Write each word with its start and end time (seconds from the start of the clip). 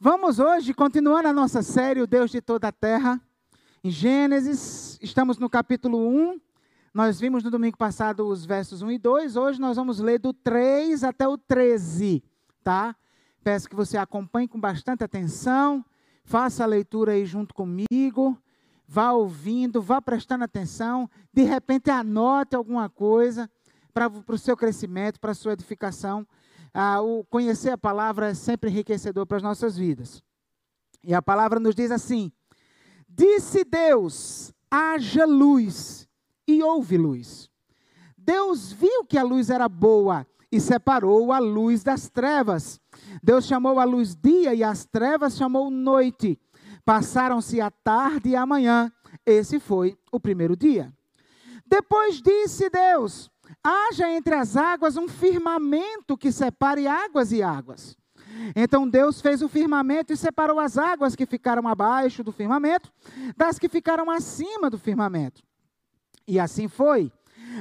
Vamos 0.00 0.38
hoje, 0.38 0.72
continuando 0.72 1.26
a 1.26 1.32
nossa 1.32 1.60
série, 1.60 2.00
O 2.00 2.06
Deus 2.06 2.30
de 2.30 2.40
toda 2.40 2.68
a 2.68 2.72
Terra, 2.72 3.20
em 3.82 3.90
Gênesis, 3.90 4.96
estamos 5.02 5.38
no 5.38 5.50
capítulo 5.50 5.98
1. 5.98 6.40
Nós 6.94 7.18
vimos 7.18 7.42
no 7.42 7.50
domingo 7.50 7.76
passado 7.76 8.24
os 8.24 8.46
versos 8.46 8.80
1 8.80 8.92
e 8.92 8.98
2. 8.98 9.34
Hoje 9.34 9.60
nós 9.60 9.76
vamos 9.76 9.98
ler 9.98 10.20
do 10.20 10.32
3 10.32 11.02
até 11.02 11.26
o 11.26 11.36
13, 11.36 12.22
tá? 12.62 12.94
Peço 13.42 13.68
que 13.68 13.74
você 13.74 13.98
acompanhe 13.98 14.46
com 14.46 14.60
bastante 14.60 15.02
atenção, 15.02 15.84
faça 16.22 16.62
a 16.62 16.66
leitura 16.68 17.10
aí 17.10 17.26
junto 17.26 17.52
comigo, 17.52 18.40
vá 18.86 19.10
ouvindo, 19.10 19.82
vá 19.82 20.00
prestando 20.00 20.44
atenção, 20.44 21.10
de 21.32 21.42
repente 21.42 21.90
anote 21.90 22.54
alguma 22.54 22.88
coisa 22.88 23.50
para 23.92 24.06
o 24.28 24.38
seu 24.38 24.56
crescimento, 24.56 25.18
para 25.18 25.32
a 25.32 25.34
sua 25.34 25.54
edificação 25.54 26.24
ah, 26.80 27.02
o 27.02 27.24
conhecer 27.24 27.70
a 27.70 27.78
palavra 27.78 28.28
é 28.28 28.34
sempre 28.34 28.70
enriquecedor 28.70 29.26
para 29.26 29.38
as 29.38 29.42
nossas 29.42 29.76
vidas. 29.76 30.22
E 31.02 31.12
a 31.12 31.20
palavra 31.20 31.58
nos 31.58 31.74
diz 31.74 31.90
assim: 31.90 32.30
Disse 33.08 33.64
Deus: 33.64 34.52
haja 34.70 35.24
luz, 35.26 36.08
e 36.46 36.62
houve 36.62 36.96
luz. 36.96 37.50
Deus 38.16 38.72
viu 38.72 39.04
que 39.04 39.18
a 39.18 39.24
luz 39.24 39.50
era 39.50 39.68
boa 39.68 40.24
e 40.52 40.60
separou 40.60 41.32
a 41.32 41.40
luz 41.40 41.82
das 41.82 42.08
trevas. 42.08 42.80
Deus 43.22 43.44
chamou 43.44 43.80
a 43.80 43.84
luz 43.84 44.14
dia 44.14 44.54
e 44.54 44.62
as 44.62 44.84
trevas 44.84 45.36
chamou 45.36 45.70
noite. 45.70 46.38
Passaram-se 46.84 47.60
a 47.60 47.72
tarde 47.72 48.30
e 48.30 48.36
a 48.36 48.46
manhã. 48.46 48.92
Esse 49.26 49.58
foi 49.58 49.98
o 50.12 50.20
primeiro 50.20 50.56
dia. 50.56 50.92
Depois 51.66 52.22
disse 52.22 52.70
Deus: 52.70 53.30
haja 53.62 54.10
entre 54.10 54.34
as 54.34 54.56
águas 54.56 54.96
um 54.96 55.08
firmamento 55.08 56.16
que 56.16 56.30
separe 56.32 56.86
águas 56.86 57.32
e 57.32 57.42
águas. 57.42 57.96
Então 58.54 58.88
Deus 58.88 59.20
fez 59.20 59.42
o 59.42 59.48
firmamento 59.48 60.12
e 60.12 60.16
separou 60.16 60.60
as 60.60 60.78
águas 60.78 61.16
que 61.16 61.26
ficaram 61.26 61.66
abaixo 61.66 62.22
do 62.22 62.32
firmamento 62.32 62.92
das 63.36 63.58
que 63.58 63.68
ficaram 63.68 64.10
acima 64.10 64.70
do 64.70 64.78
firmamento. 64.78 65.42
E 66.26 66.38
assim 66.38 66.68
foi. 66.68 67.10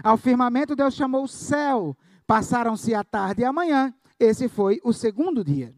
Ao 0.04 0.18
firmamento 0.18 0.76
Deus 0.76 0.94
chamou 0.94 1.24
o 1.24 1.28
céu. 1.28 1.96
Passaram-se 2.26 2.94
a 2.94 3.04
tarde 3.04 3.42
e 3.42 3.46
a 3.46 3.54
manhã. 3.54 3.94
Esse 4.20 4.50
foi 4.50 4.82
o 4.84 4.92
segundo 4.92 5.44
dia. 5.44 5.74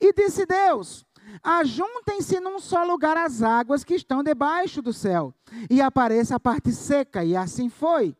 E 0.00 0.12
disse 0.12 0.46
Deus: 0.46 1.04
Ajuntem-se 1.42 2.40
num 2.40 2.58
só 2.58 2.84
lugar 2.84 3.16
as 3.16 3.42
águas 3.42 3.84
que 3.84 3.94
estão 3.94 4.22
debaixo 4.22 4.80
do 4.80 4.92
céu, 4.92 5.34
e 5.70 5.80
apareça 5.80 6.36
a 6.36 6.40
parte 6.40 6.72
seca. 6.72 7.24
E 7.24 7.36
assim 7.36 7.68
foi. 7.68 8.14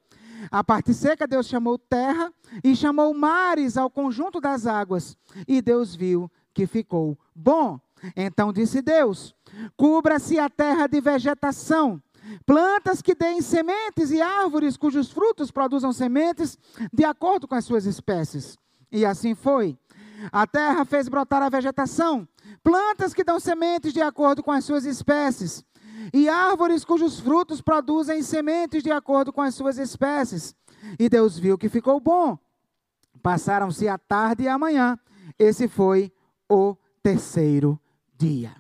A 0.51 0.63
parte 0.63 0.95
seca 0.95 1.27
Deus 1.27 1.47
chamou 1.47 1.79
terra 1.79 2.33
e 2.63 2.75
chamou 2.75 3.13
mares 3.15 3.77
ao 3.77 3.91
conjunto 3.91 4.41
das 4.41 4.67
águas. 4.67 5.17
E 5.47 5.61
Deus 5.61 5.95
viu 5.95 6.31
que 6.55 6.67
ficou 6.67 7.19
bom. 7.35 7.81
Então 8.17 8.53
disse 8.53 8.81
Deus: 8.81 9.35
Cubra-se 9.77 10.39
a 10.39 10.49
terra 10.49 10.87
de 10.87 11.01
vegetação, 11.01 12.01
plantas 12.47 13.03
que 13.03 13.15
deem 13.15 13.41
sementes 13.43 14.11
e 14.11 14.21
árvores 14.21 14.77
cujos 14.77 15.11
frutos 15.11 15.51
produzam 15.51 15.93
sementes 15.93 16.59
de 16.93 17.05
acordo 17.05 17.49
com 17.49 17.55
as 17.55 17.65
suas 17.65 17.87
espécies. 17.87 18.57
E 18.91 19.05
assim 19.05 19.35
foi. 19.35 19.77
A 20.33 20.47
terra 20.47 20.85
fez 20.85 21.09
brotar 21.09 21.43
a 21.43 21.49
vegetação, 21.49 22.27
plantas 22.63 23.15
que 23.15 23.23
dão 23.23 23.39
sementes 23.39 23.93
de 23.93 24.01
acordo 24.01 24.43
com 24.43 24.51
as 24.51 24.65
suas 24.65 24.85
espécies, 24.85 25.65
e 26.13 26.29
árvores 26.29 26.85
cujos 26.85 27.21
frutos 27.21 27.61
produzem 27.61 28.23
sementes 28.23 28.83
de 28.83 28.91
acordo 28.91 29.33
com 29.33 29.43
as 29.43 29.55
suas 29.55 29.79
espécies. 29.79 30.55
E 30.99 31.09
Deus 31.09 31.39
viu 31.39 31.59
que 31.59 31.69
ficou 31.69 32.01
bom. 32.01 32.39
Passaram-se 33.23 33.89
a 33.89 33.99
tarde 33.99 34.45
e 34.45 34.49
a 34.49 34.59
manhã. 34.59 34.99
Esse 35.39 35.69
foi 35.69 36.13
o 36.49 36.77
terceiro 37.03 37.81
dia. 38.17 38.55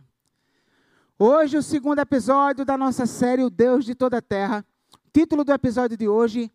Hoje, 1.19 1.57
o 1.57 1.63
segundo 1.63 2.01
episódio 2.01 2.65
da 2.65 2.77
nossa 2.77 3.07
série 3.07 3.43
O 3.43 3.51
Deus 3.51 3.85
de 3.85 3.95
toda 3.95 4.19
a 4.19 4.23
Terra. 4.23 4.65
Título 5.13 5.45
do 5.45 5.53
episódio 5.53 5.97
de 5.97 6.09
hoje: 6.09 6.51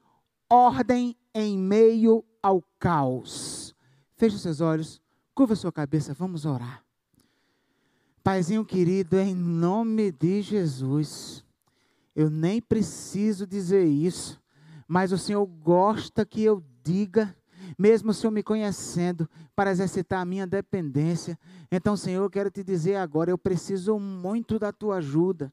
Ordem 0.50 1.18
em 1.34 1.58
meio 1.58 2.24
ao 2.42 2.64
caos. 2.80 3.76
Feche 4.16 4.38
seus 4.38 4.62
olhos, 4.62 5.02
curva 5.34 5.56
sua 5.56 5.72
cabeça, 5.72 6.14
vamos 6.14 6.46
orar. 6.46 6.83
Paizinho 8.24 8.64
querido, 8.64 9.20
em 9.20 9.36
nome 9.36 10.10
de 10.10 10.42
Jesus, 10.42 11.44
eu 12.16 12.30
nem 12.30 12.62
preciso 12.62 13.46
dizer 13.46 13.84
isso, 13.84 14.42
mas 14.88 15.12
o 15.12 15.18
Senhor 15.18 15.46
gosta 15.46 16.26
que 16.26 16.42
eu 16.42 16.64
diga, 16.82 17.36
mesmo 17.78 18.12
o 18.12 18.14
Senhor 18.14 18.32
me 18.32 18.42
conhecendo, 18.42 19.30
para 19.54 19.72
exercitar 19.72 20.22
a 20.22 20.26
minha 20.26 20.48
dependência. 20.48 21.38
Então, 21.70 21.98
Senhor, 21.98 22.24
eu 22.24 22.30
quero 22.30 22.50
te 22.50 22.64
dizer 22.64 22.96
agora, 22.96 23.30
eu 23.30 23.38
preciso 23.38 24.00
muito 24.00 24.58
da 24.58 24.72
tua 24.72 25.00
ajuda. 25.00 25.52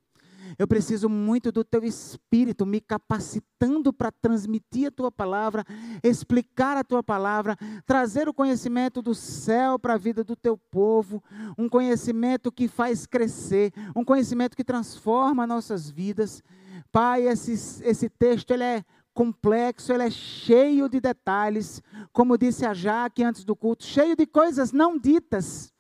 Eu 0.59 0.67
preciso 0.67 1.09
muito 1.09 1.51
do 1.53 1.65
teu 1.65 1.85
espírito 1.85 2.67
me 2.67 2.81
capacitando 2.81 3.93
para 3.93 4.11
transmitir 4.11 4.89
a 4.89 4.91
tua 4.91 5.11
palavra, 5.11 5.65
explicar 6.03 6.77
a 6.77 6.85
tua 6.85 7.03
palavra, 7.03 7.57
trazer 7.87 8.29
o 8.29 8.35
conhecimento 8.35 9.03
do 9.03 9.15
céu 9.15 9.79
para 9.79 9.95
a 9.95 9.99
vida 9.99 10.23
do 10.25 10.37
teu 10.37 10.57
povo, 10.57 11.23
um 11.57 11.69
conhecimento 11.69 12.51
que 12.51 12.69
faz 12.69 13.07
crescer, 13.07 13.73
um 13.95 14.05
conhecimento 14.05 14.57
que 14.57 14.65
transforma 14.65 15.47
nossas 15.47 15.91
vidas. 15.91 16.43
Pai, 16.93 17.23
esse, 17.29 17.53
esse 17.85 18.09
texto 18.09 18.51
ele 18.51 18.65
é 18.65 18.85
complexo, 19.13 19.93
ele 19.93 20.05
é 20.05 20.11
cheio 20.11 20.89
de 20.89 21.01
detalhes, 21.01 21.83
como 22.13 22.39
disse 22.39 22.65
a 22.65 22.73
Jaque 22.73 23.23
antes 23.23 23.45
do 23.45 23.55
culto, 23.55 23.85
cheio 23.85 24.17
de 24.17 24.27
coisas 24.27 24.73
não 24.73 24.99
ditas. 24.99 25.73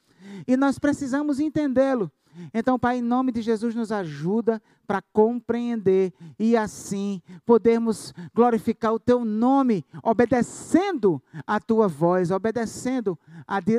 E 0.47 0.56
nós 0.56 0.78
precisamos 0.78 1.41
entendê-lo. 1.41 2.10
Então, 2.52 2.78
Pai, 2.78 2.98
em 2.98 3.02
nome 3.02 3.32
de 3.32 3.42
Jesus, 3.42 3.74
nos 3.74 3.92
ajuda 3.92 4.62
para 4.86 5.02
compreender 5.12 6.12
e 6.38 6.56
assim 6.56 7.22
podermos 7.44 8.12
glorificar 8.34 8.92
o 8.92 8.98
Teu 8.98 9.24
nome, 9.24 9.84
obedecendo 10.02 11.22
a 11.46 11.60
Tua 11.60 11.88
voz, 11.88 12.30
obedecendo 12.30 13.19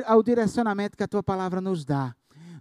ao 0.06 0.22
direcionamento 0.22 0.96
que 0.96 1.02
a 1.02 1.08
Tua 1.08 1.22
palavra 1.22 1.60
nos 1.60 1.84
dá. 1.84 2.14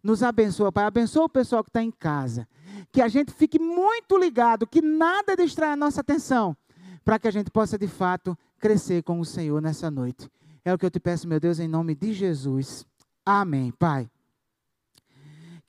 Nos 0.03 0.23
abençoa, 0.23 0.71
Pai. 0.71 0.85
Abençoa 0.85 1.25
o 1.25 1.29
pessoal 1.29 1.63
que 1.63 1.69
está 1.69 1.83
em 1.83 1.91
casa. 1.91 2.47
Que 2.91 3.01
a 3.01 3.07
gente 3.07 3.31
fique 3.31 3.59
muito 3.59 4.17
ligado, 4.17 4.65
que 4.65 4.81
nada 4.81 5.35
distraia 5.35 5.73
a 5.73 5.77
nossa 5.77 6.01
atenção, 6.01 6.57
para 7.05 7.19
que 7.19 7.27
a 7.27 7.31
gente 7.31 7.51
possa 7.51 7.77
de 7.77 7.87
fato 7.87 8.37
crescer 8.59 9.03
com 9.03 9.19
o 9.19 9.25
Senhor 9.25 9.61
nessa 9.61 9.91
noite. 9.91 10.29
É 10.65 10.73
o 10.73 10.77
que 10.77 10.85
eu 10.85 10.91
te 10.91 10.99
peço, 10.99 11.27
meu 11.27 11.39
Deus, 11.39 11.59
em 11.59 11.67
nome 11.67 11.95
de 11.95 12.13
Jesus. 12.13 12.85
Amém, 13.25 13.71
Pai. 13.71 14.09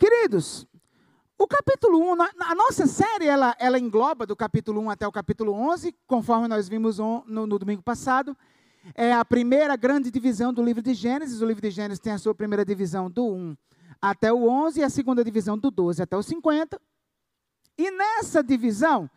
Queridos, 0.02 0.66
o 1.38 1.46
capítulo 1.46 1.96
1, 2.12 2.22
a 2.22 2.54
nossa 2.56 2.88
série, 2.88 3.26
ela, 3.26 3.54
ela 3.56 3.78
engloba 3.78 4.26
do 4.26 4.34
capítulo 4.34 4.80
1 4.80 4.90
até 4.90 5.06
o 5.06 5.12
capítulo 5.12 5.52
11, 5.52 5.94
conforme 6.08 6.48
nós 6.48 6.68
vimos 6.68 6.98
no, 6.98 7.22
no 7.24 7.56
domingo 7.56 7.84
passado. 7.84 8.36
É 8.96 9.12
a 9.12 9.24
primeira 9.24 9.76
grande 9.76 10.10
divisão 10.10 10.52
do 10.52 10.60
livro 10.60 10.82
de 10.82 10.92
Gênesis. 10.92 11.40
O 11.40 11.46
livro 11.46 11.62
de 11.62 11.70
Gênesis 11.70 12.00
tem 12.00 12.12
a 12.12 12.18
sua 12.18 12.34
primeira 12.34 12.64
divisão 12.64 13.08
do 13.08 13.28
1 13.32 13.56
até 14.00 14.32
o 14.32 14.48
11 14.48 14.80
e 14.80 14.82
a 14.82 14.90
segunda 14.90 15.22
divisão 15.22 15.56
do 15.56 15.70
12 15.70 16.02
até 16.02 16.16
o 16.16 16.22
50. 16.24 16.80
E 17.78 17.88
nessa 17.92 18.42
divisão, 18.42 19.08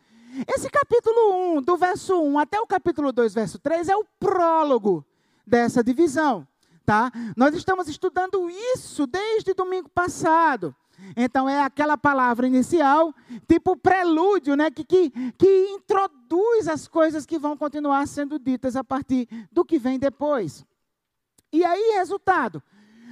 esse 0.48 0.70
capítulo 0.70 1.58
1, 1.58 1.64
do 1.64 1.78
verso 1.78 2.22
1 2.22 2.38
até 2.38 2.62
o 2.62 2.68
capítulo 2.68 3.12
2, 3.12 3.34
verso 3.34 3.58
3, 3.58 3.90
é 3.90 3.96
o 3.96 4.06
prólogo 4.20 5.04
dessa 5.48 5.84
divisão 5.84 6.48
tá? 6.86 7.12
Nós 7.36 7.56
estamos 7.56 7.88
estudando 7.88 8.50
isso 8.50 9.08
desde 9.08 9.54
domingo 9.54 9.90
passado. 9.90 10.76
Então 11.16 11.50
é 11.50 11.62
aquela 11.62 11.98
palavra 11.98 12.48
inicial, 12.48 13.14
tipo 13.48 13.76
prelúdio, 13.76 14.56
né? 14.56 14.72
Que, 14.72 14.84
que, 14.84 15.10
que 15.38 15.68
introduz 15.72 16.68
as 16.68 16.88
coisas 16.88 17.26
que 17.26 17.38
vão 17.38 17.58
continuar 17.58 18.08
sendo 18.08 18.40
ditas 18.40 18.76
a 18.76 18.84
partir 18.84 19.28
do 19.52 19.66
que 19.66 19.78
vem 19.78 20.00
depois. 20.00 20.66
E 21.52 21.64
aí, 21.66 21.96
resultado. 21.98 22.62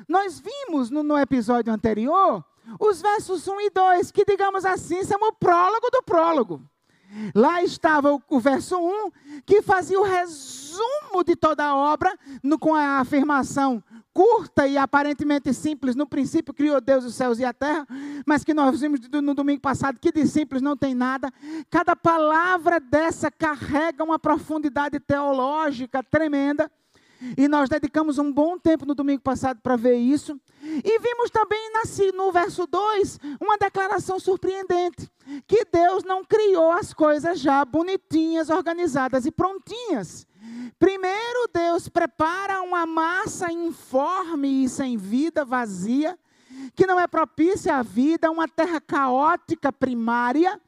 Nós 0.08 0.40
vimos 0.40 0.90
no, 0.90 1.02
no 1.04 1.18
episódio 1.18 1.72
anterior 1.72 2.44
os 2.80 3.02
versos 3.02 3.48
1 3.48 3.62
e 3.62 3.70
2, 3.70 4.12
que, 4.12 4.26
digamos 4.26 4.66
assim, 4.66 5.04
são 5.04 5.20
o 5.22 5.34
prólogo 5.34 5.90
do 5.90 6.02
prólogo. 6.04 6.62
Lá 7.34 7.64
estava 7.64 8.14
o, 8.14 8.22
o, 8.30 8.40
verso 8.40 8.78
1, 8.78 9.12
que 9.46 9.62
fazia 9.62 10.00
o 10.00 10.04
resumo 10.04 11.24
de 11.26 11.36
toda 11.36 11.64
a 11.64 11.76
obra, 11.76 12.18
no, 12.42 12.58
com 12.58 12.74
a 12.74 13.00
afirmação 13.00 13.84
curta 14.14 14.68
e 14.68 14.78
aparentemente 14.78 15.54
simples. 15.54 15.96
No 15.96 16.06
princípio 16.06 16.54
criou 16.54 16.80
Deus 16.80 17.04
os 17.04 17.16
céus 17.16 17.40
e 17.40 17.46
a 17.46 17.52
terra, 17.52 17.88
mas 18.26 18.44
que 18.44 18.54
nós 18.54 18.80
vimos 18.80 19.00
no 19.10 19.34
domingo 19.34 19.62
passado 19.62 20.00
que 20.00 20.12
de 20.12 20.28
simples 20.28 20.62
não 20.62 20.78
tem 20.78 20.94
nada. 20.94 21.32
Cada 21.70 21.96
palavra 21.96 22.80
dessa 22.80 23.32
carrega 23.32 24.04
uma 24.04 24.20
profundidade 24.20 25.00
teológica 25.00 26.04
tremenda. 26.04 26.72
E 27.38 27.48
nós 27.48 27.70
dedicamos 27.70 28.18
um 28.18 28.32
bom 28.32 28.58
tempo 28.58 28.86
no 28.86 28.94
domingo 28.94 29.22
passado 29.22 29.60
para 29.62 29.76
ver 29.76 29.96
isso. 29.96 30.40
E 30.62 31.00
vimos 31.00 31.30
também 31.30 31.72
no 32.14 32.32
verso 32.32 32.66
2 32.68 33.20
uma 33.40 33.58
declaração 33.58 34.20
surpreendente: 34.20 35.10
que 35.48 35.66
Deus 35.66 36.04
não 36.04 36.24
criou 36.24 36.72
as 36.72 36.94
coisas 36.94 37.40
já 37.40 37.64
bonitinhas, 37.64 38.50
organizadas 38.50 39.26
e 39.26 39.32
prontinhas. 39.32 40.28
Primeiro, 40.78 41.50
Deus 41.54 41.88
prepara 41.88 42.62
uma 42.62 42.86
massa 42.86 43.52
informe 43.52 44.66
e 44.66 44.70
sem 44.70 44.98
vida, 44.98 45.46
vazia, 45.46 46.18
que 46.76 46.86
não 46.86 47.00
é 47.00 47.08
propícia 47.08 47.78
à 47.78 47.84
vida, 47.84 48.30
uma 48.30 48.48
terra 48.48 48.82
caótica 48.82 49.72
primária. 49.72 50.60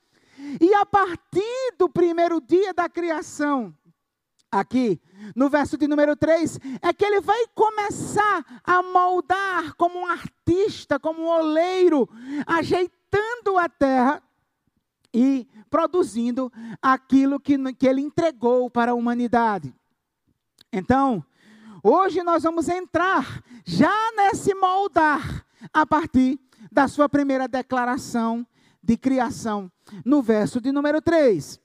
E 0.61 0.73
a 0.73 0.85
partir 0.85 1.73
do 1.77 1.89
primeiro 1.89 2.39
dia 2.39 2.73
da 2.73 2.87
criação, 2.87 3.73
aqui 4.59 5.01
no 5.35 5.49
verso 5.49 5.77
de 5.77 5.87
número 5.87 6.15
3, 6.15 6.59
é 6.81 6.93
que 6.93 7.03
ele 7.03 7.19
vai 7.19 7.45
começar 7.53 8.61
a 8.63 8.81
moldar 8.81 9.73
como 9.75 9.99
um 9.99 10.05
artista, 10.05 10.99
como 10.99 11.23
um 11.23 11.27
oleiro, 11.27 12.07
ajeitando 12.45 13.57
a 13.57 13.67
terra 13.67 14.23
e 15.13 15.47
produzindo 15.69 16.51
aquilo 16.81 17.39
que, 17.39 17.57
que 17.73 17.87
ele 17.87 18.01
entregou 18.01 18.69
para 18.69 18.91
a 18.91 18.95
humanidade. 18.95 19.73
Então, 20.71 21.23
hoje 21.83 22.23
nós 22.23 22.43
vamos 22.43 22.69
entrar 22.69 23.43
já 23.65 23.93
nesse 24.15 24.53
moldar 24.53 25.45
a 25.73 25.85
partir 25.85 26.39
da 26.71 26.87
sua 26.87 27.09
primeira 27.09 27.47
declaração 27.47 28.45
de 28.81 28.95
criação, 28.95 29.71
no 30.05 30.21
verso 30.21 30.61
de 30.61 30.71
número 30.71 31.01
3. 31.01 31.59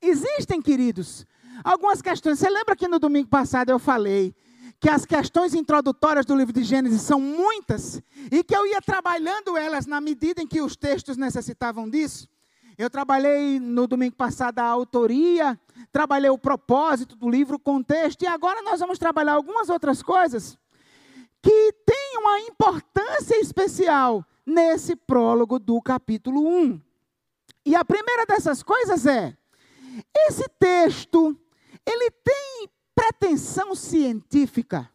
Existem, 0.00 0.60
queridos, 0.60 1.26
algumas 1.64 2.02
questões. 2.02 2.38
Você 2.38 2.48
lembra 2.48 2.76
que 2.76 2.88
no 2.88 2.98
domingo 2.98 3.28
passado 3.28 3.70
eu 3.70 3.78
falei 3.78 4.34
que 4.80 4.88
as 4.88 5.04
questões 5.04 5.54
introdutórias 5.54 6.24
do 6.24 6.36
livro 6.36 6.52
de 6.52 6.62
Gênesis 6.62 7.02
são 7.02 7.20
muitas 7.20 8.00
e 8.30 8.44
que 8.44 8.54
eu 8.54 8.66
ia 8.66 8.80
trabalhando 8.80 9.56
elas 9.56 9.86
na 9.86 10.00
medida 10.00 10.40
em 10.40 10.46
que 10.46 10.60
os 10.60 10.76
textos 10.76 11.16
necessitavam 11.16 11.88
disso? 11.88 12.28
Eu 12.76 12.88
trabalhei 12.88 13.58
no 13.58 13.88
domingo 13.88 14.14
passado 14.14 14.60
a 14.60 14.64
autoria, 14.64 15.58
trabalhei 15.90 16.30
o 16.30 16.38
propósito 16.38 17.16
do 17.16 17.28
livro, 17.28 17.56
o 17.56 17.58
contexto, 17.58 18.22
e 18.22 18.26
agora 18.26 18.62
nós 18.62 18.78
vamos 18.78 19.00
trabalhar 19.00 19.32
algumas 19.32 19.68
outras 19.68 20.00
coisas 20.00 20.56
que 21.42 21.72
têm 21.84 22.18
uma 22.18 22.40
importância 22.40 23.36
especial 23.40 24.24
nesse 24.46 24.94
prólogo 24.94 25.58
do 25.58 25.80
capítulo 25.82 26.48
1. 26.48 26.80
E 27.66 27.74
a 27.74 27.84
primeira 27.84 28.24
dessas 28.24 28.62
coisas 28.62 29.06
é: 29.06 29.36
esse 30.28 30.48
texto, 30.60 31.36
ele 31.88 32.10
tem 32.10 32.68
pretensão 32.94 33.74
científica. 33.74 34.90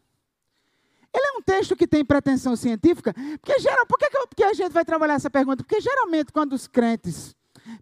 Ele 1.12 1.26
é 1.26 1.38
um 1.38 1.42
texto 1.42 1.76
que 1.76 1.86
tem 1.86 2.04
pretensão 2.04 2.56
científica, 2.56 3.14
porque 3.40 3.58
geral, 3.60 3.86
por 3.86 3.98
que, 3.98 4.08
que 4.34 4.44
a 4.44 4.52
gente 4.52 4.72
vai 4.72 4.84
trabalhar 4.84 5.14
essa 5.14 5.30
pergunta? 5.30 5.62
Porque 5.62 5.80
geralmente 5.80 6.32
quando 6.32 6.52
os 6.52 6.66
crentes 6.66 7.36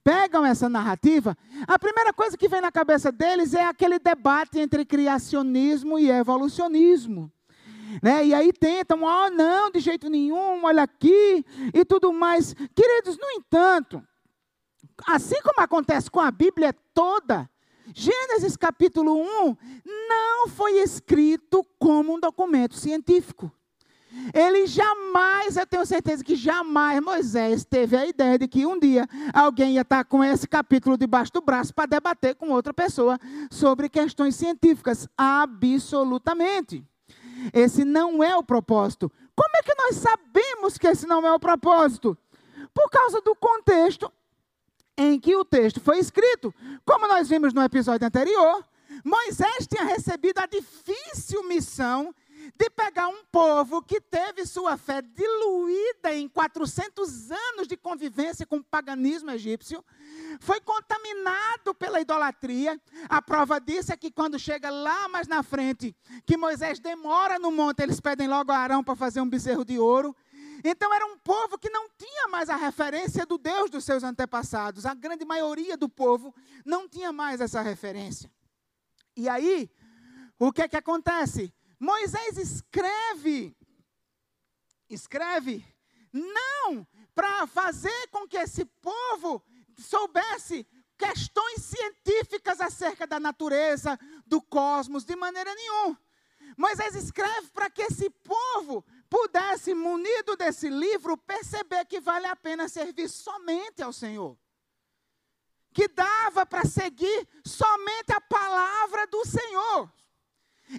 pegam 0.05 0.45
essa 0.45 0.69
narrativa, 0.69 1.37
a 1.67 1.79
primeira 1.79 2.13
coisa 2.13 2.37
que 2.37 2.49
vem 2.49 2.61
na 2.61 2.71
cabeça 2.71 3.11
deles 3.11 3.55
é 3.55 3.65
aquele 3.65 3.99
debate 3.99 4.59
entre 4.59 4.85
criacionismo 4.85 5.99
e 5.99 6.11
evolucionismo. 6.11 7.33
Né? 8.03 8.27
E 8.27 8.35
aí 8.35 8.53
tentam, 8.53 9.03
oh, 9.03 9.31
não, 9.31 9.71
de 9.71 9.81
jeito 9.81 10.09
nenhum, 10.09 10.65
olha 10.65 10.83
aqui 10.83 11.45
e 11.75 11.85
tudo 11.85 12.13
mais. 12.13 12.55
Queridos, 12.75 13.19
no 13.19 13.31
entanto, 13.31 14.03
assim 15.07 15.41
como 15.43 15.61
acontece 15.61 16.11
com 16.11 16.21
a 16.21 16.31
Bíblia 16.31 16.75
toda, 16.95 17.51
Gênesis 17.95 18.57
capítulo 18.57 19.15
1 19.15 19.57
não 20.09 20.49
foi 20.49 20.79
escrito 20.81 21.65
como 21.79 22.15
um 22.15 22.21
documento 22.21 22.77
científico. 22.77 23.51
Ele 24.35 24.67
jamais, 24.67 25.57
eu 25.57 25.67
tenho 25.67 25.87
certeza 25.87 26.23
que 26.23 26.37
jamais 26.37 27.03
Moisés 27.03 27.65
teve 27.65 27.97
a 27.97 28.07
ideia 28.07 28.39
de 28.39 28.47
que 28.47 28.67
um 28.67 28.79
dia 28.79 29.07
alguém 29.33 29.75
ia 29.75 29.81
estar 29.81 30.05
com 30.05 30.23
esse 30.23 30.47
capítulo 30.47 30.99
debaixo 30.99 31.33
do 31.33 31.41
braço 31.41 31.75
para 31.75 31.87
debater 31.87 32.35
com 32.35 32.51
outra 32.51 32.75
pessoa 32.75 33.19
sobre 33.51 33.89
questões 33.89 34.37
científicas. 34.37 35.09
Absolutamente. 35.17 36.85
Esse 37.53 37.85
não 37.85 38.23
é 38.23 38.37
o 38.37 38.43
propósito. 38.43 39.11
Como 39.35 39.57
é 39.57 39.63
que 39.63 39.75
nós 39.75 39.97
sabemos 39.97 40.77
que 40.77 40.87
esse 40.87 41.07
não 41.07 41.27
é 41.27 41.33
o 41.33 41.41
propósito? 41.41 42.17
Por 42.75 42.91
causa 42.91 43.21
do 43.23 43.35
contexto 43.35 44.13
em 44.97 45.19
que 45.19 45.35
o 45.37 45.45
texto 45.45 45.81
foi 45.81 45.99
escrito. 45.99 46.55
Como 46.85 47.07
nós 47.07 47.29
vimos 47.29 47.53
no 47.53 47.63
episódio 47.63 48.07
anterior, 48.07 48.65
Moisés 49.05 49.67
tinha 49.67 49.85
recebido 49.85 50.39
a 50.39 50.47
difícil 50.47 51.43
missão 51.49 52.15
de 52.57 52.69
pegar 52.71 53.09
um 53.09 53.25
povo 53.31 53.83
que 53.83 54.01
teve 54.01 54.45
sua 54.45 54.77
fé 54.77 55.01
diluída 55.01 56.15
em 56.15 56.29
400 56.29 57.31
anos 57.31 57.69
de 57.69 57.77
convivência 57.77 58.45
com 58.45 58.57
o 58.57 58.65
paganismo 58.65 59.31
egípcio, 59.31 59.85
foi 60.41 60.61
contaminado 60.61 61.75
pela 61.75 62.01
idolatria. 62.01 62.81
A 63.09 63.23
prova 63.23 63.61
disso 63.61 63.93
é 63.93 63.97
que 63.97 64.11
quando 64.11 64.39
chega 64.39 64.71
lá 64.71 65.09
mais 65.09 65.29
na 65.29 65.43
frente, 65.43 65.95
que 66.27 66.37
Moisés 66.37 66.81
demora 66.81 67.39
no 67.39 67.51
monte, 67.51 67.81
eles 67.83 68.01
pedem 68.01 68.29
logo 68.29 68.51
a 68.51 68.59
Arão 68.59 68.83
para 68.83 68.97
fazer 68.97 69.21
um 69.21 69.29
bezerro 69.29 69.65
de 69.65 69.79
ouro. 69.79 70.15
Então 70.65 70.93
era 70.95 71.05
um 71.07 71.19
povo 71.19 71.59
que 71.59 71.69
não 71.71 71.89
tinha 71.91 72.29
mais 72.29 72.49
a 72.49 72.57
referência 72.57 73.27
do 73.27 73.37
Deus 73.37 73.71
dos 73.71 73.85
seus 73.85 74.03
antepassados. 74.05 74.87
A 74.87 74.95
grande 74.95 75.25
maioria 75.25 75.77
do 75.77 75.89
povo 75.89 76.35
não 76.65 76.89
tinha 76.89 77.13
mais 77.13 77.41
essa 77.41 77.61
referência. 77.61 78.31
E 79.17 79.29
aí, 79.29 79.71
o 80.39 80.53
que 80.53 80.63
é 80.63 80.69
que 80.69 80.77
acontece? 80.77 81.53
Moisés 81.79 82.39
escreve, 82.39 83.57
escreve, 84.89 85.67
não 86.13 86.87
para 87.15 87.47
fazer 87.47 88.09
com 88.11 88.27
que 88.27 88.39
esse 88.39 88.65
povo 88.65 89.43
soubesse 89.77 90.67
questões 90.97 91.63
científicas 91.63 92.61
acerca 92.61 93.07
da 93.07 93.19
natureza, 93.19 93.99
do 94.25 94.41
cosmos, 94.41 95.05
de 95.05 95.17
maneira 95.17 95.53
nenhuma. 95.55 96.01
Moisés 96.57 96.95
escreve 96.95 97.49
para 97.49 97.69
que 97.69 97.83
esse 97.83 98.09
povo 98.09 98.85
pudesse, 99.13 99.75
munido 99.75 100.35
desse 100.37 100.71
livro, 100.71 101.19
perceber 101.19 101.85
que 101.85 102.01
vale 102.01 102.27
a 102.27 102.35
pena 102.35 102.67
servir 102.67 103.11
somente 103.11 103.83
ao 103.83 103.93
Senhor. 103.93 104.39
Que 105.75 105.87
dava 105.87 106.47
para 106.47 106.65
seguir 106.65 107.29
somente 107.45 108.11
a 108.11 108.21
palavra 108.23 109.07
do 109.07 109.23
Senhor. 109.27 109.93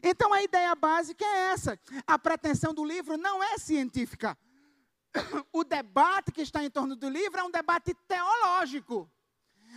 Então 0.02 0.34
a 0.34 0.42
ideia 0.42 0.74
básica 0.74 1.24
é 1.24 1.52
essa. 1.52 1.80
A 2.08 2.18
pretensão 2.18 2.74
do 2.74 2.84
livro 2.84 3.18
não 3.18 3.44
é 3.44 3.60
científica. 3.60 4.36
O 5.54 5.64
debate 5.64 6.32
que 6.32 6.42
está 6.42 6.64
em 6.64 6.72
torno 6.72 6.96
do 6.96 7.08
livro 7.08 7.40
é 7.40 7.44
um 7.44 7.52
debate 7.52 7.94
teológico. 8.08 9.08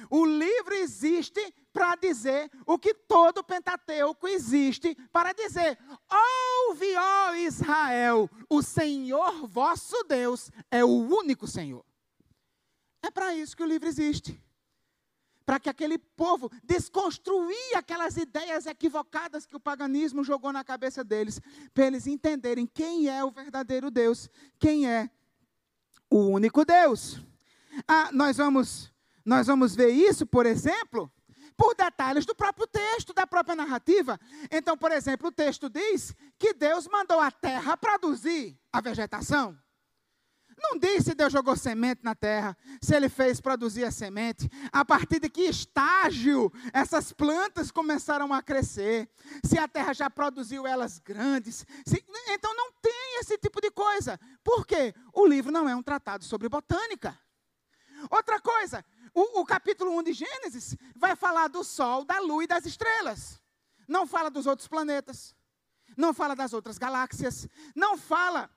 O 0.09 0.25
livro 0.25 0.73
existe 0.73 1.55
para 1.77 1.95
dizer 1.95 2.51
o 2.65 2.79
que 2.79 2.95
todo 2.95 3.45
Pentateuco 3.45 4.27
existe 4.27 4.97
para 5.13 5.35
dizer: 5.35 5.79
Ouve, 6.11 6.97
ó 6.97 7.35
Israel, 7.35 8.31
o 8.49 8.63
Senhor 8.63 9.47
vosso 9.47 10.03
Deus 10.05 10.51
é 10.71 10.83
o 10.83 10.89
único 10.89 11.47
Senhor. 11.47 11.85
É 13.03 13.11
para 13.11 13.35
isso 13.35 13.55
que 13.55 13.63
o 13.63 13.67
livro 13.67 13.87
existe 13.87 14.43
para 15.45 15.61
que 15.61 15.69
aquele 15.69 15.97
povo 15.97 16.51
desconstruir 16.65 17.77
aquelas 17.77 18.17
ideias 18.17 18.67
equivocadas 18.67 19.47
que 19.47 19.55
o 19.55 19.61
paganismo 19.61 20.25
jogou 20.25 20.53
na 20.53 20.65
cabeça 20.65 21.05
deles, 21.05 21.41
para 21.73 21.87
eles 21.87 22.09
entenderem 22.09 22.67
quem 22.67 23.09
é 23.09 23.23
o 23.23 23.31
verdadeiro 23.31 23.89
Deus, 23.89 24.29
quem 24.59 24.91
é 24.91 25.09
o 26.11 26.31
único 26.31 26.65
Deus. 26.65 27.21
Ah, 27.87 28.11
nós 28.13 28.39
vamos 28.39 28.93
nós 29.25 29.47
vamos 29.47 29.75
ver 29.75 29.91
isso, 29.91 30.25
por 30.25 30.47
exemplo, 30.47 31.13
por 31.57 31.75
detalhes 31.75 32.27
do 32.27 32.35
próprio 32.35 32.67
texto, 32.67 33.13
da 33.13 33.27
própria 33.27 33.57
narrativa. 33.57 34.21
Então, 34.51 34.77
por 34.77 34.93
exemplo, 34.93 35.29
o 35.29 35.33
texto 35.33 35.71
diz 35.71 36.15
que 36.39 36.53
Deus 36.53 36.87
mandou 36.87 37.21
a 37.21 37.31
terra 37.31 37.77
produzir 37.77 38.59
a 38.73 38.81
vegetação. 38.81 39.59
Não 40.59 40.79
diz 40.79 41.05
se 41.05 41.15
Deus 41.15 41.33
jogou 41.33 41.55
semente 41.55 42.03
na 42.03 42.15
terra, 42.15 42.57
se 42.81 42.95
ele 42.95 43.11
fez 43.11 43.41
produzir 43.41 43.85
a 43.85 43.91
semente, 43.91 44.51
a 44.73 44.85
partir 44.85 45.21
de 45.21 45.29
que 45.29 45.43
estágio 45.43 46.51
essas 46.73 47.13
plantas 47.13 47.71
começaram 47.71 48.33
a 48.33 48.43
crescer, 48.43 49.09
se 49.45 49.59
a 49.59 49.69
terra 49.69 49.93
já 49.93 50.09
produziu 50.09 50.67
elas 50.67 50.99
grandes. 50.99 51.67
Se, 51.85 52.03
então 52.29 52.55
não 52.57 52.73
tem 52.81 53.21
esse 53.21 53.37
tipo 53.37 53.61
de 53.61 53.71
coisa. 53.71 54.19
Por 54.43 54.67
quê? 54.67 54.95
O 55.13 55.27
livro 55.27 55.53
não 55.53 55.69
é 55.69 55.77
um 55.77 55.83
tratado 55.83 56.25
sobre 56.25 56.49
botânica. 56.49 57.19
Outra 58.11 58.41
coisa, 58.41 58.85
o, 59.17 59.41
o 59.41 59.47
capítulo 59.47 59.97
1 59.99 60.03
de 60.03 60.13
Gênesis 60.13 60.77
vai 60.95 61.17
falar 61.17 61.49
do 61.49 61.65
Sol, 61.65 62.05
da 62.05 62.21
Lua 62.21 62.45
e 62.45 62.47
das 62.47 62.67
estrelas. 62.67 63.41
Não 63.89 64.07
fala 64.07 64.31
dos 64.31 64.47
outros 64.47 64.69
planetas. 64.69 65.35
Não 65.97 66.13
fala 66.13 66.37
das 66.37 66.53
outras 66.53 66.77
galáxias. 66.77 67.49
Não 67.75 67.97
fala 67.97 68.51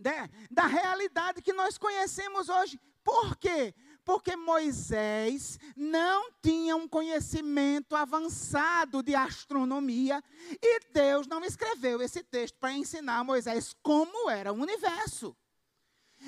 né, 0.00 0.28
da 0.50 0.66
realidade 0.66 1.40
que 1.40 1.52
nós 1.52 1.78
conhecemos 1.78 2.48
hoje. 2.48 2.80
Por 3.04 3.36
quê? 3.36 3.72
Porque 4.04 4.34
Moisés 4.34 5.60
não 5.76 6.32
tinha 6.42 6.74
um 6.74 6.88
conhecimento 6.88 7.94
avançado 7.94 9.00
de 9.00 9.14
astronomia 9.14 10.20
e 10.60 10.80
Deus 10.92 11.28
não 11.28 11.44
escreveu 11.44 12.02
esse 12.02 12.24
texto 12.24 12.56
para 12.58 12.72
ensinar 12.72 13.18
a 13.18 13.24
Moisés 13.24 13.76
como 13.80 14.28
era 14.28 14.52
o 14.52 14.60
universo. 14.60 15.36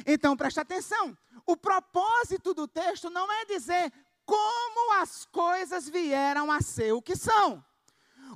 Então 0.06 0.36
preste 0.36 0.60
atenção: 0.60 1.16
o 1.46 1.56
propósito 1.56 2.54
do 2.54 2.66
texto 2.66 3.10
não 3.10 3.30
é 3.30 3.44
dizer 3.44 3.92
como 4.24 4.94
as 4.94 5.24
coisas 5.26 5.88
vieram 5.88 6.50
a 6.50 6.60
ser 6.60 6.92
o 6.92 7.02
que 7.02 7.16
são. 7.16 7.64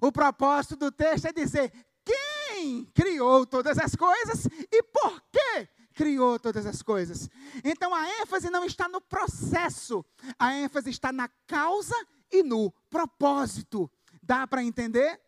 O 0.00 0.10
propósito 0.10 0.76
do 0.76 0.90
texto 0.90 1.26
é 1.26 1.32
dizer 1.32 1.72
quem 2.04 2.84
criou 2.86 3.46
todas 3.46 3.78
as 3.78 3.94
coisas 3.94 4.46
e 4.70 4.82
por 4.82 5.22
que 5.30 5.68
criou 5.94 6.38
todas 6.38 6.66
as 6.66 6.82
coisas. 6.82 7.30
Então 7.62 7.94
a 7.94 8.08
ênfase 8.20 8.50
não 8.50 8.64
está 8.64 8.88
no 8.88 9.00
processo, 9.00 10.04
a 10.38 10.52
ênfase 10.54 10.90
está 10.90 11.12
na 11.12 11.28
causa 11.46 11.94
e 12.30 12.42
no 12.42 12.72
propósito. 12.90 13.90
Dá 14.22 14.46
para 14.46 14.62
entender? 14.62 15.20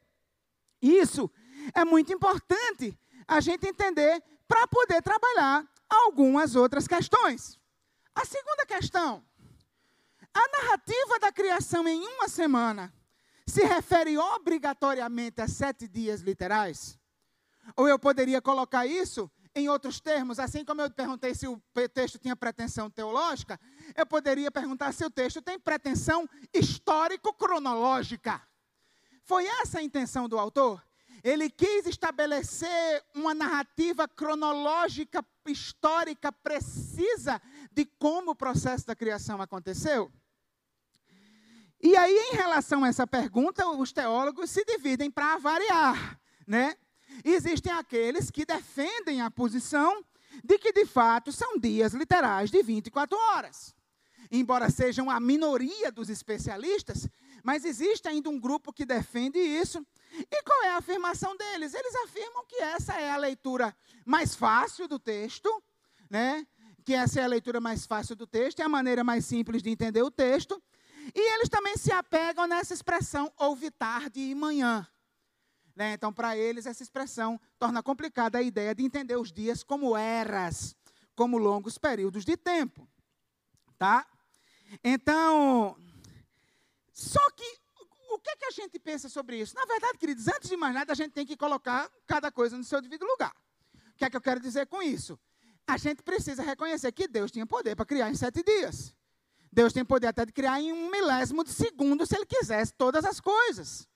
Isso 0.83 1.31
é 1.75 1.85
muito 1.85 2.12
importante 2.12 2.99
a 3.26 3.40
gente 3.40 3.66
entender 3.66 4.23
para 4.47 4.66
poder 4.66 5.02
trabalhar 5.02 5.66
algumas 5.88 6.57
outras 6.57 6.87
questões. 6.87 7.59
A 8.14 8.25
segunda 8.25 8.66
questão: 8.66 9.25
a 10.33 10.49
narrativa 10.49 11.19
da 11.21 11.33
criação 11.33 11.87
em 11.87 12.07
uma 12.07 12.28
semana 12.28 12.93
se 13.47 13.64
refere 13.64 14.19
obrigatoriamente 14.19 15.40
a 15.40 15.49
sete 15.49 15.87
dias 15.87 16.21
literais? 16.21 16.99
Ou 17.76 17.88
eu 17.88 17.99
poderia 17.99 18.40
colocar 18.40 18.87
isso 18.87 19.31
em 19.55 19.69
outros 19.71 20.00
termos, 20.00 20.38
assim 20.38 20.64
como 20.64 20.83
eu 20.83 20.90
perguntei 20.90 21.35
se 21.35 21.49
o 21.49 21.61
texto 21.93 22.19
tinha 22.19 22.37
pretensão 22.37 22.90
teológica, 22.90 23.59
eu 23.97 24.05
poderia 24.05 24.50
perguntar 24.50 24.93
se 24.93 25.02
o 25.02 25.11
texto 25.11 25.40
tem 25.40 25.59
pretensão 25.59 26.28
histórico-cronológica. 26.52 28.43
Foi 29.25 29.47
essa 29.47 29.78
a 29.78 29.83
intenção 29.83 30.28
do 30.28 30.38
autor? 30.38 30.85
Ele 31.25 31.49
quis 31.49 31.87
estabelecer 31.87 33.02
uma 33.14 33.35
narrativa 33.35 34.07
cronológica, 34.07 35.25
histórica, 35.50 36.33
precisa 36.33 37.41
de 37.73 37.85
como 37.99 38.33
o 38.33 38.37
processo 38.37 38.87
da 38.87 38.95
criação 38.95 39.41
aconteceu? 39.41 40.12
E 41.81 41.97
aí, 41.97 42.17
em 42.33 42.37
relação 42.37 42.85
a 42.85 42.88
essa 42.88 43.07
pergunta, 43.07 43.69
os 43.69 43.93
teólogos 43.93 44.50
se 44.50 44.65
dividem 44.65 45.11
para 45.11 45.38
variar, 45.38 46.19
né? 46.47 46.75
Existem 47.25 47.73
aqueles 47.73 48.31
que 48.31 48.45
defendem 48.45 49.21
a 49.21 49.31
posição 49.31 50.05
de 50.43 50.59
que, 50.59 50.73
de 50.73 50.87
fato, 50.87 51.33
são 51.33 51.59
dias 51.59 51.93
literais 51.93 52.50
de 52.50 52.62
24 52.62 53.17
horas. 53.17 53.75
Embora 54.31 54.71
sejam 54.71 55.11
a 55.11 55.21
minoria 55.21 55.93
dos 55.93 56.11
especialistas, 56.11 57.09
mas 57.43 57.65
existe 57.65 58.09
ainda 58.09 58.29
um 58.29 58.41
grupo 58.41 58.73
que 58.73 58.85
defende 58.85 59.38
isso. 59.38 59.87
E 60.19 60.43
qual 60.43 60.65
é 60.65 60.71
a 60.71 60.79
afirmação 60.79 61.37
deles? 61.37 61.75
Eles 61.75 61.95
afirmam 61.97 62.45
que 62.47 62.57
essa 62.57 62.95
é 62.95 63.11
a 63.11 63.17
leitura 63.17 63.77
mais 64.05 64.35
fácil 64.35 64.89
do 64.89 64.99
texto, 64.99 65.63
né? 66.09 66.47
Que 66.85 66.95
essa 66.95 67.21
é 67.21 67.25
a 67.25 67.29
leitura 67.29 67.61
mais 67.61 67.85
fácil 67.87 68.15
do 68.15 68.27
texto, 68.27 68.61
é 68.61 68.65
a 68.65 68.69
maneira 68.69 69.03
mais 69.03 69.25
simples 69.25 69.63
de 69.63 69.71
entender 69.71 70.03
o 70.03 70.11
texto. 70.11 70.63
E 71.15 71.35
eles 71.35 71.49
também 71.49 71.77
se 71.77 71.93
apegam 71.93 72.47
nessa 72.47 72.73
expressão 72.73 73.33
ouve 73.39 73.71
tarde 73.71 74.21
e 74.21 74.35
manhã. 74.35 74.87
Né? 75.75 75.93
Então, 75.93 76.13
para 76.13 76.37
eles, 76.37 76.65
essa 76.65 76.83
expressão 76.83 77.39
torna 77.59 77.83
complicada 77.83 78.39
a 78.39 78.43
ideia 78.43 78.75
de 78.75 78.83
entender 78.83 79.17
os 79.17 79.31
dias 79.31 79.63
como 79.63 79.95
eras, 79.97 80.75
como 81.15 81.37
longos 81.37 81.77
períodos 81.77 82.25
de 82.25 82.37
tempo. 82.37 82.89
Tá? 83.79 84.07
Então, 84.83 85.77
só 86.93 87.31
que 87.33 87.45
o 88.09 88.19
que, 88.19 88.31
é 88.31 88.37
que 88.37 88.45
a 88.47 88.51
gente 88.67 88.79
pensa 88.79 89.09
sobre 89.09 89.41
isso? 89.41 89.55
Na 89.55 89.65
verdade, 89.65 89.99
queridos, 89.99 90.29
antes 90.29 90.49
de 90.49 90.57
mais 90.57 90.75
nada, 90.75 90.93
a 90.93 90.97
gente 90.97 91.13
tem 91.13 91.25
que 91.25 91.37
colocar 91.37 91.91
cada 92.07 92.31
coisa 92.31 92.57
no 92.57 92.65
seu 92.65 92.81
devido 92.81 93.05
lugar. 93.05 93.35
O 93.75 93.97
que 93.97 94.05
é 94.05 94.11
que 94.11 94.17
eu 94.17 94.21
quero 94.21 94.41
dizer 94.41 94.67
com 94.67 94.83
isso? 94.83 95.19
A 95.67 95.77
gente 95.77 96.03
precisa 96.03 96.43
reconhecer 96.43 96.93
que 96.93 97.09
Deus 97.09 97.31
tinha 97.31 97.47
poder 97.47 97.75
para 97.75 97.87
criar 97.87 98.11
em 98.11 98.15
sete 98.15 98.43
dias. 98.43 98.95
Deus 99.51 99.73
tem 99.73 99.85
poder 99.85 100.09
até 100.09 100.27
de 100.27 100.33
criar 100.33 100.61
em 100.61 100.73
um 100.73 100.91
milésimo 100.91 101.43
de 101.43 101.51
segundo, 101.51 102.07
se 102.07 102.15
Ele 102.15 102.27
quisesse, 102.27 102.73
todas 102.75 103.05
as 103.05 103.21
coisas. 103.21 103.89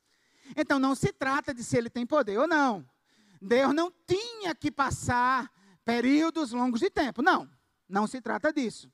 Então 0.57 0.79
não 0.79 0.95
se 0.95 1.12
trata 1.12 1.53
de 1.55 1.62
se 1.62 1.77
ele 1.77 1.91
tem 1.91 2.07
poder 2.07 2.39
ou 2.39 2.49
não. 2.49 2.89
Deus 3.41 3.73
não 3.75 3.93
tinha 4.07 4.55
que 4.55 4.71
passar 4.71 5.50
períodos 5.85 6.53
longos 6.53 6.81
de 6.81 6.91
tempo. 6.91 7.23
Não, 7.23 7.49
não 7.89 8.07
se 8.07 8.21
trata 8.21 8.53
disso. 8.53 8.91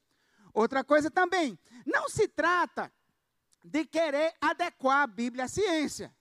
Outra 0.52 0.83
coisa 0.83 1.11
também, 1.11 1.59
não 1.85 2.09
se 2.09 2.28
trata 2.28 2.92
de 3.66 3.85
querer 3.85 4.35
adequar 4.40 5.02
a 5.02 5.06
Bíblia 5.06 5.44
à 5.44 5.49
ciência. 5.49 6.14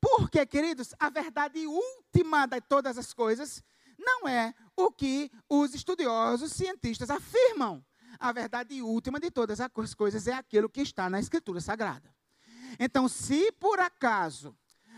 Porque, 0.00 0.44
queridos, 0.46 0.94
a 0.98 1.08
verdade 1.08 1.66
última 1.66 2.46
de 2.46 2.60
todas 2.60 2.98
as 2.98 3.12
coisas 3.12 3.62
não 3.98 4.28
é 4.28 4.54
o 4.76 4.90
que 4.90 5.30
os 5.48 5.74
estudiosos 5.74 6.52
cientistas 6.52 7.10
afirmam. 7.10 7.84
A 8.18 8.32
verdade 8.32 8.80
última 8.82 9.18
de 9.18 9.30
todas 9.30 9.60
as 9.60 9.94
coisas 9.94 10.26
é 10.26 10.32
aquilo 10.32 10.68
que 10.68 10.80
está 10.82 11.08
na 11.08 11.18
Escritura 11.18 11.60
Sagrada. 11.60 12.14
Então, 12.78 13.08
se 13.08 13.50
por 13.52 13.80
acaso 13.80 14.56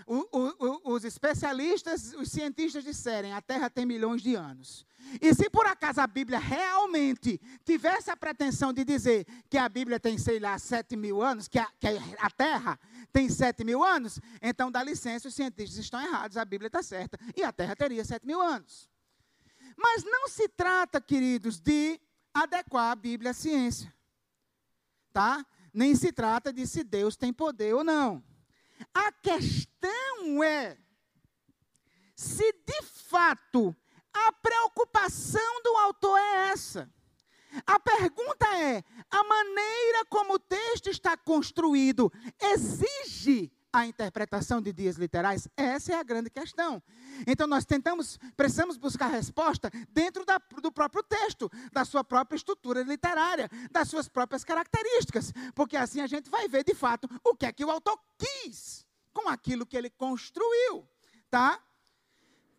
o, 0.08 0.88
o, 0.88 0.94
os 0.94 1.04
especialistas, 1.04 2.14
os 2.14 2.30
cientistas 2.30 2.82
disserem 2.82 3.32
a 3.32 3.42
Terra 3.42 3.68
tem 3.68 3.84
milhões 3.84 4.22
de 4.22 4.34
anos, 4.34 4.86
e 5.20 5.34
se 5.34 5.48
por 5.50 5.66
acaso 5.66 6.00
a 6.00 6.06
Bíblia 6.06 6.38
realmente 6.38 7.40
tivesse 7.64 8.10
a 8.10 8.16
pretensão 8.16 8.72
de 8.72 8.84
dizer 8.84 9.26
que 9.48 9.58
a 9.58 9.68
Bíblia 9.68 10.00
tem, 10.00 10.18
sei 10.18 10.38
lá, 10.38 10.58
sete 10.58 10.96
mil 10.96 11.22
anos, 11.22 11.48
que 11.48 11.58
a, 11.58 11.66
que 11.78 11.86
a 12.18 12.30
Terra 12.30 12.78
tem 13.12 13.28
sete 13.28 13.64
mil 13.64 13.84
anos, 13.84 14.20
então 14.40 14.70
dá 14.70 14.82
licença, 14.82 15.28
os 15.28 15.34
cientistas 15.34 15.78
estão 15.78 16.00
errados, 16.00 16.36
a 16.36 16.44
Bíblia 16.44 16.68
está 16.68 16.82
certa, 16.82 17.18
e 17.36 17.42
a 17.42 17.52
Terra 17.52 17.76
teria 17.76 18.04
sete 18.04 18.26
mil 18.26 18.40
anos. 18.40 18.88
Mas 19.76 20.02
não 20.04 20.28
se 20.28 20.48
trata, 20.48 21.00
queridos, 21.00 21.60
de 21.60 22.00
adequar 22.34 22.90
a 22.90 22.96
Bíblia 22.96 23.30
à 23.30 23.34
ciência. 23.34 23.94
Tá? 25.12 25.44
nem 25.72 25.94
se 25.94 26.12
trata 26.12 26.52
de 26.52 26.66
se 26.66 26.82
Deus 26.82 27.16
tem 27.16 27.32
poder 27.32 27.74
ou 27.74 27.84
não. 27.84 28.22
A 28.94 29.12
questão 29.12 30.42
é 30.42 30.76
se 32.14 32.52
de 32.66 32.82
fato 32.82 33.76
a 34.12 34.32
preocupação 34.32 35.62
do 35.62 35.76
autor 35.76 36.18
é 36.18 36.48
essa. 36.50 36.90
A 37.66 37.78
pergunta 37.78 38.46
é: 38.58 38.82
a 39.10 39.24
maneira 39.24 40.04
como 40.06 40.34
o 40.34 40.38
texto 40.38 40.90
está 40.90 41.16
construído 41.16 42.12
exige 42.40 43.52
a 43.72 43.86
interpretação 43.86 44.60
de 44.60 44.72
dias 44.72 44.96
literais? 44.96 45.48
Essa 45.56 45.92
é 45.92 45.94
a 45.96 46.02
grande 46.02 46.30
questão. 46.30 46.82
Então 47.26 47.46
nós 47.46 47.64
tentamos, 47.64 48.18
precisamos 48.36 48.76
buscar 48.76 49.08
resposta 49.08 49.70
dentro 49.90 50.24
da, 50.24 50.40
do 50.62 50.72
próprio 50.72 51.02
texto, 51.02 51.50
da 51.72 51.84
sua 51.84 52.02
própria 52.02 52.36
estrutura 52.36 52.82
literária, 52.82 53.48
das 53.70 53.88
suas 53.88 54.08
próprias 54.08 54.44
características, 54.44 55.32
porque 55.54 55.76
assim 55.76 56.00
a 56.00 56.06
gente 56.06 56.30
vai 56.30 56.48
ver 56.48 56.64
de 56.64 56.74
fato 56.74 57.08
o 57.24 57.34
que 57.34 57.46
é 57.46 57.52
que 57.52 57.64
o 57.64 57.70
autor 57.70 57.98
quis 58.16 58.86
com 59.12 59.28
aquilo 59.28 59.66
que 59.66 59.76
ele 59.76 59.90
construiu, 59.90 60.88
tá? 61.30 61.60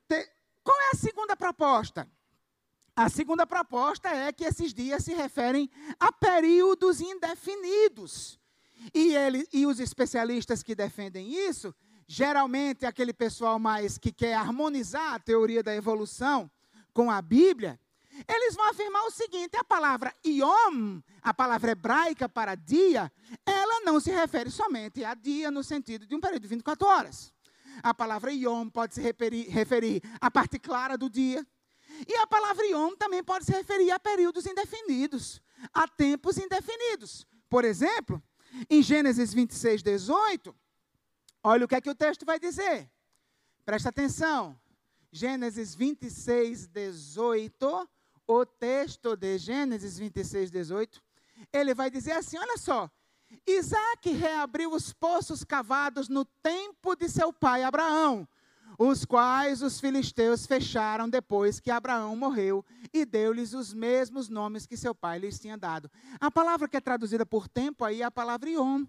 Te, 0.08 0.30
qual 0.63 0.80
é 0.82 0.89
a 0.94 0.98
segunda 0.98 1.36
proposta? 1.36 2.10
A 2.96 3.08
segunda 3.08 3.48
proposta 3.48 4.10
é 4.10 4.32
que 4.34 4.44
esses 4.44 4.74
dias 4.74 5.06
se 5.06 5.13
referem 5.13 5.70
a 5.98 6.12
períodos 6.12 7.00
indefinidos. 7.00 8.38
E, 8.94 9.16
ele, 9.16 9.48
e 9.52 9.66
os 9.66 9.80
especialistas 9.80 10.64
que 10.64 10.76
defendem 10.76 11.34
isso, 11.48 11.74
geralmente 12.08 12.86
aquele 12.86 13.14
pessoal 13.14 13.60
mais 13.60 13.98
que 13.98 14.12
quer 14.12 14.34
harmonizar 14.34 15.14
a 15.14 15.20
teoria 15.20 15.62
da 15.62 15.76
evolução 15.76 16.50
com 16.94 17.12
a 17.12 17.22
Bíblia, 17.22 17.80
eles 18.28 18.56
vão 18.56 18.70
afirmar 18.70 19.04
o 19.04 19.12
seguinte: 19.12 19.56
a 19.56 19.64
palavra 19.64 20.14
yom, 20.26 21.02
a 21.22 21.34
palavra 21.34 21.72
hebraica 21.72 22.28
para 22.28 22.56
dia, 22.56 23.12
ela 23.46 23.82
não 23.82 24.00
se 24.00 24.12
refere 24.12 24.50
somente 24.50 25.04
a 25.04 25.14
dia 25.14 25.52
no 25.52 25.64
sentido 25.64 26.06
de 26.06 26.16
um 26.16 26.20
período 26.20 26.44
de 26.44 26.48
24 26.48 26.88
horas. 26.88 27.32
A 27.82 27.94
palavra 27.94 28.34
yom 28.34 28.70
pode 28.70 28.96
se 28.96 29.02
referir, 29.02 29.48
referir 29.50 30.02
à 30.20 30.30
parte 30.30 30.60
clara 30.60 30.98
do 30.98 31.10
dia. 31.10 31.46
E 32.08 32.16
a 32.18 32.28
palavra 32.28 32.66
yom 32.66 32.96
também 32.96 33.24
pode 33.24 33.46
se 33.46 33.52
referir 33.52 33.92
a 33.92 34.00
períodos 34.00 34.46
indefinidos, 34.46 35.42
a 35.74 35.88
tempos 35.88 36.38
indefinidos. 36.38 37.26
Por 37.50 37.66
exemplo, 37.66 38.22
em 38.70 38.82
Gênesis 38.82 39.34
26, 39.34 39.84
18, 39.84 40.56
olha 41.44 41.65
o 41.65 41.68
que 41.68 41.75
é 41.75 41.82
que 41.82 41.89
o 41.89 41.96
texto 41.96 42.25
vai 42.25 42.39
dizer. 42.39 42.89
Presta 43.65 43.89
atenção. 43.89 44.60
Gênesis 45.12 45.74
26, 45.74 46.68
18, 46.68 47.89
o 48.27 48.46
texto 48.46 49.15
de 49.15 49.38
Gênesis 49.38 49.98
26, 49.98 50.51
18, 50.51 51.01
ele 51.51 51.74
vai 51.74 51.89
dizer 51.89 52.12
assim: 52.12 52.38
olha 52.38 52.58
só. 52.58 52.89
Isaac 53.46 54.12
reabriu 54.12 54.74
os 54.74 54.91
poços 54.91 55.44
cavados 55.44 56.10
no 56.10 56.25
tempo 56.25 56.96
de 56.96 57.08
seu 57.08 57.32
pai 57.32 57.63
Abraão, 57.63 58.27
os 58.82 59.04
quais 59.04 59.62
os 59.62 59.78
filisteus 59.78 60.46
fecharam 60.46 61.10
depois 61.10 61.60
que 61.60 61.70
Abraão 61.70 62.16
morreu 62.16 62.64
e 62.94 63.04
deu-lhes 63.04 63.54
os 63.54 63.74
mesmos 63.74 64.30
nomes 64.30 64.66
que 64.66 64.78
seu 64.78 64.96
pai 64.96 65.20
lhes 65.20 65.38
tinha 65.38 65.58
dado. 65.58 65.92
A 66.18 66.32
palavra 66.32 66.66
que 66.66 66.78
é 66.78 66.80
traduzida 66.80 67.26
por 67.26 67.50
tempo 67.50 67.84
aí 67.84 68.02
é 68.02 68.06
a 68.06 68.10
palavra 68.10 68.50
Iom, 68.50 68.88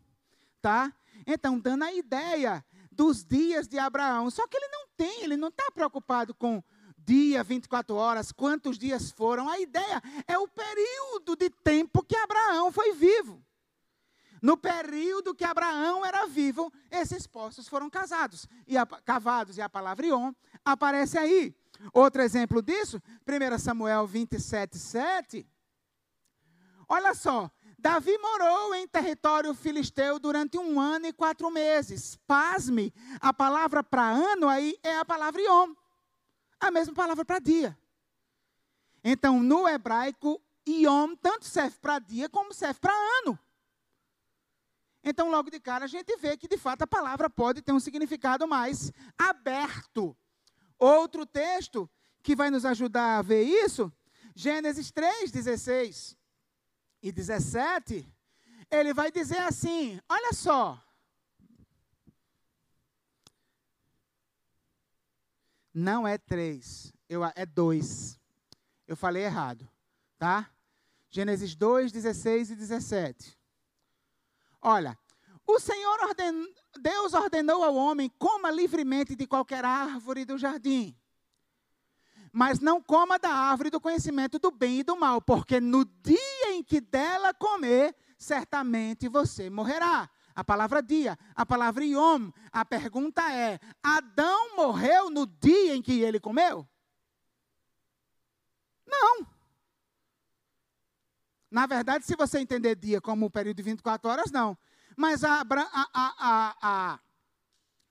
tá? 0.63 0.95
Então, 1.27 1.59
dando 1.59 1.83
a 1.83 1.93
ideia 1.93 2.65
dos 2.93 3.25
dias 3.25 3.67
de 3.67 3.81
Abraão. 3.81 4.31
Só 4.31 4.47
que 4.47 4.57
ele 4.57 4.69
não 4.69 4.87
tem, 4.97 5.25
ele 5.25 5.37
não 5.37 5.49
está 5.49 5.69
preocupado 5.73 6.33
com 6.35 6.63
dia, 6.97 7.43
24 7.43 7.97
horas, 7.97 8.31
quantos 8.31 8.79
dias 8.79 9.11
foram. 9.11 9.49
A 9.49 9.59
ideia 9.59 10.01
é 10.29 10.39
o 10.39 10.47
período 10.47 11.35
de 11.35 11.51
tempo 11.51 12.05
que 12.05 12.15
Abraão 12.15 12.71
foi 12.71 12.95
vivo. 12.95 13.45
No 14.41 14.57
período 14.57 15.35
que 15.35 15.45
Abraão 15.45 16.05
era 16.05 16.27
vivo, 16.27 16.73
esses 16.91 17.27
poços 17.27 17.69
foram 17.69 17.91
casados 17.91 18.47
e 18.67 18.77
a, 18.77 18.87
cavados, 18.87 19.59
e 19.59 19.63
a 19.63 19.69
palavra 19.69 20.07
Ion 20.07 20.33
aparece 20.65 21.19
aí. 21.19 21.55
Outro 21.93 22.23
exemplo 22.23 22.63
disso, 22.63 23.01
1 23.27 23.59
Samuel 23.59 24.07
27, 24.07 24.79
7. 24.79 25.47
Olha 26.89 27.15
só, 27.15 27.51
Davi 27.79 28.17
morou 28.19 28.75
em 28.75 28.87
território 28.87 29.55
filisteu 29.55 30.19
durante 30.19 30.59
um 30.59 30.79
ano 30.79 31.07
e 31.07 31.13
quatro 31.13 31.51
meses. 31.51 32.17
Pasme, 32.27 32.93
a 33.21 33.33
palavra 33.33 33.83
para 33.83 34.07
ano 34.11 34.49
aí 34.49 34.79
é 34.83 34.97
a 34.97 35.05
palavra 35.05 35.41
Yom, 35.41 35.75
a 36.59 36.71
mesma 36.71 36.95
palavra 36.95 37.25
para 37.25 37.39
dia. 37.39 37.79
Então, 39.03 39.43
no 39.43 39.67
hebraico, 39.67 40.41
Yom 40.69 41.15
tanto 41.17 41.47
serve 41.47 41.79
para 41.81 41.99
dia 41.99 42.29
como 42.29 42.53
serve 42.53 42.81
para 42.81 42.93
ano. 43.23 43.39
Então, 45.02 45.30
logo 45.30 45.50
de 45.50 45.59
cara, 45.59 45.87
a 45.87 45.88
gente 45.88 46.14
vê 46.19 46.37
que 46.37 46.47
de 46.47 46.59
fato 46.59 46.83
a 46.83 46.87
palavra 46.87 47.30
pode 47.30 47.62
ter 47.62 47.73
um 47.73 47.80
significado 47.80 48.47
mais 48.47 48.92
aberto. 49.19 50.16
Outro 50.78 51.25
texto 51.25 51.88
que 52.23 52.37
vai 52.37 52.50
nos 52.50 52.64
ajudar 52.64 53.19
a 53.19 53.23
ver 53.23 53.42
isso, 53.42 53.92
Gênesis 54.35 54.90
3, 54.90 55.30
16 55.30 56.16
e 57.02 57.11
17, 57.11 58.07
ele 58.71 58.92
vai 58.92 59.11
dizer 59.11 59.38
assim: 59.38 59.99
olha 60.09 60.33
só. 60.33 60.83
Não 65.73 66.07
é 66.07 66.19
três, 66.19 66.92
é 67.37 67.47
dois. 67.47 68.19
Eu 68.87 68.97
falei 68.97 69.23
errado, 69.23 69.69
tá? 70.19 70.50
Gênesis 71.09 71.54
2, 71.54 71.92
16 71.92 72.50
e 72.50 72.57
17. 72.57 73.40
Olha, 74.62 74.99
o 75.47 75.59
Senhor 75.59 75.99
orden, 76.05 76.55
Deus 76.81 77.14
ordenou 77.14 77.64
ao 77.64 77.75
homem 77.75 78.11
coma 78.19 78.50
livremente 78.50 79.17
de 79.17 79.26
qualquer 79.26 79.64
árvore 79.64 80.25
do 80.25 80.38
jardim. 80.38 80.97
Mas 82.33 82.61
não 82.61 82.81
coma 82.81 83.19
da 83.19 83.31
árvore 83.31 83.71
do 83.71 83.81
conhecimento 83.81 84.38
do 84.38 84.50
bem 84.50 84.81
e 84.81 84.83
do 84.85 84.97
mal, 84.97 85.21
porque 85.21 85.61
no 85.61 85.85
dia 85.85 86.52
em 86.52 86.62
que 86.62 86.81
dela 86.81 87.35
comer, 87.35 87.97
certamente 88.17 89.09
você 89.09 89.50
morrerá. 89.50 90.09
A 90.35 90.45
palavra 90.45 90.81
dia, 90.81 91.19
a 91.35 91.45
palavra 91.45 91.85
yom. 91.85 92.31
A 92.52 92.64
pergunta 92.64 93.33
é: 93.33 93.59
Adão 93.83 94.55
morreu 94.55 95.11
no 95.11 95.26
dia 95.26 95.75
em 95.75 95.83
que 95.83 96.00
ele 96.00 96.21
comeu? 96.21 96.69
Não. 98.87 99.26
Na 101.50 101.66
verdade, 101.66 102.07
se 102.07 102.14
você 102.14 102.38
entender 102.38 102.76
dia 102.76 103.00
como 103.00 103.26
o 103.26 103.30
período 103.30 103.57
de 103.57 103.62
24 103.62 104.09
horas, 104.09 104.30
não. 104.30 104.57
Mas 104.97 105.25
a, 105.25 105.40
a, 105.40 106.59
a, 106.62 107.00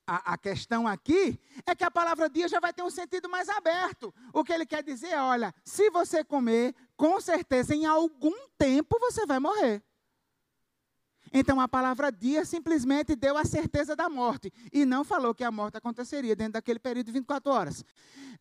a, 0.07 0.37
questão 0.37 0.87
aqui 0.87 1.39
é 1.65 1.75
que 1.75 1.83
a 1.83 1.91
palavra 1.91 2.29
dia 2.29 2.47
já 2.47 2.59
vai 2.59 2.73
ter 2.73 2.83
um 2.83 2.89
sentido 2.89 3.29
mais 3.29 3.49
aberto. 3.49 4.13
O 4.33 4.43
que 4.43 4.53
ele 4.53 4.65
quer 4.65 4.83
dizer 4.83 5.09
é: 5.09 5.21
olha, 5.21 5.53
se 5.63 5.89
você 5.89 6.23
comer, 6.23 6.73
com 6.95 7.19
certeza 7.19 7.75
em 7.75 7.85
algum 7.85 8.47
tempo 8.57 8.97
você 8.99 9.25
vai 9.25 9.39
morrer. 9.39 9.83
Então 11.31 11.59
a 11.61 11.67
palavra 11.67 12.11
dia 12.11 12.43
simplesmente 12.43 13.15
deu 13.15 13.37
a 13.37 13.45
certeza 13.45 13.95
da 13.95 14.09
morte 14.09 14.51
e 14.73 14.83
não 14.85 15.03
falou 15.03 15.35
que 15.35 15.43
a 15.43 15.51
morte 15.51 15.77
aconteceria 15.77 16.35
dentro 16.35 16.53
daquele 16.53 16.79
período 16.79 17.07
de 17.07 17.11
24 17.11 17.51
horas. 17.51 17.85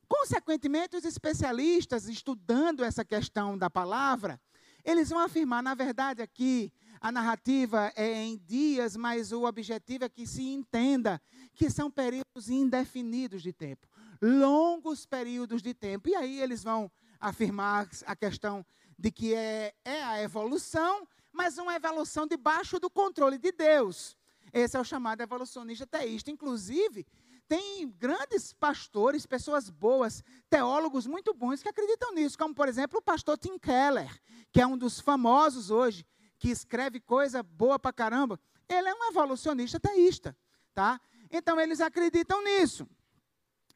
Consequentemente, 0.09 0.97
os 0.97 1.05
especialistas 1.05 2.09
estudando 2.09 2.83
essa 2.83 3.05
questão 3.05 3.59
da 3.59 3.69
palavra, 3.69 4.41
eles 4.85 5.11
vão 5.11 5.19
afirmar, 5.19 5.63
na 5.63 5.75
verdade, 5.75 6.23
aqui, 6.23 6.73
a 7.01 7.13
narrativa 7.13 7.93
é 7.95 8.23
em 8.23 8.37
dias, 8.37 8.97
mas 8.97 9.33
o 9.33 9.45
objetivo 9.45 10.05
é 10.05 10.09
que 10.09 10.27
se 10.27 10.43
entenda 10.43 11.21
que 11.55 11.71
são 11.71 11.91
períodos 11.91 12.49
indefinidos 12.49 13.43
de 13.43 13.53
tempo, 13.53 13.87
longos 14.21 15.07
períodos 15.07 15.63
de 15.63 15.75
tempo. 15.75 16.09
E 16.09 16.15
aí 16.15 16.41
eles 16.41 16.65
vão 16.65 16.91
afirmar 17.21 17.89
a 18.07 18.17
questão 18.17 18.65
de 18.99 19.11
que 19.11 19.35
é, 19.35 19.73
é 19.85 20.03
a 20.03 20.23
evolução, 20.23 21.07
mas 21.33 21.57
uma 21.59 21.75
evolução 21.75 22.27
debaixo 22.27 22.81
do 22.81 22.91
controle 22.91 23.39
de 23.39 23.53
Deus. 23.53 24.17
Esse 24.53 24.77
é 24.77 24.81
o 24.81 24.85
chamado 24.85 25.21
evolucionista 25.21 25.87
teísta. 25.87 26.31
Inclusive, 26.31 27.07
tem 27.49 27.89
grandes 27.89 28.53
pastores, 28.53 29.25
pessoas 29.25 29.71
boas, 29.71 30.23
teólogos 30.51 31.07
muito 31.07 31.33
bons 31.33 31.63
que 31.63 31.69
acreditam 31.69 32.13
nisso, 32.13 32.37
como 32.37 32.55
por 32.55 32.69
exemplo 32.69 32.99
o 32.99 33.03
pastor 33.03 33.39
Tim 33.39 33.59
Keller, 33.59 34.21
que 34.53 34.61
é 34.61 34.67
um 34.67 34.77
dos 34.77 35.01
famosos 35.01 35.71
hoje, 35.71 36.07
que 36.39 36.51
escreve 36.51 37.01
coisa 37.01 37.43
boa 37.43 37.79
pra 37.79 37.93
caramba. 37.93 38.39
Ele 38.69 38.89
é 38.89 38.95
um 38.95 39.09
evolucionista 39.09 39.81
teísta, 39.81 40.37
tá? 40.75 41.01
Então 41.31 41.59
eles 41.59 41.81
acreditam 41.81 42.45
nisso. 42.45 42.87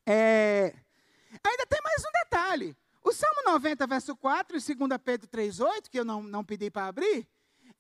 É... 0.06 0.74
Ainda 1.42 1.66
tem 1.66 1.80
mais 1.82 2.04
um 2.04 2.12
detalhe. 2.24 2.76
O 3.02 3.10
Salmo 3.10 3.42
90, 3.46 3.86
verso 3.86 4.14
4 4.14 4.56
e 4.56 4.74
2 4.74 5.00
Pedro 5.02 5.28
3,8, 5.28 5.88
que 5.88 5.98
eu 5.98 6.04
não, 6.04 6.22
não 6.22 6.44
pedi 6.44 6.70
para 6.70 6.86
abrir, 6.86 7.26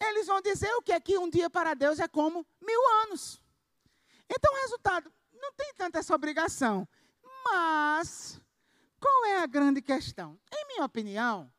eles 0.00 0.26
vão 0.26 0.40
dizer 0.40 0.72
o 0.74 0.82
que 0.82 0.90
é 0.90 0.98
que 0.98 1.18
um 1.18 1.28
dia 1.28 1.50
para 1.50 1.74
Deus 1.74 2.00
é 2.00 2.08
como 2.08 2.46
mil 2.60 2.80
anos. 3.04 3.40
Então, 4.28 4.54
resultado, 4.62 5.12
não 5.42 5.52
tem 5.52 5.74
tanta 5.74 5.98
essa 5.98 6.14
obrigação. 6.14 6.88
Mas, 7.44 8.40
qual 9.00 9.26
é 9.26 9.42
a 9.42 9.46
grande 9.46 9.82
questão? 9.82 10.38
Em 10.52 10.66
minha 10.68 10.84
opinião, 10.84 11.52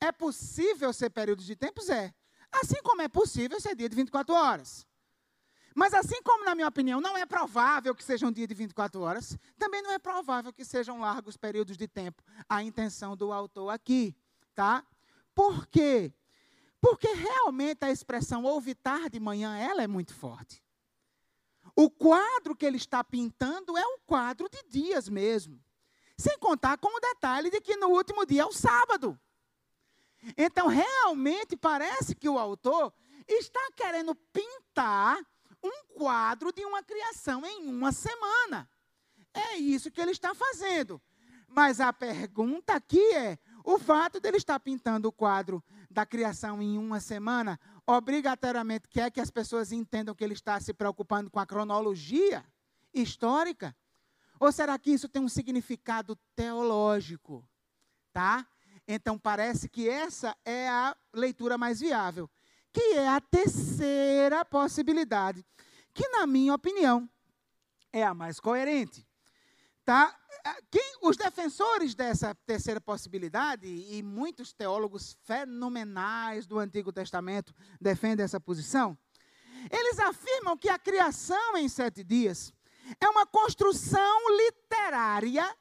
é 0.00 0.10
possível 0.10 0.92
ser 0.92 1.10
períodos 1.10 1.44
de 1.44 1.54
tempos? 1.54 1.90
É. 1.90 2.14
Assim 2.50 2.82
como 2.82 3.02
é 3.02 3.08
possível 3.08 3.60
ser 3.60 3.76
dia 3.76 3.88
de 3.88 3.94
24 3.94 4.34
horas. 4.34 4.86
Mas 5.74 5.94
assim 5.94 6.20
como, 6.22 6.44
na 6.44 6.54
minha 6.54 6.66
opinião, 6.66 7.00
não 7.00 7.16
é 7.16 7.24
provável 7.26 7.94
que 7.94 8.02
seja 8.02 8.26
um 8.26 8.32
dia 8.32 8.46
de 8.46 8.54
24 8.54 9.00
horas, 9.00 9.38
também 9.56 9.82
não 9.82 9.92
é 9.92 9.98
provável 9.98 10.52
que 10.52 10.64
sejam 10.64 10.98
largos 10.98 11.36
períodos 11.36 11.76
de 11.76 11.86
tempo. 11.86 12.22
A 12.48 12.62
intenção 12.62 13.16
do 13.16 13.32
autor 13.32 13.68
aqui, 13.68 14.16
tá? 14.54 14.84
Por 15.34 15.66
quê? 15.68 16.12
Porque 16.80 17.08
realmente 17.08 17.84
a 17.84 17.90
expressão 17.90 18.44
ouve 18.44 18.74
tarde 18.74 19.20
manhã, 19.20 19.56
ela 19.56 19.82
é 19.82 19.86
muito 19.86 20.14
forte. 20.14 20.62
O 21.80 21.88
quadro 21.88 22.56
que 22.56 22.66
ele 22.66 22.76
está 22.76 23.04
pintando 23.04 23.78
é 23.78 23.86
um 23.86 24.00
quadro 24.04 24.48
de 24.48 24.64
dias 24.68 25.08
mesmo. 25.08 25.62
Sem 26.16 26.36
contar 26.40 26.76
com 26.76 26.88
o 26.88 27.00
detalhe 27.00 27.50
de 27.50 27.60
que 27.60 27.76
no 27.76 27.90
último 27.90 28.26
dia 28.26 28.42
é 28.42 28.44
o 28.44 28.52
sábado. 28.52 29.16
Então, 30.36 30.66
realmente 30.66 31.56
parece 31.56 32.16
que 32.16 32.28
o 32.28 32.36
autor 32.36 32.92
está 33.28 33.60
querendo 33.76 34.12
pintar 34.12 35.24
um 35.62 35.84
quadro 35.94 36.52
de 36.52 36.64
uma 36.64 36.82
criação 36.82 37.46
em 37.46 37.68
uma 37.68 37.92
semana. 37.92 38.68
É 39.32 39.56
isso 39.56 39.88
que 39.92 40.00
ele 40.00 40.10
está 40.10 40.34
fazendo. 40.34 41.00
Mas 41.46 41.78
a 41.78 41.92
pergunta 41.92 42.74
aqui 42.74 43.14
é: 43.14 43.38
o 43.62 43.78
fato 43.78 44.18
dele 44.18 44.38
estar 44.38 44.58
pintando 44.58 45.06
o 45.06 45.12
quadro 45.12 45.62
da 45.88 46.04
criação 46.04 46.60
em 46.60 46.76
uma 46.76 46.98
semana 46.98 47.58
obrigatoriamente 47.88 48.86
quer 48.86 49.10
que 49.10 49.20
as 49.20 49.30
pessoas 49.30 49.72
entendam 49.72 50.14
que 50.14 50.22
ele 50.22 50.34
está 50.34 50.60
se 50.60 50.74
preocupando 50.74 51.30
com 51.30 51.40
a 51.40 51.46
cronologia 51.46 52.44
histórica? 52.92 53.74
Ou 54.38 54.52
será 54.52 54.78
que 54.78 54.90
isso 54.90 55.08
tem 55.08 55.22
um 55.22 55.28
significado 55.28 56.14
teológico? 56.36 57.48
Tá? 58.12 58.46
Então 58.86 59.18
parece 59.18 59.70
que 59.70 59.88
essa 59.88 60.36
é 60.44 60.68
a 60.68 60.94
leitura 61.14 61.56
mais 61.56 61.80
viável, 61.80 62.30
que 62.70 62.94
é 62.94 63.08
a 63.08 63.22
terceira 63.22 64.44
possibilidade, 64.44 65.44
que 65.94 66.06
na 66.10 66.26
minha 66.26 66.54
opinião 66.54 67.08
é 67.90 68.04
a 68.04 68.12
mais 68.12 68.38
coerente. 68.38 69.07
Tá? 69.88 70.14
Quem, 70.70 70.98
os 71.00 71.16
defensores 71.16 71.94
dessa 71.94 72.34
terceira 72.44 72.78
possibilidade, 72.78 73.66
e 73.66 74.02
muitos 74.02 74.52
teólogos 74.52 75.16
fenomenais 75.24 76.46
do 76.46 76.58
Antigo 76.58 76.92
Testamento 76.92 77.54
defendem 77.80 78.22
essa 78.22 78.38
posição, 78.38 78.98
eles 79.70 79.98
afirmam 79.98 80.58
que 80.58 80.68
a 80.68 80.78
criação 80.78 81.56
em 81.56 81.70
sete 81.70 82.04
dias 82.04 82.52
é 83.00 83.08
uma 83.08 83.24
construção 83.24 84.36
literária 84.36 85.56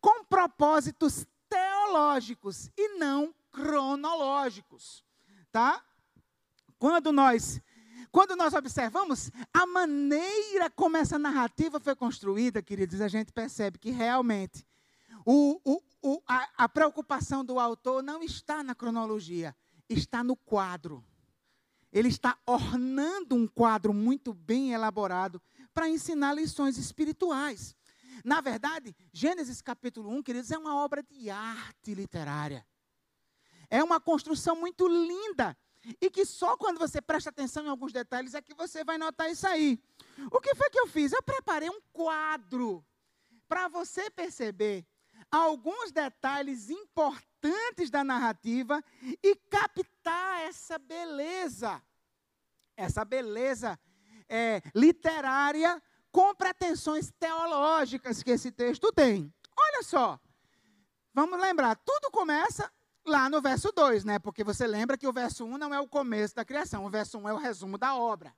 com 0.00 0.24
propósitos 0.24 1.24
teológicos 1.48 2.68
e 2.76 2.98
não 2.98 3.32
cronológicos, 3.52 5.04
tá? 5.52 5.80
Quando 6.80 7.12
nós 7.12 7.60
quando 8.10 8.36
nós 8.36 8.54
observamos 8.54 9.30
a 9.52 9.66
maneira 9.66 10.70
como 10.70 10.96
essa 10.96 11.18
narrativa 11.18 11.78
foi 11.78 11.94
construída, 11.94 12.62
queridos, 12.62 13.00
a 13.00 13.08
gente 13.08 13.32
percebe 13.32 13.78
que 13.78 13.90
realmente 13.90 14.66
o, 15.24 15.60
o, 15.64 15.82
o, 16.02 16.22
a, 16.26 16.48
a 16.64 16.68
preocupação 16.68 17.44
do 17.44 17.58
autor 17.58 18.02
não 18.02 18.22
está 18.22 18.62
na 18.62 18.74
cronologia, 18.74 19.54
está 19.88 20.22
no 20.22 20.36
quadro. 20.36 21.04
Ele 21.92 22.08
está 22.08 22.38
ornando 22.46 23.34
um 23.34 23.46
quadro 23.46 23.92
muito 23.94 24.32
bem 24.34 24.72
elaborado 24.72 25.40
para 25.72 25.88
ensinar 25.88 26.34
lições 26.34 26.76
espirituais. 26.76 27.74
Na 28.24 28.40
verdade, 28.40 28.94
Gênesis 29.12 29.62
capítulo 29.62 30.10
1, 30.10 30.22
queridos, 30.22 30.50
é 30.50 30.58
uma 30.58 30.76
obra 30.76 31.02
de 31.02 31.30
arte 31.30 31.94
literária. 31.94 32.66
É 33.70 33.82
uma 33.82 34.00
construção 34.00 34.56
muito 34.56 34.88
linda 34.88 35.56
e 36.00 36.10
que 36.10 36.24
só 36.24 36.56
quando 36.56 36.78
você 36.78 37.00
presta 37.00 37.30
atenção 37.30 37.64
em 37.64 37.68
alguns 37.68 37.92
detalhes 37.92 38.34
é 38.34 38.42
que 38.42 38.54
você 38.54 38.84
vai 38.84 38.98
notar 38.98 39.30
isso 39.30 39.46
aí. 39.46 39.80
O 40.30 40.40
que 40.40 40.54
foi 40.54 40.68
que 40.70 40.78
eu 40.78 40.86
fiz? 40.86 41.12
Eu 41.12 41.22
preparei 41.22 41.70
um 41.70 41.80
quadro 41.92 42.84
para 43.48 43.68
você 43.68 44.10
perceber 44.10 44.86
alguns 45.30 45.92
detalhes 45.92 46.70
importantes 46.70 47.90
da 47.90 48.02
narrativa 48.02 48.82
e 49.22 49.36
captar 49.50 50.40
essa 50.42 50.78
beleza, 50.78 51.82
essa 52.76 53.04
beleza 53.04 53.78
é, 54.28 54.62
literária 54.74 55.82
com 56.10 56.34
pretensões 56.34 57.10
teológicas 57.18 58.22
que 58.22 58.30
esse 58.30 58.50
texto 58.50 58.92
tem. 58.92 59.32
Olha 59.56 59.82
só, 59.82 60.18
vamos 61.14 61.40
lembrar, 61.40 61.76
tudo 61.76 62.10
começa 62.10 62.70
lá 63.08 63.28
no 63.28 63.40
verso 63.40 63.72
2, 63.72 64.04
né? 64.04 64.18
Porque 64.18 64.44
você 64.44 64.66
lembra 64.66 64.96
que 64.96 65.06
o 65.06 65.12
verso 65.12 65.44
1 65.44 65.54
um 65.54 65.58
não 65.58 65.74
é 65.74 65.80
o 65.80 65.88
começo 65.88 66.34
da 66.34 66.44
criação, 66.44 66.84
o 66.84 66.90
verso 66.90 67.18
1 67.18 67.22
um 67.22 67.28
é 67.28 67.32
o 67.32 67.38
resumo 67.38 67.76
da 67.76 67.94
obra, 67.96 68.32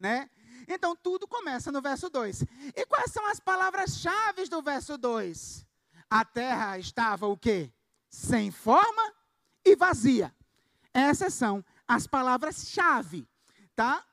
né? 0.00 0.30
Então 0.66 0.96
tudo 0.96 1.26
começa 1.26 1.72
no 1.72 1.82
verso 1.82 2.08
2. 2.08 2.42
E 2.76 2.86
quais 2.86 3.10
são 3.12 3.26
as 3.26 3.40
palavras-chave 3.40 4.48
do 4.48 4.62
verso 4.62 4.96
2? 4.96 5.66
A 6.08 6.24
terra 6.24 6.78
estava 6.78 7.26
o 7.26 7.36
quê? 7.36 7.72
Sem 8.08 8.50
forma 8.50 9.12
e 9.64 9.74
vazia. 9.74 10.34
Essas 10.94 11.34
são 11.34 11.64
as 11.86 12.06
palavras-chave, 12.06 13.26
tá? 13.74 14.04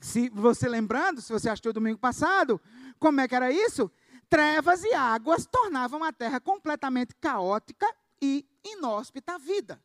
Se 0.00 0.28
você 0.30 0.68
lembrando, 0.68 1.20
se 1.20 1.32
você 1.32 1.48
achou 1.48 1.72
domingo 1.72 1.98
passado, 1.98 2.60
como 2.98 3.20
é 3.20 3.28
que 3.28 3.34
era 3.34 3.52
isso? 3.52 3.90
Trevas 4.28 4.82
e 4.82 4.94
águas 4.94 5.46
tornavam 5.46 6.02
a 6.02 6.12
terra 6.12 6.40
completamente 6.40 7.14
caótica 7.16 7.86
e 8.20 8.44
inóspita 8.64 9.38
vida. 9.38 9.82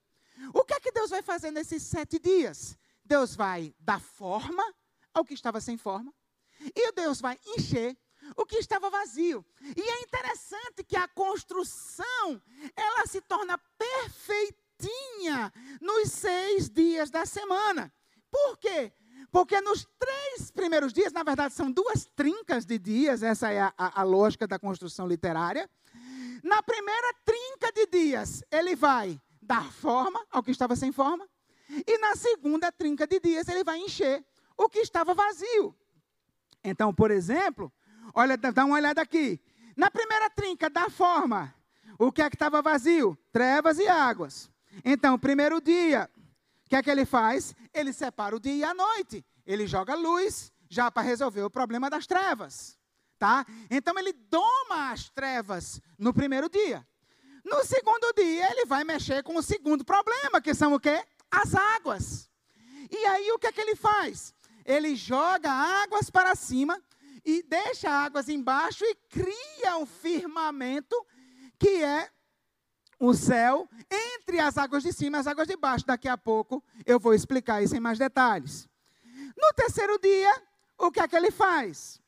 O 0.53 0.63
que 0.63 0.73
é 0.73 0.79
que 0.79 0.91
Deus 0.91 1.09
vai 1.09 1.21
fazer 1.21 1.51
nesses 1.51 1.83
sete 1.83 2.19
dias? 2.19 2.77
Deus 3.03 3.35
vai 3.35 3.73
dar 3.79 3.99
forma 3.99 4.63
ao 5.13 5.25
que 5.25 5.33
estava 5.33 5.59
sem 5.59 5.77
forma, 5.77 6.13
e 6.75 6.91
Deus 6.91 7.19
vai 7.19 7.39
encher 7.45 7.97
o 8.35 8.45
que 8.45 8.57
estava 8.57 8.89
vazio. 8.89 9.45
E 9.61 9.81
é 9.81 10.01
interessante 10.01 10.83
que 10.83 10.95
a 10.95 11.07
construção, 11.07 12.41
ela 12.75 13.05
se 13.07 13.21
torna 13.21 13.57
perfeitinha 13.57 15.51
nos 15.81 16.11
seis 16.11 16.69
dias 16.69 17.09
da 17.09 17.25
semana. 17.25 17.91
Por 18.29 18.57
quê? 18.57 18.91
Porque 19.31 19.59
nos 19.61 19.87
três 19.97 20.51
primeiros 20.51 20.93
dias, 20.93 21.11
na 21.11 21.23
verdade, 21.23 21.53
são 21.53 21.71
duas 21.71 22.05
trincas 22.15 22.65
de 22.65 22.77
dias, 22.77 23.23
essa 23.23 23.51
é 23.51 23.61
a, 23.61 23.73
a, 23.77 24.01
a 24.01 24.03
lógica 24.03 24.47
da 24.47 24.59
construção 24.59 25.07
literária. 25.07 25.69
Na 26.43 26.61
primeira 26.61 27.13
trinca 27.25 27.71
de 27.71 27.87
dias, 27.87 28.43
ele 28.51 28.75
vai 28.75 29.19
dar 29.41 29.71
forma 29.71 30.25
ao 30.31 30.43
que 30.43 30.51
estava 30.51 30.75
sem 30.75 30.91
forma. 30.91 31.27
E 31.85 31.97
na 31.97 32.15
segunda 32.15 32.71
trinca 32.71 33.05
de 33.05 33.19
dias, 33.19 33.47
ele 33.47 33.63
vai 33.63 33.77
encher 33.79 34.25
o 34.57 34.69
que 34.69 34.79
estava 34.79 35.13
vazio. 35.13 35.75
Então, 36.63 36.93
por 36.93 37.11
exemplo, 37.11 37.71
olha, 38.13 38.37
dá 38.37 38.65
uma 38.65 38.75
olhada 38.75 39.01
aqui. 39.01 39.39
Na 39.75 39.91
primeira 39.91 40.29
trinca, 40.29 40.69
da 40.69 40.89
forma, 40.89 41.53
o 41.99 42.11
que 42.11 42.21
é 42.21 42.29
que 42.29 42.35
estava 42.35 42.61
vazio? 42.61 43.17
Trevas 43.31 43.79
e 43.79 43.87
águas. 43.87 44.49
Então, 44.83 45.17
primeiro 45.17 45.61
dia, 45.61 46.09
o 46.65 46.69
que 46.69 46.75
é 46.75 46.83
que 46.83 46.89
ele 46.89 47.05
faz? 47.05 47.55
Ele 47.73 47.93
separa 47.93 48.35
o 48.35 48.39
dia 48.39 48.55
e 48.55 48.63
a 48.63 48.73
noite. 48.73 49.25
Ele 49.45 49.65
joga 49.65 49.95
luz 49.95 50.51
já 50.69 50.91
para 50.91 51.03
resolver 51.03 51.41
o 51.41 51.49
problema 51.49 51.89
das 51.89 52.05
trevas. 52.05 52.76
Tá? 53.17 53.45
Então 53.69 53.97
ele 53.97 54.13
doma 54.13 54.91
as 54.91 55.09
trevas 55.09 55.81
no 55.97 56.13
primeiro 56.13 56.49
dia. 56.49 56.85
No 57.43 57.63
segundo 57.63 58.13
dia, 58.13 58.51
ele 58.51 58.65
vai 58.65 58.83
mexer 58.83 59.23
com 59.23 59.35
o 59.37 59.41
segundo 59.41 59.83
problema, 59.83 60.41
que 60.41 60.53
são 60.53 60.73
o 60.73 60.79
quê? 60.79 61.03
As 61.31 61.55
águas. 61.55 62.29
E 62.91 63.05
aí 63.05 63.31
o 63.31 63.39
que 63.39 63.47
é 63.47 63.51
que 63.51 63.61
ele 63.61 63.75
faz? 63.75 64.33
Ele 64.65 64.95
joga 64.95 65.49
águas 65.49 66.09
para 66.09 66.35
cima 66.35 66.79
e 67.25 67.41
deixa 67.43 67.89
águas 67.89 68.29
embaixo 68.29 68.83
e 68.85 68.95
cria 69.09 69.77
um 69.77 69.85
firmamento 69.85 70.95
que 71.57 71.83
é 71.83 72.09
o 72.99 73.13
céu 73.13 73.67
entre 73.89 74.39
as 74.39 74.57
águas 74.57 74.83
de 74.83 74.91
cima 74.91 75.17
e 75.17 75.19
as 75.19 75.27
águas 75.27 75.47
de 75.47 75.55
baixo. 75.55 75.85
Daqui 75.85 76.07
a 76.07 76.17
pouco 76.17 76.63
eu 76.85 76.99
vou 76.99 77.13
explicar 77.13 77.63
isso 77.63 77.75
em 77.75 77.79
mais 77.79 77.97
detalhes. 77.97 78.67
No 79.35 79.53
terceiro 79.53 79.97
dia, 79.99 80.33
o 80.77 80.91
que 80.91 80.99
é 80.99 81.07
que 81.07 81.15
ele 81.15 81.31
faz? 81.31 82.01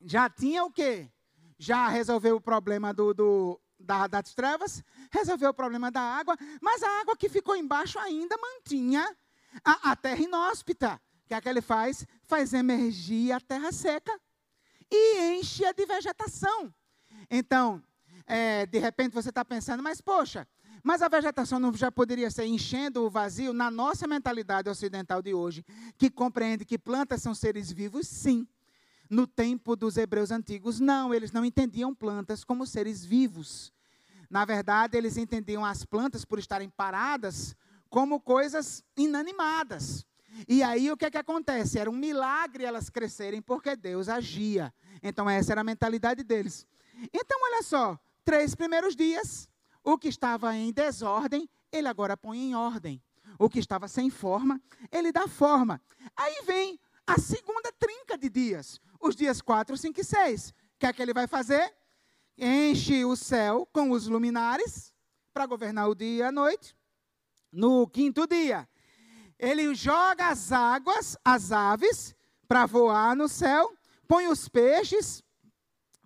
Já 0.00 0.28
tinha 0.28 0.64
o 0.64 0.70
quê? 0.70 1.10
Já 1.58 1.88
resolveu 1.88 2.36
o 2.36 2.40
problema 2.40 2.92
do, 2.94 3.12
do 3.12 3.60
da, 3.78 4.06
das 4.06 4.34
trevas, 4.34 4.82
resolveu 5.10 5.50
o 5.50 5.54
problema 5.54 5.90
da 5.90 6.00
água, 6.00 6.36
mas 6.60 6.82
a 6.82 7.00
água 7.00 7.16
que 7.16 7.28
ficou 7.28 7.56
embaixo 7.56 7.98
ainda 7.98 8.36
mantinha 8.36 9.16
a, 9.64 9.92
a 9.92 9.96
terra 9.96 10.20
inóspita. 10.20 11.00
O 11.24 11.28
que 11.28 11.34
é 11.34 11.40
que 11.40 11.48
ele 11.48 11.60
faz? 11.60 12.06
Faz 12.24 12.52
emergir 12.54 13.32
a 13.32 13.40
terra 13.40 13.72
seca 13.72 14.18
e 14.90 15.38
enche-a 15.38 15.72
de 15.72 15.84
vegetação. 15.84 16.72
Então, 17.30 17.82
é, 18.26 18.66
de 18.66 18.78
repente 18.78 19.12
você 19.12 19.28
está 19.28 19.44
pensando, 19.44 19.82
mas 19.82 20.00
poxa, 20.00 20.46
mas 20.82 21.02
a 21.02 21.08
vegetação 21.08 21.58
não 21.58 21.72
já 21.74 21.90
poderia 21.90 22.30
ser 22.30 22.46
enchendo 22.46 23.04
o 23.04 23.10
vazio 23.10 23.52
na 23.52 23.70
nossa 23.70 24.06
mentalidade 24.06 24.70
ocidental 24.70 25.20
de 25.20 25.34
hoje, 25.34 25.64
que 25.96 26.08
compreende 26.08 26.64
que 26.64 26.78
plantas 26.78 27.20
são 27.20 27.34
seres 27.34 27.70
vivos? 27.70 28.06
Sim. 28.06 28.46
No 29.10 29.26
tempo 29.26 29.74
dos 29.74 29.96
hebreus 29.96 30.30
antigos, 30.30 30.80
não, 30.80 31.14
eles 31.14 31.32
não 31.32 31.44
entendiam 31.44 31.94
plantas 31.94 32.44
como 32.44 32.66
seres 32.66 33.04
vivos. 33.04 33.72
Na 34.28 34.44
verdade, 34.44 34.96
eles 34.98 35.16
entendiam 35.16 35.64
as 35.64 35.84
plantas, 35.84 36.24
por 36.24 36.38
estarem 36.38 36.68
paradas, 36.68 37.56
como 37.88 38.20
coisas 38.20 38.84
inanimadas. 38.96 40.04
E 40.46 40.62
aí 40.62 40.90
o 40.90 40.96
que 40.96 41.06
é 41.06 41.10
que 41.10 41.16
acontece? 41.16 41.78
Era 41.78 41.90
um 41.90 41.94
milagre 41.94 42.64
elas 42.64 42.90
crescerem 42.90 43.40
porque 43.40 43.74
Deus 43.74 44.08
agia. 44.08 44.72
Então 45.02 45.28
essa 45.28 45.52
era 45.52 45.62
a 45.62 45.64
mentalidade 45.64 46.22
deles. 46.22 46.66
Então 47.12 47.38
olha 47.44 47.62
só, 47.62 47.98
três 48.24 48.54
primeiros 48.54 48.94
dias, 48.94 49.48
o 49.82 49.96
que 49.96 50.08
estava 50.08 50.54
em 50.54 50.72
desordem, 50.72 51.48
ele 51.72 51.88
agora 51.88 52.16
põe 52.16 52.38
em 52.38 52.54
ordem. 52.54 53.02
O 53.38 53.48
que 53.48 53.58
estava 53.58 53.88
sem 53.88 54.10
forma, 54.10 54.60
ele 54.92 55.12
dá 55.12 55.26
forma. 55.26 55.80
Aí 56.16 56.42
vem 56.44 56.78
a 57.08 57.18
segunda 57.18 57.72
trinca 57.72 58.18
de 58.18 58.28
dias, 58.28 58.78
os 59.00 59.16
dias 59.16 59.40
4, 59.40 59.74
5 59.78 59.98
e 59.98 60.04
6. 60.04 60.50
O 60.50 60.54
que 60.78 60.86
é 60.86 60.92
que 60.92 61.00
ele 61.00 61.14
vai 61.14 61.26
fazer? 61.26 61.74
Enche 62.36 63.02
o 63.02 63.16
céu 63.16 63.66
com 63.72 63.90
os 63.90 64.06
luminares 64.06 64.92
para 65.32 65.46
governar 65.46 65.88
o 65.88 65.94
dia 65.94 66.18
e 66.18 66.22
a 66.22 66.30
noite. 66.30 66.76
No 67.50 67.88
quinto 67.88 68.26
dia, 68.26 68.68
ele 69.38 69.74
joga 69.74 70.28
as 70.28 70.52
águas, 70.52 71.16
as 71.24 71.50
aves, 71.50 72.14
para 72.46 72.66
voar 72.66 73.16
no 73.16 73.26
céu, 73.26 73.72
põe 74.06 74.26
os 74.26 74.46
peixes 74.46 75.22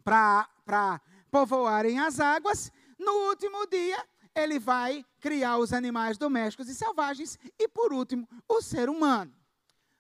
para 0.05 1.01
povoarem 1.33 1.99
as 1.99 2.21
águas. 2.21 2.71
No 2.97 3.29
último 3.29 3.67
dia, 3.67 4.07
ele 4.37 4.61
vai 4.61 5.05
criar 5.19 5.59
os 5.59 5.73
animais 5.73 6.17
domésticos 6.17 6.69
e 6.69 6.75
selvagens. 6.77 7.37
E, 7.59 7.67
por 7.67 7.93
último, 7.93 8.29
o 8.49 8.63
ser 8.63 8.89
humano. 8.89 9.42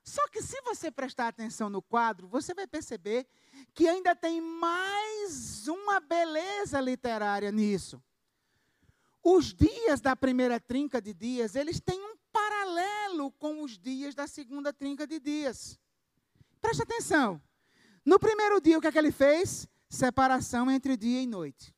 Só 0.04 0.26
que, 0.28 0.42
se 0.42 0.60
você 0.62 0.90
prestar 0.90 1.28
atenção 1.28 1.70
no 1.70 1.80
quadro, 1.80 2.26
você 2.26 2.52
vai 2.52 2.66
perceber 2.66 3.26
que 3.72 3.86
ainda 3.86 4.16
tem 4.16 4.40
mais 4.40 5.68
uma 5.68 6.00
beleza 6.00 6.80
literária 6.80 7.52
nisso. 7.52 8.02
Os 9.22 9.54
dias 9.54 10.00
da 10.00 10.16
primeira 10.16 10.58
trinca 10.58 11.00
de 11.00 11.14
dias, 11.14 11.54
eles 11.54 11.78
têm 11.78 12.00
um 12.00 12.16
paralelo 12.32 13.30
com 13.32 13.62
os 13.62 13.78
dias 13.78 14.14
da 14.14 14.26
segunda 14.26 14.72
trinca 14.72 15.06
de 15.06 15.20
dias. 15.20 15.78
Preste 16.60 16.82
atenção. 16.82 17.40
No 18.04 18.18
primeiro 18.18 18.60
dia, 18.60 18.78
o 18.78 18.80
que 18.80 18.88
é 18.88 18.92
que 18.92 18.98
ele 18.98 19.12
fez? 19.12 19.68
separação 19.92 20.70
entre 20.70 20.96
dia 20.96 21.20
e 21.20 21.26
noite. 21.26 21.74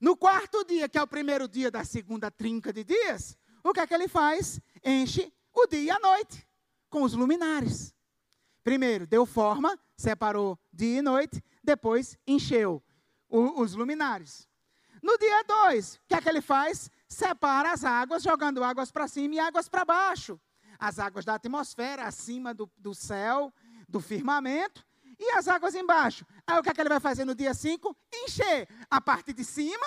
No 0.00 0.16
quarto 0.16 0.64
dia, 0.64 0.88
que 0.88 0.98
é 0.98 1.02
o 1.02 1.06
primeiro 1.06 1.46
dia 1.46 1.70
da 1.70 1.84
segunda 1.84 2.28
trinca 2.28 2.72
de 2.72 2.82
dias, 2.82 3.38
o 3.62 3.72
que 3.72 3.78
é 3.78 3.86
que 3.86 3.94
ele 3.94 4.08
faz? 4.08 4.60
Enche 4.84 5.32
o 5.54 5.66
dia 5.68 5.80
e 5.80 5.90
a 5.90 5.98
noite 6.00 6.44
com 6.92 7.02
os 7.02 7.14
luminares. 7.14 7.94
Primeiro, 8.62 9.06
deu 9.06 9.24
forma, 9.24 9.76
separou 9.96 10.58
dia 10.70 10.98
e 10.98 11.02
noite, 11.02 11.42
depois 11.64 12.18
encheu 12.26 12.82
o, 13.28 13.62
os 13.62 13.74
luminares. 13.74 14.46
No 15.02 15.16
dia 15.16 15.42
2, 15.42 15.94
o 15.94 16.00
que 16.06 16.14
é 16.14 16.20
que 16.20 16.28
ele 16.28 16.42
faz? 16.42 16.90
Separa 17.08 17.72
as 17.72 17.82
águas, 17.82 18.22
jogando 18.22 18.62
águas 18.62 18.92
para 18.92 19.08
cima 19.08 19.34
e 19.34 19.40
águas 19.40 19.68
para 19.68 19.86
baixo. 19.86 20.38
As 20.78 20.98
águas 20.98 21.24
da 21.24 21.34
atmosfera, 21.34 22.04
acima 22.04 22.52
do, 22.52 22.70
do 22.76 22.94
céu, 22.94 23.52
do 23.88 23.98
firmamento, 23.98 24.86
e 25.18 25.30
as 25.30 25.48
águas 25.48 25.74
embaixo? 25.74 26.26
Aí 26.46 26.58
o 26.58 26.62
que, 26.62 26.68
é 26.68 26.74
que 26.74 26.80
ele 26.80 26.88
vai 26.90 27.00
fazer 27.00 27.24
no 27.24 27.34
dia 27.34 27.54
5? 27.54 27.96
Encher 28.12 28.68
a 28.90 29.00
parte 29.00 29.32
de 29.32 29.44
cima, 29.44 29.86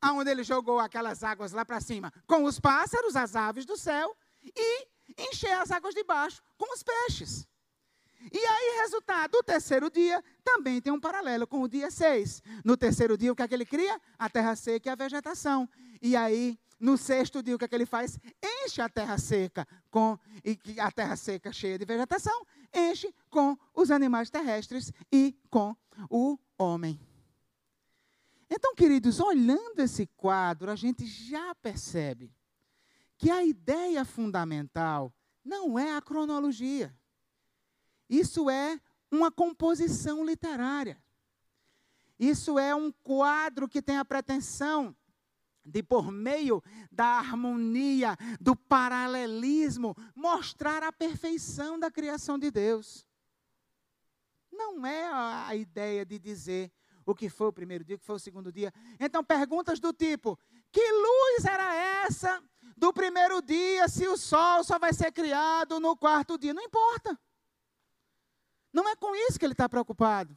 aonde 0.00 0.30
ele 0.30 0.44
jogou 0.44 0.78
aquelas 0.78 1.24
águas 1.24 1.52
lá 1.52 1.64
para 1.64 1.80
cima, 1.80 2.12
com 2.26 2.44
os 2.44 2.60
pássaros, 2.60 3.16
as 3.16 3.34
aves 3.34 3.64
do 3.64 3.76
céu, 3.76 4.14
e 4.42 4.86
encher 5.18 5.52
as 5.52 5.70
águas 5.70 5.94
de 5.94 6.04
baixo 6.04 6.42
com 6.56 6.72
os 6.74 6.82
peixes. 6.82 7.46
E 8.32 8.38
aí, 8.38 8.80
resultado, 8.82 9.36
o 9.36 9.42
terceiro 9.42 9.90
dia 9.90 10.22
também 10.44 10.80
tem 10.80 10.92
um 10.92 11.00
paralelo 11.00 11.46
com 11.46 11.62
o 11.62 11.68
dia 11.68 11.90
6. 11.90 12.42
No 12.64 12.76
terceiro 12.76 13.16
dia, 13.16 13.32
o 13.32 13.36
que 13.36 13.42
é 13.42 13.48
que 13.48 13.54
ele 13.54 13.64
cria? 13.64 13.98
A 14.18 14.28
terra 14.28 14.54
seca 14.54 14.90
e 14.90 14.92
a 14.92 14.94
vegetação. 14.94 15.66
E 16.02 16.14
aí, 16.14 16.58
no 16.78 16.98
sexto 16.98 17.42
dia, 17.42 17.54
o 17.54 17.58
que 17.58 17.64
é 17.64 17.68
que 17.68 17.74
ele 17.74 17.86
faz? 17.86 18.18
Enche 18.42 18.82
a 18.82 18.88
terra 18.88 19.16
seca 19.16 19.66
com 19.90 20.18
e 20.44 20.58
a 20.78 20.90
terra 20.90 21.16
seca 21.16 21.50
cheia 21.52 21.78
de 21.78 21.84
vegetação, 21.84 22.46
enche 22.74 23.14
com 23.30 23.56
os 23.74 23.90
animais 23.90 24.28
terrestres 24.28 24.92
e 25.10 25.34
com 25.50 25.74
o 26.10 26.38
homem. 26.58 27.00
Então, 28.50 28.74
queridos, 28.74 29.20
olhando 29.20 29.80
esse 29.80 30.06
quadro, 30.06 30.70
a 30.70 30.76
gente 30.76 31.06
já 31.06 31.54
percebe 31.54 32.32
que 33.20 33.30
a 33.30 33.44
ideia 33.44 34.02
fundamental 34.02 35.14
não 35.44 35.78
é 35.78 35.94
a 35.94 36.00
cronologia. 36.00 36.98
Isso 38.08 38.48
é 38.48 38.80
uma 39.10 39.30
composição 39.30 40.24
literária. 40.24 40.98
Isso 42.18 42.58
é 42.58 42.74
um 42.74 42.90
quadro 42.90 43.68
que 43.68 43.82
tem 43.82 43.98
a 43.98 44.06
pretensão 44.06 44.96
de, 45.62 45.82
por 45.82 46.10
meio 46.10 46.62
da 46.90 47.18
harmonia, 47.18 48.16
do 48.40 48.56
paralelismo, 48.56 49.94
mostrar 50.16 50.82
a 50.82 50.90
perfeição 50.90 51.78
da 51.78 51.90
criação 51.90 52.38
de 52.38 52.50
Deus. 52.50 53.06
Não 54.50 54.86
é 54.86 55.10
a 55.12 55.54
ideia 55.54 56.06
de 56.06 56.18
dizer 56.18 56.72
o 57.04 57.14
que 57.14 57.28
foi 57.28 57.48
o 57.48 57.52
primeiro 57.52 57.84
dia, 57.84 57.96
o 57.96 57.98
que 57.98 58.04
foi 58.06 58.16
o 58.16 58.18
segundo 58.18 58.50
dia. 58.50 58.72
Então, 58.98 59.22
perguntas 59.22 59.78
do 59.78 59.92
tipo: 59.92 60.38
que 60.72 60.80
luz 60.80 61.44
era 61.44 61.74
essa 62.06 62.42
do 62.80 62.94
primeiro 62.94 63.42
dia, 63.42 63.86
se 63.88 64.08
o 64.08 64.16
sol 64.16 64.64
só 64.64 64.78
vai 64.78 64.94
ser 64.94 65.12
criado 65.12 65.78
no 65.78 65.94
quarto 65.94 66.38
dia? 66.38 66.54
Não 66.54 66.62
importa. 66.62 67.16
Não 68.72 68.88
é 68.88 68.96
com 68.96 69.14
isso 69.14 69.38
que 69.38 69.44
ele 69.44 69.52
está 69.52 69.68
preocupado. 69.68 70.34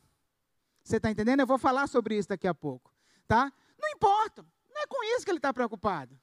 Você 0.84 0.98
está 0.98 1.10
entendendo? 1.10 1.40
Eu 1.40 1.48
vou 1.48 1.58
falar 1.58 1.88
sobre 1.88 2.18
isso 2.18 2.28
daqui 2.28 2.46
a 2.46 2.54
pouco. 2.54 2.94
Tá? 3.30 3.50
Não 3.80 3.88
importa. 3.92 4.46
Não 4.74 4.82
é 4.82 4.86
com 4.86 5.02
isso 5.16 5.24
que 5.24 5.32
ele 5.32 5.38
está 5.38 5.54
preocupado. 5.54 6.20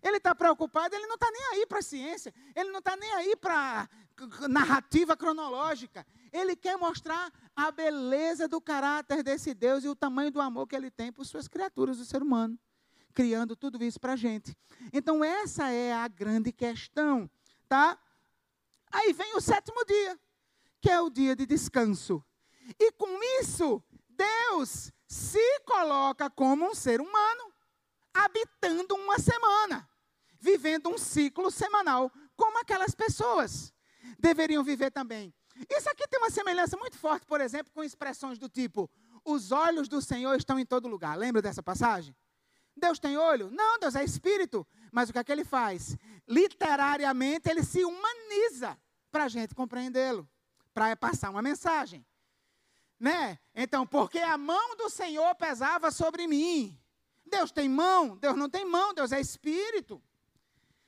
Ele 0.00 0.18
está 0.18 0.36
preocupado, 0.36 0.94
ele 0.94 1.06
não 1.08 1.16
está 1.16 1.28
nem 1.32 1.42
aí 1.46 1.66
para 1.66 1.80
a 1.80 1.82
ciência, 1.82 2.32
ele 2.54 2.70
não 2.70 2.78
está 2.78 2.96
nem 2.96 3.10
aí 3.14 3.34
para 3.34 3.88
narrativa 4.48 5.16
cronológica. 5.16 6.06
Ele 6.32 6.54
quer 6.54 6.76
mostrar 6.76 7.32
a 7.56 7.72
beleza 7.72 8.46
do 8.46 8.60
caráter 8.60 9.24
desse 9.24 9.52
Deus 9.52 9.82
e 9.82 9.88
o 9.88 9.96
tamanho 9.96 10.30
do 10.30 10.40
amor 10.40 10.68
que 10.68 10.76
ele 10.76 10.92
tem 10.92 11.10
por 11.10 11.24
suas 11.24 11.48
criaturas, 11.48 11.98
o 11.98 12.04
ser 12.04 12.22
humano, 12.22 12.56
criando 13.16 13.56
tudo 13.56 13.82
isso 13.82 13.98
para 13.98 14.12
a 14.12 14.16
gente. 14.16 14.54
Então, 14.92 15.24
essa 15.24 15.70
é 15.70 15.90
a 15.90 16.06
grande 16.06 16.52
questão, 16.52 17.28
tá? 17.66 17.98
Aí 18.92 19.14
vem 19.14 19.34
o 19.34 19.40
sétimo 19.40 19.82
dia, 19.86 20.20
que 20.82 20.90
é 20.90 21.00
o 21.00 21.08
dia 21.08 21.34
de 21.34 21.46
descanso. 21.46 22.22
E 22.78 22.92
com 22.92 23.08
isso, 23.40 23.82
Deus 24.10 24.92
se 25.08 25.60
coloca 25.60 26.28
como 26.28 26.70
um 26.70 26.74
ser 26.74 27.00
humano, 27.00 27.54
habitando 28.12 28.94
uma 28.94 29.18
semana, 29.18 29.88
vivendo 30.38 30.90
um 30.90 30.98
ciclo 30.98 31.50
semanal, 31.50 32.12
como 32.36 32.60
aquelas 32.60 32.94
pessoas 32.94 33.72
deveriam 34.18 34.62
viver 34.62 34.90
também. 34.90 35.32
Isso 35.70 35.88
aqui 35.88 36.06
tem 36.06 36.20
uma 36.20 36.28
semelhança 36.28 36.76
muito 36.76 36.98
forte, 36.98 37.24
por 37.24 37.40
exemplo, 37.40 37.72
com 37.72 37.82
expressões 37.82 38.38
do 38.38 38.46
tipo: 38.46 38.90
os 39.24 39.52
olhos 39.52 39.88
do 39.88 40.02
Senhor 40.02 40.36
estão 40.36 40.58
em 40.58 40.66
todo 40.66 40.86
lugar. 40.86 41.16
Lembra 41.16 41.40
dessa 41.40 41.62
passagem? 41.62 42.14
Deus 42.76 42.98
tem 42.98 43.16
olho? 43.16 43.50
Não, 43.50 43.78
Deus 43.78 43.94
é 43.94 44.04
espírito. 44.04 44.66
Mas 44.92 45.08
o 45.08 45.12
que 45.12 45.18
é 45.18 45.24
que 45.24 45.32
ele 45.32 45.44
faz? 45.44 45.96
Literariamente, 46.28 47.48
ele 47.48 47.62
se 47.62 47.84
humaniza 47.84 48.78
para 49.10 49.24
a 49.24 49.28
gente 49.28 49.54
compreendê-lo, 49.54 50.28
para 50.74 50.94
passar 50.96 51.30
uma 51.30 51.42
mensagem. 51.42 52.04
Né? 52.98 53.38
Então, 53.54 53.86
porque 53.86 54.18
a 54.18 54.36
mão 54.36 54.76
do 54.76 54.88
Senhor 54.88 55.34
pesava 55.34 55.90
sobre 55.90 56.26
mim. 56.26 56.78
Deus 57.24 57.50
tem 57.50 57.68
mão? 57.68 58.16
Deus 58.16 58.36
não 58.36 58.48
tem 58.48 58.64
mão, 58.64 58.94
Deus 58.94 59.12
é 59.12 59.20
espírito. 59.20 60.02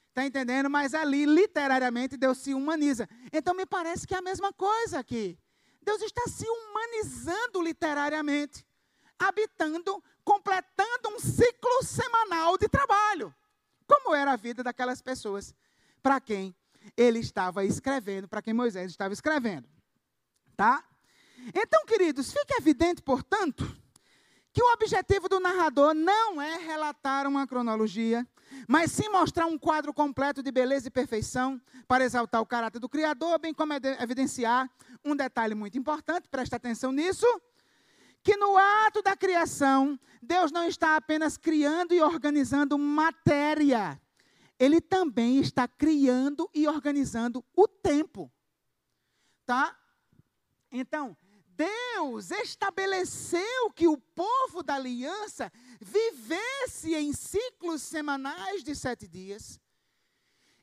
Está 0.09 0.27
entendendo? 0.27 0.69
Mas 0.69 0.95
ali, 0.95 1.25
literariamente, 1.25 2.17
Deus 2.17 2.39
se 2.39 2.53
humaniza. 2.55 3.09
Então, 3.33 3.55
me 3.55 3.67
parece 3.67 4.07
que 4.07 4.15
é 4.15 4.19
a 4.19 4.23
mesma 4.23 4.53
coisa 4.53 4.99
aqui. 4.99 5.39
Deus 5.83 6.03
está 6.03 6.23
se 6.27 6.45
humanizando 6.45 7.63
literariamente, 7.63 8.67
habitando, 9.19 10.03
completando 10.29 11.09
um 11.09 11.19
ciclo 11.19 11.83
semanal 11.83 12.59
de 12.59 12.69
trabalho. 12.69 13.35
Como 13.87 14.15
era 14.15 14.33
a 14.33 14.37
vida 14.37 14.63
daquelas 14.63 15.01
pessoas 15.01 15.55
para 16.03 16.21
quem 16.21 16.55
ele 16.95 17.19
estava 17.19 17.65
escrevendo, 17.65 18.29
para 18.29 18.43
quem 18.43 18.53
Moisés 18.53 18.91
estava 18.91 19.15
escrevendo. 19.15 19.67
Tá? 20.55 20.85
Então, 21.55 21.87
queridos, 21.87 22.31
fica 22.31 22.59
evidente, 22.59 23.01
portanto, 23.01 23.65
que 24.53 24.63
o 24.63 24.71
objetivo 24.75 25.31
do 25.31 25.41
narrador 25.41 25.95
não 25.95 26.43
é 26.43 26.59
relatar 26.59 27.27
uma 27.27 27.47
cronologia, 27.47 28.27
mas 28.69 28.93
sim 28.93 29.09
mostrar 29.09 29.47
um 29.47 29.59
quadro 29.59 29.95
completo 29.95 30.43
de 30.43 30.53
beleza 30.53 30.89
e 30.89 30.91
perfeição 30.91 31.59
para 31.87 32.05
exaltar 32.05 32.43
o 32.43 32.47
caráter 32.47 32.81
do 32.81 32.89
Criador, 32.89 33.39
bem 33.39 33.55
como 33.55 33.73
evidenciar 33.73 34.71
um 35.03 35.17
detalhe 35.17 35.55
muito 35.55 35.79
importante, 35.79 36.29
presta 36.29 36.57
atenção 36.57 36.93
nisso, 36.93 37.27
que 38.23 38.37
no 38.37 38.57
ato 38.57 39.03
da 39.03 39.17
criação, 39.17 39.99
Deus 40.23 40.53
não 40.53 40.65
está 40.65 40.97
apenas 40.97 41.37
criando 41.37 41.95
e 41.95 42.01
organizando 42.01 42.79
matéria, 42.79 44.01
Ele 44.59 44.81
também 44.81 45.39
está 45.41 45.67
criando 45.67 46.49
e 46.55 46.67
organizando 46.67 47.45
o 47.55 47.67
tempo. 47.67 48.31
Tá? 49.47 49.79
Então, 50.71 51.17
Deus 51.59 52.31
estabeleceu 52.31 53.71
que 53.75 53.89
o 53.89 53.97
povo 53.97 54.63
da 54.63 54.75
aliança 54.75 55.51
vivesse 55.81 56.95
em 56.95 57.13
ciclos 57.13 57.83
semanais 57.83 58.63
de 58.63 58.77
sete 58.77 59.09
dias. 59.09 59.61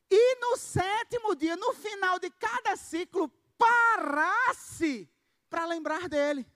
E 0.09 0.35
no 0.35 0.55
sétimo 0.55 1.35
dia, 1.35 1.57
no 1.57 1.73
final 1.73 2.19
de 2.19 2.29
cada 2.29 2.77
ciclo, 2.77 3.29
parasse 3.57 5.09
para 5.49 5.65
lembrar 5.65 6.07
dele. 6.07 6.47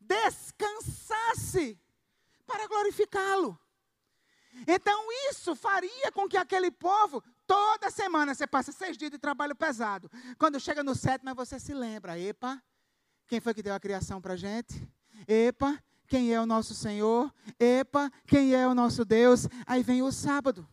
Descansasse 0.00 1.78
para 2.46 2.66
glorificá-lo. 2.68 3.58
Então 4.66 5.06
isso 5.30 5.54
faria 5.56 6.12
com 6.12 6.28
que 6.28 6.36
aquele 6.36 6.70
povo, 6.70 7.22
toda 7.46 7.90
semana, 7.90 8.34
você 8.34 8.46
passa 8.46 8.70
seis 8.70 8.96
dias 8.96 9.10
de 9.10 9.18
trabalho 9.18 9.54
pesado. 9.56 10.10
Quando 10.38 10.60
chega 10.60 10.82
no 10.82 10.94
sétimo, 10.94 11.34
você 11.34 11.58
se 11.58 11.74
lembra, 11.74 12.18
epa, 12.18 12.62
quem 13.26 13.40
foi 13.40 13.52
que 13.52 13.62
deu 13.62 13.74
a 13.74 13.80
criação 13.80 14.20
para 14.20 14.34
a 14.34 14.36
gente? 14.36 14.88
Epa, 15.26 15.82
quem 16.06 16.32
é 16.32 16.40
o 16.40 16.46
nosso 16.46 16.74
Senhor? 16.74 17.32
Epa, 17.58 18.10
quem 18.26 18.54
é 18.54 18.66
o 18.66 18.74
nosso 18.74 19.04
Deus? 19.04 19.48
Aí 19.66 19.82
vem 19.82 20.02
o 20.02 20.12
sábado, 20.12 20.68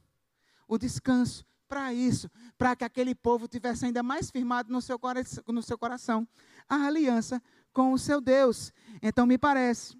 o 0.67 0.77
descanso. 0.77 1.45
Para 1.67 1.93
isso, 1.93 2.29
para 2.57 2.75
que 2.75 2.83
aquele 2.83 3.15
povo 3.15 3.47
tivesse 3.47 3.85
ainda 3.85 4.03
mais 4.03 4.29
firmado 4.29 4.69
no 4.69 4.81
seu, 4.81 4.99
no 5.47 5.63
seu 5.63 5.77
coração 5.77 6.27
a 6.67 6.85
aliança 6.85 7.41
com 7.73 7.93
o 7.93 7.97
seu 7.97 8.21
Deus. 8.21 8.71
Então, 9.01 9.25
me 9.25 9.37
parece 9.37 9.97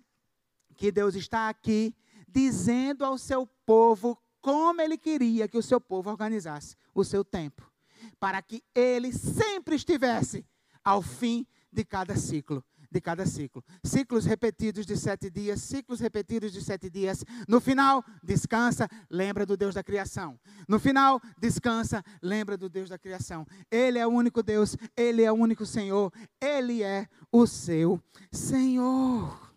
que 0.76 0.92
Deus 0.92 1.16
está 1.16 1.50
aqui 1.50 1.96
dizendo 2.28 3.06
ao 3.06 3.18
seu 3.18 3.46
povo 3.66 4.18
como 4.42 4.82
ele 4.82 4.98
queria 4.98 5.48
que 5.48 5.58
o 5.58 5.64
seu 5.64 5.80
povo 5.80 6.10
organizasse 6.10 6.76
o 6.94 7.04
seu 7.04 7.24
tempo, 7.24 7.72
para 8.20 8.42
que 8.42 8.64
ele 8.74 9.14
sempre 9.14 9.76
estivesse 9.76 10.46
ao 10.84 11.02
fim 11.02 11.46
de 11.72 11.86
cada 11.86 12.16
ciclo. 12.16 12.64
De 12.92 13.00
cada 13.00 13.26
ciclo. 13.26 13.64
Ciclos 13.84 14.26
repetidos 14.26 14.86
de 14.86 14.98
sete 14.98 15.30
dias, 15.30 15.62
ciclos 15.62 16.02
repetidos 16.02 16.52
de 16.52 16.62
sete 16.62 16.90
dias. 16.90 17.24
No 17.48 17.62
final, 17.62 18.04
descansa, 18.22 18.90
lembra 19.10 19.46
do 19.46 19.56
Deus 19.56 19.74
da 19.74 19.82
criação. 19.82 20.38
No 20.68 20.78
final, 20.78 21.22
descansa, 21.40 22.04
lembra 22.22 22.58
do 22.58 22.68
Deus 22.68 22.90
da 22.90 22.98
criação. 22.98 23.48
Ele 23.72 23.98
é 23.98 24.06
o 24.06 24.10
único 24.10 24.44
Deus, 24.44 24.76
Ele 24.96 25.24
é 25.24 25.32
o 25.32 25.36
único 25.36 25.66
Senhor, 25.66 26.12
Ele 26.42 26.84
é 26.84 27.08
o 27.32 27.48
seu 27.48 28.02
Senhor. 28.30 29.52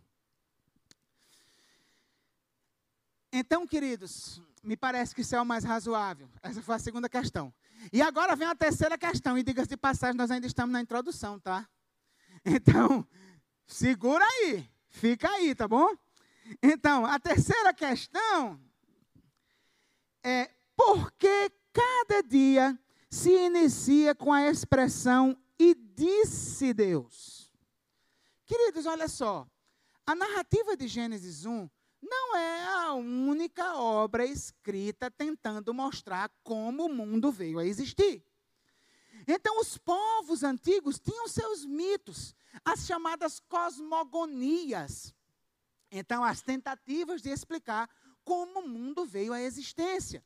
Então, 3.33 3.67
queridos, 3.67 4.41
me 4.63 4.77
parece 4.77 5.13
que 5.13 5.23
isso 5.23 5.35
é 5.35 5.41
o 5.41 5.45
mais 5.45 5.65
razoável. 5.65 6.31
Essa 6.41 6.63
foi 6.63 6.77
a 6.77 6.79
segunda 6.79 7.09
questão. 7.09 7.53
E 7.93 8.01
agora 8.01 8.37
vem 8.37 8.47
a 8.47 8.55
terceira 8.55 8.97
questão. 8.97 9.37
E 9.37 9.43
diga-se 9.43 9.71
de 9.71 9.77
passagem, 9.77 10.17
nós 10.17 10.31
ainda 10.31 10.47
estamos 10.47 10.73
na 10.73 10.81
introdução, 10.81 11.41
tá? 11.41 11.69
Então, 12.45 13.07
segura 13.67 14.25
aí, 14.25 14.71
fica 14.89 15.29
aí, 15.31 15.55
tá 15.55 15.67
bom? 15.67 15.97
Então, 16.63 17.07
a 17.07 17.19
terceira 17.19 17.73
questão 17.73 18.61
é 20.23 20.51
por 20.77 21.11
que 21.13 21.51
cada 21.73 22.23
dia 22.23 22.79
se 23.11 23.31
inicia 23.31 24.15
com 24.15 24.33
a 24.33 24.49
expressão 24.49 25.37
e 25.59 25.75
disse 25.75 26.75
Deus? 26.75 27.51
Queridos, 28.45 28.85
olha 28.85 29.09
só, 29.09 29.47
a 30.07 30.15
narrativa 30.15 30.77
de 30.77 30.87
Gênesis 30.87 31.47
1 31.47 31.69
não 32.03 32.37
é 32.37 32.65
a 32.67 32.93
única 32.93 33.77
obra 33.77 34.27
escrita 34.27 35.11
tentando 35.11 35.73
mostrar 35.73 36.31
como 36.43 36.85
o 36.85 36.93
mundo 36.93 37.33
veio 37.33 37.59
a 37.59 37.65
existir. 37.65 38.23
Então, 39.27 39.61
os 39.61 39.79
povos 39.79 40.43
antigos 40.43 40.99
tinham 40.99 41.27
seus 41.29 41.65
mitos, 41.65 42.35
as 42.65 42.87
chamadas 42.87 43.41
cosmogonias. 43.41 45.15
Então, 45.91 46.25
as 46.25 46.43
tentativas 46.43 47.23
de 47.23 47.31
explicar 47.31 47.89
como 48.25 48.61
o 48.61 48.69
mundo 48.69 49.05
veio 49.05 49.33
à 49.33 49.41
existência. 49.41 50.25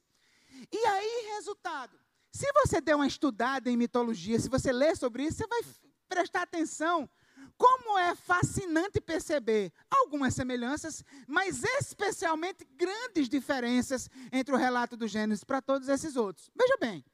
E 0.73 0.87
aí, 0.87 1.35
resultado: 1.37 1.99
se 2.33 2.47
você 2.53 2.81
der 2.81 2.97
uma 2.97 3.07
estudada 3.07 3.71
em 3.71 3.77
mitologia, 3.77 4.39
se 4.39 4.49
você 4.49 4.73
ler 4.73 4.97
sobre 4.97 5.25
isso, 5.25 5.39
você 5.39 5.47
vai 5.47 5.61
prestar 6.09 6.43
atenção 6.43 7.09
como 7.57 7.99
é 7.99 8.15
fascinante 8.15 9.01
perceber 9.01 9.73
algumas 9.91 10.35
semelhanças, 10.35 11.05
mas 11.27 11.65
especialmente 11.81 12.65
grandes 12.77 13.29
diferenças 13.29 14.09
entre 14.31 14.55
o 14.55 14.59
relato 14.59 14.97
do 14.97 15.09
Gênesis 15.09 15.43
para 15.43 15.61
todos 15.61 15.89
esses 15.89 16.15
outros. 16.15 16.49
Veja 16.57 16.77
bem, 16.81 17.05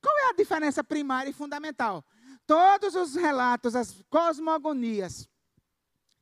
qual 0.00 0.16
é 0.18 0.30
a 0.30 0.32
diferença 0.34 0.82
primária 0.82 1.30
e 1.30 1.34
fundamental? 1.34 2.04
Todos 2.46 2.94
os 2.94 3.14
relatos, 3.14 3.74
as 3.74 4.02
cosmogonias 4.08 5.28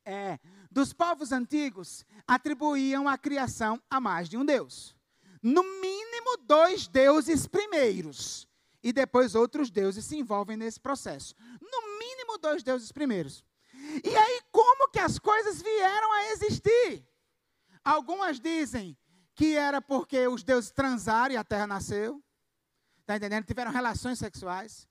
é, 0.05 0.39
dos 0.71 0.93
povos 0.93 1.31
antigos 1.31 2.05
atribuíam 2.25 3.07
a 3.07 3.17
criação 3.17 3.81
a 3.89 3.99
mais 3.99 4.29
de 4.29 4.37
um 4.37 4.45
Deus. 4.45 4.95
No 5.41 5.63
mínimo 5.63 6.37
dois 6.45 6.87
deuses 6.87 7.47
primeiros. 7.47 8.47
E 8.81 8.93
depois 8.93 9.35
outros 9.35 9.69
deuses 9.69 10.05
se 10.05 10.17
envolvem 10.17 10.55
nesse 10.55 10.79
processo. 10.79 11.35
No 11.59 11.99
mínimo 11.99 12.37
dois 12.37 12.63
deuses 12.63 12.91
primeiros. 12.91 13.43
E 14.03 14.15
aí, 14.15 14.41
como 14.51 14.89
que 14.89 14.99
as 14.99 15.19
coisas 15.19 15.61
vieram 15.61 16.11
a 16.13 16.31
existir? 16.31 17.05
Algumas 17.83 18.39
dizem 18.39 18.97
que 19.35 19.55
era 19.55 19.81
porque 19.81 20.27
os 20.27 20.43
deuses 20.43 20.71
transaram 20.71 21.33
e 21.33 21.37
a 21.37 21.43
terra 21.43 21.67
nasceu. 21.67 22.23
Está 23.07 23.15
entendendo? 23.15 23.45
Tiveram 23.45 23.71
relações 23.71 24.19
sexuais. 24.19 24.85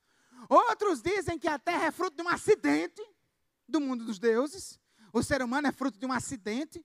Outros 0.48 1.02
dizem 1.02 1.38
que 1.38 1.46
a 1.46 1.58
terra 1.58 1.84
é 1.84 1.90
fruto 1.90 2.16
de 2.16 2.22
um 2.22 2.28
acidente 2.30 3.06
do 3.68 3.78
mundo 3.78 4.06
dos 4.06 4.18
deuses. 4.18 4.80
O 5.12 5.22
ser 5.22 5.42
humano 5.42 5.68
é 5.68 5.72
fruto 5.72 5.98
de 5.98 6.06
um 6.06 6.12
acidente 6.12 6.82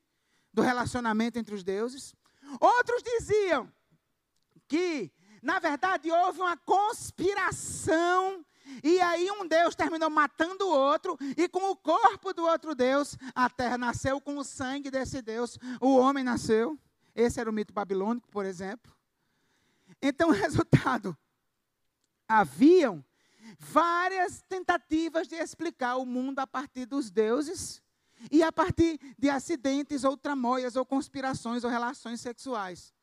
do 0.54 0.62
relacionamento 0.62 1.39
entre 1.39 1.56
os 1.56 1.63
deuses. 1.63 2.13
Outros 2.60 3.02
diziam 3.02 3.72
que, 4.67 5.10
na 5.41 5.58
verdade, 5.58 6.12
houve 6.12 6.41
uma 6.41 6.58
conspiração 6.58 8.46
e 8.84 9.00
aí 9.00 9.32
um 9.32 9.48
Deus 9.48 9.74
terminou 9.74 10.10
matando 10.10 10.67
o 10.67 10.70
outro, 10.70 11.17
e 11.38 11.48
com 11.48 11.72
o 11.72 11.78
corpo 11.78 12.34
do 12.34 12.44
outro 12.44 12.76
Deus, 12.76 13.17
a 13.34 13.50
terra 13.50 13.78
nasceu 13.78 14.20
com 14.20 14.38
o 14.38 14.44
sangue 14.44 14.91
desse 14.91 15.22
Deus, 15.22 15.58
o 15.80 15.96
homem 15.96 16.26
nasceu. 16.26 16.78
Esse 17.15 17.39
era 17.39 17.50
o 17.50 17.54
mito 17.54 17.74
babilônico, 17.74 18.30
por 18.30 18.46
exemplo. 18.46 18.94
Então, 20.02 20.30
resultado: 20.32 21.18
haviam 22.28 23.04
várias 23.60 24.42
tentativas 24.42 25.28
de 25.28 25.36
explicar 25.36 25.98
o 25.98 26.06
mundo 26.06 26.40
a 26.40 26.48
partir 26.48 26.86
dos 26.86 27.12
deuses 27.12 27.82
e 28.32 28.44
a 28.44 28.52
partir 28.52 29.00
de 29.18 29.30
acidentes 29.30 30.04
ou 30.04 30.18
tramóias 30.18 30.76
ou 30.76 30.86
conspirações 30.86 31.64
ou 31.64 31.70
relações 31.70 32.22
sexuais. 32.22 32.94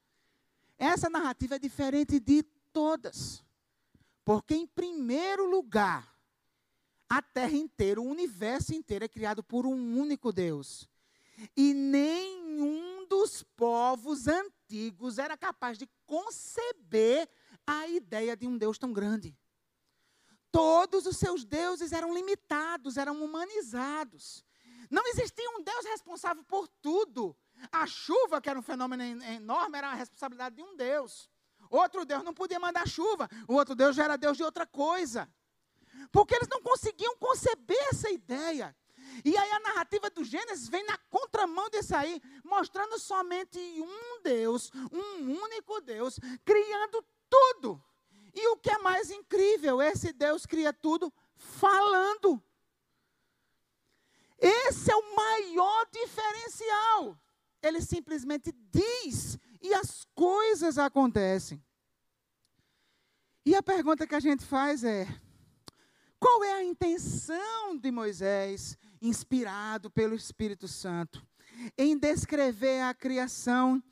Essa 0.79 1.11
narrativa 1.11 1.57
é 1.57 1.59
diferente 1.59 2.21
de 2.21 2.43
todas. 2.73 3.45
Porque, 4.25 4.55
em 4.55 4.67
primeiro 4.67 5.49
lugar, 5.51 6.15
a 7.09 7.23
terra 7.23 7.57
inteira, 7.57 8.01
o 8.01 8.09
universo 8.09 8.75
inteiro 8.75 9.05
é 9.05 9.09
criado 9.09 9.43
por 9.43 9.67
um 9.67 9.99
único 9.99 10.31
Deus. 10.31 10.89
E 11.57 11.73
nenhum 11.75 13.07
dos 13.07 13.43
povos 13.43 14.27
antigos 14.27 15.19
era 15.19 15.37
capaz 15.37 15.79
de 15.79 15.89
conceber 16.07 17.29
a 17.67 17.87
ideia 17.89 18.37
de 18.37 18.47
um 18.47 18.57
Deus 18.57 18.79
tão 18.79 18.93
grande. 18.93 19.37
Todos 20.51 21.07
os 21.07 21.17
seus 21.17 21.45
deuses 21.45 21.93
eram 21.93 22.13
limitados, 22.13 22.97
eram 22.97 23.23
humanizados. 23.23 24.45
Não 24.91 25.07
existia 25.07 25.49
um 25.51 25.63
Deus 25.63 25.85
responsável 25.85 26.43
por 26.45 26.67
tudo. 26.67 27.37
A 27.71 27.87
chuva, 27.87 28.41
que 28.41 28.49
era 28.49 28.59
um 28.59 28.63
fenômeno 28.63 29.03
enorme, 29.03 29.79
era 29.79 29.89
a 29.89 29.95
responsabilidade 29.95 30.57
de 30.57 30.63
um 30.63 30.77
Deus. 30.77 31.29
Outro 31.71 32.05
Deus 32.05 32.23
não 32.23 32.33
podia 32.33 32.59
mandar 32.59 32.89
chuva. 32.89 33.29
O 33.47 33.55
outro 33.55 33.75
Deus 33.75 33.95
já 33.95 34.05
era 34.05 34.17
Deus 34.17 34.37
de 34.37 34.43
outra 34.43 34.67
coisa. 34.67 35.29
Porque 36.11 36.35
eles 36.35 36.49
não 36.49 36.63
conseguiam 36.63 37.17
conceber 37.17 37.89
essa 37.91 38.11
ideia. 38.11 38.75
E 39.25 39.37
aí 39.37 39.51
a 39.51 39.61
narrativa 39.61 40.11
do 40.11 40.25
Gênesis 40.25 40.69
vem 40.69 40.85
na 40.85 40.98
contramão 41.69 41.71
disso 41.71 41.95
aí, 41.95 42.21
mostrando 42.43 42.99
somente 42.99 43.59
um 43.59 44.23
Deus, 44.23 44.73
um 44.91 45.33
único 45.43 45.81
Deus, 45.81 46.19
criando 46.45 47.05
tudo. 47.29 47.83
E 48.35 48.49
o 48.49 48.57
que 48.57 48.71
é 48.71 48.79
mais 48.79 49.11
incrível, 49.11 49.81
esse 49.81 50.13
Deus 50.13 50.47
cria 50.47 50.73
tudo 50.73 51.13
falando. 51.37 52.43
Esse 54.39 54.91
é 54.91 54.97
o 54.97 55.17
maior 55.17 55.87
diferencial. 55.91 57.19
Ele 57.63 57.81
simplesmente 57.81 58.53
diz 58.71 59.39
e 59.61 59.75
as 59.75 60.07
coisas 60.15 60.79
acontecem. 60.79 61.63
E 63.45 63.55
a 63.55 63.63
pergunta 63.63 64.07
que 64.07 64.15
a 64.15 64.21
gente 64.21 64.45
faz 64.45 64.85
é: 64.85 65.07
qual 66.21 66.45
é 66.45 66.53
a 66.53 66.63
intenção 66.63 67.77
de 67.77 67.91
Moisés, 67.91 68.79
inspirado 69.03 69.91
pelo 69.91 70.15
Espírito 70.15 70.69
Santo, 70.69 71.27
em 71.77 71.97
descrever 71.97 72.83
a 72.83 72.95
criação 72.95 73.83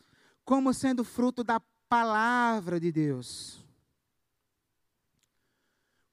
como 0.45 0.73
sendo 0.73 1.05
fruto 1.05 1.43
da 1.43 1.61
palavra 1.89 2.79
de 2.79 2.93
Deus? 2.93 3.65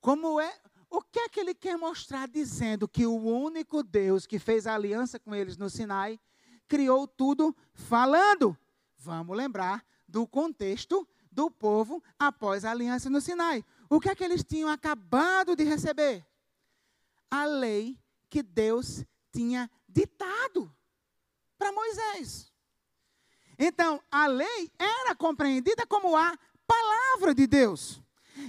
Como 0.01 0.39
é, 0.39 0.53
o 0.89 1.01
que 1.01 1.19
é 1.19 1.29
que 1.29 1.39
ele 1.39 1.53
quer 1.53 1.77
mostrar 1.77 2.27
dizendo 2.27 2.87
que 2.87 3.05
o 3.05 3.15
único 3.15 3.81
Deus 3.81 4.25
que 4.25 4.37
fez 4.37 4.67
a 4.67 4.75
aliança 4.75 5.19
com 5.19 5.33
eles 5.33 5.57
no 5.57 5.69
Sinai 5.69 6.19
criou 6.67 7.07
tudo 7.07 7.55
falando? 7.73 8.57
Vamos 8.97 9.35
lembrar 9.35 9.85
do 10.07 10.27
contexto 10.27 11.07
do 11.31 11.49
povo 11.49 12.03
após 12.17 12.63
a 12.63 12.71
aliança 12.71 13.09
no 13.09 13.21
Sinai. 13.21 13.63
O 13.89 13.99
que 13.99 14.09
é 14.09 14.15
que 14.15 14.23
eles 14.23 14.43
tinham 14.43 14.69
acabado 14.69 15.55
de 15.55 15.63
receber? 15.63 16.25
A 17.29 17.45
lei 17.45 17.97
que 18.29 18.43
Deus 18.43 19.03
tinha 19.31 19.69
ditado 19.87 20.71
para 21.63 21.71
Moisés. 21.71 22.51
Então, 23.57 24.03
a 24.11 24.27
lei 24.27 24.69
era 24.77 25.15
compreendida 25.15 25.87
como 25.87 26.13
a 26.17 26.37
palavra 26.67 27.33
de 27.33 27.47
Deus. 27.47 28.01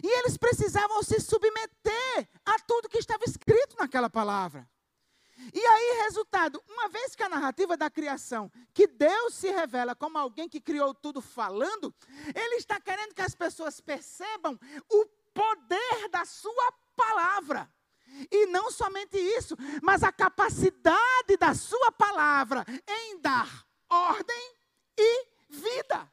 E 0.03 0.19
eles 0.19 0.37
precisavam 0.37 1.01
se 1.01 1.21
submeter 1.21 2.29
a 2.45 2.59
tudo 2.67 2.89
que 2.89 2.99
estava 2.99 3.23
escrito 3.25 3.77
naquela 3.79 4.11
palavra. 4.11 4.69
E 5.53 5.65
aí, 5.65 6.03
resultado, 6.03 6.61
uma 6.69 6.89
vez 6.89 7.15
que 7.15 7.23
a 7.23 7.29
narrativa 7.29 7.77
da 7.77 7.89
criação, 7.89 8.51
que 8.73 8.89
Deus 8.89 9.35
se 9.35 9.49
revela 9.49 9.95
como 9.95 10.19
alguém 10.19 10.49
que 10.49 10.61
criou 10.61 10.93
tudo 10.93 11.21
falando, 11.21 11.95
ele 12.35 12.57
está 12.57 12.81
querendo 12.81 13.15
que 13.15 13.23
as 13.23 13.35
pessoas 13.37 13.81
percebam 13.81 14.59
o 14.91 15.07
poder 15.33 16.09
da 16.11 16.25
sua 16.25 16.73
palavra. 16.97 17.71
E 18.31 18.47
não 18.47 18.71
somente 18.71 19.17
isso, 19.17 19.57
mas 19.83 20.03
a 20.03 20.13
capacidade 20.13 21.37
da 21.39 21.55
sua 21.55 21.93
palavra 21.93 22.65
em 22.87 23.21
dar 23.21 23.67
ordem 23.89 24.57
e 24.99 25.27
vida 25.49 26.11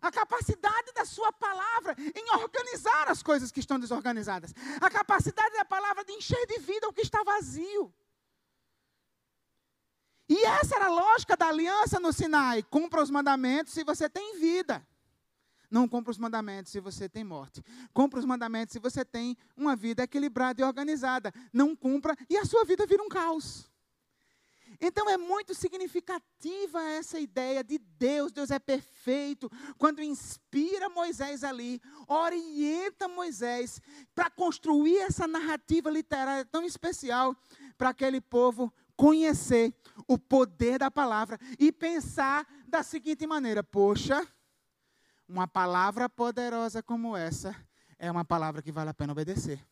a 0.00 0.10
capacidade 0.10 0.92
da 0.92 1.04
sua 1.04 1.32
palavra 1.32 1.94
em 2.14 2.30
organizar 2.36 3.08
as 3.08 3.22
coisas 3.22 3.50
que 3.50 3.60
estão 3.60 3.78
desorganizadas, 3.78 4.54
a 4.80 4.90
capacidade 4.90 5.54
da 5.54 5.64
palavra 5.64 6.04
de 6.04 6.12
encher 6.12 6.46
de 6.46 6.58
vida 6.60 6.88
o 6.88 6.92
que 6.92 7.02
está 7.02 7.22
vazio. 7.22 7.92
E 10.28 10.44
essa 10.44 10.76
era 10.76 10.86
a 10.86 10.90
lógica 10.90 11.36
da 11.36 11.48
aliança 11.48 11.98
no 11.98 12.12
Sinai: 12.12 12.62
cumpra 12.62 13.02
os 13.02 13.10
mandamentos 13.10 13.72
se 13.72 13.82
você 13.82 14.08
tem 14.08 14.38
vida. 14.38 14.86
Não 15.70 15.86
cumpra 15.86 16.10
os 16.10 16.18
mandamentos 16.18 16.72
se 16.72 16.80
você 16.80 17.08
tem 17.08 17.24
morte. 17.24 17.62
Cumpra 17.92 18.18
os 18.18 18.24
mandamentos 18.24 18.72
se 18.72 18.78
você 18.78 19.04
tem 19.04 19.36
uma 19.56 19.76
vida 19.76 20.02
equilibrada 20.02 20.60
e 20.60 20.64
organizada. 20.64 21.32
Não 21.52 21.76
cumpra 21.76 22.16
e 22.28 22.36
a 22.36 22.44
sua 22.44 22.64
vida 22.64 22.86
vira 22.86 23.02
um 23.02 23.08
caos. 23.08 23.70
Então 24.80 25.10
é 25.10 25.16
muito 25.16 25.54
significativa 25.54 26.80
essa 26.82 27.18
ideia 27.18 27.64
de 27.64 27.78
Deus, 27.78 28.30
Deus 28.30 28.50
é 28.50 28.58
perfeito, 28.58 29.50
quando 29.76 30.02
inspira 30.02 30.88
Moisés 30.88 31.42
ali, 31.42 31.80
orienta 32.06 33.08
Moisés 33.08 33.80
para 34.14 34.30
construir 34.30 34.98
essa 34.98 35.26
narrativa 35.26 35.90
literária 35.90 36.44
tão 36.44 36.64
especial 36.64 37.36
para 37.76 37.88
aquele 37.88 38.20
povo 38.20 38.72
conhecer 38.96 39.74
o 40.06 40.18
poder 40.18 40.78
da 40.78 40.90
palavra 40.90 41.38
e 41.58 41.72
pensar 41.72 42.46
da 42.66 42.82
seguinte 42.82 43.26
maneira: 43.26 43.64
poxa, 43.64 44.26
uma 45.28 45.46
palavra 45.46 46.08
poderosa 46.08 46.82
como 46.82 47.16
essa 47.16 47.54
é 47.98 48.10
uma 48.10 48.24
palavra 48.24 48.62
que 48.62 48.72
vale 48.72 48.90
a 48.90 48.94
pena 48.94 49.12
obedecer. 49.12 49.62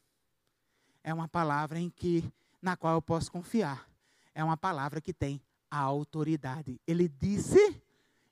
É 1.03 1.15
uma 1.15 1.27
palavra 1.27 1.79
em 1.79 1.89
que 1.89 2.31
na 2.61 2.77
qual 2.77 2.95
eu 2.95 3.03
posso 3.03 3.31
confiar 3.33 3.89
é 4.35 4.45
uma 4.45 4.57
palavra 4.57 5.01
que 5.01 5.15
tem 5.15 5.41
a 5.71 5.79
autoridade. 5.79 6.79
Ele 6.87 7.09
disse 7.09 7.83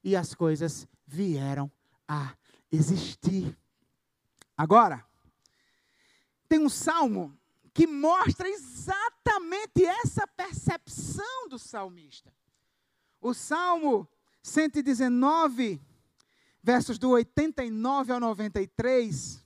e 0.03 0.15
as 0.15 0.35
coisas 0.35 0.87
vieram 1.07 1.71
a 2.07 2.35
existir. 2.71 3.57
Agora, 4.57 5.05
tem 6.49 6.59
um 6.59 6.69
salmo 6.69 7.37
que 7.73 7.87
mostra 7.87 8.49
exatamente 8.49 9.85
essa 9.85 10.27
percepção 10.27 11.49
do 11.49 11.59
salmista. 11.59 12.33
O 13.21 13.33
salmo 13.33 14.07
119, 14.43 15.81
versos 16.65 16.99
do 16.99 17.11
89 17.11 18.11
ao 18.11 18.19
93. 18.19 19.45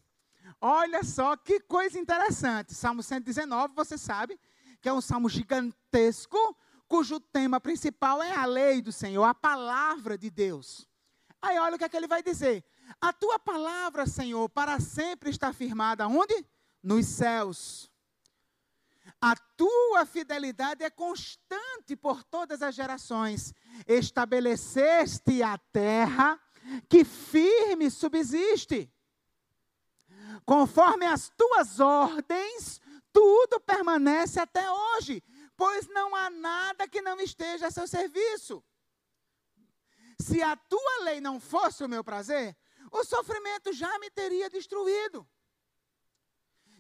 Olha 0.61 1.03
só 1.03 1.37
que 1.37 1.59
coisa 1.59 1.99
interessante. 1.99 2.73
Salmo 2.73 3.03
119, 3.03 3.75
você 3.75 3.99
sabe, 3.99 4.39
que 4.81 4.89
é 4.89 4.93
um 4.93 5.01
salmo 5.01 5.29
gigantesco, 5.29 6.39
cujo 6.87 7.19
tema 7.19 7.61
principal 7.61 8.23
é 8.23 8.31
a 8.31 8.47
lei 8.47 8.81
do 8.81 8.93
Senhor, 8.93 9.25
a 9.25 9.35
palavra 9.35 10.16
de 10.16 10.31
Deus. 10.31 10.87
Aí 11.43 11.59
olha 11.59 11.75
o 11.75 11.79
que 11.79 11.85
é 11.85 11.89
que 11.89 11.97
ele 11.97 12.07
vai 12.07 12.23
dizer. 12.23 12.64
A 13.01 13.12
tua 13.12 13.37
palavra, 13.37 14.07
Senhor, 14.07 14.49
para 14.49 14.79
sempre 14.79 15.31
está 15.31 15.53
firmada 15.53 16.07
onde? 16.07 16.47
Nos 16.81 17.05
céus. 17.07 17.91
A 19.21 19.35
tua 19.35 20.07
fidelidade 20.07 20.85
é 20.85 20.91
constante 20.91 21.97
por 21.97 22.23
todas 22.23 22.62
as 22.62 22.77
gerações. 22.77 23.53
Estabeleceste 23.89 25.43
a 25.43 25.59
terra 25.59 26.41
que 26.89 27.05
firme 27.05 27.91
subsiste. 27.91 28.93
Conforme 30.45 31.07
as 31.07 31.29
tuas 31.31 31.81
ordens, 31.81 32.81
tudo 33.12 33.61
permanece 33.61 34.41
até 34.41 34.71
hoje, 34.71 35.23
pois 35.57 35.87
não 35.89 36.14
há 36.14 36.31
nada 36.31 36.89
que 36.89 37.03
não 37.03 37.21
esteja 37.21 37.66
a 37.66 37.71
seu 37.71 37.87
serviço. 37.87 38.62
Se 40.21 40.43
a 40.43 40.57
tua 40.57 41.05
lei 41.05 41.21
não 41.21 41.39
fosse 41.39 41.85
o 41.85 41.89
meu 41.89 42.03
prazer, 42.03 42.57
o 42.91 43.05
sofrimento 43.05 43.73
já 43.73 43.99
me 43.99 44.11
teria 44.11 44.49
destruído. 44.51 45.29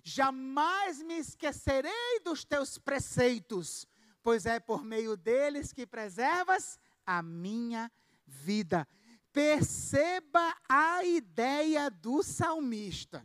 Jamais 0.02 1.02
me 1.02 1.18
esquecerei 1.18 2.20
dos 2.24 2.44
teus 2.44 2.78
preceitos, 2.78 3.86
pois 4.22 4.46
é 4.46 4.58
por 4.58 4.82
meio 4.84 5.16
deles 5.16 5.72
que 5.72 5.86
preservas 5.86 6.78
a 7.04 7.22
minha 7.22 7.92
vida. 8.26 8.86
Perceba 9.38 10.52
a 10.68 11.04
ideia 11.04 11.88
do 11.88 12.24
salmista. 12.24 13.24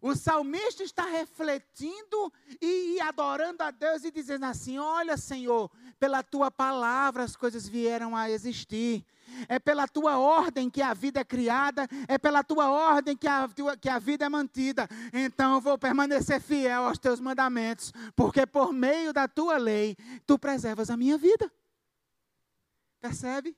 O 0.00 0.14
salmista 0.14 0.84
está 0.84 1.04
refletindo 1.04 2.32
e, 2.60 3.00
adorando 3.00 3.60
a 3.64 3.72
Deus 3.72 4.04
e 4.04 4.12
dizendo 4.12 4.44
assim: 4.44 4.78
Olha, 4.78 5.16
Senhor, 5.16 5.68
pela 5.98 6.22
tua 6.22 6.48
palavra 6.48 7.24
as 7.24 7.34
coisas 7.34 7.66
vieram 7.66 8.14
a 8.14 8.30
existir. 8.30 9.04
É 9.48 9.58
pela 9.58 9.88
tua 9.88 10.16
ordem 10.16 10.70
que 10.70 10.80
a 10.80 10.94
vida 10.94 11.18
é 11.18 11.24
criada, 11.24 11.88
é 12.06 12.16
pela 12.18 12.44
tua 12.44 12.70
ordem 12.70 13.16
que 13.16 13.26
a, 13.26 13.50
que 13.80 13.88
a 13.88 13.98
vida 13.98 14.24
é 14.24 14.28
mantida. 14.28 14.88
Então 15.12 15.54
eu 15.54 15.60
vou 15.60 15.76
permanecer 15.76 16.40
fiel 16.40 16.84
aos 16.84 17.00
teus 17.00 17.18
mandamentos, 17.18 17.92
porque 18.14 18.46
por 18.46 18.72
meio 18.72 19.12
da 19.12 19.26
tua 19.26 19.56
lei 19.56 19.96
tu 20.24 20.38
preservas 20.38 20.88
a 20.88 20.96
minha 20.96 21.18
vida. 21.18 21.50
Percebe? 23.00 23.56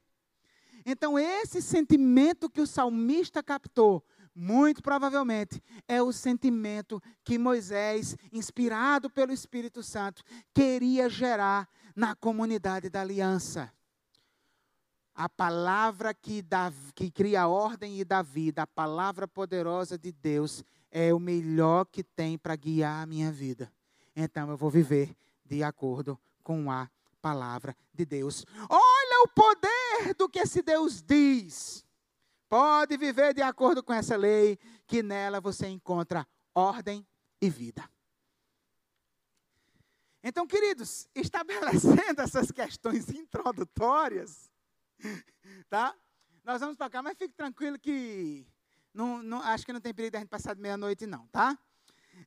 Então, 0.84 1.18
esse 1.18 1.62
sentimento 1.62 2.50
que 2.50 2.60
o 2.60 2.66
salmista 2.66 3.42
captou, 3.42 4.04
muito 4.34 4.82
provavelmente, 4.82 5.62
é 5.88 6.02
o 6.02 6.12
sentimento 6.12 7.00
que 7.22 7.38
Moisés, 7.38 8.16
inspirado 8.32 9.08
pelo 9.08 9.32
Espírito 9.32 9.82
Santo, 9.82 10.22
queria 10.52 11.08
gerar 11.08 11.68
na 11.94 12.14
comunidade 12.14 12.90
da 12.90 13.00
aliança. 13.00 13.72
A 15.14 15.28
palavra 15.28 16.12
que, 16.12 16.42
dá, 16.42 16.72
que 16.94 17.10
cria 17.10 17.46
ordem 17.46 18.00
e 18.00 18.04
dá 18.04 18.20
vida, 18.20 18.62
a 18.62 18.66
palavra 18.66 19.28
poderosa 19.28 19.96
de 19.96 20.10
Deus, 20.10 20.64
é 20.90 21.14
o 21.14 21.20
melhor 21.20 21.86
que 21.86 22.02
tem 22.02 22.36
para 22.36 22.56
guiar 22.56 23.02
a 23.02 23.06
minha 23.06 23.30
vida. 23.30 23.72
Então 24.14 24.50
eu 24.50 24.56
vou 24.56 24.70
viver 24.70 25.16
de 25.44 25.62
acordo 25.62 26.18
com 26.42 26.70
a 26.70 26.88
palavra 27.22 27.76
de 27.92 28.04
Deus. 28.04 28.44
O 29.18 29.28
poder 29.28 30.14
do 30.16 30.28
que 30.28 30.40
esse 30.40 30.62
Deus 30.62 31.02
diz. 31.02 31.84
Pode 32.48 32.96
viver 32.96 33.34
de 33.34 33.42
acordo 33.42 33.82
com 33.82 33.92
essa 33.92 34.16
lei, 34.16 34.58
que 34.86 35.02
nela 35.02 35.40
você 35.40 35.66
encontra 35.66 36.26
ordem 36.54 37.06
e 37.40 37.50
vida. 37.50 37.88
Então, 40.22 40.46
queridos, 40.46 41.08
estabelecendo 41.14 42.22
essas 42.22 42.50
questões 42.50 43.10
introdutórias, 43.10 44.50
tá? 45.68 45.94
Nós 46.42 46.60
vamos 46.60 46.78
cá, 46.78 47.02
mas 47.02 47.16
fique 47.18 47.34
tranquilo 47.34 47.78
que 47.78 48.46
não, 48.94 49.22
não, 49.22 49.42
acho 49.42 49.66
que 49.66 49.72
não 49.72 49.80
tem 49.80 49.92
perigo 49.92 50.12
da 50.12 50.20
gente 50.20 50.28
passar 50.28 50.54
de 50.54 50.62
meia-noite, 50.62 51.06
não, 51.06 51.26
tá? 51.28 51.58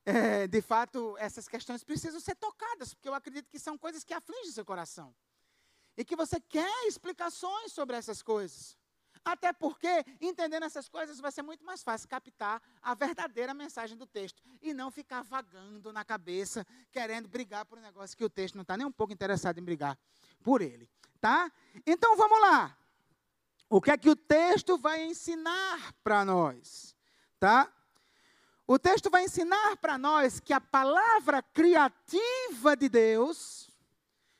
É, 0.04 0.46
de 0.46 0.60
fato, 0.60 1.16
essas 1.18 1.48
questões 1.48 1.82
precisam 1.82 2.20
ser 2.20 2.36
tocadas, 2.36 2.92
porque 2.92 3.08
eu 3.08 3.14
acredito 3.14 3.48
que 3.48 3.58
são 3.58 3.78
coisas 3.78 4.04
que 4.04 4.12
afligem 4.12 4.52
seu 4.52 4.64
coração. 4.64 5.14
E 5.98 6.04
que 6.04 6.14
você 6.14 6.40
quer 6.40 6.86
explicações 6.86 7.72
sobre 7.72 7.96
essas 7.96 8.22
coisas. 8.22 8.78
Até 9.24 9.52
porque, 9.52 10.04
entendendo 10.20 10.62
essas 10.62 10.88
coisas, 10.88 11.18
vai 11.18 11.32
ser 11.32 11.42
muito 11.42 11.64
mais 11.64 11.82
fácil 11.82 12.08
captar 12.08 12.62
a 12.80 12.94
verdadeira 12.94 13.52
mensagem 13.52 13.96
do 13.96 14.06
texto 14.06 14.40
e 14.62 14.72
não 14.72 14.92
ficar 14.92 15.22
vagando 15.22 15.92
na 15.92 16.04
cabeça, 16.04 16.64
querendo 16.92 17.28
brigar 17.28 17.66
por 17.66 17.78
um 17.78 17.82
negócio 17.82 18.16
que 18.16 18.24
o 18.24 18.30
texto 18.30 18.54
não 18.54 18.62
está 18.62 18.76
nem 18.76 18.86
um 18.86 18.92
pouco 18.92 19.12
interessado 19.12 19.58
em 19.58 19.64
brigar 19.64 19.98
por 20.40 20.62
ele. 20.62 20.88
Tá? 21.20 21.50
Então 21.84 22.16
vamos 22.16 22.40
lá. 22.42 22.78
O 23.68 23.80
que 23.80 23.90
é 23.90 23.98
que 23.98 24.08
o 24.08 24.14
texto 24.14 24.78
vai 24.78 25.04
ensinar 25.04 25.92
para 26.04 26.24
nós? 26.24 26.96
Tá? 27.40 27.70
O 28.68 28.78
texto 28.78 29.10
vai 29.10 29.24
ensinar 29.24 29.78
para 29.78 29.98
nós 29.98 30.38
que 30.38 30.52
a 30.52 30.60
palavra 30.60 31.42
criativa 31.42 32.76
de 32.76 32.88
Deus, 32.88 33.68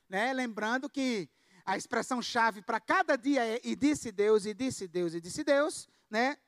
né, 0.09 0.33
lembrando 0.33 0.89
que 0.89 1.29
a 1.69 1.77
expressão 1.77 2.23
chave 2.23 2.63
para 2.63 2.81
cada 2.81 3.15
dia 3.15 3.45
é 3.45 3.61
e 3.63 3.77
disse 3.77 4.11
Deus, 4.11 4.47
e 4.47 4.55
disse 4.55 4.89
Deus, 4.89 5.13
e 5.13 5.21
disse 5.21 5.45
Deus, 5.45 5.87
né? 6.09 6.39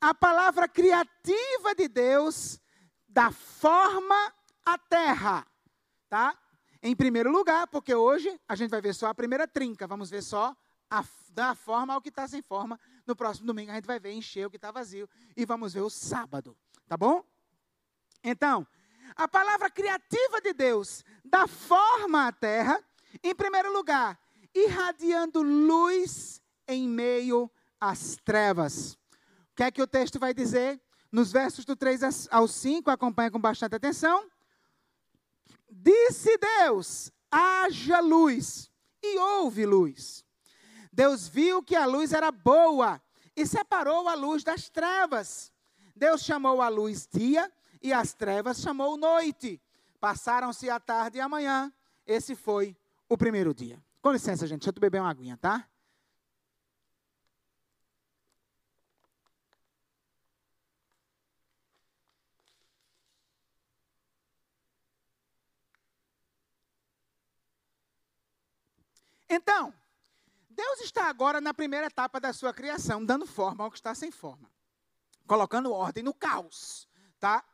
A 0.00 0.12
palavra 0.12 0.66
criativa 0.66 1.76
de 1.76 1.86
Deus 1.86 2.60
dá 3.08 3.30
forma 3.30 4.34
à 4.66 4.76
terra, 4.76 5.46
tá? 6.08 6.36
Em 6.82 6.96
primeiro 6.96 7.30
lugar, 7.30 7.68
porque 7.68 7.94
hoje 7.94 8.36
a 8.48 8.56
gente 8.56 8.70
vai 8.70 8.80
ver 8.80 8.94
só 8.94 9.06
a 9.06 9.14
primeira 9.14 9.46
trinca, 9.46 9.86
vamos 9.86 10.10
ver 10.10 10.22
só 10.22 10.56
a, 10.90 11.04
da 11.30 11.54
forma 11.54 11.94
ao 11.94 12.00
que 12.00 12.08
está 12.08 12.26
sem 12.26 12.42
forma. 12.42 12.80
No 13.06 13.14
próximo 13.14 13.46
domingo 13.46 13.70
a 13.70 13.76
gente 13.76 13.86
vai 13.86 14.00
ver 14.00 14.10
encher 14.10 14.48
o 14.48 14.50
que 14.50 14.56
está 14.56 14.72
vazio 14.72 15.08
e 15.36 15.46
vamos 15.46 15.72
ver 15.72 15.82
o 15.82 15.90
sábado, 15.90 16.56
tá 16.88 16.96
bom? 16.96 17.24
Então, 18.24 18.66
a 19.14 19.28
palavra 19.28 19.70
criativa 19.70 20.40
de 20.42 20.52
Deus 20.52 21.04
dá 21.24 21.46
forma 21.46 22.26
à 22.26 22.32
terra, 22.32 22.82
em 23.22 23.36
primeiro 23.36 23.72
lugar, 23.72 24.18
irradiando 24.64 25.42
luz 25.42 26.40
em 26.66 26.88
meio 26.88 27.50
às 27.80 28.16
trevas. 28.24 28.94
O 29.52 29.56
que 29.56 29.62
é 29.64 29.70
que 29.70 29.82
o 29.82 29.86
texto 29.86 30.18
vai 30.18 30.32
dizer? 30.34 30.80
Nos 31.10 31.32
versos 31.32 31.64
do 31.64 31.74
3 31.74 32.28
ao 32.30 32.46
5, 32.46 32.90
acompanha 32.90 33.30
com 33.30 33.40
bastante 33.40 33.74
atenção. 33.74 34.28
Disse 35.70 36.36
Deus: 36.38 37.10
haja 37.30 38.00
luz, 38.00 38.70
e 39.02 39.18
houve 39.18 39.64
luz. 39.64 40.24
Deus 40.92 41.28
viu 41.28 41.62
que 41.62 41.76
a 41.76 41.86
luz 41.86 42.12
era 42.12 42.30
boa 42.30 43.00
e 43.36 43.46
separou 43.46 44.08
a 44.08 44.14
luz 44.14 44.42
das 44.42 44.68
trevas. 44.68 45.52
Deus 45.94 46.22
chamou 46.22 46.60
a 46.60 46.68
luz 46.68 47.08
dia 47.10 47.50
e 47.82 47.92
as 47.92 48.14
trevas 48.14 48.60
chamou 48.60 48.96
noite. 48.96 49.60
Passaram-se 50.00 50.68
a 50.68 50.80
tarde 50.80 51.18
e 51.18 51.20
a 51.20 51.28
manhã. 51.28 51.72
Esse 52.06 52.34
foi 52.34 52.76
o 53.08 53.16
primeiro 53.16 53.54
dia. 53.54 53.82
Com 54.00 54.12
licença, 54.12 54.46
gente, 54.46 54.60
deixa 54.60 54.70
eu 54.70 54.80
beber 54.80 55.00
uma 55.00 55.10
aguinha, 55.10 55.36
tá? 55.36 55.68
Então, 69.28 69.74
Deus 70.48 70.80
está 70.80 71.06
agora 71.08 71.40
na 71.40 71.52
primeira 71.52 71.86
etapa 71.86 72.18
da 72.18 72.32
sua 72.32 72.54
criação, 72.54 73.04
dando 73.04 73.26
forma 73.26 73.62
ao 73.62 73.70
que 73.70 73.76
está 73.76 73.94
sem 73.94 74.10
forma, 74.10 74.50
colocando 75.26 75.72
ordem 75.72 76.02
no 76.02 76.14
caos, 76.14 76.88
tá? 77.20 77.44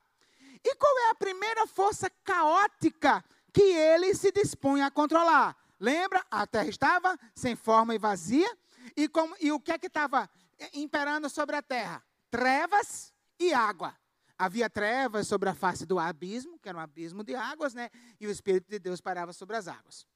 E 0.62 0.74
qual 0.76 0.98
é 1.00 1.10
a 1.10 1.14
primeira 1.14 1.66
força 1.66 2.08
caótica 2.22 3.24
que 3.52 3.62
ele 3.62 4.14
se 4.14 4.30
dispõe 4.30 4.82
a 4.82 4.90
controlar? 4.90 5.63
Lembra? 5.78 6.24
A 6.30 6.46
terra 6.46 6.68
estava 6.68 7.18
sem 7.34 7.56
forma 7.56 7.94
e 7.94 7.98
vazia. 7.98 8.48
E, 8.96 9.08
como, 9.08 9.34
e 9.40 9.50
o 9.50 9.60
que 9.60 9.72
é 9.72 9.78
que 9.78 9.86
estava 9.86 10.28
imperando 10.72 11.28
sobre 11.28 11.56
a 11.56 11.62
terra? 11.62 12.04
Trevas 12.30 13.12
e 13.38 13.52
água. 13.52 13.96
Havia 14.36 14.68
trevas 14.68 15.28
sobre 15.28 15.48
a 15.48 15.54
face 15.54 15.86
do 15.86 15.98
abismo, 15.98 16.58
que 16.58 16.68
era 16.68 16.76
um 16.76 16.80
abismo 16.80 17.22
de 17.22 17.34
águas, 17.34 17.72
né? 17.72 17.90
E 18.20 18.26
o 18.26 18.30
Espírito 18.30 18.68
de 18.68 18.78
Deus 18.78 19.00
parava 19.00 19.32
sobre 19.32 19.56
as 19.56 19.68
águas. 19.68 20.06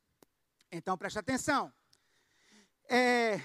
Então, 0.71 0.99
preste 0.99 1.19
atenção. 1.19 1.73
É, 2.89 3.41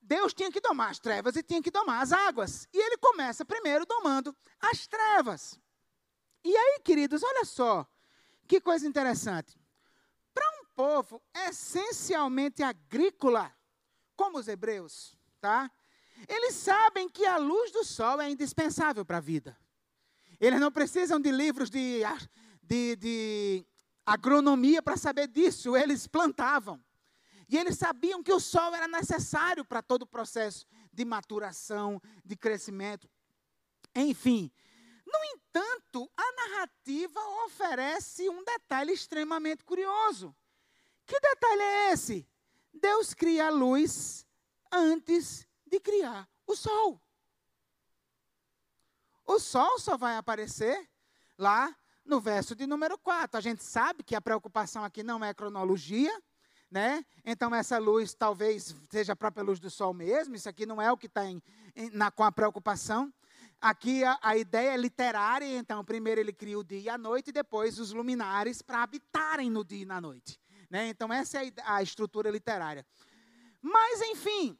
Deus 0.00 0.34
tinha 0.34 0.50
que 0.50 0.60
domar 0.60 0.90
as 0.90 0.98
trevas 0.98 1.36
e 1.36 1.42
tinha 1.42 1.62
que 1.62 1.70
domar 1.70 2.02
as 2.02 2.12
águas. 2.12 2.68
E 2.72 2.78
ele 2.78 2.96
começa 2.98 3.44
primeiro 3.44 3.86
domando 3.86 4.36
as 4.60 4.86
trevas. 4.86 5.58
E 6.44 6.56
aí, 6.56 6.80
queridos, 6.84 7.22
olha 7.22 7.44
só, 7.44 7.86
que 8.48 8.60
coisa 8.60 8.86
interessante 8.86 9.61
povo 10.74 11.22
essencialmente 11.48 12.62
agrícola, 12.62 13.54
como 14.16 14.38
os 14.38 14.48
hebreus, 14.48 15.16
tá? 15.40 15.70
Eles 16.28 16.54
sabem 16.54 17.08
que 17.08 17.26
a 17.26 17.36
luz 17.36 17.72
do 17.72 17.84
sol 17.84 18.20
é 18.20 18.30
indispensável 18.30 19.04
para 19.04 19.18
a 19.18 19.20
vida. 19.20 19.56
Eles 20.40 20.60
não 20.60 20.70
precisam 20.70 21.20
de 21.20 21.30
livros 21.30 21.70
de, 21.70 22.02
de, 22.62 22.96
de 22.96 23.66
agronomia 24.04 24.82
para 24.82 24.96
saber 24.96 25.28
disso, 25.28 25.76
eles 25.76 26.06
plantavam. 26.06 26.82
E 27.48 27.56
eles 27.58 27.76
sabiam 27.76 28.22
que 28.22 28.32
o 28.32 28.40
sol 28.40 28.74
era 28.74 28.88
necessário 28.88 29.64
para 29.64 29.82
todo 29.82 30.02
o 30.02 30.06
processo 30.06 30.66
de 30.92 31.04
maturação, 31.04 32.00
de 32.24 32.34
crescimento. 32.34 33.10
Enfim, 33.94 34.50
no 35.06 35.24
entanto, 35.34 36.10
a 36.16 36.32
narrativa 36.32 37.20
oferece 37.44 38.28
um 38.28 38.42
detalhe 38.42 38.92
extremamente 38.92 39.64
curioso. 39.64 40.34
Que 41.12 41.20
detalhe 41.20 41.60
é 41.60 41.92
esse? 41.92 42.26
Deus 42.72 43.12
cria 43.12 43.48
a 43.48 43.50
luz 43.50 44.26
antes 44.72 45.46
de 45.66 45.78
criar 45.78 46.26
o 46.46 46.56
sol. 46.56 46.98
O 49.26 49.38
sol 49.38 49.78
só 49.78 49.94
vai 49.98 50.16
aparecer 50.16 50.88
lá 51.36 51.76
no 52.02 52.18
verso 52.18 52.56
de 52.56 52.66
número 52.66 52.96
4. 52.96 53.36
A 53.36 53.42
gente 53.42 53.62
sabe 53.62 54.02
que 54.02 54.14
a 54.14 54.22
preocupação 54.22 54.82
aqui 54.84 55.02
não 55.02 55.22
é 55.22 55.34
cronologia, 55.34 56.10
né? 56.70 57.04
Então 57.26 57.54
essa 57.54 57.76
luz 57.76 58.14
talvez 58.14 58.74
seja 58.90 59.12
a 59.12 59.16
própria 59.16 59.44
luz 59.44 59.60
do 59.60 59.68
sol 59.68 59.92
mesmo, 59.92 60.34
isso 60.34 60.48
aqui 60.48 60.64
não 60.64 60.80
é 60.80 60.90
o 60.90 60.96
que 60.96 61.08
está 61.08 61.24
com 62.14 62.24
a 62.24 62.32
preocupação. 62.32 63.12
Aqui 63.60 64.02
a, 64.02 64.18
a, 64.22 64.34
ideia 64.38 64.70
é 64.70 64.76
literária, 64.78 65.58
então 65.58 65.84
primeiro 65.84 66.22
ele 66.22 66.32
cria 66.32 66.58
o 66.58 66.64
dia 66.64 66.80
e 66.80 66.88
a 66.88 66.96
noite, 66.96 67.28
e 67.28 67.32
depois 67.32 67.78
os 67.78 67.92
luminares 67.92 68.62
para 68.62 68.82
habitarem 68.82 69.50
no 69.50 69.62
dia 69.62 69.82
e 69.82 69.84
na 69.84 70.00
noite. 70.00 70.40
Né? 70.72 70.88
Então 70.88 71.12
essa 71.12 71.44
é 71.44 71.52
a, 71.66 71.82
estrutura 71.82 72.30
literária. 72.30 72.86
Mas 73.60 74.00
enfim, 74.00 74.58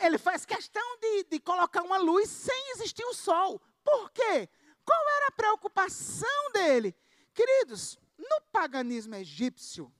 ele 0.00 0.18
faz 0.18 0.46
questão 0.46 0.98
de, 1.00 1.24
de 1.24 1.40
colocar 1.40 1.82
uma 1.82 1.98
luz 1.98 2.30
sem 2.30 2.70
existir 2.70 3.04
o 3.04 3.12
sol. 3.12 3.60
Por 3.82 4.12
quê? 4.12 4.48
Qual 4.84 5.08
era 5.16 5.26
a 5.26 5.32
preocupação 5.32 6.52
dele? 6.52 6.94
Queridos, 7.34 7.98
no 8.16 8.40
paganismo 8.52 9.16
egípcio, 9.16 9.92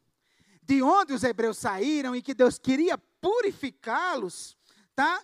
de 0.63 0.81
onde 0.81 1.13
os 1.13 1.25
hebreus 1.25 1.59
saíram 1.59 2.15
e 2.15 2.23
que 2.23 2.33
Deus 2.33 2.57
queria 2.57 2.97
purificá-los, 2.97 4.57
tá? 4.95 5.21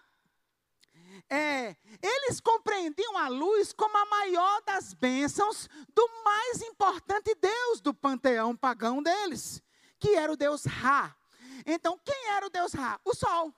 É, 1.32 1.76
eles 2.02 2.40
compreendiam 2.40 3.16
a 3.16 3.28
luz 3.28 3.72
como 3.72 3.96
a 3.96 4.04
maior 4.06 4.60
das 4.62 4.92
bênçãos 4.92 5.68
do 5.94 6.08
mais 6.24 6.60
importante 6.60 7.36
Deus 7.36 7.80
do 7.80 7.94
panteão 7.94 8.56
pagão 8.56 9.00
deles, 9.00 9.62
que 9.96 10.16
era 10.16 10.32
o 10.32 10.36
Deus 10.36 10.64
Ra. 10.64 11.16
Então, 11.64 11.96
quem 12.04 12.30
era 12.30 12.44
o 12.44 12.50
Deus 12.50 12.72
Ra? 12.72 13.00
O 13.04 13.14
Sol. 13.14 13.54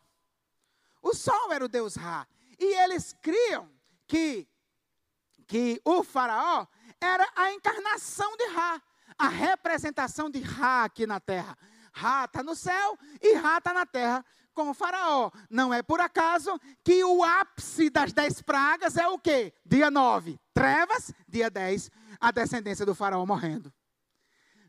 O 1.00 1.14
Sol 1.14 1.50
era 1.50 1.64
o 1.64 1.68
Deus 1.68 1.96
Ra. 1.96 2.28
E 2.58 2.64
eles 2.82 3.14
criam 3.22 3.70
que, 4.06 4.46
que 5.46 5.80
o 5.82 6.02
Faraó 6.04 6.66
era 7.00 7.26
a 7.34 7.52
encarnação 7.52 8.36
de 8.36 8.48
Ra, 8.48 8.82
a 9.16 9.28
representação 9.28 10.28
de 10.28 10.40
Ra 10.40 10.84
aqui 10.84 11.06
na 11.06 11.18
terra. 11.18 11.56
Ra 11.90 12.26
está 12.26 12.42
no 12.42 12.54
céu 12.54 12.98
e 13.20 13.34
Ra 13.34 13.56
está 13.56 13.72
na 13.72 13.86
terra 13.86 14.22
com 14.52 14.70
o 14.70 14.74
faraó. 14.74 15.30
Não 15.50 15.72
é 15.72 15.82
por 15.82 16.00
acaso 16.00 16.58
que 16.84 17.02
o 17.04 17.22
ápice 17.24 17.90
das 17.90 18.12
dez 18.12 18.40
pragas 18.40 18.96
é 18.96 19.06
o 19.08 19.18
quê? 19.18 19.52
Dia 19.64 19.90
9, 19.90 20.38
trevas. 20.54 21.12
Dia 21.28 21.50
10, 21.50 21.90
a 22.20 22.30
descendência 22.30 22.86
do 22.86 22.94
faraó 22.94 23.24
morrendo. 23.26 23.72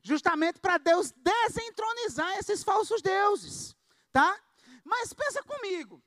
Justamente 0.01 0.59
para 0.59 0.77
Deus 0.77 1.11
desentronizar 1.11 2.38
esses 2.38 2.63
falsos 2.63 3.01
deuses. 3.01 3.75
Tá? 4.11 4.38
Mas 4.84 5.13
pensa 5.13 5.41
comigo. 5.43 6.01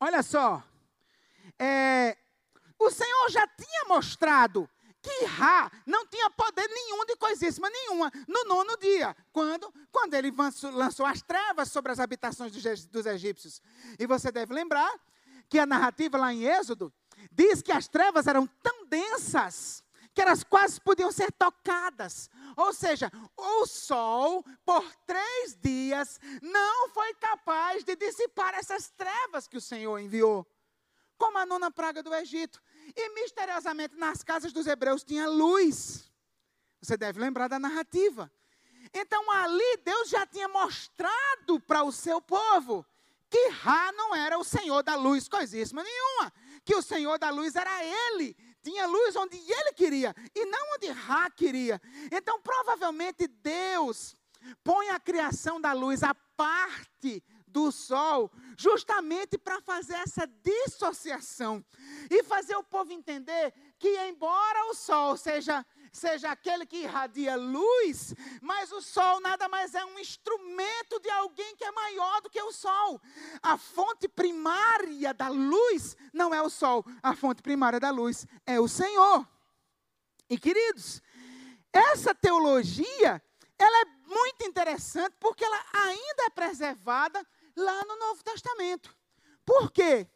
Olha 0.00 0.22
só. 0.22 0.62
É, 1.58 2.16
o 2.78 2.90
Senhor 2.90 3.30
já 3.30 3.46
tinha 3.46 3.84
mostrado 3.88 4.68
que 5.06 5.24
Ra 5.26 5.70
não 5.86 6.04
tinha 6.06 6.28
poder 6.30 6.68
nenhum 6.68 7.04
de 7.04 7.14
coisíssima 7.16 7.70
nenhuma 7.70 8.10
no 8.26 8.44
nono 8.44 8.76
dia, 8.76 9.16
quando, 9.32 9.72
quando 9.92 10.14
ele 10.14 10.32
lançou 10.72 11.06
as 11.06 11.22
trevas 11.22 11.70
sobre 11.70 11.92
as 11.92 12.00
habitações 12.00 12.52
dos, 12.52 13.06
egípcios. 13.06 13.62
E 13.98 14.06
você 14.06 14.32
deve 14.32 14.52
lembrar 14.52 14.92
que 15.48 15.58
a 15.58 15.66
narrativa 15.66 16.18
lá 16.18 16.32
em 16.32 16.44
Êxodo 16.44 16.92
diz 17.30 17.62
que 17.62 17.70
as 17.70 17.86
trevas 17.86 18.26
eram 18.26 18.46
tão 18.62 18.84
densas 18.86 19.84
que 20.12 20.22
elas 20.22 20.42
quase 20.42 20.80
podiam 20.80 21.12
ser 21.12 21.30
tocadas. 21.32 22.28
Ou 22.56 22.72
seja, 22.72 23.12
o 23.36 23.66
sol, 23.66 24.42
por 24.64 24.82
três 25.06 25.56
dias, 25.60 26.18
não 26.42 26.88
foi 26.88 27.14
capaz 27.14 27.84
de 27.84 27.94
dissipar 27.94 28.54
essas 28.54 28.88
trevas 28.90 29.46
que 29.46 29.58
o 29.58 29.60
Senhor 29.60 29.98
enviou. 29.98 30.46
Como 31.18 31.38
a 31.38 31.46
nona 31.46 31.70
praga 31.70 32.02
do 32.02 32.14
Egito. 32.14 32.62
E 32.94 33.08
misteriosamente 33.14 33.96
nas 33.96 34.22
casas 34.22 34.52
dos 34.52 34.66
hebreus 34.66 35.02
tinha 35.02 35.28
luz. 35.28 36.10
Você 36.80 36.96
deve 36.96 37.18
lembrar 37.18 37.48
da 37.48 37.58
narrativa. 37.58 38.30
Então 38.92 39.30
ali 39.30 39.76
Deus 39.84 40.08
já 40.08 40.26
tinha 40.26 40.48
mostrado 40.48 41.60
para 41.60 41.82
o 41.82 41.92
seu 41.92 42.20
povo 42.20 42.86
que 43.28 43.48
Ra 43.48 43.92
não 43.92 44.14
era 44.14 44.38
o 44.38 44.44
Senhor 44.44 44.82
da 44.82 44.94
luz 44.94 45.28
coisíssima 45.28 45.82
nenhuma. 45.82 46.32
Que 46.64 46.74
o 46.74 46.82
Senhor 46.82 47.18
da 47.18 47.30
luz 47.30 47.54
era 47.54 47.84
Ele. 47.84 48.36
Tinha 48.62 48.86
luz 48.86 49.16
onde 49.16 49.36
Ele 49.36 49.72
queria 49.72 50.14
e 50.34 50.44
não 50.46 50.74
onde 50.74 50.88
Ra 50.88 51.30
queria. 51.30 51.80
Então 52.10 52.40
provavelmente 52.40 53.26
Deus 53.26 54.16
põe 54.62 54.90
a 54.90 55.00
criação 55.00 55.60
da 55.60 55.72
luz 55.72 56.02
à 56.02 56.14
parte 56.14 57.22
do 57.56 57.72
sol, 57.72 58.30
justamente 58.54 59.38
para 59.38 59.62
fazer 59.62 59.94
essa 59.94 60.26
dissociação 60.26 61.64
e 62.10 62.22
fazer 62.22 62.54
o 62.54 62.62
povo 62.62 62.92
entender 62.92 63.50
que, 63.78 63.88
embora 64.06 64.70
o 64.70 64.74
sol 64.74 65.16
seja, 65.16 65.64
seja 65.90 66.30
aquele 66.30 66.66
que 66.66 66.82
irradia 66.82 67.34
luz, 67.34 68.14
mas 68.42 68.70
o 68.72 68.82
sol 68.82 69.20
nada 69.20 69.48
mais 69.48 69.74
é 69.74 69.82
um 69.86 69.98
instrumento 69.98 71.00
de 71.00 71.08
alguém 71.08 71.56
que 71.56 71.64
é 71.64 71.72
maior 71.72 72.20
do 72.20 72.28
que 72.28 72.42
o 72.42 72.52
sol. 72.52 73.00
A 73.42 73.56
fonte 73.56 74.06
primária 74.06 75.14
da 75.14 75.28
luz 75.28 75.96
não 76.12 76.34
é 76.34 76.42
o 76.42 76.50
sol, 76.50 76.84
a 77.02 77.16
fonte 77.16 77.40
primária 77.40 77.80
da 77.80 77.90
luz 77.90 78.26
é 78.44 78.60
o 78.60 78.68
Senhor. 78.68 79.26
E 80.28 80.36
queridos, 80.38 81.00
essa 81.72 82.14
teologia 82.14 83.22
ela 83.58 83.80
é 83.80 83.84
muito 84.06 84.44
interessante 84.44 85.16
porque 85.18 85.42
ela 85.42 85.64
ainda 85.72 86.24
é 86.24 86.30
preservada 86.30 87.26
lá 87.56 87.84
no 87.84 87.96
Novo 87.98 88.22
Testamento. 88.22 88.94
Por 89.44 89.70
quê? 89.70 90.06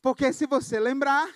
Porque 0.00 0.32
se 0.32 0.46
você 0.46 0.80
lembrar, 0.80 1.28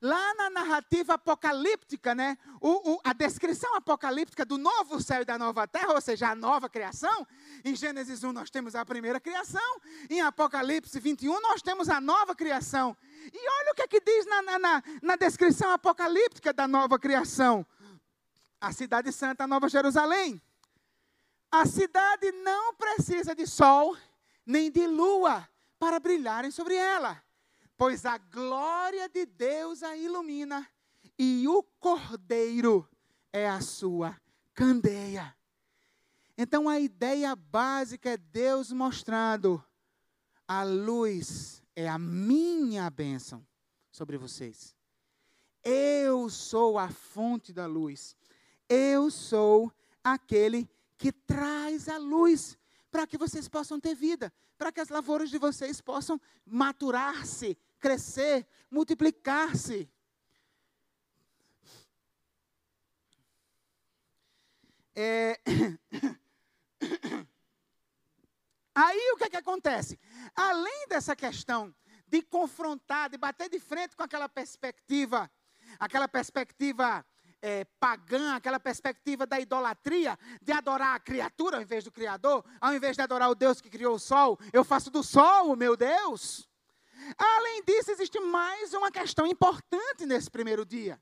lá 0.00 0.34
na 0.34 0.50
narrativa 0.50 1.14
apocalíptica, 1.14 2.14
né, 2.14 2.36
o, 2.60 2.92
o, 2.92 3.00
a 3.04 3.12
descrição 3.12 3.74
apocalíptica 3.74 4.44
do 4.44 4.58
novo 4.58 5.00
céu 5.00 5.22
e 5.22 5.24
da 5.24 5.38
nova 5.38 5.66
terra, 5.66 5.94
ou 5.94 6.00
seja, 6.00 6.30
a 6.30 6.34
nova 6.34 6.68
criação, 6.68 7.26
em 7.64 7.74
Gênesis 7.74 8.22
1 8.22 8.32
nós 8.32 8.50
temos 8.50 8.74
a 8.74 8.84
primeira 8.84 9.20
criação, 9.20 9.80
em 10.08 10.20
Apocalipse 10.20 10.98
21 10.98 11.40
nós 11.40 11.62
temos 11.62 11.88
a 11.88 12.00
nova 12.00 12.34
criação. 12.34 12.96
E 13.32 13.38
olha 13.38 13.72
o 13.72 13.74
que, 13.74 13.82
é 13.82 13.88
que 13.88 14.00
diz 14.00 14.26
na, 14.26 14.58
na, 14.58 14.82
na 15.02 15.16
descrição 15.16 15.70
apocalíptica 15.70 16.52
da 16.52 16.66
nova 16.68 16.98
criação: 16.98 17.66
a 18.60 18.72
cidade 18.72 19.12
santa, 19.12 19.44
a 19.44 19.46
nova 19.46 19.68
Jerusalém. 19.68 20.40
A 21.50 21.64
cidade 21.64 22.30
não 22.32 22.74
precisa 22.74 23.34
de 23.34 23.46
sol 23.46 23.96
nem 24.48 24.70
de 24.70 24.86
lua 24.86 25.46
para 25.78 26.00
brilharem 26.00 26.50
sobre 26.50 26.74
ela, 26.74 27.22
pois 27.76 28.06
a 28.06 28.16
glória 28.16 29.06
de 29.06 29.26
Deus 29.26 29.82
a 29.82 29.94
ilumina 29.94 30.66
e 31.18 31.46
o 31.46 31.62
cordeiro 31.78 32.88
é 33.30 33.46
a 33.46 33.60
sua 33.60 34.18
candeia. 34.54 35.36
Então 36.36 36.66
a 36.66 36.80
ideia 36.80 37.36
básica 37.36 38.10
é 38.10 38.16
Deus 38.16 38.72
mostrando 38.72 39.62
a 40.46 40.62
luz 40.62 41.62
é 41.76 41.86
a 41.86 41.98
minha 41.98 42.88
bênção 42.88 43.46
sobre 43.92 44.16
vocês. 44.16 44.74
Eu 45.62 46.30
sou 46.30 46.78
a 46.78 46.88
fonte 46.88 47.52
da 47.52 47.66
luz. 47.66 48.16
Eu 48.68 49.10
sou 49.10 49.70
aquele 50.02 50.68
que 50.96 51.12
traz 51.12 51.88
a 51.88 51.98
luz 51.98 52.57
para 52.90 53.06
que 53.06 53.18
vocês 53.18 53.48
possam 53.48 53.78
ter 53.78 53.94
vida, 53.94 54.32
para 54.56 54.72
que 54.72 54.80
as 54.80 54.88
lavouras 54.88 55.30
de 55.30 55.38
vocês 55.38 55.80
possam 55.80 56.20
maturar-se, 56.44 57.56
crescer, 57.78 58.46
multiplicar-se. 58.70 59.88
É... 64.94 65.40
Aí 68.74 69.10
o 69.12 69.16
que, 69.16 69.24
é 69.24 69.30
que 69.30 69.36
acontece? 69.36 69.98
Além 70.34 70.86
dessa 70.88 71.16
questão 71.16 71.74
de 72.06 72.22
confrontar, 72.22 73.10
de 73.10 73.18
bater 73.18 73.48
de 73.48 73.58
frente 73.58 73.96
com 73.96 74.02
aquela 74.02 74.28
perspectiva, 74.28 75.30
aquela 75.78 76.08
perspectiva 76.08 77.04
é, 77.40 77.64
pagã, 77.78 78.34
aquela 78.34 78.58
perspectiva 78.58 79.26
da 79.26 79.40
idolatria, 79.40 80.18
de 80.42 80.52
adorar 80.52 80.96
a 80.96 81.00
criatura 81.00 81.56
ao 81.56 81.62
invés 81.62 81.84
do 81.84 81.92
Criador, 81.92 82.44
ao 82.60 82.74
invés 82.74 82.96
de 82.96 83.02
adorar 83.02 83.30
o 83.30 83.34
Deus 83.34 83.60
que 83.60 83.70
criou 83.70 83.94
o 83.94 83.98
sol, 83.98 84.38
eu 84.52 84.64
faço 84.64 84.90
do 84.90 85.02
sol 85.02 85.52
o 85.52 85.56
meu 85.56 85.76
Deus. 85.76 86.48
Além 87.16 87.62
disso, 87.64 87.90
existe 87.90 88.18
mais 88.20 88.74
uma 88.74 88.90
questão 88.90 89.26
importante 89.26 90.04
nesse 90.04 90.30
primeiro 90.30 90.64
dia. 90.64 91.00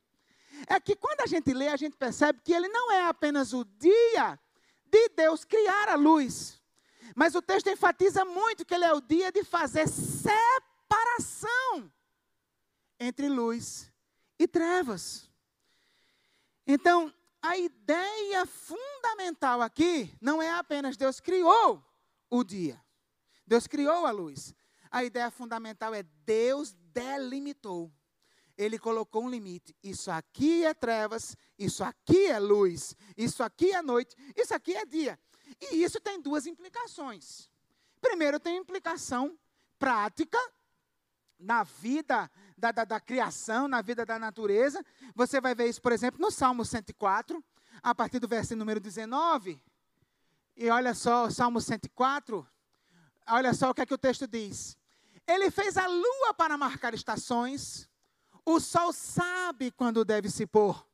é 0.68 0.78
que 0.80 0.96
quando 0.96 1.20
a 1.20 1.26
gente 1.26 1.52
lê, 1.52 1.68
a 1.68 1.76
gente 1.76 1.96
percebe 1.96 2.40
que 2.42 2.52
ele 2.52 2.68
não 2.68 2.92
é 2.92 3.06
apenas 3.06 3.52
o 3.52 3.64
dia 3.64 4.38
de 4.86 5.08
Deus 5.10 5.44
criar 5.44 5.88
a 5.88 5.94
luz. 5.94 6.60
Mas 7.14 7.34
o 7.34 7.42
texto 7.42 7.68
enfatiza 7.68 8.24
muito 8.24 8.64
que 8.64 8.74
ele 8.74 8.84
é 8.84 8.92
o 8.92 9.00
dia 9.00 9.30
de 9.32 9.44
fazer 9.44 9.88
separação 9.88 10.30
entre 12.98 13.28
luz 13.28 13.92
e 14.38 14.46
trevas. 14.46 15.30
Então, 16.66 17.12
a 17.40 17.56
ideia 17.56 18.44
fundamental 18.44 19.62
aqui 19.62 20.12
não 20.20 20.42
é 20.42 20.50
apenas 20.50 20.96
Deus 20.96 21.20
criou 21.20 21.84
o 22.28 22.42
dia, 22.42 22.82
Deus 23.46 23.66
criou 23.66 24.04
a 24.04 24.10
luz. 24.10 24.54
A 24.90 25.04
ideia 25.04 25.30
fundamental 25.30 25.94
é 25.94 26.02
Deus 26.02 26.72
delimitou. 26.92 27.92
Ele 28.56 28.78
colocou 28.78 29.24
um 29.24 29.28
limite. 29.28 29.76
Isso 29.82 30.10
aqui 30.10 30.64
é 30.64 30.72
trevas, 30.72 31.36
isso 31.58 31.84
aqui 31.84 32.26
é 32.26 32.38
luz, 32.38 32.96
isso 33.16 33.42
aqui 33.42 33.72
é 33.72 33.82
noite, 33.82 34.16
isso 34.34 34.54
aqui 34.54 34.74
é 34.74 34.86
dia. 34.86 35.18
E 35.60 35.82
isso 35.82 36.00
tem 36.00 36.20
duas 36.20 36.46
implicações. 36.46 37.50
Primeiro, 38.00 38.40
tem 38.40 38.56
implicação 38.56 39.38
prática 39.78 40.38
na 41.38 41.62
vida 41.62 42.30
da, 42.56 42.72
da, 42.72 42.84
da, 42.84 43.00
criação, 43.00 43.68
na 43.68 43.82
vida 43.82 44.04
da 44.04 44.18
natureza. 44.18 44.84
Você 45.14 45.40
vai 45.40 45.54
ver 45.54 45.68
isso, 45.68 45.82
por 45.82 45.92
exemplo, 45.92 46.20
no 46.20 46.30
Salmo 46.30 46.64
104, 46.64 47.42
a 47.82 47.94
partir 47.94 48.18
do 48.18 48.28
verso 48.28 48.56
número 48.56 48.80
19. 48.80 49.60
E 50.56 50.70
olha 50.70 50.94
só, 50.94 51.26
o 51.26 51.30
Salmo 51.30 51.60
104, 51.60 52.46
olha 53.28 53.52
só 53.52 53.70
o 53.70 53.74
que 53.74 53.82
é 53.82 53.86
que 53.86 53.94
o 53.94 53.98
texto 53.98 54.26
diz. 54.26 54.76
Ele 55.26 55.50
fez 55.50 55.76
a 55.76 55.86
lua 55.86 56.32
para 56.34 56.56
marcar 56.56 56.94
estações, 56.94 57.88
o 58.44 58.60
sol 58.60 58.92
sabe 58.92 59.70
quando 59.72 60.04
deve 60.04 60.30
se 60.30 60.46
pôr. 60.46 60.86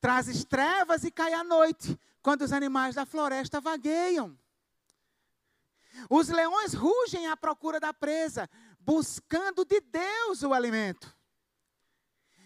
Traz 0.00 0.44
trevas 0.44 1.02
e 1.02 1.10
cai 1.10 1.32
a 1.32 1.42
noite, 1.42 1.98
quando 2.22 2.42
os 2.42 2.52
animais 2.52 2.94
da 2.94 3.04
floresta 3.04 3.60
vagueiam. 3.60 4.38
Os 6.08 6.28
leões 6.28 6.74
rugem 6.74 7.26
à 7.26 7.36
procura 7.36 7.78
da 7.80 7.92
presa, 7.92 8.48
buscando 8.84 9.64
de 9.64 9.80
Deus 9.80 10.42
o 10.42 10.52
alimento. 10.52 11.16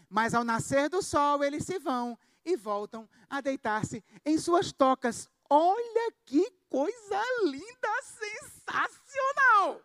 Mas 0.09 0.35
ao 0.35 0.45
nascer 0.45 0.89
do 0.89 1.03
sol, 1.03 1.43
eles 1.45 1.65
se 1.65 1.79
vão 1.79 2.19
e 2.45 2.57
voltam 2.57 3.09
a 3.29 3.41
deitar-se 3.41 4.03
em 4.25 4.39
suas 4.39 4.73
tocas. 4.73 5.29
Olha 5.51 6.13
que 6.25 6.51
coisa 6.71 7.23
linda, 7.45 8.03
sensacional! 8.03 9.83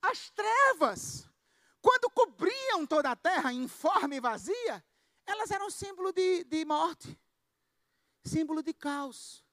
As 0.00 0.30
trevas, 0.30 1.28
quando 1.80 2.10
cobriam 2.10 2.86
toda 2.86 3.10
a 3.10 3.16
terra 3.16 3.52
informe 3.52 4.16
e 4.16 4.20
vazia, 4.20 4.84
elas 5.26 5.50
eram 5.50 5.70
símbolo 5.70 6.12
de, 6.12 6.44
de 6.44 6.64
morte, 6.64 7.18
símbolo 8.24 8.62
de 8.62 8.72
caos. 8.72 9.44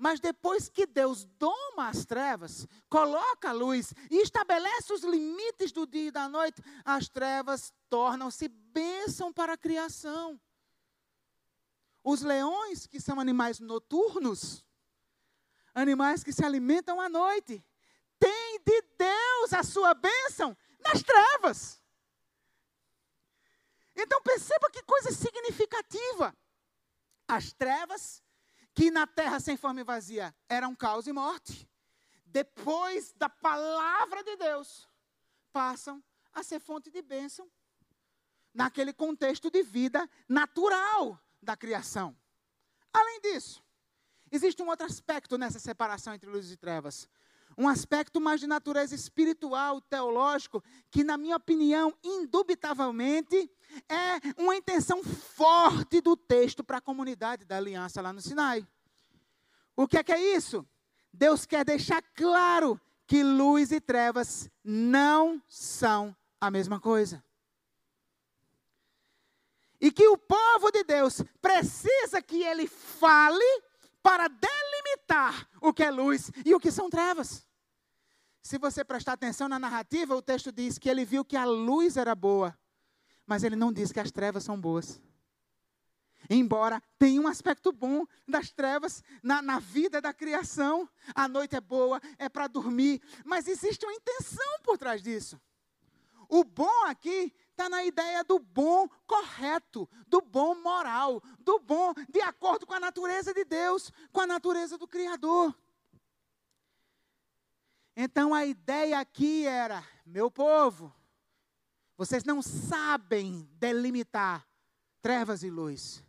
Mas 0.00 0.18
depois 0.18 0.66
que 0.66 0.86
Deus 0.86 1.26
doma 1.38 1.90
as 1.90 2.06
trevas, 2.06 2.66
coloca 2.88 3.50
a 3.50 3.52
luz 3.52 3.92
e 4.10 4.22
estabelece 4.22 4.90
os 4.94 5.02
limites 5.02 5.72
do 5.72 5.86
dia 5.86 6.08
e 6.08 6.10
da 6.10 6.26
noite, 6.26 6.62
as 6.86 7.06
trevas 7.06 7.70
tornam-se 7.90 8.48
bênção 8.48 9.30
para 9.30 9.52
a 9.52 9.58
criação. 9.58 10.40
Os 12.02 12.22
leões, 12.22 12.86
que 12.86 12.98
são 12.98 13.20
animais 13.20 13.60
noturnos, 13.60 14.64
animais 15.74 16.24
que 16.24 16.32
se 16.32 16.42
alimentam 16.42 16.98
à 16.98 17.06
noite, 17.06 17.62
têm 18.18 18.58
de 18.64 18.82
Deus 18.96 19.52
a 19.52 19.62
sua 19.62 19.92
bênção 19.92 20.56
nas 20.78 21.02
trevas. 21.02 21.78
Então 23.94 24.22
perceba 24.22 24.70
que 24.70 24.82
coisa 24.82 25.12
significativa. 25.12 26.34
As 27.28 27.52
trevas 27.52 28.22
que 28.74 28.90
na 28.90 29.06
terra 29.06 29.40
sem 29.40 29.56
forma 29.56 29.80
e 29.80 29.84
vazia 29.84 30.34
eram 30.48 30.74
caos 30.74 31.06
e 31.06 31.12
morte, 31.12 31.68
depois 32.24 33.12
da 33.12 33.28
palavra 33.28 34.22
de 34.22 34.36
Deus, 34.36 34.88
passam 35.52 36.02
a 36.32 36.42
ser 36.42 36.60
fonte 36.60 36.90
de 36.90 37.02
bênção 37.02 37.50
naquele 38.54 38.92
contexto 38.92 39.50
de 39.50 39.62
vida 39.62 40.08
natural 40.28 41.20
da 41.42 41.56
criação. 41.56 42.16
Além 42.92 43.20
disso, 43.20 43.62
existe 44.30 44.62
um 44.62 44.68
outro 44.68 44.86
aspecto 44.86 45.38
nessa 45.38 45.58
separação 45.58 46.14
entre 46.14 46.28
luz 46.28 46.50
e 46.50 46.56
trevas. 46.56 47.08
Um 47.60 47.68
aspecto 47.68 48.22
mais 48.22 48.40
de 48.40 48.46
natureza 48.46 48.94
espiritual, 48.94 49.82
teológico, 49.82 50.64
que, 50.90 51.04
na 51.04 51.18
minha 51.18 51.36
opinião, 51.36 51.94
indubitavelmente, 52.02 53.50
é 53.86 54.40
uma 54.42 54.56
intenção 54.56 55.04
forte 55.04 56.00
do 56.00 56.16
texto 56.16 56.64
para 56.64 56.78
a 56.78 56.80
comunidade 56.80 57.44
da 57.44 57.58
aliança 57.58 58.00
lá 58.00 58.14
no 58.14 58.22
Sinai. 58.22 58.66
O 59.76 59.86
que 59.86 59.98
é 59.98 60.02
que 60.02 60.10
é 60.10 60.34
isso? 60.34 60.66
Deus 61.12 61.44
quer 61.44 61.62
deixar 61.62 62.00
claro 62.14 62.80
que 63.06 63.22
luz 63.22 63.72
e 63.72 63.78
trevas 63.78 64.48
não 64.64 65.42
são 65.46 66.16
a 66.40 66.50
mesma 66.50 66.80
coisa. 66.80 67.22
E 69.78 69.92
que 69.92 70.08
o 70.08 70.16
povo 70.16 70.70
de 70.70 70.82
Deus 70.82 71.22
precisa 71.42 72.22
que 72.22 72.42
ele 72.42 72.66
fale 72.66 73.62
para 74.02 74.28
delimitar 74.28 75.46
o 75.60 75.74
que 75.74 75.82
é 75.82 75.90
luz 75.90 76.30
e 76.42 76.54
o 76.54 76.58
que 76.58 76.70
são 76.70 76.88
trevas. 76.88 77.49
Se 78.42 78.58
você 78.58 78.84
prestar 78.84 79.12
atenção 79.12 79.48
na 79.48 79.58
narrativa, 79.58 80.14
o 80.14 80.22
texto 80.22 80.50
diz 80.50 80.78
que 80.78 80.88
ele 80.88 81.04
viu 81.04 81.24
que 81.24 81.36
a 81.36 81.44
luz 81.44 81.96
era 81.96 82.14
boa 82.14 82.56
mas 83.30 83.44
ele 83.44 83.54
não 83.54 83.72
diz 83.72 83.92
que 83.92 84.00
as 84.00 84.10
trevas 84.10 84.42
são 84.42 84.60
boas. 84.60 85.00
Embora 86.28 86.82
tenha 86.98 87.20
um 87.20 87.28
aspecto 87.28 87.70
bom 87.70 88.04
das 88.26 88.50
trevas 88.50 89.04
na, 89.22 89.40
na 89.40 89.60
vida 89.60 90.00
da 90.00 90.12
criação, 90.12 90.88
a 91.14 91.28
noite 91.28 91.54
é 91.54 91.60
boa, 91.60 92.00
é 92.18 92.28
para 92.28 92.48
dormir, 92.48 93.00
mas 93.24 93.46
existe 93.46 93.86
uma 93.86 93.94
intenção 93.94 94.58
por 94.64 94.76
trás 94.76 95.00
disso. 95.00 95.40
O 96.28 96.42
bom 96.42 96.86
aqui 96.86 97.32
está 97.52 97.68
na 97.68 97.84
ideia 97.84 98.24
do 98.24 98.40
bom 98.40 98.88
correto, 99.06 99.88
do 100.08 100.20
bom 100.20 100.56
moral, 100.56 101.22
do 101.38 101.60
bom 101.60 101.94
de 102.08 102.20
acordo 102.20 102.66
com 102.66 102.74
a 102.74 102.80
natureza 102.80 103.32
de 103.32 103.44
Deus, 103.44 103.92
com 104.12 104.22
a 104.22 104.26
natureza 104.26 104.76
do 104.76 104.88
Criador. 104.88 105.54
Então 107.96 108.32
a 108.32 108.44
ideia 108.44 108.98
aqui 108.98 109.46
era: 109.46 109.84
meu 110.06 110.30
povo, 110.30 110.94
vocês 111.96 112.24
não 112.24 112.40
sabem 112.40 113.48
delimitar 113.52 114.46
trevas 115.02 115.42
e 115.42 115.50
luz. 115.50 116.02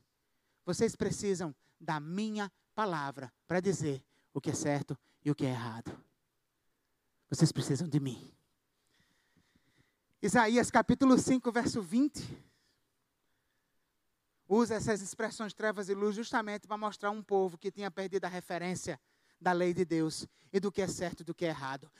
Vocês 0.66 0.96
precisam 0.96 1.54
da 1.80 2.00
minha 2.00 2.52
palavra 2.74 3.32
para 3.48 3.60
dizer 3.60 4.04
o 4.34 4.40
que 4.40 4.52
é 4.52 4.54
certo 4.54 4.98
e 5.24 5.32
o 5.32 5.36
que 5.36 5.46
é 5.46 5.50
errado. 5.50 5.92
Vocês 7.30 7.52
precisam 7.52 7.88
de 7.88 8.00
mim. 8.00 8.32
Isaías 10.22 10.70
capítulo 10.70 11.18
5, 11.18 11.52
verso 11.52 11.82
20. 11.82 12.52
Usa 14.48 14.76
essas 14.76 15.02
expressões 15.02 15.54
trevas 15.54 15.90
e 15.90 15.94
luz 15.94 16.16
justamente 16.16 16.68
para 16.68 16.78
mostrar 16.78 17.10
um 17.10 17.24
povo 17.24 17.58
que 17.58 17.72
tinha 17.72 17.90
perdido 17.90 18.26
a 18.26 18.30
referência 18.30 19.00
da 19.42 19.52
lei 19.52 19.74
de 19.74 19.84
Deus 19.84 20.28
e 20.54 20.60
do 20.60 20.72
que 20.72 20.82
é 20.82 20.88
certo 20.88 21.22
e 21.22 21.24
do 21.24 21.34
que 21.34 21.46
é 21.46 21.50
errado. 21.50 21.92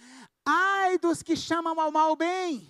Ai 0.46 0.98
dos 1.00 1.24
que 1.24 1.36
chamam 1.36 1.80
ao 1.80 1.92
mal 1.92 2.16
bem 2.16 2.70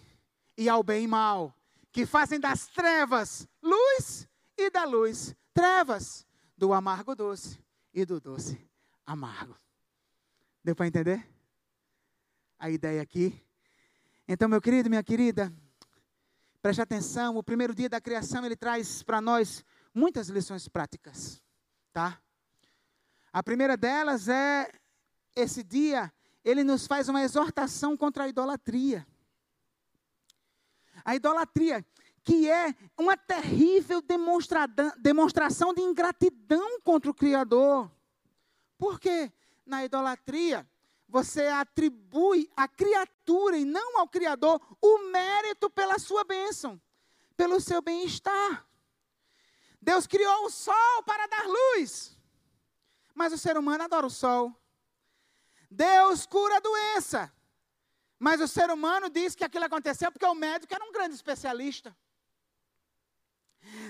e 0.57 0.69
ao 0.69 0.81
bem 0.81 1.07
mal, 1.07 1.53
que 1.91 2.05
fazem 2.05 2.39
das 2.39 2.67
trevas 2.67 3.47
luz 3.61 4.27
e 4.57 4.69
da 4.69 4.85
luz 4.85 5.35
trevas, 5.53 6.25
do 6.57 6.73
amargo 6.73 7.15
doce 7.15 7.59
e 7.93 8.05
do 8.05 8.19
doce 8.19 8.69
amargo. 9.05 9.57
Deu 10.63 10.75
para 10.75 10.87
entender? 10.87 11.27
A 12.57 12.69
ideia 12.69 13.01
aqui. 13.01 13.43
Então, 14.27 14.47
meu 14.47 14.61
querido, 14.61 14.89
minha 14.89 15.03
querida, 15.03 15.51
preste 16.61 16.81
atenção, 16.81 17.35
o 17.35 17.43
primeiro 17.43 17.73
dia 17.73 17.89
da 17.89 17.99
criação 17.99 18.45
ele 18.45 18.55
traz 18.55 19.01
para 19.01 19.19
nós 19.19 19.65
muitas 19.93 20.29
lições 20.29 20.67
práticas, 20.67 21.41
tá? 21.91 22.21
A 23.33 23.41
primeira 23.41 23.77
delas 23.77 24.27
é 24.27 24.69
esse 25.35 25.63
dia, 25.63 26.11
ele 26.43 26.63
nos 26.63 26.85
faz 26.85 27.07
uma 27.07 27.21
exortação 27.21 27.95
contra 27.95 28.25
a 28.25 28.27
idolatria. 28.27 29.07
A 31.05 31.15
idolatria, 31.15 31.85
que 32.23 32.49
é 32.49 32.75
uma 32.97 33.15
terrível 33.15 34.01
demonstração 34.97 35.73
de 35.73 35.81
ingratidão 35.81 36.81
contra 36.81 37.09
o 37.09 37.13
Criador. 37.13 37.89
Por 38.77 38.99
quê? 38.99 39.31
Na 39.65 39.85
idolatria, 39.85 40.67
você 41.07 41.47
atribui 41.47 42.49
à 42.55 42.67
criatura 42.67 43.57
e 43.57 43.65
não 43.65 43.99
ao 43.99 44.07
Criador 44.07 44.61
o 44.81 45.09
mérito 45.09 45.69
pela 45.69 45.97
sua 45.99 46.23
bênção, 46.23 46.81
pelo 47.37 47.59
seu 47.59 47.81
bem-estar. 47.81 48.67
Deus 49.81 50.05
criou 50.05 50.45
o 50.45 50.49
sol 50.49 51.03
para 51.05 51.27
dar 51.27 51.45
luz, 51.47 52.17
mas 53.13 53.33
o 53.33 53.37
ser 53.37 53.57
humano 53.57 53.83
adora 53.83 54.05
o 54.05 54.09
sol. 54.09 54.55
Deus 55.69 56.25
cura 56.25 56.57
a 56.57 56.59
doença, 56.59 57.33
mas 58.19 58.41
o 58.41 58.47
ser 58.47 58.69
humano 58.69 59.09
diz 59.09 59.35
que 59.35 59.43
aquilo 59.43 59.65
aconteceu 59.65 60.11
porque 60.11 60.25
o 60.25 60.35
médico 60.35 60.73
era 60.73 60.83
um 60.83 60.91
grande 60.91 61.15
especialista. 61.15 61.95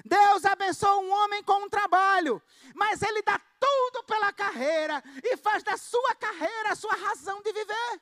Deus 0.05 0.45
abençoa 0.45 0.97
um 0.97 1.11
homem 1.11 1.43
com 1.43 1.63
um 1.63 1.69
trabalho, 1.69 2.41
mas 2.75 3.01
ele 3.01 3.21
dá 3.21 3.39
tudo 3.59 4.03
pela 4.03 4.33
carreira 4.33 5.01
e 5.23 5.37
faz 5.37 5.63
da 5.63 5.77
sua 5.77 6.13
carreira 6.15 6.71
a 6.71 6.75
sua 6.75 6.93
razão 6.93 7.41
de 7.41 7.51
viver. 7.53 8.01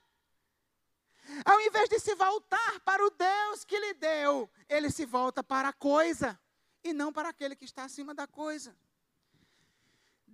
Ao 1.45 1.61
invés 1.61 1.88
de 1.89 1.99
se 1.99 2.15
voltar 2.15 2.80
para 2.82 3.05
o 3.05 3.11
Deus 3.11 3.63
que 3.63 3.80
lhe 3.80 3.93
deu, 3.93 4.49
ele 4.67 4.89
se 4.89 5.05
volta 5.05 5.43
para 5.43 5.70
a 5.70 5.74
coisa 5.74 6.39
e 6.84 6.91
não 6.91 7.13
para 7.13 7.30
aquele 7.30 7.55
que 7.55 7.65
está 7.65 7.84
acima 7.84 8.13
da 8.13 8.26
coisa. 8.26 8.76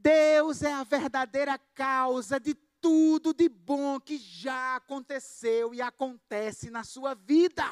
Deus 0.01 0.61
é 0.61 0.71
a 0.71 0.83
verdadeira 0.83 1.57
causa 1.73 2.39
de 2.39 2.53
tudo 2.81 3.33
de 3.33 3.49
bom 3.49 3.99
que 3.99 4.17
já 4.17 4.75
aconteceu 4.75 5.73
e 5.73 5.81
acontece 5.81 6.69
na 6.69 6.83
sua 6.83 7.15
vida. 7.15 7.63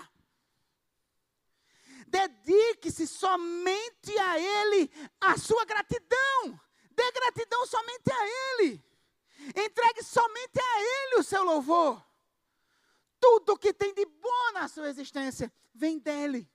Dedique-se 2.08 3.08
somente 3.08 4.18
a 4.20 4.40
Ele, 4.40 4.90
a 5.22 5.38
sua 5.38 5.66
gratidão. 5.66 6.60
Dê 6.92 7.12
gratidão 7.12 7.66
somente 7.66 8.12
a 8.12 8.26
Ele. 8.26 8.84
Entregue 9.50 10.04
somente 10.04 10.60
a 10.60 10.82
Ele 10.82 11.16
o 11.20 11.24
seu 11.24 11.44
louvor. 11.44 12.04
Tudo 13.20 13.58
que 13.58 13.74
tem 13.74 13.94
de 13.94 14.06
bom 14.06 14.52
na 14.54 14.68
sua 14.68 14.90
existência 14.90 15.52
vem 15.74 15.98
dele. 15.98 16.50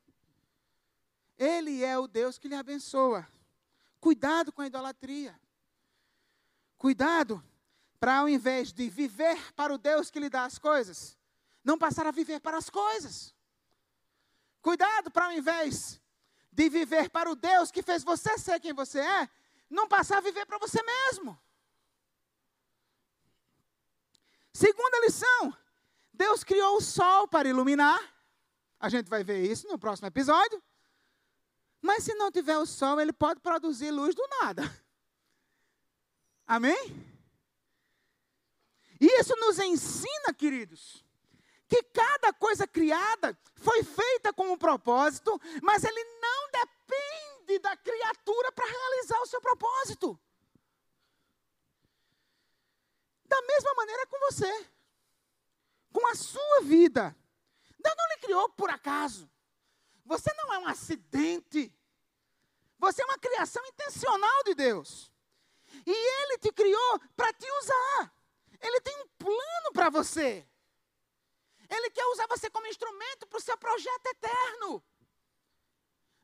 Ele 1.39 1.85
é 1.85 1.99
o 1.99 2.07
Deus 2.07 2.39
que 2.39 2.49
lhe 2.49 2.55
abençoa. 2.55 3.27
Cuidado 4.01 4.53
com 4.53 4.63
a 4.63 4.67
idolatria. 4.67 5.39
Cuidado 6.79 7.45
para 7.99 8.19
ao 8.19 8.29
invés 8.29 8.73
de 8.73 8.89
viver 8.89 9.53
para 9.55 9.75
o 9.75 9.79
Deus 9.79 10.11
que 10.11 10.21
lhe 10.21 10.31
dá 10.31 10.45
as 10.45 10.59
coisas, 10.59 11.19
não 11.65 11.77
passar 11.77 12.07
a 12.07 12.13
viver 12.13 12.41
para 12.41 12.57
as 12.57 12.71
coisas. 12.71 13.35
Cuidado 14.63 15.11
para 15.11 15.27
ao 15.27 15.33
invés 15.33 16.01
de 16.53 16.69
viver 16.69 17.11
para 17.11 17.31
o 17.31 17.35
Deus 17.35 17.73
que 17.73 17.83
fez 17.83 18.05
você 18.05 18.39
ser 18.39 18.61
quem 18.61 18.73
você 18.73 19.01
é, 19.01 19.29
não 19.69 19.89
passar 19.89 20.19
a 20.19 20.21
viver 20.21 20.47
para 20.47 20.59
você 20.59 20.81
mesmo. 20.83 21.39
Segunda 24.53 25.01
lição: 25.01 25.57
Deus 26.13 26.45
criou 26.45 26.77
o 26.77 26.81
sol 26.81 27.27
para 27.27 27.49
iluminar. 27.49 28.01
A 28.79 28.89
gente 28.89 29.09
vai 29.09 29.25
ver 29.25 29.45
isso 29.45 29.67
no 29.67 29.79
próximo 29.79 30.07
episódio. 30.07 30.63
Mas 31.81 32.05
se 32.05 32.15
não 32.15 32.31
tiver 32.31 32.59
o 32.59 32.67
sol, 32.67 33.01
ele 33.01 33.13
pode 33.13 33.41
produzir 33.41 33.91
luz 33.91 34.15
do 34.15 34.27
nada. 34.41 34.63
Amém? 36.49 37.07
E 38.99 39.07
isso 39.21 39.37
nos 39.37 39.59
ensina, 39.59 40.33
queridos, 40.35 41.05
que 41.69 41.83
cada 41.83 42.33
coisa 42.33 42.67
criada 42.67 43.39
foi 43.57 43.85
feita 43.85 44.33
com 44.33 44.51
um 44.51 44.57
propósito, 44.57 45.39
mas 45.63 45.85
ele 45.85 46.03
não 46.19 46.51
depende 46.51 47.59
da 47.59 47.77
criatura 47.77 48.51
para 48.51 48.67
realizar 48.67 49.21
o 49.21 49.27
seu 49.27 49.43
propósito. 49.43 50.19
Da 53.27 53.43
mesma 53.43 53.75
maneira 53.75 54.07
com 54.07 54.19
você, 54.21 54.67
com 55.93 56.07
a 56.07 56.15
sua 56.15 56.63
vida. 56.63 57.15
Deus 57.79 57.95
não 57.97 58.09
lhe 58.09 58.17
criou 58.23 58.49
por 58.49 58.71
acaso. 58.71 59.31
Você 60.07 60.33
não 60.33 60.55
é 60.55 60.59
um 60.61 60.67
acidente. 60.67 61.71
Você 62.79 63.03
é 63.03 63.05
uma 63.05 63.19
criação 63.19 63.65
intencional 63.67 64.45
de 64.45 64.55
Deus. 64.55 65.13
E 65.91 65.91
Ele 65.91 66.37
te 66.37 66.53
criou 66.53 67.01
para 67.17 67.33
te 67.33 67.51
usar. 67.51 68.15
Ele 68.61 68.79
tem 68.83 68.95
um 69.03 69.09
plano 69.17 69.73
para 69.73 69.89
você. 69.89 70.47
Ele 71.67 71.91
quer 71.91 72.05
usar 72.09 72.27
você 72.27 72.51
como 72.51 72.67
instrumento 72.67 73.27
para 73.27 73.39
o 73.39 73.41
seu 73.41 73.57
projeto 73.57 74.07
eterno. 74.07 74.85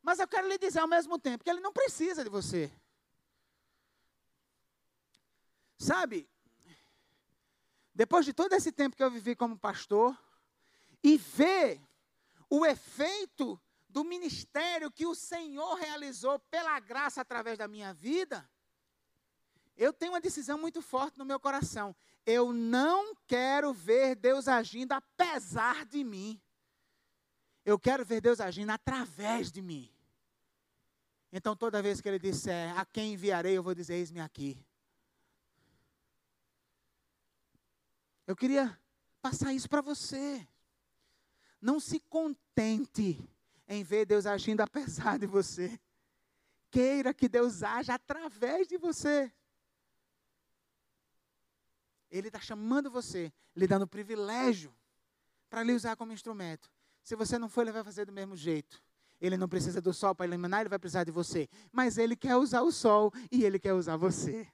Mas 0.03 0.19
eu 0.19 0.29
quero 0.29 0.47
lhe 0.47 0.59
dizer 0.59 0.81
ao 0.81 0.87
mesmo 0.87 1.19
tempo 1.19 1.43
que 1.43 1.49
ele 1.49 1.61
não 1.61 1.73
precisa 1.73 2.23
de 2.23 2.29
você. 2.29 2.71
Sabe, 5.79 6.29
depois 7.95 8.27
de 8.27 8.35
todo 8.35 8.53
esse 8.53 8.71
tempo 8.71 8.97
que 8.97 9.03
eu 9.03 9.11
vivi 9.11 9.35
como 9.35 9.59
pastor, 9.59 10.15
e 11.03 11.17
ver 11.17 11.81
o 12.51 12.67
efeito 12.67 13.59
do 13.89 14.05
ministério 14.05 14.91
que 14.91 15.07
o 15.07 15.15
Senhor 15.15 15.75
realizou 15.77 16.39
pela 16.39 16.79
graça 16.81 17.23
através 17.23 17.57
da 17.57 17.67
minha 17.67 17.95
vida, 17.95 18.47
eu 19.77 19.93
tenho 19.93 20.12
uma 20.12 20.20
decisão 20.20 20.59
muito 20.59 20.81
forte 20.81 21.18
no 21.18 21.25
meu 21.25 21.41
coração. 21.41 21.95
Eu 22.25 22.53
não 22.53 23.14
quero 23.27 23.72
ver 23.72 24.14
Deus 24.14 24.47
agindo 24.47 24.93
apesar 24.93 25.85
de 25.85 26.05
mim. 26.05 26.41
Eu 27.64 27.79
quero 27.79 28.05
ver 28.05 28.20
Deus 28.20 28.41
agindo 28.41 28.70
através 28.70 29.51
de 29.51 29.61
mim. 29.61 29.91
Então, 31.33 31.57
toda 31.57 31.83
vez 31.83 32.01
que 32.01 32.09
Ele 32.09 32.18
disser, 32.18 32.79
a 32.79 32.85
quem 32.85 33.14
enviarei, 33.14 33.57
eu 33.57 33.62
vou 33.62 33.75
dizer, 33.75 33.95
eis-me 33.95 34.20
aqui. 34.20 34.57
Eu 38.27 38.37
queria 38.37 38.79
passar 39.20 39.53
isso 39.53 39.68
para 39.68 39.81
você. 39.81 40.47
Não 41.61 41.81
se 41.81 41.99
contente 41.99 43.18
em 43.66 43.83
ver 43.83 44.07
Deus 44.07 44.27
agindo 44.27 44.61
apesar 44.61 45.18
de 45.18 45.27
você. 45.27 45.81
Queira 46.70 47.12
que 47.12 47.29
Deus 47.29 47.62
haja 47.62 47.95
através 47.95 48.68
de 48.68 48.77
você. 48.77 49.33
Ele 52.17 52.29
está 52.29 52.39
chamando 52.39 52.89
você, 52.89 53.33
lhe 53.57 53.67
dando 53.67 53.89
privilégio 53.89 54.73
para 55.51 55.65
lhe 55.65 55.73
usar 55.73 55.97
como 55.97 56.12
instrumento. 56.12 56.71
Se 57.03 57.17
você 57.17 57.37
não 57.39 57.49
for, 57.49 57.62
ele 57.62 57.73
vai 57.73 57.83
fazer 57.83 58.05
do 58.05 58.12
mesmo 58.12 58.37
jeito. 58.37 58.81
Ele 59.21 59.37
não 59.37 59.49
precisa 59.49 59.81
do 59.81 59.93
sol 59.93 60.15
para 60.15 60.25
iluminar, 60.25 60.61
ele 60.61 60.69
vai 60.69 60.79
precisar 60.79 61.03
de 61.03 61.11
você. 61.11 61.49
Mas 61.73 61.99
ele 61.99 62.15
quer 62.15 62.37
usar 62.37 62.62
o 62.62 62.71
sol 62.71 63.12
e 63.33 63.45
ele 63.45 63.59
quer 63.59 63.75
usar 63.75 63.97
você. 63.97 64.47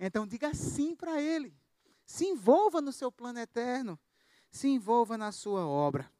Então 0.00 0.26
diga 0.26 0.54
sim 0.54 0.96
para 0.96 1.20
ele. 1.20 1.54
Se 2.06 2.24
envolva 2.24 2.80
no 2.80 2.90
seu 2.90 3.12
plano 3.12 3.38
eterno. 3.38 3.98
Se 4.50 4.66
envolva 4.66 5.18
na 5.18 5.32
sua 5.32 5.66
obra. 5.66 6.10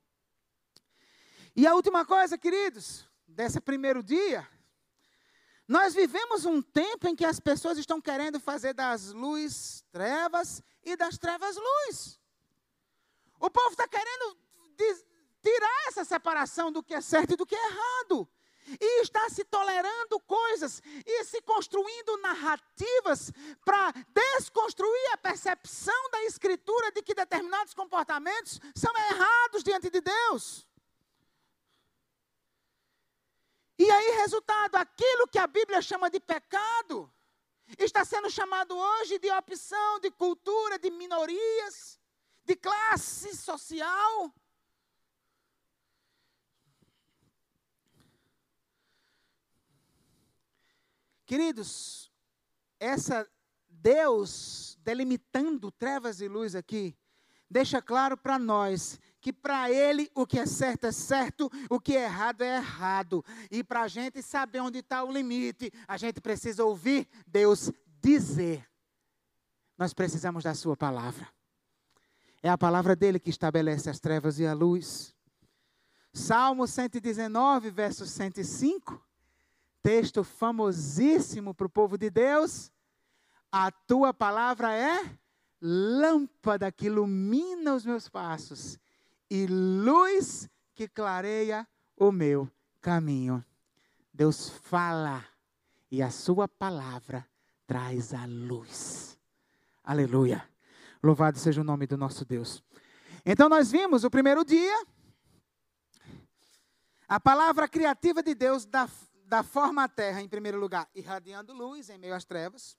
E 1.55 1.67
a 1.67 1.75
última 1.75 2.05
coisa, 2.05 2.37
queridos, 2.37 3.09
desse 3.27 3.59
primeiro 3.59 4.03
dia, 4.03 4.47
nós 5.69 5.95
vivemos 5.95 6.45
um 6.45 6.63
tempo 6.63 7.09
em 7.09 7.17
que 7.17 7.25
as 7.25 7.41
pessoas 7.41 7.77
estão 7.77 8.01
querendo 8.01 8.39
fazer 8.39 8.73
das 8.73 9.13
luzes 9.13 9.85
trevas 9.91 10.63
e 10.83 10.97
das 10.97 11.19
trevas 11.19 11.57
luz. 11.57 12.21
O 13.41 13.51
povo 13.51 13.71
está 13.71 13.89
querendo 13.89 14.39
tirar 15.43 15.89
essa 15.89 16.05
separação 16.05 16.71
do 16.71 16.83
que 16.83 16.95
é 16.95 17.01
certo 17.01 17.35
e 17.35 17.37
do 17.37 17.45
que 17.47 17.55
é 17.55 17.67
errado. 17.67 18.29
E 18.81 19.03
está 19.03 19.29
se 19.29 19.45
tolerando 19.45 20.19
coisas 20.21 20.83
e 21.05 21.25
se 21.25 21.41
construindo 21.43 22.17
narrativas 22.19 23.33
para 23.65 23.93
desconstruir 24.09 25.13
a 25.13 25.19
percepção 25.19 26.11
da 26.11 26.25
Escritura 26.25 26.91
de 26.91 27.03
que 27.03 27.15
determinados 27.15 27.75
comportamentos 27.75 28.61
são 28.75 28.93
errados 28.97 29.63
diante 29.63 29.89
de 29.89 30.01
Deus. 30.01 30.67
E 33.79 33.91
aí, 33.91 34.17
resultado, 34.23 34.77
aquilo 34.77 35.29
que 35.29 35.39
a 35.39 35.47
Bíblia 35.47 35.83
chama 35.83 36.11
de 36.11 36.19
pecado, 36.19 37.13
está 37.79 38.05
sendo 38.05 38.31
chamado 38.31 38.77
hoje 38.77 39.19
de 39.19 39.31
opção, 39.31 40.01
de 40.01 40.11
cultura, 40.11 40.79
de 40.79 40.91
minorias, 40.91 42.01
de 42.45 42.57
classe 42.57 43.37
social. 43.37 44.33
Queridos, 51.27 52.11
essa 52.79 53.29
Deus 53.69 54.79
delimitando 54.81 55.73
trevas 55.73 56.21
e 56.21 56.29
luz 56.29 56.55
aqui, 56.55 56.97
deixa 57.51 57.83
claro 57.83 58.17
para 58.17 58.39
nós 58.39 58.99
que 59.27 59.33
para 59.33 59.69
ele 59.69 60.09
o 60.15 60.25
que 60.25 60.39
é 60.39 60.47
certo 60.47 60.87
é 60.87 60.93
certo, 60.93 61.51
o 61.69 61.81
que 61.81 61.97
é 61.97 62.05
errado 62.05 62.43
é 62.43 62.59
errado. 62.59 63.25
E 63.51 63.65
para 63.65 63.83
a 63.83 63.89
gente 63.89 64.23
saber 64.23 64.61
onde 64.61 64.79
está 64.79 65.03
o 65.03 65.11
limite, 65.11 65.73
a 65.89 65.97
gente 65.97 66.21
precisa 66.21 66.65
ouvir 66.65 67.09
Deus 67.27 67.73
dizer. 68.01 68.65
Nós 69.77 69.93
precisamos 69.93 70.45
da 70.45 70.55
Sua 70.55 70.77
palavra. 70.77 71.27
É 72.41 72.49
a 72.49 72.57
palavra 72.57 72.95
dele 72.95 73.19
que 73.19 73.29
estabelece 73.29 73.91
as 73.91 73.99
trevas 73.99 74.39
e 74.39 74.47
a 74.47 74.53
luz. 74.53 75.13
Salmo 76.13 76.65
119, 76.65 77.69
verso 77.69 78.07
105, 78.07 79.05
texto 79.83 80.23
famosíssimo 80.23 81.53
para 81.53 81.67
o 81.67 81.71
povo 81.71 81.99
de 81.99 82.11
Deus. 82.11 82.71
A 83.51 83.73
tua 83.73 84.15
palavra 84.15 84.73
é 84.73 85.19
lâmpada 85.61 86.71
que 86.71 86.87
ilumina 86.87 87.75
os 87.75 87.85
meus 87.85 88.09
passos 88.09 88.79
e 89.31 89.47
luz 89.47 90.49
que 90.75 90.89
clareia 90.89 91.67
o 91.97 92.13
meu 92.13 92.51
caminho. 92.81 93.45
Deus 94.13 94.49
fala 94.49 95.25
e 95.91 96.03
a 96.03 96.11
sua 96.11 96.49
palavra 96.49 97.27
traz 97.67 98.15
a 98.15 98.25
luz. 98.27 99.19
Aleluia. 99.83 100.49
Louvado 101.03 101.39
seja 101.39 101.61
o 101.61 101.65
nome 101.65 101.87
do 101.87 101.97
nosso 101.97 102.25
Deus. 102.25 102.63
Então 103.25 103.49
nós 103.49 103.71
vimos 103.71 104.05
o 104.05 104.11
primeiro 104.11 104.45
dia 104.45 104.77
A 107.09 107.21
palavra 107.21 107.69
criativa 107.69 108.21
de 108.21 108.35
Deus 108.35 108.67
dá, 108.67 108.89
dá 109.27 109.45
forma 109.45 109.85
à 109.85 109.89
terra, 109.89 110.21
em 110.21 110.29
primeiro 110.29 110.59
lugar, 110.59 110.89
irradiando 110.93 111.53
luz 111.53 111.89
em 111.89 111.99
meio 111.99 112.17
às 112.17 112.25
trevas. 112.25 112.77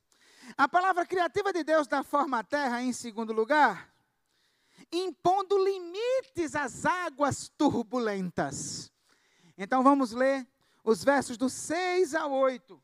A 0.57 0.67
palavra 0.67 1.05
criativa 1.05 1.53
de 1.53 1.63
Deus 1.63 1.87
dá 1.87 2.03
forma 2.03 2.39
à 2.39 2.43
terra, 2.43 2.81
em 2.81 2.91
segundo 2.91 3.31
lugar, 3.31 3.89
impondo 4.91 5.57
limites 5.57 6.55
às 6.55 6.85
águas 6.85 7.49
turbulentas. 7.57 8.91
Então 9.57 9.83
vamos 9.83 10.11
ler 10.11 10.47
os 10.83 11.03
versos 11.03 11.37
do 11.37 11.49
6 11.49 12.15
a 12.15 12.27
8. 12.27 12.81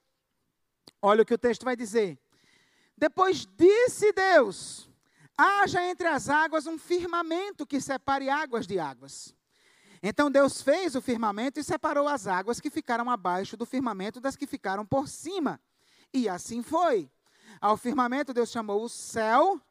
Olha 1.02 1.24
o 1.24 1.26
que 1.26 1.34
o 1.34 1.38
texto 1.38 1.64
vai 1.64 1.76
dizer. 1.76 2.20
Depois 2.98 3.46
disse 3.46 4.12
Deus: 4.12 4.90
haja 5.38 5.84
entre 5.84 6.08
as 6.08 6.30
águas 6.30 6.68
um 6.68 6.78
firmamento 6.78 7.66
que 7.66 7.80
separe 7.80 8.30
águas 8.30 8.66
de 8.68 8.80
águas. 8.80 9.36
Então 10.02 10.30
Deus 10.30 10.62
fez 10.62 10.96
o 10.96 11.02
firmamento 11.02 11.60
e 11.60 11.64
separou 11.64 12.08
as 12.08 12.28
águas 12.28 12.60
que 12.60 12.70
ficaram 12.70 13.10
abaixo 13.10 13.56
do 13.56 13.66
firmamento 13.66 14.20
das 14.20 14.36
que 14.36 14.46
ficaram 14.46 14.86
por 14.86 15.08
cima. 15.08 15.60
E 16.14 16.28
assim 16.28 16.62
foi. 16.62 17.10
Ao 17.62 17.78
firmamento 17.78 18.34
Deus 18.34 18.52
chamou 18.52 18.84
o 18.84 18.90
céu, 18.90 19.62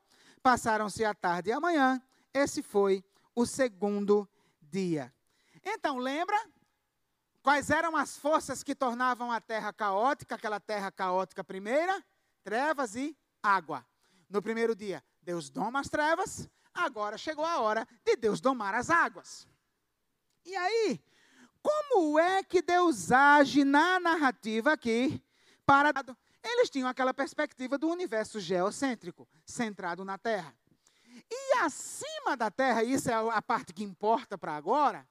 passaram-se 0.43 1.05
a 1.05 1.15
tarde 1.15 1.51
e 1.51 1.53
a 1.53 1.61
manhã. 1.61 2.03
Esse 2.35 2.63
foi 2.63 3.05
o 3.35 3.47
segundo 3.47 4.29
dia. 4.61 5.13
Então, 5.65 5.99
lembra 5.99 6.39
quais 7.43 7.71
eram 7.71 7.97
as 7.97 8.17
forças 8.17 8.63
que 8.63 8.75
tornavam 8.75 9.31
a 9.31 9.41
terra 9.41 9.73
caótica, 9.73 10.35
aquela 10.35 10.61
terra 10.61 10.91
caótica 10.91 11.45
primeira? 11.45 12.05
Trevas 12.43 12.97
e 12.97 13.17
água. 13.43 13.87
No 14.29 14.41
primeiro 14.41 14.75
dia, 14.75 15.03
Deus 15.21 15.51
doma 15.51 15.81
as 15.81 15.89
trevas, 15.89 16.49
agora 16.73 17.19
chegou 17.19 17.45
a 17.45 17.61
hora 17.61 17.87
de 18.05 18.17
Deus 18.17 18.41
domar 18.41 18.75
as 18.75 18.91
águas. 18.91 19.47
E 20.45 20.57
aí, 20.57 21.01
como 21.63 22.19
é 22.19 22.43
que 22.43 22.63
Deus 22.63 23.13
age 23.13 23.65
na 23.65 24.01
narrativa 24.01 24.73
aqui 24.73 25.23
para 25.65 25.93
eles 26.43 26.69
tinham 26.69 26.89
aquela 26.89 27.15
perspectiva 27.15 27.79
do 27.79 27.89
universo 27.89 28.41
geocêntrico, 28.41 29.29
centrado 29.47 30.05
na 30.05 30.19
Terra. 30.19 30.55
E 31.31 31.59
acima 31.59 32.37
da 32.37 32.51
Terra, 32.51 32.83
isso 32.83 33.11
é 33.11 33.15
a 33.15 33.43
parte 33.43 33.73
que 33.73 33.85
importa 33.85 34.37
para 34.37 34.55
agora, 34.55 35.07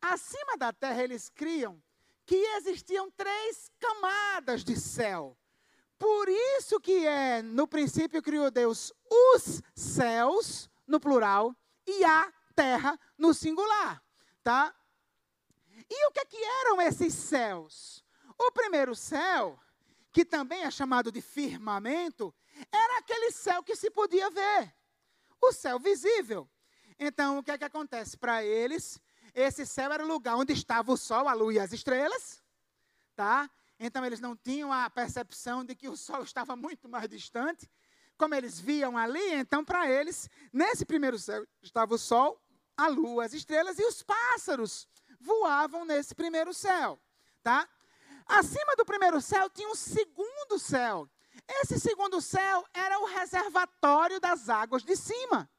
acima 0.00 0.56
da 0.56 0.72
Terra 0.72 1.02
eles 1.02 1.28
criam 1.28 1.82
que 2.26 2.36
existiam 2.56 3.10
três 3.10 3.70
camadas 3.78 4.62
de 4.62 4.78
céu. 4.78 5.36
Por 5.98 6.28
isso 6.28 6.80
que 6.80 7.06
é, 7.06 7.42
no 7.42 7.66
princípio 7.66 8.22
criou 8.22 8.50
Deus 8.50 8.92
os 9.10 9.60
céus, 9.74 10.70
no 10.86 11.00
plural, 11.00 11.54
e 11.86 12.04
a 12.04 12.32
terra, 12.54 12.98
no 13.18 13.34
singular, 13.34 14.02
tá? 14.42 14.74
E 15.90 16.06
o 16.06 16.12
que, 16.12 16.24
que 16.26 16.36
eram 16.36 16.80
esses 16.80 17.12
céus? 17.12 18.04
O 18.38 18.50
primeiro 18.52 18.94
céu 18.94 19.58
que 20.12 20.24
também 20.24 20.62
é 20.62 20.70
chamado 20.70 21.10
de 21.12 21.20
firmamento, 21.20 22.34
era 22.72 22.98
aquele 22.98 23.30
céu 23.30 23.62
que 23.62 23.76
se 23.76 23.90
podia 23.90 24.30
ver, 24.30 24.74
o 25.40 25.52
céu 25.52 25.78
visível. 25.78 26.48
Então, 26.98 27.38
o 27.38 27.42
que 27.42 27.50
é 27.50 27.58
que 27.58 27.64
acontece? 27.64 28.16
Para 28.16 28.44
eles, 28.44 29.00
esse 29.34 29.64
céu 29.64 29.92
era 29.92 30.04
o 30.04 30.08
lugar 30.08 30.36
onde 30.36 30.52
estava 30.52 30.92
o 30.92 30.96
sol, 30.96 31.28
a 31.28 31.32
lua 31.32 31.54
e 31.54 31.58
as 31.58 31.72
estrelas, 31.72 32.42
tá? 33.16 33.50
Então, 33.78 34.04
eles 34.04 34.20
não 34.20 34.36
tinham 34.36 34.72
a 34.72 34.88
percepção 34.90 35.64
de 35.64 35.74
que 35.74 35.88
o 35.88 35.96
sol 35.96 36.22
estava 36.22 36.54
muito 36.54 36.88
mais 36.88 37.08
distante. 37.08 37.70
Como 38.18 38.34
eles 38.34 38.60
viam 38.60 38.98
ali, 38.98 39.32
então, 39.32 39.64
para 39.64 39.90
eles, 39.90 40.28
nesse 40.52 40.84
primeiro 40.84 41.18
céu 41.18 41.46
estava 41.62 41.94
o 41.94 41.98
sol, 41.98 42.38
a 42.76 42.86
lua, 42.88 43.24
as 43.24 43.32
estrelas 43.32 43.78
e 43.78 43.84
os 43.84 44.02
pássaros 44.02 44.86
voavam 45.18 45.84
nesse 45.84 46.14
primeiro 46.14 46.52
céu, 46.52 47.00
tá? 47.42 47.68
Acima 48.26 48.76
do 48.76 48.84
primeiro 48.84 49.20
céu 49.20 49.50
tinha 49.50 49.68
um 49.68 49.74
segundo 49.74 50.58
céu. 50.58 51.08
Esse 51.62 51.80
segundo 51.80 52.20
céu 52.20 52.64
era 52.72 52.98
o 53.00 53.06
reservatório 53.06 54.20
das 54.20 54.48
águas 54.48 54.84
de 54.84 54.96
cima. 54.96 55.50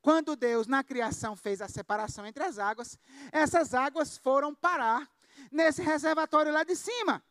Quando 0.00 0.36
Deus, 0.36 0.66
na 0.66 0.84
criação, 0.84 1.34
fez 1.34 1.60
a 1.60 1.68
separação 1.68 2.24
entre 2.26 2.44
as 2.44 2.58
águas, 2.58 2.98
essas 3.32 3.74
águas 3.74 4.16
foram 4.16 4.54
parar 4.54 5.10
nesse 5.50 5.82
reservatório 5.82 6.52
lá 6.52 6.62
de 6.62 6.76
cima. 6.76 7.22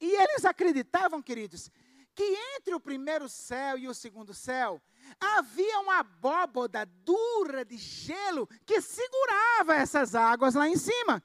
E 0.00 0.10
eles 0.10 0.44
acreditavam, 0.44 1.22
queridos, 1.22 1.70
que 2.14 2.24
entre 2.56 2.74
o 2.74 2.80
primeiro 2.80 3.28
céu 3.28 3.78
e 3.78 3.88
o 3.88 3.94
segundo 3.94 4.34
céu 4.34 4.82
havia 5.18 5.80
uma 5.80 6.00
abóboda 6.00 6.84
dura 7.04 7.64
de 7.64 7.76
gelo 7.76 8.48
que 8.66 8.80
segurava 8.80 9.74
essas 9.74 10.14
águas 10.14 10.54
lá 10.54 10.68
em 10.68 10.76
cima. 10.76 11.22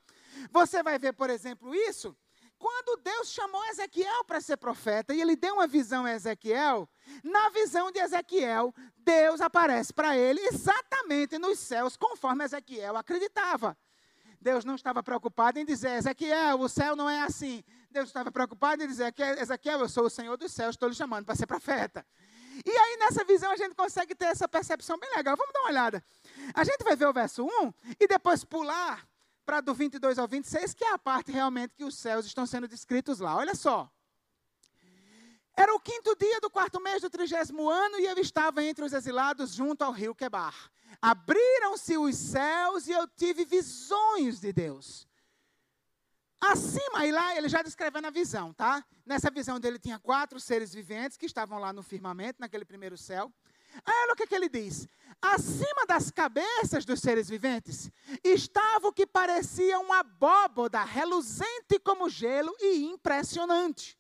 Você 0.52 0.82
vai 0.82 0.98
ver, 0.98 1.14
por 1.14 1.30
exemplo, 1.30 1.74
isso 1.76 2.16
quando 2.60 3.02
Deus 3.02 3.30
chamou 3.30 3.64
Ezequiel 3.66 4.24
para 4.26 4.42
ser 4.42 4.58
profeta 4.58 5.14
e 5.14 5.22
ele 5.22 5.36
deu 5.36 5.56
uma 5.56 5.66
visão 5.66 6.04
a 6.06 6.12
Ezequiel, 6.12 6.88
na 7.24 7.50
visão 7.50 7.90
de 7.90 8.00
Ezequiel, 8.00 8.76
Deus 8.98 9.40
aparece 9.40 9.94
para 9.94 10.16
ele 10.18 10.42
exatamente 10.42 11.40
nos 11.40 11.58
céus, 11.58 11.96
conforme 11.96 12.44
Ezequiel 12.44 12.98
acreditava. 12.98 13.78
Deus 14.42 14.64
não 14.64 14.76
estava 14.76 15.02
preocupado 15.02 15.58
em 15.58 15.66
dizer, 15.66 15.98
Ezequiel, 15.98 16.60
o 16.60 16.70
céu 16.70 16.96
não 16.96 17.10
é 17.10 17.22
assim. 17.22 17.64
Deus 17.90 18.08
estava 18.10 18.32
preocupado 18.32 18.84
em 18.84 18.88
dizer, 18.88 19.14
Ezequiel, 19.40 19.80
eu 19.80 19.90
sou 19.90 20.06
o 20.06 20.10
Senhor 20.10 20.38
dos 20.38 20.52
céus, 20.52 20.76
estou 20.76 20.90
lhe 20.90 20.96
chamando 20.96 21.26
para 21.26 21.36
ser 21.36 21.48
profeta. 21.48 22.06
E 22.66 22.70
aí, 22.70 22.98
nessa 22.98 23.24
visão, 23.24 23.52
a 23.52 23.58
gente 23.58 23.74
consegue 23.74 24.14
ter 24.14 24.26
essa 24.26 24.48
percepção 24.48 24.98
bem 25.00 25.10
legal. 25.16 25.36
Vamos 25.36 25.54
dar 25.54 25.62
uma 25.62 25.70
olhada. 25.70 26.04
A 26.54 26.64
gente 26.64 26.84
vai 26.84 26.96
ver 26.96 27.08
o 27.08 27.14
verso 27.14 27.46
1 27.46 27.74
e 28.00 28.08
depois 28.08 28.44
pular 28.44 29.09
para 29.50 29.62
do 29.62 29.74
22 29.74 30.20
ao 30.20 30.28
26, 30.28 30.76
que 30.76 30.84
é 30.84 30.94
a 30.94 31.00
parte 31.00 31.32
realmente 31.32 31.74
que 31.74 31.84
os 31.84 31.98
céus 31.98 32.24
estão 32.24 32.46
sendo 32.46 32.68
descritos 32.68 33.20
lá. 33.20 33.36
Olha 33.36 33.56
só. 33.56 33.92
Era 35.58 35.74
o 35.74 35.80
quinto 35.80 36.16
dia 36.16 36.40
do 36.40 36.52
quarto 36.52 36.80
mês 36.80 37.02
do 37.02 37.10
trigésimo 37.10 37.68
ano 37.68 37.98
e 37.98 38.06
eu 38.06 38.16
estava 38.20 38.64
entre 38.64 38.86
os 38.86 38.94
exilados 38.94 39.56
junto 39.56 39.82
ao 39.82 39.92
rio 39.92 40.14
Quebar. 40.14 40.54
Abriram-se 41.02 41.98
os 41.98 42.16
céus 42.16 42.86
e 42.88 42.92
eu 42.92 43.08
tive 43.08 43.44
visões 43.44 44.40
de 44.40 44.54
Deus. 44.54 45.08
Acima 46.40 47.08
e 47.08 47.12
lá, 47.12 47.36
ele 47.36 47.50
já 47.50 47.64
descrevendo 47.64 48.06
a 48.06 48.12
visão, 48.12 48.54
tá? 48.54 48.86
Nessa 49.04 49.32
visão 49.32 49.60
dele 49.60 49.80
tinha 49.80 49.98
quatro 49.98 50.40
seres 50.40 50.72
viventes 50.72 51.18
que 51.18 51.26
estavam 51.26 51.58
lá 51.58 51.74
no 51.74 51.82
firmamento, 51.82 52.40
naquele 52.40 52.66
primeiro 52.66 52.96
céu. 52.96 53.34
Aí 53.86 53.94
olha 54.04 54.14
o 54.14 54.16
que, 54.16 54.28
que 54.28 54.36
ele 54.36 54.50
diz. 54.50 54.88
Acima 55.22 55.86
das 55.86 56.12
cabeças 56.12 56.86
dos 56.86 57.02
seres 57.02 57.28
viventes 57.30 57.92
estava 58.24 58.88
o 58.88 58.94
que 58.94 59.06
parecia 59.06 59.80
uma 59.80 60.00
abóboda 60.00 60.84
reluzente 60.84 61.80
como 61.84 62.10
gelo 62.10 62.56
e 62.60 62.86
impressionante. 62.86 64.00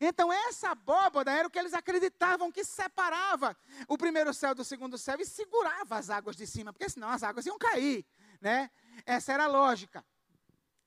Então, 0.00 0.32
essa 0.32 0.70
abóboda 0.70 1.30
era 1.30 1.46
o 1.46 1.50
que 1.50 1.58
eles 1.58 1.74
acreditavam 1.74 2.50
que 2.50 2.64
separava 2.64 3.56
o 3.86 3.96
primeiro 3.96 4.32
céu 4.32 4.54
do 4.54 4.64
segundo 4.64 4.98
céu 4.98 5.16
e 5.20 5.26
segurava 5.26 5.96
as 5.96 6.10
águas 6.10 6.36
de 6.36 6.46
cima, 6.46 6.72
porque 6.72 6.88
senão 6.88 7.08
as 7.08 7.22
águas 7.22 7.46
iam 7.46 7.58
cair. 7.58 8.04
Né? 8.40 8.70
Essa 9.06 9.32
era 9.32 9.44
a 9.44 9.48
lógica. 9.48 10.04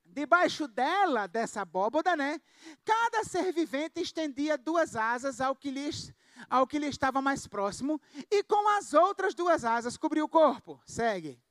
Debaixo 0.05 0.67
dela, 0.67 1.27
dessa 1.27 1.61
abóboda, 1.61 2.15
né, 2.15 2.41
cada 2.83 3.23
ser 3.23 3.51
vivente 3.53 4.01
estendia 4.01 4.57
duas 4.57 4.95
asas 4.95 5.39
ao 5.39 5.55
que 5.55 5.69
lhes 5.69 6.11
ao 6.49 6.67
que 6.67 6.79
lhe 6.79 6.87
estava 6.87 7.21
mais 7.21 7.47
próximo, 7.47 8.01
e 8.29 8.43
com 8.43 8.67
as 8.77 8.93
outras 8.93 9.33
duas 9.33 9.63
asas 9.63 9.97
cobriu 9.97 10.25
o 10.25 10.29
corpo. 10.29 10.81
Segue. 10.85 11.41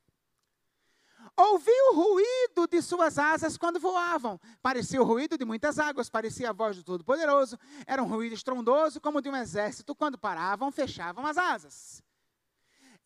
Ouvi 1.36 1.72
o 1.90 1.94
ruído 1.94 2.66
de 2.66 2.80
suas 2.80 3.18
asas 3.18 3.58
quando 3.58 3.78
voavam. 3.78 4.40
Parecia 4.62 5.02
o 5.02 5.04
ruído 5.04 5.36
de 5.36 5.44
muitas 5.44 5.78
águas, 5.78 6.08
parecia 6.08 6.48
a 6.48 6.52
voz 6.52 6.76
do 6.76 6.82
Todo-Poderoso. 6.84 7.58
Era 7.86 8.02
um 8.02 8.06
ruído 8.06 8.34
estrondoso, 8.34 9.00
como 9.00 9.20
de 9.20 9.28
um 9.28 9.36
exército, 9.36 9.94
quando 9.94 10.16
paravam, 10.16 10.72
fechavam 10.72 11.26
as 11.26 11.36
asas. 11.36 12.02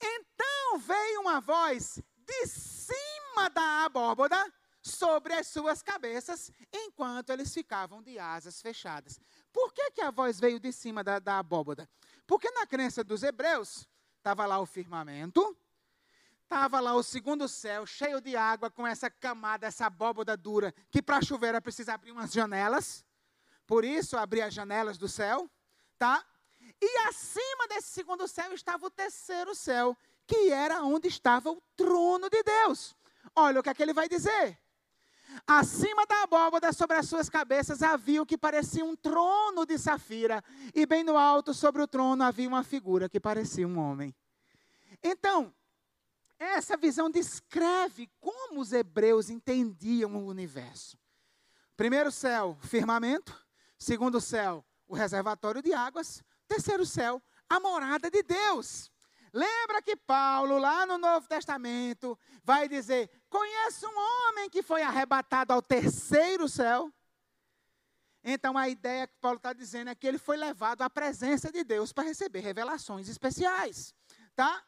Então 0.01 0.78
veio 0.78 1.22
uma 1.22 1.41
voz 1.41 2.01
de 2.24 2.47
cima 2.47 3.51
da 3.53 3.85
abóboda 3.85 4.53
sobre 4.83 5.35
as 5.35 5.49
suas 5.49 5.83
cabeças, 5.83 6.51
enquanto 6.72 7.31
eles 7.31 7.53
ficavam 7.53 8.03
de 8.03 8.18
asas 8.18 8.62
fechadas. 8.62 9.20
Por 9.53 9.72
que, 9.72 9.90
que 9.92 10.01
a 10.01 10.11
voz 10.11 10.38
veio 10.38 10.61
de 10.61 10.72
cima 10.72 11.03
da, 11.03 11.18
da? 11.18 11.44
Porque 12.26 12.51
na 12.51 12.66
crença 12.66 13.03
dos 13.03 13.22
hebreus, 13.22 13.88
estava 14.18 14.46
lá 14.46 14.61
o 14.61 14.66
firmamento, 14.66 15.57
estava 16.42 16.80
lá 16.80 16.94
o 16.94 17.03
segundo 17.03 17.48
céu, 17.48 17.86
cheio 17.86 18.20
de 18.20 18.36
água, 18.36 18.70
com 18.70 18.86
essa 18.86 19.11
camada, 19.11 19.66
essa 19.66 19.86
abóboda 19.86 20.36
dura, 20.36 20.74
que 20.90 21.03
para 21.03 21.22
chover 21.22 21.48
era 21.48 21.61
preciso 21.61 21.90
abrir 21.90 22.12
umas 22.12 22.32
janelas. 22.32 23.05
Por 23.66 23.84
isso, 23.84 24.16
abrir 24.16 24.42
as 24.42 24.53
janelas 24.53 24.98
do 24.98 25.09
céu, 25.09 25.48
tá? 25.98 26.24
E 26.80 26.98
acima 27.09 27.68
desse 27.68 27.88
segundo 27.88 28.26
céu 28.26 28.53
estava 28.53 28.86
o 28.86 28.90
terceiro 28.90 29.55
céu, 29.55 29.96
que 30.26 30.51
era 30.51 30.82
onde 30.82 31.09
estava 31.09 31.51
o 31.51 31.62
trono 31.76 32.28
de 32.28 32.42
Deus. 32.42 32.96
Olha 33.34 33.61
o 33.61 33.62
que 33.62 33.70
é 33.70 33.74
que 33.74 33.82
ele 33.82 33.92
vai 33.92 34.09
dizer. 34.09 34.59
Acima 35.47 36.07
da 36.07 36.22
abóbada, 36.22 36.72
sobre 36.72 36.97
as 36.97 37.09
suas 37.09 37.28
cabeças, 37.28 37.83
havia 37.83 38.22
o 38.22 38.26
que 38.26 38.39
parecia 38.39 38.85
um 38.85 38.95
trono 38.97 39.64
de 39.66 39.78
safira, 39.78 40.43
e 40.74 40.87
bem 40.87 41.03
no 41.03 41.16
alto, 41.16 41.53
sobre 41.55 41.83
o 41.83 41.87
trono, 41.87 42.22
havia 42.22 42.49
uma 42.49 42.62
figura 42.62 43.09
que 43.09 43.18
parecia 43.18 43.66
um 43.66 43.78
homem. 43.78 44.14
Então, 45.03 45.55
essa 46.39 46.76
visão 46.76 47.11
descreve 47.11 48.11
como 48.18 48.61
os 48.61 48.72
hebreus 48.72 49.28
entendiam 49.28 50.16
o 50.16 50.26
universo. 50.26 50.99
Primeiro 51.76 52.11
céu, 52.11 52.59
firmamento. 52.62 53.47
Segundo 53.78 54.20
céu, 54.20 54.64
o 54.87 54.95
reservatório 54.95 55.62
de 55.62 55.72
águas. 55.72 56.22
Terceiro 56.49 56.85
céu, 56.85 57.22
a 57.49 57.61
morada 57.61 58.11
de 58.11 58.22
Deus. 58.22 58.91
Lembra 59.33 59.81
que 59.81 59.95
Paulo, 59.95 60.59
lá 60.59 60.85
no 60.85 60.99
Novo 60.99 61.28
Testamento, 61.28 62.18
vai 62.43 62.68
dizer: 62.68 63.11
Conheço 63.31 63.87
um 63.87 63.99
homem 63.99 64.51
que 64.51 64.61
foi 64.61 64.83
arrebatado 64.83 65.53
ao 65.53 65.62
terceiro 65.62 66.49
céu. 66.49 66.93
Então 68.24 68.59
a 68.59 68.68
ideia 68.68 69.07
que 69.07 69.14
Paulo 69.20 69.37
está 69.37 69.53
dizendo 69.53 69.89
é 69.89 69.95
que 69.95 70.07
ele 70.07 70.18
foi 70.18 70.37
levado 70.37 70.83
à 70.83 70.91
presença 70.91 71.51
de 71.51 71.62
Deus 71.62 71.93
para 71.93 72.05
receber 72.05 72.41
revelações 72.41 73.09
especiais. 73.09 73.95
Tá? 74.35 74.62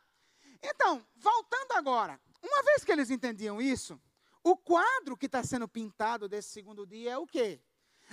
Então, 0.62 1.04
voltando 1.16 1.72
agora, 1.72 2.20
uma 2.40 2.62
vez 2.62 2.84
que 2.84 2.92
eles 2.92 3.10
entendiam 3.10 3.60
isso, 3.60 4.00
o 4.44 4.56
quadro 4.56 5.16
que 5.16 5.26
está 5.26 5.42
sendo 5.42 5.66
pintado 5.66 6.28
desse 6.28 6.50
segundo 6.50 6.86
dia 6.86 7.12
é 7.12 7.18
o 7.18 7.26
quê? 7.26 7.60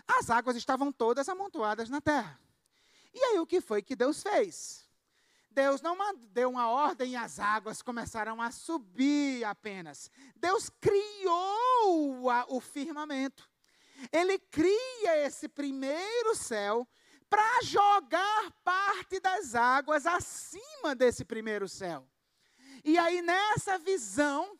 As 0.07 0.31
águas 0.31 0.55
estavam 0.55 0.91
todas 0.91 1.29
amontoadas 1.29 1.89
na 1.89 2.01
terra. 2.01 2.39
E 3.13 3.23
aí 3.23 3.39
o 3.39 3.45
que 3.45 3.61
foi 3.61 3.83
que 3.83 3.95
Deus 3.95 4.23
fez? 4.23 4.88
Deus 5.51 5.81
não 5.81 5.97
deu 6.31 6.49
uma 6.49 6.69
ordem 6.69 7.11
e 7.11 7.15
as 7.15 7.39
águas 7.39 7.81
começaram 7.81 8.41
a 8.41 8.51
subir 8.51 9.43
apenas. 9.43 10.09
Deus 10.35 10.69
criou 10.69 12.23
o 12.47 12.59
firmamento. 12.59 13.49
Ele 14.11 14.39
cria 14.39 15.25
esse 15.25 15.49
primeiro 15.49 16.35
céu 16.35 16.87
para 17.29 17.61
jogar 17.63 18.51
parte 18.63 19.19
das 19.19 19.53
águas 19.53 20.05
acima 20.05 20.95
desse 20.95 21.25
primeiro 21.25 21.67
céu. 21.67 22.07
E 22.83 22.97
aí, 22.97 23.21
nessa 23.21 23.77
visão, 23.77 24.57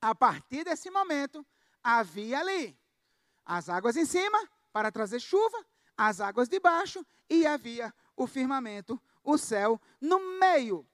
a 0.00 0.14
partir 0.14 0.64
desse 0.64 0.90
momento, 0.90 1.44
havia 1.82 2.38
ali 2.38 2.78
as 3.44 3.68
águas 3.68 3.96
em 3.96 4.04
cima 4.04 4.48
para 4.72 4.90
trazer 4.90 5.20
chuva, 5.20 5.64
as 5.96 6.20
águas 6.20 6.48
de 6.48 6.58
baixo 6.58 7.04
e 7.28 7.46
havia 7.46 7.92
o 8.16 8.26
firmamento, 8.26 9.00
o 9.24 9.38
céu, 9.38 9.80
no 10.00 10.38
meio 10.38 10.86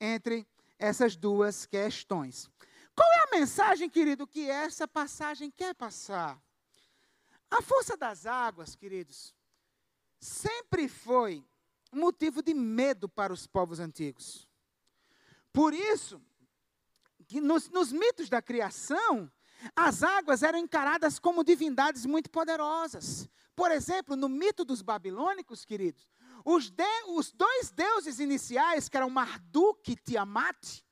entre 0.00 0.46
essas 0.78 1.16
duas 1.16 1.66
questões. 1.66 2.48
Qual 2.94 3.08
é 3.12 3.20
a 3.24 3.38
mensagem, 3.38 3.88
querido, 3.88 4.26
que 4.26 4.48
essa 4.48 4.86
passagem 4.86 5.50
quer 5.50 5.74
passar? 5.74 6.40
A 7.50 7.62
força 7.62 7.96
das 7.96 8.26
águas, 8.26 8.76
queridos, 8.76 9.34
sempre 10.20 10.88
foi 10.88 11.44
motivo 11.90 12.42
de 12.42 12.52
medo 12.52 13.08
para 13.08 13.32
os 13.32 13.46
povos 13.46 13.80
antigos. 13.80 14.46
Por 15.52 15.72
isso, 15.72 16.20
que 17.26 17.40
nos, 17.40 17.68
nos 17.70 17.90
mitos 17.92 18.28
da 18.28 18.42
criação, 18.42 19.30
as 19.74 20.02
águas 20.02 20.42
eram 20.42 20.58
encaradas 20.58 21.18
como 21.18 21.44
divindades 21.44 22.04
muito 22.06 22.30
poderosas. 22.30 23.28
Por 23.56 23.70
exemplo, 23.70 24.14
no 24.14 24.28
mito 24.28 24.64
dos 24.64 24.82
babilônicos, 24.82 25.64
queridos, 25.64 26.06
os, 26.44 26.70
de, 26.70 27.02
os 27.08 27.32
dois 27.32 27.70
deuses 27.70 28.20
iniciais, 28.20 28.88
que 28.88 28.96
eram 28.96 29.10
Marduk 29.10 29.90
e 29.90 29.96
Tiamat, 29.96 30.82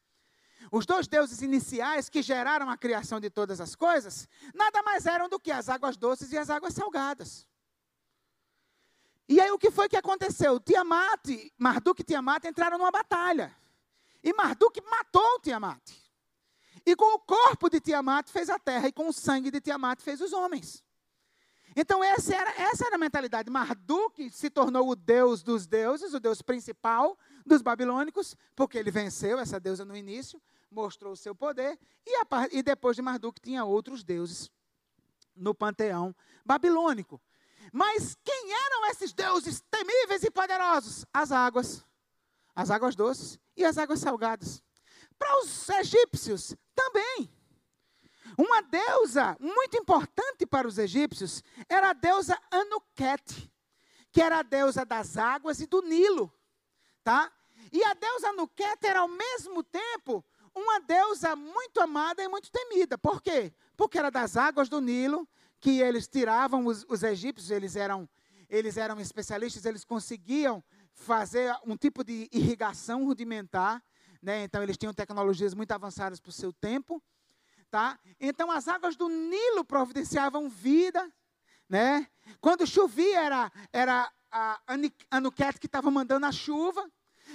os 0.71 0.85
dois 0.85 1.07
deuses 1.07 1.43
iniciais 1.43 2.09
que 2.09 2.23
geraram 2.23 2.69
a 2.69 2.77
criação 2.77 3.21
de 3.21 3.31
todas 3.31 3.61
as 3.61 3.75
coisas, 3.75 4.29
nada 4.55 4.83
mais 4.83 5.07
eram 5.07 5.29
do 5.29 5.39
que 5.39 5.53
as 5.53 5.69
águas 5.69 5.97
doces 5.97 6.33
e 6.33 6.39
as 6.39 6.51
águas 6.51 6.75
salgadas. 6.75 7.47
E 9.29 9.41
aí 9.41 9.51
o 9.51 9.59
que 9.59 9.71
foi 9.71 9.89
que 9.89 9.97
aconteceu? 9.97 10.61
Tiamat, 10.61 11.29
Marduk 11.59 12.01
e 12.01 12.05
Tiamat 12.05 12.45
entraram 12.45 12.79
numa 12.79 12.93
batalha. 12.93 13.55
E 14.23 14.33
Marduk 14.33 14.81
matou 14.83 15.41
Tiamat. 15.41 15.83
E 16.85 16.95
com 16.95 17.17
o 17.17 17.19
corpo 17.19 17.69
de 17.69 17.81
Tiamat 17.81 18.29
fez 18.29 18.49
a 18.49 18.59
terra, 18.59 18.87
e 18.87 18.93
com 18.93 19.09
o 19.09 19.13
sangue 19.13 19.51
de 19.51 19.61
Tiamat 19.61 20.01
fez 20.01 20.21
os 20.21 20.33
homens. 20.33 20.85
Então, 21.77 22.03
essa 22.03 22.35
era, 22.35 22.51
essa 22.63 22.87
era 22.87 22.97
a 22.97 22.99
mentalidade. 22.99 23.51
Marduk 23.51 24.31
se 24.31 24.49
tornou 24.49 24.89
o 24.89 24.97
deus 24.97 25.43
dos 25.43 25.67
deuses, 25.67 26.15
o 26.15 26.21
deus 26.21 26.41
principal 26.41 27.17
dos 27.45 27.61
babilônicos, 27.61 28.35
porque 28.57 28.79
ele 28.79 28.91
venceu 28.91 29.39
essa 29.39 29.61
deusa 29.61 29.85
no 29.85 29.95
início, 29.95 30.41
mostrou 30.71 31.13
o 31.13 31.17
seu 31.17 31.35
poder, 31.35 31.79
e, 32.07 32.17
a, 32.17 32.27
e 32.51 32.63
depois 32.63 32.97
de 32.97 33.03
Marduk 33.03 33.41
tinha 33.41 33.65
outros 33.65 34.03
deuses 34.03 34.51
no 35.37 35.55
panteão 35.55 36.17
babilônico. 36.45 37.21
Mas 37.73 38.17
quem 38.25 38.53
eram 38.53 38.87
esses 38.87 39.13
deuses 39.13 39.63
temíveis 39.71 40.25
e 40.25 40.31
poderosos? 40.31 41.05
As 41.13 41.31
águas 41.31 41.85
as 42.57 42.71
águas 42.71 42.97
doces 42.97 43.39
e 43.55 43.67
as 43.67 43.77
águas 43.77 44.01
salgadas. 44.01 44.63
Para 45.19 45.43
os 45.43 45.69
egípcios 45.69 46.57
também. 46.75 47.31
Uma 48.37 48.61
deusa 48.63 49.37
muito 49.41 49.77
importante 49.77 50.45
para 50.47 50.69
os 50.69 50.79
egípcios 50.79 51.43
era 51.69 51.91
a 51.91 51.93
deusa 51.93 52.39
Anuket, 52.51 53.51
que 54.13 54.21
era 54.21 54.41
a 54.41 54.43
deusa 54.43 54.85
das 54.85 55.17
águas 55.17 55.61
e 55.61 55.67
do 55.67 55.81
Nilo, 55.81 56.33
tá? 57.03 57.33
E 57.73 57.83
a 57.83 57.95
deusa 57.95 58.29
Anuket 58.29 58.79
era 58.85 59.01
ao 59.01 59.09
mesmo 59.09 59.63
tempo 59.63 60.25
uma 60.55 60.81
deusa 60.81 61.35
muito 61.35 61.81
amada 61.81 62.23
e 62.23 62.29
muito 62.29 62.51
temida. 62.51 62.97
Por 62.99 63.23
quê? 63.23 63.53
Porque 63.77 63.99
era 63.99 64.11
das 64.11 64.37
águas 64.37 64.69
do 64.69 64.81
Nilo 64.81 65.29
que 65.61 65.81
eles 65.81 66.07
tiravam 66.07 66.67
os, 66.67 66.85
os 66.89 67.03
egípcios, 67.03 67.51
eles 67.51 67.77
eram 67.77 68.09
eles 68.49 68.77
eram 68.77 69.01
especialistas, 69.01 69.65
eles 69.65 69.85
conseguiam 69.85 70.63
fazer 70.93 71.53
um 71.65 71.77
tipo 71.77 72.05
de 72.05 72.29
irrigação 72.33 73.05
rudimentar, 73.05 73.83
né? 74.23 74.45
Então 74.45 74.63
eles 74.63 74.77
tinham 74.77 74.95
tecnologias 74.95 75.53
muito 75.53 75.73
avançadas 75.73 76.21
para 76.21 76.31
o 76.31 76.33
seu 76.33 76.53
tempo, 76.53 77.03
tá? 77.71 77.99
Então 78.21 78.51
as 78.51 78.69
águas 78.69 78.97
do 78.97 79.09
Nilo 79.09 79.65
providenciavam 79.65 80.49
vida, 80.49 81.13
né? 81.69 82.07
Quando 82.41 82.67
chovia 82.67 83.21
era 83.21 83.53
era 83.73 84.13
a 84.31 84.61
Anuket 85.11 85.59
que 85.59 85.67
estava 85.67 85.91
mandando 85.91 86.27
a 86.27 86.33
chuva, 86.33 86.91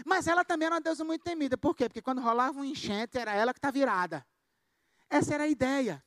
mas 0.05 0.27
ela 0.27 0.43
também 0.43 0.67
era 0.67 0.75
uma 0.75 0.81
deusa 0.81 1.03
muito 1.03 1.23
temida. 1.23 1.57
Por 1.57 1.75
quê? 1.75 1.87
Porque 1.87 2.01
quando 2.01 2.21
rolava 2.21 2.59
um 2.59 2.63
enchente 2.63 3.17
era 3.17 3.33
ela 3.33 3.53
que 3.53 3.59
estava 3.59 3.73
virada. 3.73 4.25
Essa 5.09 5.33
era 5.33 5.43
a 5.43 5.47
ideia. 5.47 6.03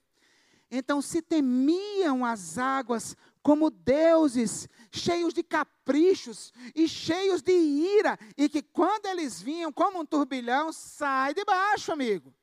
Então 0.71 1.01
se 1.03 1.21
temiam 1.21 2.25
as 2.25 2.59
águas 2.59 3.17
como 3.43 3.71
deuses, 3.71 4.67
cheios 4.91 5.35
de 5.35 5.43
caprichos 5.43 6.51
e 6.75 6.89
cheios 6.89 7.43
de 7.43 7.53
ira, 7.53 8.19
e 8.39 8.49
que 8.49 8.63
quando 8.63 9.05
eles 9.05 9.41
vinham 9.41 9.71
como 9.71 10.01
um 10.01 10.07
turbilhão, 10.07 10.73
sai 10.73 11.35
de 11.35 11.45
baixo, 11.45 11.93
amigo. 11.93 12.35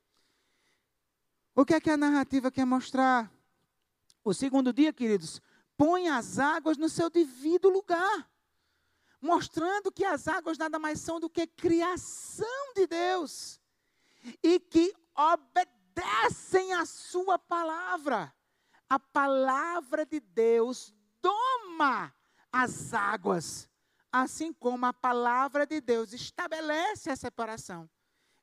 O 1.55 1.65
que 1.65 1.73
é 1.73 1.81
que 1.81 1.89
a 1.89 1.97
narrativa 1.97 2.51
quer 2.51 2.65
mostrar? 2.65 3.31
O 4.23 4.33
segundo 4.33 4.71
dia, 4.71 4.93
queridos, 4.93 5.41
põe 5.77 6.07
as 6.07 6.39
águas 6.39 6.77
no 6.77 6.87
seu 6.87 7.09
devido 7.09 7.69
lugar, 7.69 8.29
mostrando 9.19 9.91
que 9.91 10.05
as 10.05 10.27
águas 10.27 10.57
nada 10.57 10.79
mais 10.79 10.99
são 10.99 11.19
do 11.19 11.29
que 11.29 11.47
criação 11.47 12.73
de 12.75 12.87
Deus 12.87 13.59
e 14.43 14.59
que 14.59 14.93
obedecem 15.15 16.73
a 16.73 16.85
sua 16.85 17.37
palavra 17.37 18.33
a 18.91 18.99
palavra 18.99 20.05
de 20.05 20.19
Deus 20.19 20.93
doma 21.21 22.13
as 22.51 22.93
águas, 22.93 23.69
assim 24.11 24.51
como 24.51 24.85
a 24.85 24.91
palavra 24.91 25.65
de 25.65 25.79
Deus 25.79 26.11
estabelece 26.11 27.09
a 27.09 27.15
separação 27.15 27.89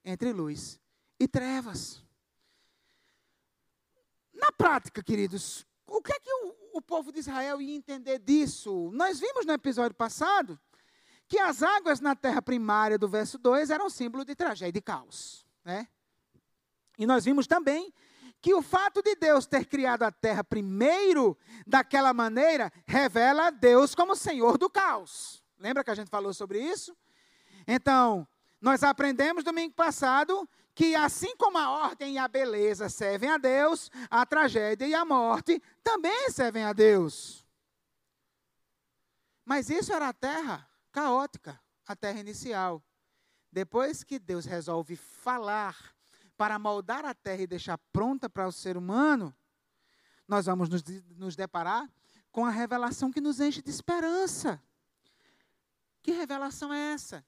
entre 0.02 0.32
luz 0.32 0.80
e 1.20 1.28
trevas. 1.28 2.02
Prática, 4.59 5.04
queridos, 5.04 5.64
o 5.86 6.02
que 6.02 6.12
é 6.12 6.18
que 6.18 6.32
o, 6.32 6.54
o 6.74 6.82
povo 6.82 7.12
de 7.12 7.20
Israel 7.20 7.62
ia 7.62 7.76
entender 7.76 8.18
disso? 8.18 8.90
Nós 8.92 9.20
vimos 9.20 9.46
no 9.46 9.52
episódio 9.52 9.94
passado 9.94 10.59
que 11.28 11.38
as 11.38 11.62
águas 11.62 12.00
na 12.00 12.16
terra 12.16 12.42
primária 12.42 12.98
do 12.98 13.09
verso 13.09 13.38
2 13.38 13.70
eram 13.70 13.88
símbolo 13.88 14.24
de 14.24 14.34
tragédia 14.34 14.80
e 14.80 14.82
caos. 14.82 15.46
Né? 15.64 15.86
E 16.98 17.06
nós 17.06 17.24
vimos 17.24 17.46
também 17.46 17.94
que 18.40 18.52
o 18.52 18.61
fato 18.61 19.00
de 19.00 19.14
Deus 19.14 19.46
ter 19.46 19.64
criado 19.64 20.02
a 20.02 20.11
terra 20.11 20.42
primeiro 20.42 21.38
daquela 21.64 22.12
maneira 22.12 22.72
revela 22.84 23.50
Deus 23.50 23.94
como 23.94 24.16
Senhor 24.16 24.59
do 24.59 24.68
caos. 24.68 25.40
Lembra 25.56 25.84
que 25.84 25.90
a 25.90 25.94
gente 25.94 26.11
falou 26.11 26.34
sobre 26.34 26.61
isso? 26.61 26.96
Então, 27.66 28.26
nós 28.61 28.82
aprendemos 28.82 29.44
domingo 29.44 29.74
passado 29.74 30.48
que 30.79 30.95
assim 30.95 31.37
como 31.37 31.59
a 31.59 31.72
ordem 31.72 32.14
e 32.14 32.18
a 32.18 32.29
beleza 32.29 32.89
servem 32.89 33.29
a 33.29 33.37
Deus, 33.37 33.91
a 34.09 34.24
tragédia 34.24 34.87
e 34.87 34.95
a 34.95 35.05
morte 35.05 35.61
também 35.83 36.31
servem 36.31 36.62
a 36.62 36.72
Deus. 36.72 37.45
Mas 39.45 39.70
isso 39.70 39.93
era 39.93 40.11
a 40.11 40.12
terra 40.12 40.70
caótica, 40.93 41.61
a 41.85 41.97
terra 41.97 42.20
inicial. 42.20 42.81
Depois 43.51 44.05
que 44.05 44.20
Deus 44.20 44.45
resolve 44.45 44.95
falar 44.95 45.76
para 46.37 46.61
moldar 46.61 47.05
a 47.05 47.12
terra 47.12 47.43
e 47.43 47.49
deixar 47.49 47.76
pronta 47.93 48.31
para 48.31 48.47
o 48.47 48.53
ser 48.53 48.76
humano, 48.76 49.35
nós 50.29 50.47
vamos 50.47 50.68
nos, 50.68 50.85
nos 51.16 51.35
deparar 51.35 51.91
com 52.31 52.47
a 52.47 52.51
revelação 52.51 53.11
que 53.11 53.20
nos 53.20 53.41
enche 53.41 53.61
de 53.61 53.70
esperança. 53.70 54.62
Que 56.05 56.12
revelação 56.12 56.72
é 56.72 56.93
essa? 56.93 57.26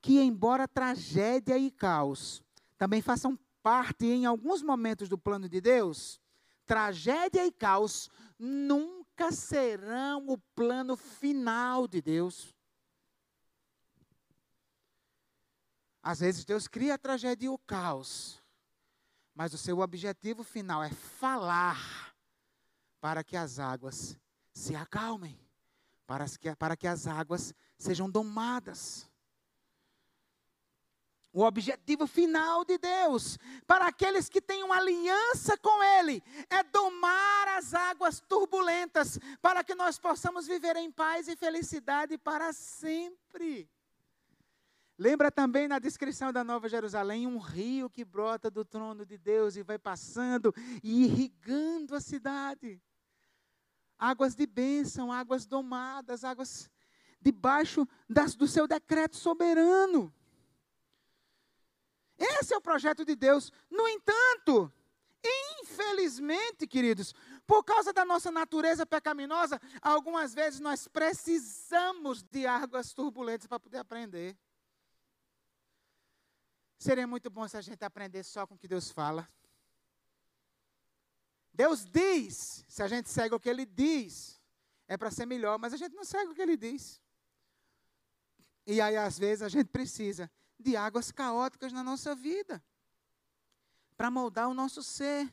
Que, 0.00 0.18
embora 0.18 0.66
tragédia 0.66 1.58
e 1.58 1.70
caos 1.70 2.42
também 2.80 3.02
façam 3.02 3.38
parte 3.62 4.06
em 4.06 4.24
alguns 4.24 4.62
momentos 4.62 5.06
do 5.06 5.18
plano 5.18 5.50
de 5.50 5.60
Deus, 5.60 6.18
tragédia 6.64 7.44
e 7.44 7.52
caos 7.52 8.08
nunca 8.38 9.30
serão 9.30 10.26
o 10.28 10.38
plano 10.38 10.96
final 10.96 11.86
de 11.86 12.00
Deus. 12.00 12.56
Às 16.02 16.20
vezes 16.20 16.42
Deus 16.46 16.66
cria 16.66 16.94
a 16.94 16.98
tragédia 16.98 17.44
e 17.44 17.48
o 17.50 17.58
caos, 17.58 18.42
mas 19.34 19.52
o 19.52 19.58
seu 19.58 19.80
objetivo 19.80 20.42
final 20.42 20.82
é 20.82 20.88
falar 20.88 22.14
para 22.98 23.22
que 23.22 23.36
as 23.36 23.58
águas 23.58 24.18
se 24.54 24.74
acalmem, 24.74 25.38
para 26.06 26.24
que, 26.26 26.56
para 26.56 26.74
que 26.78 26.86
as 26.86 27.06
águas 27.06 27.52
sejam 27.76 28.10
domadas. 28.10 29.09
O 31.32 31.44
objetivo 31.44 32.08
final 32.08 32.64
de 32.64 32.76
Deus, 32.76 33.38
para 33.64 33.86
aqueles 33.86 34.28
que 34.28 34.40
têm 34.40 34.64
uma 34.64 34.76
aliança 34.76 35.56
com 35.56 35.82
Ele, 35.82 36.22
é 36.48 36.62
domar 36.64 37.48
as 37.56 37.72
águas 37.72 38.20
turbulentas, 38.20 39.16
para 39.40 39.62
que 39.62 39.74
nós 39.76 39.96
possamos 39.96 40.48
viver 40.48 40.74
em 40.74 40.90
paz 40.90 41.28
e 41.28 41.36
felicidade 41.36 42.18
para 42.18 42.52
sempre. 42.52 43.70
Lembra 44.98 45.30
também 45.30 45.68
na 45.68 45.78
descrição 45.78 46.32
da 46.32 46.42
Nova 46.42 46.68
Jerusalém 46.68 47.26
um 47.26 47.38
rio 47.38 47.88
que 47.88 48.04
brota 48.04 48.50
do 48.50 48.64
trono 48.64 49.06
de 49.06 49.16
Deus 49.16 49.56
e 49.56 49.62
vai 49.62 49.78
passando 49.78 50.52
e 50.82 51.04
irrigando 51.04 51.94
a 51.94 52.00
cidade. 52.00 52.82
Águas 53.96 54.34
de 54.34 54.46
bênção, 54.46 55.12
águas 55.12 55.46
domadas, 55.46 56.24
águas 56.24 56.68
debaixo 57.20 57.86
das, 58.08 58.34
do 58.34 58.48
seu 58.48 58.66
decreto 58.66 59.16
soberano. 59.16 60.12
Esse 62.20 62.52
é 62.52 62.56
o 62.56 62.60
projeto 62.60 63.02
de 63.02 63.16
Deus. 63.16 63.50
No 63.70 63.88
entanto, 63.88 64.70
infelizmente, 65.24 66.66
queridos, 66.66 67.14
por 67.46 67.64
causa 67.64 67.94
da 67.94 68.04
nossa 68.04 68.30
natureza 68.30 68.84
pecaminosa, 68.84 69.58
algumas 69.80 70.34
vezes 70.34 70.60
nós 70.60 70.86
precisamos 70.86 72.22
de 72.22 72.46
águas 72.46 72.92
turbulentas 72.92 73.46
para 73.46 73.58
poder 73.58 73.78
aprender. 73.78 74.36
Seria 76.78 77.06
muito 77.06 77.30
bom 77.30 77.48
se 77.48 77.56
a 77.56 77.62
gente 77.62 77.82
aprendesse 77.82 78.30
só 78.30 78.46
com 78.46 78.54
o 78.54 78.58
que 78.58 78.68
Deus 78.68 78.90
fala. 78.90 79.26
Deus 81.52 81.86
diz, 81.86 82.64
se 82.68 82.82
a 82.82 82.88
gente 82.88 83.08
segue 83.08 83.34
o 83.34 83.40
que 83.40 83.48
Ele 83.48 83.64
diz, 83.64 84.40
é 84.86 84.96
para 84.96 85.10
ser 85.10 85.24
melhor, 85.24 85.58
mas 85.58 85.72
a 85.72 85.76
gente 85.76 85.94
não 85.94 86.04
segue 86.04 86.30
o 86.30 86.34
que 86.34 86.42
Ele 86.42 86.56
diz. 86.56 87.00
E 88.66 88.80
aí, 88.80 88.96
às 88.96 89.18
vezes, 89.18 89.42
a 89.42 89.48
gente 89.48 89.68
precisa 89.68 90.30
de 90.60 90.76
águas 90.76 91.10
caóticas 91.10 91.72
na 91.72 91.82
nossa 91.82 92.14
vida 92.14 92.62
para 93.96 94.10
moldar 94.10 94.48
o 94.48 94.54
nosso 94.54 94.82
ser. 94.82 95.32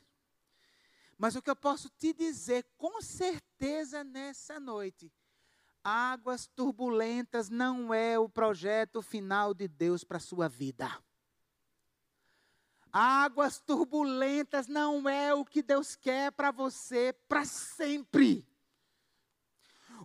Mas 1.16 1.34
o 1.34 1.42
que 1.42 1.50
eu 1.50 1.56
posso 1.56 1.88
te 1.88 2.12
dizer 2.12 2.66
com 2.76 3.00
certeza 3.00 4.04
nessa 4.04 4.60
noite, 4.60 5.12
águas 5.82 6.46
turbulentas 6.46 7.48
não 7.48 7.94
é 7.94 8.18
o 8.18 8.28
projeto 8.28 9.00
final 9.00 9.54
de 9.54 9.66
Deus 9.66 10.04
para 10.04 10.18
a 10.18 10.20
sua 10.20 10.48
vida. 10.48 11.02
Águas 12.92 13.58
turbulentas 13.58 14.66
não 14.66 15.08
é 15.08 15.34
o 15.34 15.44
que 15.44 15.62
Deus 15.62 15.96
quer 15.96 16.32
para 16.32 16.50
você 16.50 17.12
para 17.28 17.44
sempre. 17.44 18.46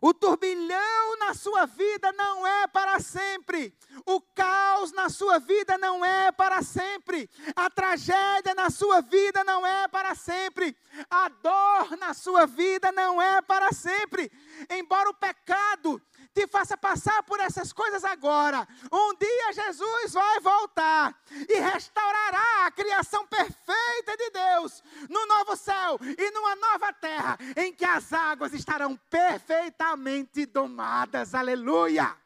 O 0.01 0.13
turbilhão 0.13 1.12
sua 1.33 1.65
vida 1.65 2.11
não 2.13 2.45
é 2.45 2.67
para 2.67 2.99
sempre. 2.99 3.73
O 4.05 4.19
caos 4.19 4.91
na 4.91 5.09
sua 5.09 5.39
vida 5.39 5.77
não 5.77 6.03
é 6.03 6.31
para 6.31 6.61
sempre. 6.61 7.29
A 7.55 7.69
tragédia 7.69 8.53
na 8.55 8.69
sua 8.69 9.01
vida 9.01 9.43
não 9.43 9.65
é 9.65 9.87
para 9.87 10.15
sempre. 10.15 10.75
A 11.09 11.29
dor 11.29 11.97
na 11.97 12.13
sua 12.13 12.45
vida 12.45 12.91
não 12.91 13.21
é 13.21 13.41
para 13.41 13.71
sempre. 13.71 14.31
Embora 14.69 15.09
o 15.09 15.13
pecado 15.13 16.01
te 16.33 16.47
faça 16.47 16.75
passar 16.75 17.21
por 17.23 17.39
essas 17.39 17.71
coisas 17.71 18.03
agora. 18.03 18.67
Um 18.91 19.15
dia 19.15 19.53
Jesus 19.53 20.13
vai 20.13 20.39
voltar 20.39 21.21
e 21.47 21.59
restaurará 21.59 22.65
a 22.65 22.71
criação 22.71 23.25
perfeita 23.27 24.17
de 24.17 24.29
Deus 24.31 24.83
no 25.09 25.25
novo 25.27 25.55
céu 25.55 25.99
e 26.01 26.31
numa 26.31 26.55
nova 26.55 26.91
terra 26.91 27.37
em 27.55 27.71
que 27.73 27.85
as 27.85 28.11
águas 28.11 28.53
estarão 28.53 28.97
perfeitamente 29.09 30.45
domadas. 30.45 31.35
Aleluia! 31.35 32.17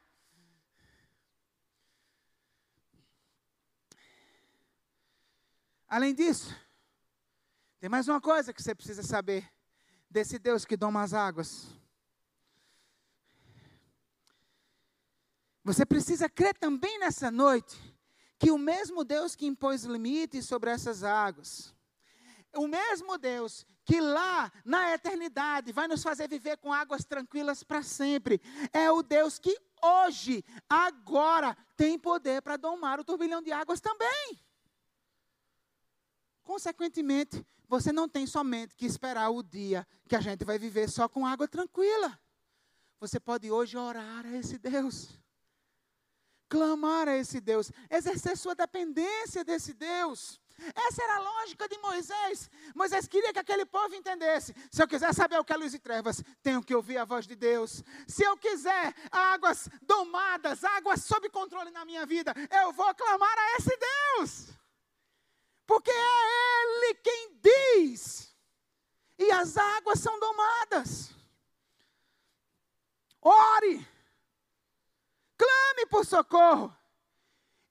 Além 5.90 6.14
disso, 6.14 6.54
tem 7.80 7.90
mais 7.90 8.08
uma 8.10 8.20
coisa 8.20 8.54
que 8.54 8.62
você 8.62 8.76
precisa 8.76 9.04
saber 9.04 9.50
desse 10.10 10.38
Deus 10.38 10.66
que 10.66 10.76
doma 10.76 11.02
as 11.02 11.14
águas. 11.14 11.77
Você 15.68 15.86
precisa 15.86 16.30
crer 16.30 16.58
também 16.58 16.98
nessa 16.98 17.30
noite 17.30 17.78
que 18.40 18.52
o 18.52 18.58
mesmo 18.58 19.04
Deus 19.04 19.36
que 19.36 19.46
impôs 19.46 19.84
limites 19.84 20.46
sobre 20.46 20.70
essas 20.70 21.04
águas, 21.04 21.76
o 22.56 22.70
mesmo 22.70 23.18
Deus 23.18 23.66
que 23.84 24.00
lá 24.00 24.50
na 24.64 24.94
eternidade 24.94 25.74
vai 25.74 25.86
nos 25.90 26.02
fazer 26.02 26.30
viver 26.30 26.56
com 26.56 26.72
águas 26.72 27.04
tranquilas 27.04 27.64
para 27.64 27.84
sempre, 27.84 28.40
é 28.72 28.90
o 28.90 29.04
Deus 29.04 29.38
que 29.40 29.60
hoje, 29.84 30.42
agora, 30.70 31.54
tem 31.76 32.00
poder 32.00 32.42
para 32.42 32.56
domar 32.56 32.98
o 33.02 33.04
turbilhão 33.04 33.42
de 33.42 33.52
águas 33.52 33.82
também. 33.82 34.40
Consequentemente, 36.44 37.46
você 37.68 37.92
não 37.92 38.08
tem 38.08 38.26
somente 38.26 38.74
que 38.74 38.86
esperar 38.86 39.32
o 39.32 39.44
dia 39.44 39.86
que 40.08 40.16
a 40.16 40.22
gente 40.22 40.46
vai 40.46 40.58
viver 40.58 40.90
só 40.90 41.10
com 41.10 41.28
água 41.28 41.46
tranquila. 41.46 42.18
Você 43.02 43.20
pode 43.20 43.52
hoje 43.52 43.76
orar 43.76 44.26
a 44.26 44.38
esse 44.38 44.58
Deus 44.58 45.27
clamar 46.50 47.08
a 47.08 47.18
esse 47.18 47.40
Deus, 47.40 47.72
exercer 47.90 48.38
sua 48.38 48.56
dependência 48.56 49.44
desse 49.44 49.74
Deus. 49.74 50.40
Essa 50.76 51.04
era 51.04 51.18
a 51.18 51.20
lógica 51.20 51.68
de 51.68 51.78
Moisés. 51.78 52.50
Moisés 52.74 53.08
queria 53.08 53.32
que 53.32 53.40
aquele 53.40 53.66
povo 53.66 53.94
entendesse. 53.94 54.56
Se 54.72 54.82
eu 54.82 54.88
quiser 54.88 55.14
saber 55.14 55.38
o 55.40 55.44
que 55.44 55.54
é 55.54 55.58
luz 55.58 55.74
e 55.74 55.80
trevas, 55.80 56.24
tenho 56.42 56.64
que 56.64 56.74
ouvir 56.74 56.98
a 56.98 57.06
voz 57.06 57.28
de 57.28 57.36
Deus. 57.36 57.84
Se 58.08 58.24
eu 58.24 58.36
quiser 58.38 58.96
águas 59.12 59.70
domadas, 59.84 60.64
águas 60.64 61.04
sob 61.04 61.30
controle 61.30 61.70
na 61.70 61.86
minha 61.86 62.06
vida, 62.06 62.34
eu 62.64 62.72
vou 62.74 62.94
clamar 62.96 63.38
a 63.38 63.58
esse 63.58 63.78
Deus. 63.78 64.48
Porque 65.68 65.92
é 65.92 66.64
Ele 66.64 66.94
quem 66.96 67.40
diz. 67.40 68.36
E 69.20 69.32
as 69.32 69.58
águas 69.58 70.00
são 70.00 70.20
domadas. 70.20 71.12
Ore 73.22 73.97
clame 75.38 75.86
por 75.90 76.06
socorro 76.06 76.76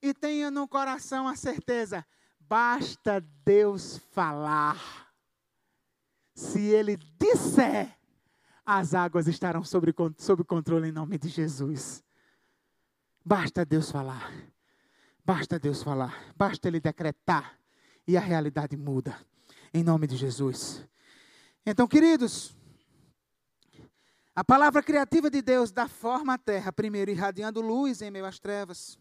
e 0.01 0.13
tenha 0.13 0.49
no 0.49 0.67
coração 0.67 1.27
a 1.27 1.35
certeza: 1.35 2.05
basta 2.39 3.21
Deus 3.43 3.97
falar. 4.11 5.07
Se 6.33 6.61
Ele 6.61 6.97
disser, 7.19 7.97
as 8.65 8.93
águas 8.93 9.27
estarão 9.27 9.63
sob, 9.63 9.93
controle 10.45 10.89
em 10.89 10.91
nome 10.91 11.17
de 11.17 11.29
Jesus. 11.29 12.03
Basta 13.25 13.65
Deus 13.65 13.89
falar. 13.89 14.31
Basta 15.23 15.57
Deus 15.57 15.81
falar. 15.81 16.33
Basta 16.35 16.67
Ele 16.67 16.79
decretar. 16.79 17.57
E 18.05 18.15
a 18.15 18.19
realidade 18.19 18.77
muda. 18.77 19.17
Em 19.73 19.83
nome 19.83 20.07
de 20.07 20.15
Jesus. 20.15 20.85
Então, 21.65 21.87
queridos, 21.87 22.56
a 24.37 24.43
palavra 24.43 24.83
criativa 24.83 25.31
de 25.31 25.41
Deus 25.41 25.71
dá 25.71 25.87
forma 25.87 26.35
à 26.35 26.37
terra, 26.37 26.71
primeiro, 26.71 27.09
irradiando 27.09 27.59
luz 27.59 28.03
em 28.03 28.11
meio 28.11 28.23
às 28.23 28.37
trevas. 28.37 28.95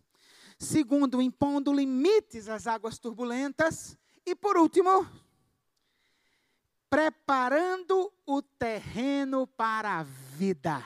Segundo, 0.59 1.21
impondo 1.21 1.75
limites 1.75 2.49
às 2.49 2.67
águas 2.67 2.99
turbulentas. 2.99 3.99
E 4.25 4.35
por 4.35 4.57
último, 4.57 5.07
preparando 6.89 8.11
o 8.25 8.41
terreno 8.41 9.47
para 9.47 9.99
a 9.99 10.03
vida. 10.05 10.83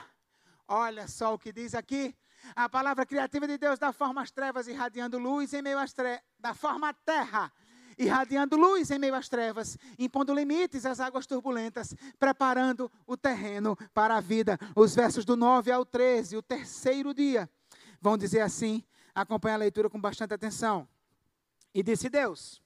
Olha 0.66 1.06
só 1.06 1.35
o 1.35 1.39
que 1.39 1.52
diz 1.52 1.72
aqui. 1.72 2.12
A 2.56 2.68
palavra 2.68 3.06
criativa 3.06 3.47
de 3.47 3.56
Deus 3.56 3.78
dá 3.78 3.93
forma 3.93 4.20
às 4.20 4.32
trevas, 4.32 4.66
irradiando 4.66 5.16
luz 5.16 5.52
em 5.52 5.62
meio 5.62 5.78
às 5.78 5.93
trevas, 5.93 6.24
da 6.40 6.55
forma 6.55 6.89
à 6.89 6.93
terra, 6.93 7.52
irradiando 7.99 8.57
luz 8.57 8.91
em 8.91 8.99
meio 8.99 9.15
às 9.15 9.29
trevas, 9.29 9.79
impondo 9.99 10.35
limites 10.35 10.87
às 10.87 11.01
águas 11.01 11.27
turbulentas, 11.27 11.95
preparando 12.19 12.91
o 13.07 13.17
terreno 13.17 13.77
para 13.93 14.17
a 14.17 14.21
vida. 14.21 14.59
Os 14.75 14.95
versos 14.95 15.25
do 15.25 15.37
9 15.37 15.71
ao 15.71 15.85
13, 15.85 16.37
o 16.37 16.43
terceiro 16.43 17.12
dia, 17.15 17.49
vão 18.01 18.17
dizer 18.17 18.41
assim: 18.41 18.85
acompanhe 19.15 19.55
a 19.55 19.59
leitura 19.59 19.91
com 19.91 20.01
bastante 20.01 20.35
atenção. 20.35 20.89
E 21.75 21.83
disse 21.83 22.09
Deus: 22.09 22.61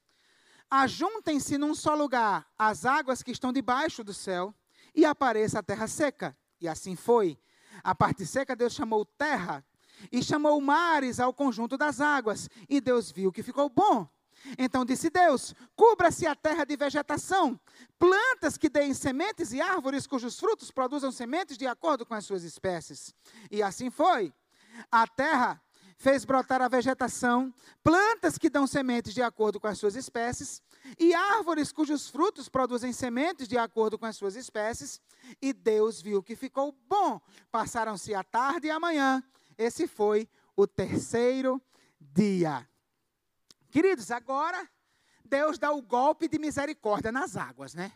Ajuntem-se 0.71 1.59
num 1.59 1.75
só 1.75 1.95
lugar 1.95 2.47
as 2.59 2.85
águas 2.85 3.23
que 3.23 3.31
estão 3.31 3.53
debaixo 3.53 4.03
do 4.03 4.15
céu, 4.15 4.55
e 4.95 5.05
apareça 5.05 5.59
a 5.59 5.63
terra 5.63 5.87
seca. 5.87 6.37
E 6.61 6.69
assim 6.69 6.97
foi. 6.97 7.39
A 7.83 7.95
parte 7.95 8.25
seca 8.25 8.57
Deus 8.57 8.73
chamou 8.73 9.05
terra, 9.05 9.65
e 10.11 10.23
chamou 10.23 10.61
mares 10.61 11.21
ao 11.21 11.33
conjunto 11.33 11.77
das 11.77 12.01
águas, 12.01 12.49
e 12.69 12.81
Deus 12.81 13.11
viu 13.11 13.33
que 13.33 13.43
ficou 13.43 13.69
bom. 13.69 14.09
Então 14.59 14.85
disse 14.85 15.11
Deus: 15.11 15.55
Cubra-se 15.77 16.27
a 16.27 16.35
terra 16.35 16.65
de 16.65 16.77
vegetação, 16.77 17.59
plantas 17.99 18.57
que 18.57 18.69
deem 18.69 18.95
sementes 18.95 19.53
e 19.53 19.61
árvores 19.61 20.07
cujos 20.07 20.39
frutos 20.39 20.71
produzam 20.71 21.11
sementes 21.11 21.57
de 21.57 21.67
acordo 21.67 22.05
com 22.05 22.15
as 22.15 22.25
suas 22.25 22.45
espécies. 22.45 23.15
E 23.51 23.63
assim 23.63 23.91
foi. 23.91 24.33
A 24.91 25.07
terra 25.07 25.61
fez 25.97 26.25
brotar 26.25 26.61
a 26.61 26.69
vegetação, 26.69 27.55
plantas 27.83 28.37
que 28.37 28.51
dão 28.51 28.67
sementes 28.67 29.15
de 29.15 29.23
acordo 29.23 29.61
com 29.61 29.67
as 29.67 29.79
suas 29.79 29.95
espécies, 29.95 30.61
e 30.99 31.15
árvores 31.15 31.73
cujos 31.73 32.09
frutos 32.09 32.49
produzem 32.49 32.93
sementes 32.93 33.49
de 33.49 33.57
acordo 33.57 33.99
com 33.99 34.05
as 34.05 34.17
suas 34.17 34.37
espécies. 34.37 35.01
E 35.41 35.53
Deus 35.53 36.03
viu 36.03 36.23
que 36.23 36.37
ficou 36.37 36.77
bom. 36.89 37.21
Passaram-se 37.51 38.15
a 38.15 38.23
tarde 38.23 38.67
e 38.67 38.71
a 38.71 38.79
manhã. 38.79 39.23
Esse 39.57 39.87
foi 39.87 40.29
o 40.55 40.67
terceiro 40.67 41.63
dia. 41.99 42.69
Queridos, 43.75 44.13
agora 44.13 44.71
Deus 45.25 45.59
dá 45.59 45.73
o 45.73 45.83
golpe 45.83 46.29
de 46.29 46.39
misericórdia 46.39 47.11
nas 47.11 47.37
águas, 47.37 47.75
né? 47.75 47.93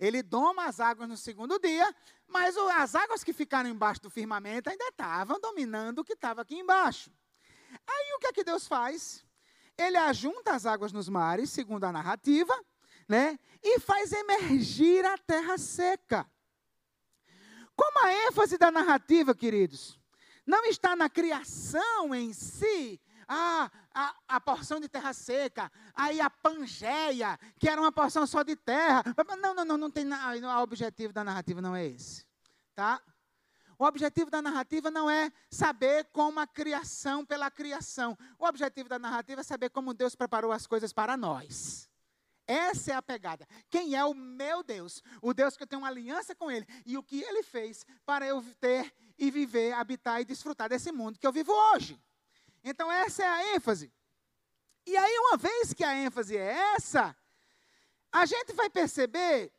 Ele 0.00 0.20
doma 0.20 0.64
as 0.64 0.80
águas 0.80 1.08
no 1.08 1.16
segundo 1.16 1.60
dia, 1.60 1.94
mas 2.26 2.56
as 2.56 2.96
águas 2.96 3.22
que 3.22 3.32
ficaram 3.32 3.70
embaixo 3.70 4.02
do 4.02 4.10
firmamento 4.10 4.68
ainda 4.68 4.88
estavam 4.88 5.38
dominando 5.38 6.00
o 6.00 6.04
que 6.04 6.14
estava 6.14 6.42
aqui 6.42 6.56
embaixo. 6.56 7.12
Aí 7.86 8.14
o 8.16 8.18
que 8.18 8.26
é 8.26 8.32
que 8.32 8.42
Deus 8.42 8.66
faz? 8.66 9.24
Ele 9.78 9.96
ajunta 9.96 10.56
as 10.56 10.66
águas 10.66 10.90
nos 10.90 11.08
mares, 11.08 11.50
segundo 11.50 11.84
a 11.84 11.92
narrativa, 11.92 12.60
né? 13.08 13.38
E 13.62 13.78
faz 13.78 14.10
emergir 14.10 15.04
a 15.06 15.16
terra 15.16 15.56
seca. 15.56 16.28
Como 17.76 18.04
a 18.04 18.12
ênfase 18.26 18.58
da 18.58 18.72
narrativa, 18.72 19.36
queridos, 19.36 20.00
não 20.44 20.64
está 20.64 20.96
na 20.96 21.08
criação 21.08 22.12
em 22.12 22.32
si, 22.32 23.00
ah, 23.28 23.70
a, 23.92 24.14
a 24.28 24.40
porção 24.40 24.78
de 24.78 24.88
terra 24.88 25.12
seca, 25.12 25.70
aí 25.94 26.20
a 26.20 26.30
Pangeia, 26.30 27.38
que 27.58 27.68
era 27.68 27.80
uma 27.80 27.90
porção 27.90 28.26
só 28.26 28.42
de 28.42 28.54
terra. 28.56 29.02
Não, 29.40 29.54
não, 29.54 29.64
não, 29.64 29.76
não 29.76 29.90
tem. 29.90 30.06
O 30.06 30.62
objetivo 30.62 31.12
da 31.12 31.24
narrativa 31.24 31.60
não 31.60 31.74
é 31.74 31.86
esse. 31.86 32.24
Tá? 32.74 33.00
O 33.78 33.84
objetivo 33.84 34.30
da 34.30 34.40
narrativa 34.40 34.90
não 34.90 35.10
é 35.10 35.30
saber 35.50 36.04
como 36.12 36.40
a 36.40 36.46
criação 36.46 37.26
pela 37.26 37.50
criação. 37.50 38.16
O 38.38 38.46
objetivo 38.46 38.88
da 38.88 38.98
narrativa 38.98 39.40
é 39.40 39.44
saber 39.44 39.70
como 39.70 39.92
Deus 39.92 40.14
preparou 40.14 40.50
as 40.50 40.66
coisas 40.66 40.92
para 40.92 41.16
nós. 41.16 41.88
Essa 42.46 42.92
é 42.92 42.94
a 42.94 43.02
pegada. 43.02 43.46
Quem 43.68 43.96
é 43.96 44.04
o 44.04 44.14
meu 44.14 44.62
Deus? 44.62 45.02
O 45.20 45.34
Deus 45.34 45.56
que 45.56 45.64
eu 45.64 45.66
tenho 45.66 45.82
uma 45.82 45.88
aliança 45.88 46.34
com 46.34 46.50
Ele. 46.50 46.66
E 46.86 46.96
o 46.96 47.02
que 47.02 47.20
Ele 47.20 47.42
fez 47.42 47.84
para 48.04 48.24
eu 48.24 48.42
ter 48.60 48.94
e 49.18 49.30
viver, 49.30 49.72
habitar 49.72 50.20
e 50.20 50.24
desfrutar 50.24 50.68
desse 50.68 50.92
mundo 50.92 51.18
que 51.18 51.26
eu 51.26 51.32
vivo 51.32 51.52
hoje. 51.52 52.00
Então, 52.64 52.90
essa 52.90 53.22
é 53.22 53.26
a 53.26 53.54
ênfase. 53.54 53.92
E 54.86 54.96
aí, 54.96 55.18
uma 55.18 55.36
vez 55.36 55.72
que 55.72 55.84
a 55.84 55.94
ênfase 55.94 56.36
é 56.36 56.74
essa, 56.74 57.16
a 58.12 58.24
gente 58.24 58.52
vai 58.52 58.70
perceber 58.70 59.52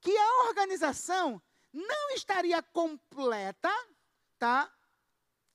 que 0.00 0.16
a 0.16 0.48
organização 0.48 1.40
não 1.72 2.10
estaria 2.10 2.62
completa, 2.62 3.70
tá? 4.38 4.72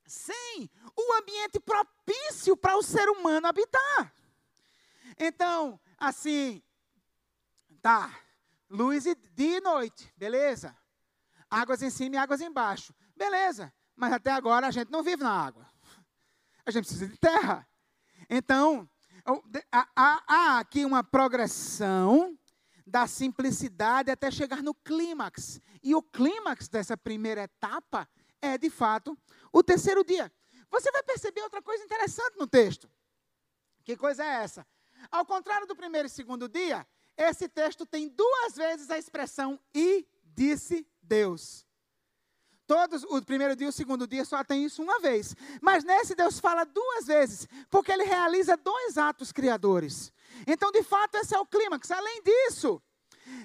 Sem 0.05 0.69
o 0.95 1.13
ambiente 1.13 1.59
propício 1.59 2.55
para 2.55 2.77
o 2.77 2.83
ser 2.83 3.09
humano 3.09 3.47
habitar. 3.47 4.13
Então, 5.17 5.79
assim, 5.97 6.61
tá, 7.81 8.17
luz 8.69 9.03
de 9.03 9.15
dia 9.15 9.57
e 9.57 9.61
noite, 9.61 10.13
beleza? 10.15 10.77
Águas 11.49 11.81
em 11.81 11.89
cima 11.89 12.15
e 12.15 12.17
águas 12.19 12.41
embaixo, 12.41 12.93
beleza. 13.15 13.73
Mas 13.95 14.13
até 14.13 14.31
agora 14.31 14.67
a 14.67 14.71
gente 14.71 14.91
não 14.91 15.03
vive 15.03 15.23
na 15.23 15.31
água. 15.31 15.67
A 16.65 16.71
gente 16.71 16.85
precisa 16.85 17.07
de 17.07 17.17
terra. 17.17 17.67
Então, 18.29 18.89
há, 19.71 20.59
aqui 20.59 20.85
uma 20.85 21.03
progressão 21.03 22.37
da 22.85 23.07
simplicidade 23.07 24.11
até 24.11 24.29
chegar 24.29 24.61
no 24.61 24.73
clímax. 24.73 25.61
E 25.83 25.95
o 25.95 26.01
clímax 26.01 26.67
dessa 26.67 26.95
primeira 26.95 27.43
etapa 27.43 28.07
é, 28.41 28.57
de 28.57 28.69
fato, 28.69 29.17
o 29.51 29.63
terceiro 29.63 30.03
dia. 30.03 30.31
Você 30.69 30.91
vai 30.91 31.03
perceber 31.03 31.41
outra 31.41 31.61
coisa 31.61 31.83
interessante 31.83 32.37
no 32.37 32.47
texto. 32.47 32.89
Que 33.83 33.95
coisa 33.95 34.23
é 34.23 34.43
essa? 34.43 34.65
Ao 35.11 35.25
contrário 35.25 35.67
do 35.67 35.75
primeiro 35.75 36.07
e 36.07 36.09
segundo 36.09 36.49
dia, 36.49 36.85
esse 37.17 37.47
texto 37.47 37.85
tem 37.85 38.09
duas 38.09 38.55
vezes 38.55 38.89
a 38.89 38.97
expressão 38.97 39.59
e 39.73 40.07
disse 40.23 40.87
Deus. 41.01 41.65
Todos, 42.67 43.03
o 43.03 43.21
primeiro 43.21 43.55
dia 43.55 43.67
e 43.67 43.69
o 43.69 43.73
segundo 43.73 44.07
dia 44.07 44.25
só 44.25 44.43
tem 44.43 44.65
isso 44.65 44.81
uma 44.81 44.99
vez. 44.99 45.35
Mas 45.61 45.83
nesse 45.83 46.15
Deus 46.15 46.39
fala 46.39 46.65
duas 46.65 47.05
vezes, 47.05 47.47
porque 47.69 47.91
ele 47.91 48.03
realiza 48.03 48.57
dois 48.57 48.97
atos 48.97 49.31
criadores. 49.31 50.11
Então, 50.47 50.71
de 50.71 50.81
fato, 50.81 51.15
esse 51.15 51.35
é 51.35 51.39
o 51.39 51.45
clímax. 51.45 51.91
Além 51.91 52.23
disso, 52.23 52.81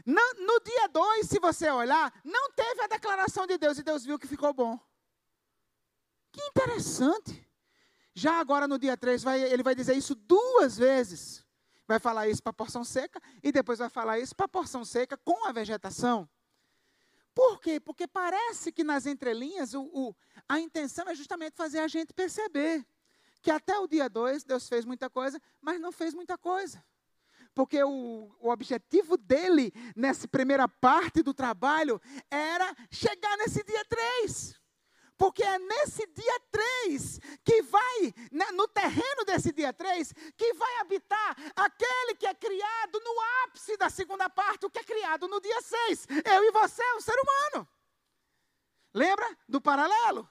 no, 0.06 0.22
no 0.38 0.60
dia 0.60 0.88
2, 0.88 1.28
se 1.28 1.38
você 1.38 1.70
olhar, 1.70 2.12
não 2.24 2.50
teve 2.52 2.82
a 2.82 2.86
declaração 2.86 3.46
de 3.46 3.58
Deus 3.58 3.78
e 3.78 3.82
Deus 3.82 4.04
viu 4.04 4.18
que 4.18 4.26
ficou 4.26 4.54
bom. 4.54 4.78
Que 6.32 6.42
interessante. 6.42 7.46
Já 8.14 8.40
agora 8.40 8.66
no 8.66 8.78
dia 8.78 8.96
3, 8.96 9.24
ele 9.50 9.62
vai 9.62 9.74
dizer 9.74 9.96
isso 9.96 10.14
duas 10.14 10.78
vezes. 10.78 11.44
Vai 11.86 11.98
falar 11.98 12.28
isso 12.28 12.42
para 12.42 12.50
a 12.50 12.54
porção 12.54 12.84
seca 12.84 13.20
e 13.42 13.50
depois 13.50 13.78
vai 13.78 13.88
falar 13.88 14.18
isso 14.18 14.34
para 14.34 14.46
a 14.46 14.48
porção 14.48 14.84
seca 14.84 15.16
com 15.16 15.46
a 15.46 15.52
vegetação. 15.52 16.28
Por 17.34 17.60
quê? 17.60 17.78
Porque 17.80 18.06
parece 18.06 18.72
que 18.72 18.84
nas 18.84 19.06
entrelinhas 19.06 19.74
o, 19.74 19.82
o, 19.82 20.14
a 20.48 20.58
intenção 20.58 21.08
é 21.08 21.14
justamente 21.14 21.54
fazer 21.56 21.78
a 21.78 21.88
gente 21.88 22.12
perceber 22.12 22.84
que 23.40 23.50
até 23.50 23.78
o 23.78 23.86
dia 23.86 24.08
2 24.08 24.44
Deus 24.44 24.68
fez 24.68 24.84
muita 24.84 25.08
coisa, 25.08 25.40
mas 25.60 25.80
não 25.80 25.92
fez 25.92 26.12
muita 26.12 26.36
coisa. 26.36 26.84
Porque 27.54 27.82
o, 27.82 28.30
o 28.40 28.50
objetivo 28.50 29.16
dele, 29.16 29.72
nessa 29.96 30.28
primeira 30.28 30.68
parte 30.68 31.22
do 31.22 31.34
trabalho, 31.34 32.00
era 32.30 32.74
chegar 32.90 33.36
nesse 33.38 33.64
dia 33.64 33.84
3. 33.84 34.59
Porque 35.20 35.42
é 35.42 35.58
nesse 35.58 36.06
dia 36.06 36.40
3 36.50 37.20
que 37.44 37.60
vai, 37.60 38.14
né, 38.32 38.46
no 38.52 38.66
terreno 38.66 39.22
desse 39.26 39.52
dia 39.52 39.70
3, 39.70 40.14
que 40.34 40.54
vai 40.54 40.78
habitar 40.78 41.36
aquele 41.54 42.14
que 42.14 42.26
é 42.26 42.32
criado 42.32 42.98
no 43.04 43.20
ápice 43.44 43.76
da 43.76 43.90
segunda 43.90 44.30
parte, 44.30 44.64
o 44.64 44.70
que 44.70 44.78
é 44.78 44.82
criado 44.82 45.28
no 45.28 45.38
dia 45.38 45.60
6. 45.60 46.06
Eu 46.24 46.44
e 46.44 46.50
você, 46.52 46.82
o 46.96 47.02
ser 47.02 47.16
humano. 47.20 47.68
Lembra 48.94 49.36
do 49.46 49.60
paralelo? 49.60 50.26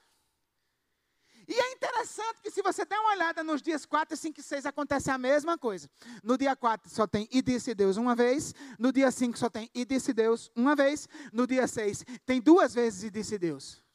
E 1.47 1.53
é 1.53 1.71
interessante 1.73 2.41
que 2.41 2.49
se 2.49 2.63
você 2.63 2.83
der 2.83 2.97
uma 2.97 3.11
olhada 3.11 3.43
nos 3.43 3.61
dias 3.61 3.85
4, 3.85 4.17
5 4.17 4.39
e 4.39 4.43
6, 4.43 4.65
acontece 4.65 5.11
a 5.11 5.19
mesma 5.19 5.55
coisa. 5.55 5.87
No 6.23 6.35
dia 6.35 6.55
4 6.55 6.89
só 6.89 7.05
tem 7.05 7.29
e 7.31 7.43
disse 7.43 7.75
Deus 7.75 7.95
uma 7.95 8.15
vez. 8.15 8.55
No 8.79 8.91
dia 8.91 9.11
5 9.11 9.37
só 9.37 9.51
tem 9.51 9.69
e 9.71 9.85
disse 9.85 10.13
Deus 10.13 10.49
uma 10.55 10.75
vez. 10.75 11.07
No 11.31 11.45
dia 11.45 11.67
6 11.67 12.03
tem 12.25 12.41
duas 12.41 12.73
vezes 12.73 13.03
e 13.03 13.11
disse 13.11 13.37
Deus. 13.37 13.87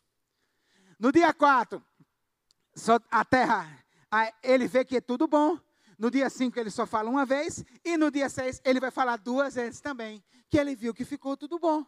No 0.99 1.11
dia 1.13 1.33
4, 1.33 1.83
só 2.75 2.99
a 3.11 3.25
terra, 3.25 3.85
ele 4.43 4.67
vê 4.67 4.85
que 4.85 4.97
é 4.97 5.01
tudo 5.01 5.27
bom. 5.27 5.59
No 5.99 6.11
dia 6.11 6.29
5 6.29 6.59
ele 6.59 6.71
só 6.71 6.87
fala 6.87 7.09
uma 7.09 7.25
vez. 7.25 7.65
E 7.85 7.97
no 7.97 8.11
dia 8.11 8.29
6 8.29 8.61
ele 8.65 8.81
vai 8.81 8.91
falar 8.91 9.17
duas 9.17 9.55
vezes 9.55 9.81
também. 9.81 10.23
Que 10.51 10.59
ele 10.59 10.75
viu 10.75 10.95
que 10.95 11.05
ficou 11.05 11.37
tudo 11.37 11.59
bom. 11.59 11.85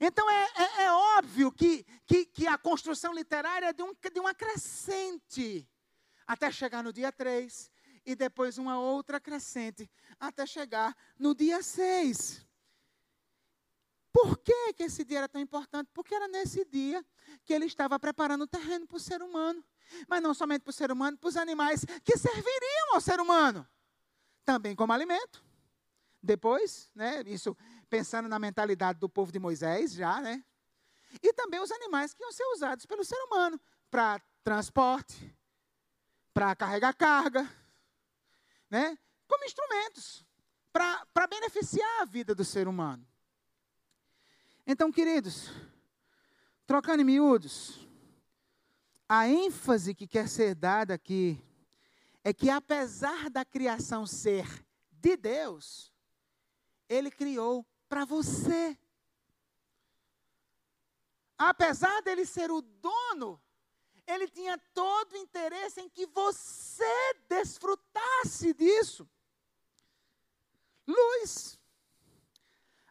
Então 0.00 0.28
é, 0.30 0.48
é, 0.56 0.82
é 0.84 0.92
óbvio 0.92 1.50
que, 1.50 1.84
que, 2.06 2.26
que, 2.26 2.46
a 2.46 2.58
construção 2.58 3.14
literária 3.14 3.66
é 3.66 3.72
de, 3.72 3.82
um, 3.82 3.94
de 3.94 4.20
uma 4.20 4.34
crescente, 4.34 5.66
até 6.26 6.50
chegar 6.52 6.82
no 6.84 6.92
dia 6.92 7.10
3, 7.10 7.70
e 8.04 8.14
depois 8.14 8.58
uma 8.58 8.78
outra 8.78 9.18
crescente, 9.18 9.90
até 10.20 10.44
chegar 10.44 10.94
no 11.18 11.34
dia 11.34 11.62
6. 11.62 12.46
Por 14.20 14.36
que, 14.38 14.72
que 14.72 14.82
esse 14.82 15.04
dia 15.04 15.18
era 15.18 15.28
tão 15.28 15.40
importante? 15.40 15.88
Porque 15.94 16.12
era 16.12 16.26
nesse 16.26 16.64
dia 16.64 17.06
que 17.44 17.52
ele 17.52 17.66
estava 17.66 18.00
preparando 18.00 18.42
o 18.42 18.46
terreno 18.48 18.84
para 18.84 18.96
o 18.96 19.00
ser 19.00 19.22
humano. 19.22 19.64
Mas 20.08 20.20
não 20.20 20.34
somente 20.34 20.62
para 20.62 20.70
o 20.70 20.72
ser 20.72 20.90
humano, 20.90 21.16
para 21.16 21.28
os 21.28 21.36
animais 21.36 21.84
que 22.02 22.18
serviriam 22.18 22.94
ao 22.94 23.00
ser 23.00 23.20
humano. 23.20 23.64
Também 24.44 24.74
como 24.74 24.92
alimento. 24.92 25.40
Depois, 26.20 26.90
né, 26.96 27.22
isso 27.26 27.56
pensando 27.88 28.28
na 28.28 28.40
mentalidade 28.40 28.98
do 28.98 29.08
povo 29.08 29.30
de 29.30 29.38
Moisés 29.38 29.92
já, 29.92 30.20
né? 30.20 30.44
E 31.22 31.32
também 31.32 31.60
os 31.60 31.70
animais 31.70 32.12
que 32.12 32.20
iam 32.20 32.32
ser 32.32 32.44
usados 32.54 32.86
pelo 32.86 33.04
ser 33.04 33.22
humano 33.22 33.58
para 33.88 34.20
transporte, 34.42 35.32
para 36.34 36.56
carregar 36.56 36.92
carga, 36.92 37.48
né? 38.68 38.98
Como 39.28 39.44
instrumentos 39.44 40.26
para 40.72 41.26
beneficiar 41.28 42.02
a 42.02 42.04
vida 42.04 42.34
do 42.34 42.44
ser 42.44 42.66
humano. 42.66 43.07
Então, 44.70 44.92
queridos, 44.92 45.50
trocando 46.66 47.00
em 47.00 47.04
miúdos, 47.06 47.88
a 49.08 49.26
ênfase 49.26 49.94
que 49.94 50.06
quer 50.06 50.28
ser 50.28 50.54
dada 50.54 50.92
aqui 50.92 51.42
é 52.22 52.34
que 52.34 52.50
apesar 52.50 53.30
da 53.30 53.46
criação 53.46 54.06
ser 54.06 54.46
de 54.90 55.16
Deus, 55.16 55.90
ele 56.86 57.10
criou 57.10 57.64
para 57.88 58.04
você. 58.04 58.78
Apesar 61.38 62.02
dele 62.02 62.26
ser 62.26 62.50
o 62.50 62.60
dono, 62.60 63.40
ele 64.06 64.28
tinha 64.28 64.58
todo 64.74 65.14
o 65.14 65.16
interesse 65.16 65.80
em 65.80 65.88
que 65.88 66.04
você 66.04 67.14
desfrutasse 67.26 68.52
disso. 68.52 69.08
Luz, 70.86 71.57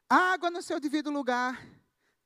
água 0.10 0.50
no 0.50 0.62
seu 0.62 0.80
devido 0.80 1.12
lugar, 1.12 1.62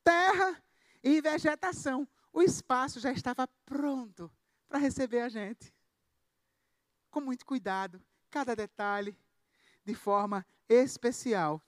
terra 0.03 0.61
e 1.03 1.21
vegetação. 1.21 2.07
O 2.33 2.41
espaço 2.41 2.99
já 2.99 3.11
estava 3.11 3.47
pronto 3.65 4.31
para 4.67 4.79
receber 4.79 5.21
a 5.21 5.29
gente. 5.29 5.73
Com 7.09 7.21
muito 7.21 7.45
cuidado, 7.45 8.01
cada 8.29 8.55
detalhe, 8.55 9.17
de 9.83 9.93
forma 9.93 10.45
especial, 10.69 11.61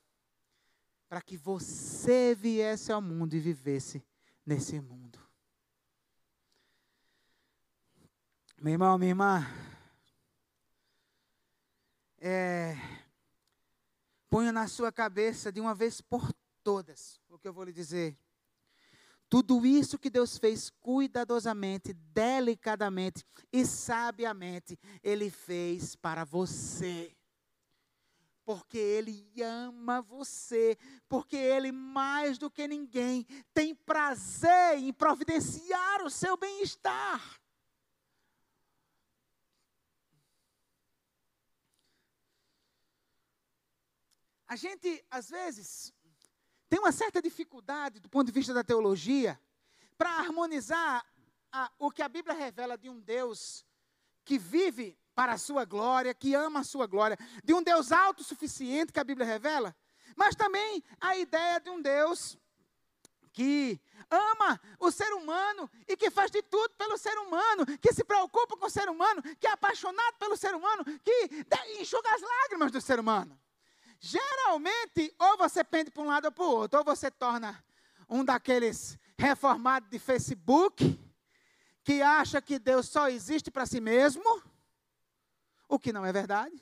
para 1.09 1.21
que 1.21 1.35
você 1.35 2.33
viesse 2.33 2.91
ao 2.91 3.01
mundo 3.01 3.35
e 3.35 3.39
vivesse 3.39 4.03
nesse 4.45 4.79
mundo. 4.79 5.19
Meu 8.57 8.73
irmão, 8.73 8.97
minha 8.97 9.11
irmã, 9.11 9.45
é, 12.17 12.77
ponha 14.33 14.51
na 14.51 14.67
sua 14.67 14.91
cabeça 14.91 15.51
de 15.51 15.61
uma 15.61 15.75
vez 15.75 16.01
por 16.01 16.33
todas 16.63 17.21
o 17.29 17.37
que 17.37 17.47
eu 17.47 17.53
vou 17.53 17.65
lhe 17.65 17.71
dizer. 17.71 18.17
Tudo 19.29 19.63
isso 19.63 19.99
que 19.99 20.09
Deus 20.09 20.39
fez 20.39 20.71
cuidadosamente, 20.81 21.93
delicadamente 21.93 23.23
e 23.51 23.63
sabiamente, 23.63 24.75
Ele 25.03 25.29
fez 25.29 25.95
para 25.95 26.23
você. 26.23 27.15
Porque 28.43 28.79
Ele 28.79 29.23
ama 29.39 30.01
você, 30.01 30.79
porque 31.07 31.37
Ele, 31.37 31.71
mais 31.71 32.39
do 32.39 32.49
que 32.49 32.67
ninguém, 32.67 33.27
tem 33.53 33.75
prazer 33.75 34.79
em 34.79 34.91
providenciar 34.91 36.01
o 36.01 36.09
seu 36.09 36.35
bem-estar. 36.35 37.39
A 44.53 44.55
gente, 44.55 45.03
às 45.09 45.31
vezes, 45.31 45.91
tem 46.69 46.79
uma 46.79 46.91
certa 46.91 47.19
dificuldade, 47.19 47.99
do 47.99 48.07
ponto 48.07 48.27
de 48.27 48.31
vista 48.31 48.53
da 48.53 48.63
teologia, 48.63 49.41
para 49.97 50.11
harmonizar 50.11 51.03
a, 51.51 51.71
o 51.79 51.89
que 51.89 52.03
a 52.03 52.07
Bíblia 52.07 52.35
revela 52.35 52.77
de 52.77 52.87
um 52.87 52.99
Deus 52.99 53.65
que 54.23 54.37
vive 54.37 54.95
para 55.15 55.33
a 55.33 55.39
sua 55.39 55.65
glória, 55.65 56.13
que 56.13 56.35
ama 56.35 56.59
a 56.59 56.63
sua 56.63 56.85
glória, 56.85 57.17
de 57.43 57.51
um 57.51 57.63
Deus 57.63 57.91
autossuficiente 57.91 58.93
que 58.93 58.99
a 58.99 59.03
Bíblia 59.03 59.25
revela, 59.25 59.75
mas 60.15 60.35
também 60.35 60.83
a 61.01 61.17
ideia 61.17 61.59
de 61.59 61.71
um 61.71 61.81
Deus 61.81 62.37
que 63.31 63.81
ama 64.07 64.61
o 64.77 64.91
ser 64.91 65.11
humano 65.13 65.67
e 65.87 65.97
que 65.97 66.11
faz 66.11 66.29
de 66.29 66.43
tudo 66.43 66.75
pelo 66.75 66.95
ser 66.99 67.17
humano, 67.17 67.65
que 67.81 67.91
se 67.91 68.03
preocupa 68.03 68.55
com 68.55 68.67
o 68.67 68.69
ser 68.69 68.87
humano, 68.87 69.19
que 69.39 69.47
é 69.47 69.51
apaixonado 69.51 70.15
pelo 70.19 70.37
ser 70.37 70.53
humano, 70.53 70.85
que 71.03 71.29
enxuga 71.81 72.13
as 72.13 72.21
lágrimas 72.21 72.71
do 72.71 72.79
ser 72.79 72.99
humano. 72.99 73.35
Geralmente, 74.05 75.15
ou 75.17 75.37
você 75.37 75.63
pende 75.63 75.89
para 75.89 76.03
um 76.03 76.07
lado 76.07 76.25
ou 76.25 76.31
para 76.33 76.43
o 76.43 76.49
outro, 76.49 76.79
ou 76.79 76.83
você 76.83 77.09
torna 77.09 77.63
um 78.09 78.21
daqueles 78.21 78.99
reformados 79.17 79.89
de 79.89 79.97
Facebook, 79.97 80.99
que 81.85 82.01
acha 82.01 82.41
que 82.41 82.59
Deus 82.59 82.89
só 82.89 83.07
existe 83.07 83.49
para 83.49 83.65
si 83.65 83.79
mesmo, 83.79 84.43
o 85.69 85.79
que 85.79 85.93
não 85.93 86.05
é 86.05 86.11
verdade, 86.11 86.61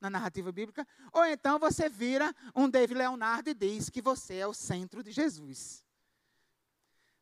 na 0.00 0.10
narrativa 0.10 0.50
bíblica, 0.50 0.84
ou 1.12 1.24
então 1.24 1.56
você 1.56 1.88
vira 1.88 2.34
um 2.52 2.68
David 2.68 2.98
Leonardo 2.98 3.48
e 3.48 3.54
diz 3.54 3.88
que 3.88 4.02
você 4.02 4.38
é 4.38 4.46
o 4.48 4.52
centro 4.52 5.04
de 5.04 5.12
Jesus. 5.12 5.84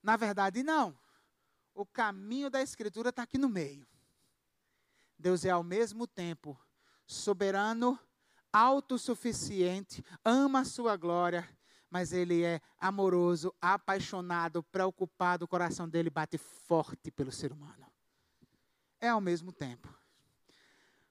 Na 0.02 0.16
verdade, 0.16 0.62
não. 0.62 0.98
O 1.74 1.84
caminho 1.84 2.48
da 2.48 2.62
Escritura 2.62 3.10
está 3.10 3.24
aqui 3.24 3.36
no 3.36 3.50
meio. 3.50 3.86
Deus 5.18 5.44
é 5.44 5.50
ao 5.50 5.62
mesmo 5.62 6.06
tempo 6.06 6.58
soberano, 7.06 8.00
autossuficiente, 8.54 10.04
ama 10.24 10.60
a 10.60 10.64
sua 10.64 10.96
glória, 10.96 11.48
mas 11.90 12.12
ele 12.12 12.44
é 12.44 12.60
amoroso, 12.78 13.52
apaixonado, 13.60 14.62
preocupado, 14.62 15.44
o 15.44 15.48
coração 15.48 15.88
dele 15.88 16.08
bate 16.08 16.38
forte 16.38 17.10
pelo 17.10 17.32
ser 17.32 17.52
humano. 17.52 17.84
É 19.00 19.08
ao 19.08 19.20
mesmo 19.20 19.52
tempo. 19.52 19.92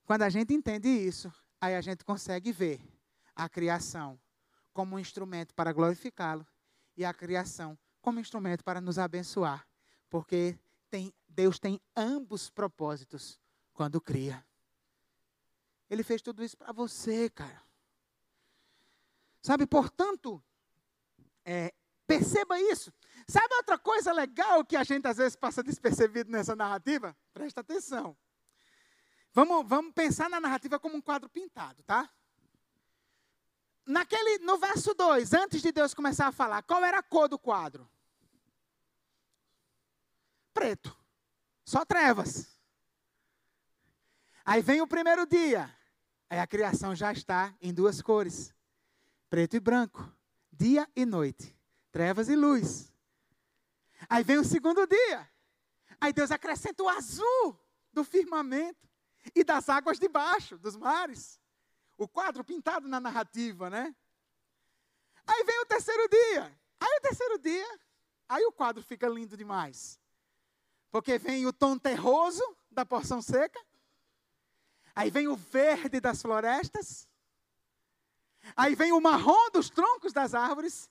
Quando 0.06 0.22
a 0.22 0.30
gente 0.30 0.54
entende 0.54 0.88
isso, 0.88 1.32
aí 1.60 1.76
a 1.76 1.82
gente 1.82 2.06
consegue 2.06 2.54
ver 2.54 2.82
a 3.36 3.50
criação 3.50 4.18
como 4.72 4.96
um 4.96 5.00
instrumento 5.00 5.54
para 5.54 5.74
glorificá-lo 5.74 6.48
e 6.96 7.04
a 7.04 7.14
criação 7.14 7.78
como 8.02 8.22
instrumento 8.22 8.64
para 8.64 8.80
nos 8.80 8.98
abençoar, 8.98 9.68
porque 10.10 10.58
tem, 10.90 11.14
Deus 11.28 11.60
tem 11.60 11.80
ambos 11.96 12.50
propósitos 12.50 13.38
quando 13.74 14.00
cria. 14.00 14.46
Ele 15.90 16.04
fez 16.04 16.22
tudo 16.22 16.44
isso 16.44 16.58
para 16.58 16.72
você, 16.72 17.30
cara. 17.30 17.62
Sabe, 19.42 19.66
portanto, 19.66 20.44
é, 21.46 21.74
perceba 22.08 22.60
isso. 22.60 22.94
Sabe 23.28 23.54
outra 23.56 23.78
coisa 23.78 24.12
legal 24.12 24.64
que 24.66 24.76
a 24.76 24.84
gente 24.84 25.08
às 25.08 25.18
vezes 25.18 25.36
passa 25.36 25.62
despercebido 25.62 26.32
nessa 26.32 26.56
narrativa? 26.56 27.16
Presta 27.34 27.62
atenção. 27.62 28.18
Vamos, 29.34 29.68
vamos 29.68 29.94
pensar 29.94 30.30
na 30.30 30.40
narrativa 30.40 30.80
como 30.80 30.96
um 30.96 31.02
quadro 31.02 31.30
pintado, 31.30 31.82
tá? 31.84 32.10
Naquele, 33.86 34.40
no 34.40 34.58
verso 34.58 34.94
2, 34.94 35.34
antes 35.34 35.62
de 35.62 35.72
Deus 35.72 35.94
começar 35.94 36.28
a 36.28 36.32
falar, 36.32 36.62
qual 36.64 36.84
era 36.86 37.00
a 37.00 37.04
cor 37.04 37.28
do 37.28 37.38
quadro? 37.38 37.90
Preto. 40.54 40.96
Só 41.66 41.84
trevas. 41.84 42.53
Aí 44.46 44.62
vem 44.62 44.82
o 44.82 44.88
primeiro 44.88 45.26
dia. 45.26 45.74
Aí 46.30 46.40
a 46.40 46.48
criação 46.48 46.96
já 46.96 47.12
está 47.12 47.56
em 47.62 47.74
duas 47.74 48.02
cores: 48.02 48.54
preto 49.30 49.56
e 49.56 49.60
branco, 49.60 50.12
dia 50.52 50.88
e 50.96 51.06
noite, 51.06 51.56
trevas 51.92 52.30
e 52.30 52.36
luz. 52.36 52.92
Aí 54.10 54.24
vem 54.24 54.38
o 54.38 54.44
segundo 54.44 54.86
dia. 54.86 55.30
Aí 56.00 56.12
Deus 56.12 56.32
acrescenta 56.32 56.84
o 56.84 56.90
azul 56.90 57.60
do 57.94 58.04
firmamento 58.04 58.90
e 59.34 59.44
das 59.44 59.70
águas 59.70 59.98
de 59.98 60.10
baixo, 60.10 60.58
dos 60.58 60.76
mares. 60.76 61.40
O 61.98 62.08
quadro 62.08 62.44
pintado 62.44 62.88
na 62.88 63.00
narrativa, 63.00 63.70
né? 63.70 63.96
Aí 65.26 65.44
vem 65.46 65.62
o 65.62 65.66
terceiro 65.66 66.10
dia. 66.10 66.60
Aí 66.80 66.98
o 66.98 67.02
terceiro 67.02 67.40
dia, 67.40 67.80
aí 68.28 68.44
o 68.46 68.52
quadro 68.52 68.84
fica 68.84 69.08
lindo 69.08 69.38
demais. 69.38 69.98
Porque 70.92 71.18
vem 71.18 71.46
o 71.46 71.54
tom 71.54 71.78
terroso 71.78 72.44
da 72.70 72.86
porção 72.86 73.22
seca, 73.22 73.60
Aí 74.96 75.10
vem 75.10 75.28
o 75.28 75.36
verde 75.36 76.00
das 76.00 76.22
florestas. 76.22 77.08
Aí 78.56 78.76
vem 78.76 78.92
o 78.92 79.02
marrom 79.02 79.50
dos 79.52 79.70
troncos 79.70 80.14
das 80.14 80.34
árvores. 80.34 80.90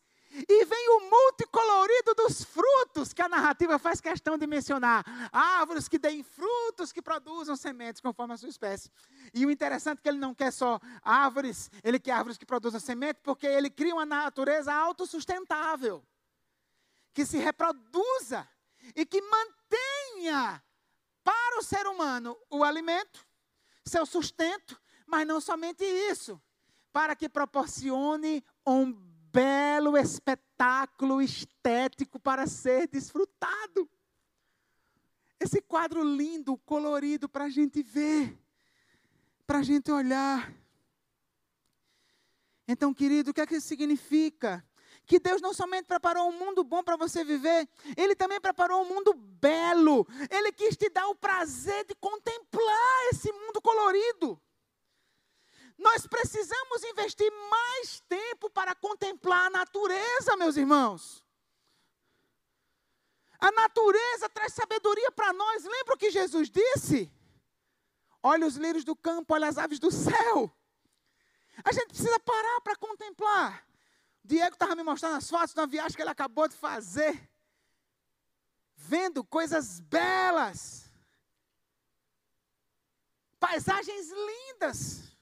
E 0.49 0.65
vem 0.65 0.89
o 0.89 1.11
multicolorido 1.11 2.15
dos 2.15 2.43
frutos, 2.43 3.13
que 3.13 3.21
a 3.21 3.29
narrativa 3.29 3.79
faz 3.79 4.01
questão 4.01 4.39
de 4.39 4.47
mencionar. 4.47 5.05
Árvores 5.31 5.89
que 5.89 5.99
deem 5.99 6.23
frutos, 6.23 6.91
que 6.91 7.03
produzam 7.03 7.55
sementes 7.55 8.01
conforme 8.01 8.33
a 8.33 8.37
sua 8.39 8.49
espécie. 8.49 8.91
E 9.35 9.45
o 9.45 9.51
interessante 9.51 9.99
é 9.99 10.03
que 10.03 10.09
ele 10.09 10.19
não 10.19 10.35
quer 10.35 10.51
só 10.51 10.81
árvores, 11.03 11.71
ele 11.85 12.01
quer 12.01 12.13
árvores 12.13 12.39
que 12.39 12.47
produzam 12.47 12.81
sementes, 12.81 13.21
porque 13.23 13.47
ele 13.47 13.69
cria 13.69 13.95
uma 13.95 14.07
natureza 14.07 14.73
autossustentável. 14.73 16.03
Que 17.13 17.27
se 17.27 17.37
reproduza 17.37 18.49
e 18.97 19.05
que 19.05 19.21
mantenha 19.21 20.65
para 21.23 21.59
o 21.59 21.63
ser 21.63 21.87
humano 21.87 22.39
o 22.49 22.65
alimento 22.65 23.27
seu 23.85 24.07
sustento, 24.07 24.81
mas 25.07 25.27
não 25.27 25.41
somente 25.41 25.85
isso, 25.85 26.41
para 26.93 27.17
que 27.17 27.29
proporcione 27.29 28.45
um 28.67 28.93
belo 29.33 29.97
espetáculo 29.97 31.21
estético 31.23 32.21
para 32.21 32.47
ser 32.47 32.87
desfrutado. 32.89 33.89
Esse 35.41 35.61
quadro 35.61 36.05
lindo, 36.05 36.57
colorido, 36.59 37.29
para 37.29 37.45
a 37.45 37.49
gente 37.49 37.83
ver, 37.83 38.39
para 39.47 39.59
a 39.59 39.63
gente 39.63 39.91
olhar. 39.91 40.55
Então, 42.69 42.95
querido, 42.95 43.31
o 43.31 43.35
que 43.35 43.41
é 43.41 43.47
que 43.47 43.61
significa? 43.61 44.65
Que 45.13 45.19
Deus 45.19 45.43
não 45.43 45.53
somente 45.53 45.85
preparou 45.85 46.31
um 46.31 46.39
mundo 46.39 46.65
bom 46.65 46.83
para 46.83 46.97
você 46.97 47.23
viver, 47.23 47.69
Ele 47.99 48.17
também 48.17 48.41
preparou 48.41 48.81
um 48.81 48.89
mundo 48.89 49.13
belo. 49.13 50.07
Ele 50.31 50.51
quis 50.53 50.75
te 50.75 50.89
dar 50.89 51.07
o 51.09 51.15
prazer 51.15 51.85
de 51.85 51.95
contemplar 51.97 53.09
esse 53.11 53.31
mundo 53.31 53.61
colorido. 53.61 54.41
Nós 55.77 56.07
precisamos 56.07 56.83
investir 56.85 57.31
mais 57.51 58.01
tempo 58.09 58.49
para 58.49 58.75
contemplar 58.75 59.49
a 59.49 59.51
natureza, 59.51 60.35
meus 60.39 60.57
irmãos. 60.57 61.23
A 63.39 63.53
natureza 63.53 64.31
traz 64.31 64.55
sabedoria 64.55 65.13
para 65.13 65.31
nós. 65.35 65.63
Lembra 65.63 65.95
o 65.95 65.99
que 65.99 66.11
Jesus 66.11 66.49
disse? 66.49 67.13
Olha 68.23 68.47
os 68.47 68.57
lírios 68.57 68.83
do 68.83 68.97
campo, 68.97 69.35
olha 69.35 69.49
as 69.49 69.59
aves 69.59 69.79
do 69.79 69.91
céu. 69.91 70.51
A 71.63 71.71
gente 71.71 71.89
precisa 71.89 72.19
parar 72.21 72.63
para 72.63 72.77
contemplar. 72.77 73.72
Diego 74.25 74.55
estava 74.55 74.77
me 74.77 74.83
mostrando 74.83 75.17
as 75.17 75.29
fotos 75.29 75.55
de 75.55 75.61
uma 75.61 75.67
viagem 75.67 75.97
que 75.97 76.03
ele 76.03 76.11
acabou 76.11 76.49
de 76.49 76.57
fazer. 76.57 77.31
vendo 78.75 79.23
coisas 79.23 79.81
belas, 79.81 80.91
paisagens 83.39 84.11
lindas, 84.11 85.17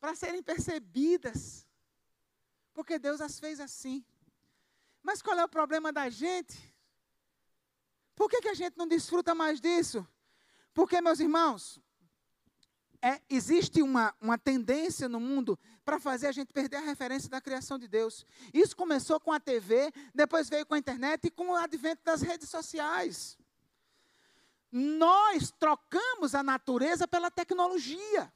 para 0.00 0.14
serem 0.14 0.42
percebidas, 0.42 1.66
porque 2.72 2.98
Deus 2.98 3.20
as 3.20 3.38
fez 3.38 3.60
assim. 3.60 4.04
Mas 5.02 5.22
qual 5.22 5.38
é 5.38 5.44
o 5.44 5.48
problema 5.48 5.92
da 5.92 6.08
gente? 6.10 6.58
Por 8.16 8.28
que, 8.28 8.40
que 8.40 8.48
a 8.48 8.54
gente 8.54 8.76
não 8.76 8.88
desfruta 8.88 9.34
mais 9.34 9.60
disso? 9.60 10.06
Porque, 10.74 11.00
meus 11.00 11.20
irmãos, 11.20 11.80
é, 13.02 13.20
existe 13.28 13.82
uma, 13.82 14.14
uma 14.20 14.38
tendência 14.38 15.08
no 15.08 15.20
mundo 15.20 15.58
para 15.90 15.98
fazer 15.98 16.28
a 16.28 16.32
gente 16.32 16.52
perder 16.52 16.76
a 16.76 16.82
referência 16.82 17.28
da 17.28 17.40
criação 17.40 17.76
de 17.76 17.88
Deus. 17.88 18.24
Isso 18.54 18.76
começou 18.76 19.18
com 19.18 19.32
a 19.32 19.40
TV, 19.40 19.92
depois 20.14 20.48
veio 20.48 20.64
com 20.64 20.74
a 20.74 20.78
internet 20.78 21.24
e 21.24 21.30
com 21.32 21.48
o 21.48 21.56
advento 21.56 22.04
das 22.04 22.22
redes 22.22 22.48
sociais. 22.48 23.36
Nós 24.70 25.50
trocamos 25.50 26.32
a 26.32 26.44
natureza 26.44 27.08
pela 27.08 27.28
tecnologia. 27.28 28.32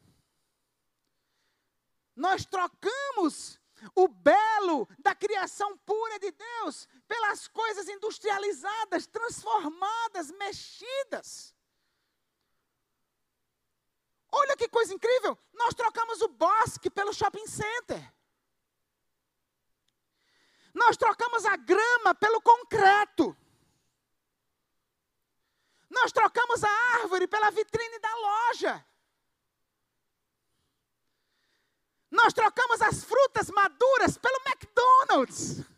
Nós 2.17 2.45
trocamos 2.45 3.61
o 3.95 4.09
belo 4.09 4.89
da 4.99 5.15
criação 5.15 5.79
pura 5.79 6.19
de 6.19 6.33
Deus 6.33 6.89
pelas 7.07 7.47
coisas 7.47 7.89
industrializadas, 7.89 9.07
transformadas, 9.07 10.33
mexidas. 10.33 11.55
Olha 14.37 14.57
que 14.57 14.69
coisa 14.69 14.93
incrível! 14.93 15.39
Nós 15.53 15.75
trocamos 15.75 16.21
o 16.21 16.29
bosque 16.29 16.91
pelo 16.91 17.13
shopping 17.13 17.47
center. 17.47 18.13
Nós 20.75 20.97
trocamos 20.97 21.45
a 21.45 21.57
grama 21.57 22.15
pelo 22.17 22.41
concreto. 22.41 23.37
Nós 25.89 26.11
trocamos 26.11 26.65
a 26.65 26.71
árvore 26.99 27.29
pela 27.29 27.51
vitrine 27.53 28.01
da 28.01 28.15
loja. 28.17 28.87
Nós 32.11 32.33
trocamos 32.33 32.83
as 32.83 33.05
frutas 33.05 33.49
maduras 33.51 34.19
pelo 34.19 34.41
McDonald's. 34.47 35.74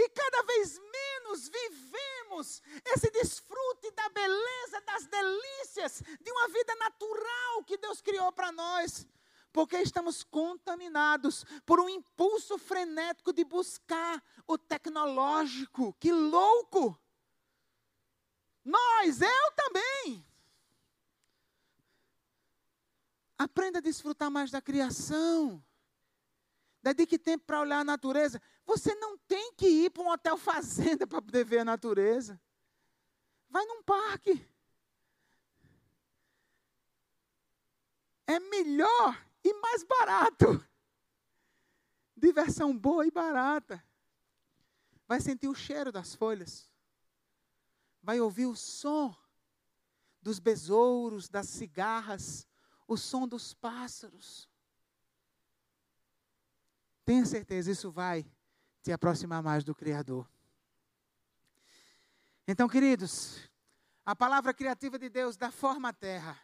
E 0.00 0.08
cada 0.10 0.42
vez 0.44 0.78
menos 0.78 1.48
vivemos 1.48 2.62
esse 2.84 3.10
desfrute 3.10 3.90
da 3.90 4.08
beleza, 4.10 4.80
das 4.82 5.06
delícias 5.06 6.02
de 6.20 6.30
uma 6.30 6.46
vida 6.46 6.72
natural 6.76 7.64
que 7.64 7.76
Deus 7.76 8.00
criou 8.00 8.30
para 8.30 8.52
nós. 8.52 9.04
Porque 9.52 9.76
estamos 9.78 10.22
contaminados 10.22 11.44
por 11.66 11.80
um 11.80 11.88
impulso 11.88 12.56
frenético 12.58 13.32
de 13.32 13.44
buscar 13.44 14.22
o 14.46 14.56
tecnológico. 14.56 15.92
Que 15.98 16.12
louco! 16.12 16.96
Nós, 18.64 19.20
eu 19.20 19.52
também. 19.56 20.24
Aprenda 23.36 23.78
a 23.78 23.82
desfrutar 23.82 24.30
mais 24.30 24.52
da 24.52 24.62
criação. 24.62 25.60
Dedique 26.80 27.18
tempo 27.18 27.44
para 27.46 27.60
olhar 27.60 27.80
a 27.80 27.84
natureza. 27.84 28.40
Você 28.68 28.94
não 28.96 29.16
tem 29.16 29.54
que 29.54 29.66
ir 29.66 29.90
para 29.90 30.02
um 30.02 30.10
hotel 30.10 30.36
fazenda 30.36 31.06
para 31.06 31.22
poder 31.22 31.42
ver 31.42 31.60
a 31.60 31.64
natureza. 31.64 32.38
Vai 33.48 33.64
num 33.64 33.82
parque. 33.82 34.46
É 38.26 38.38
melhor 38.38 39.26
e 39.42 39.54
mais 39.54 39.82
barato. 39.82 40.62
Diversão 42.14 42.76
boa 42.76 43.06
e 43.06 43.10
barata. 43.10 43.82
Vai 45.06 45.18
sentir 45.22 45.48
o 45.48 45.54
cheiro 45.54 45.90
das 45.90 46.14
folhas. 46.14 46.70
Vai 48.02 48.20
ouvir 48.20 48.44
o 48.44 48.54
som 48.54 49.16
dos 50.20 50.38
besouros, 50.38 51.26
das 51.26 51.48
cigarras, 51.48 52.46
o 52.86 52.98
som 52.98 53.26
dos 53.26 53.54
pássaros. 53.54 54.46
Tenha 57.02 57.24
certeza, 57.24 57.70
isso 57.70 57.90
vai 57.90 58.30
te 58.82 58.92
aproximar 58.92 59.42
mais 59.42 59.64
do 59.64 59.74
Criador. 59.74 60.28
Então, 62.46 62.68
queridos, 62.68 63.48
a 64.04 64.16
palavra 64.16 64.54
criativa 64.54 64.98
de 64.98 65.08
Deus 65.08 65.36
dá 65.36 65.50
forma 65.50 65.90
à 65.90 65.92
terra, 65.92 66.38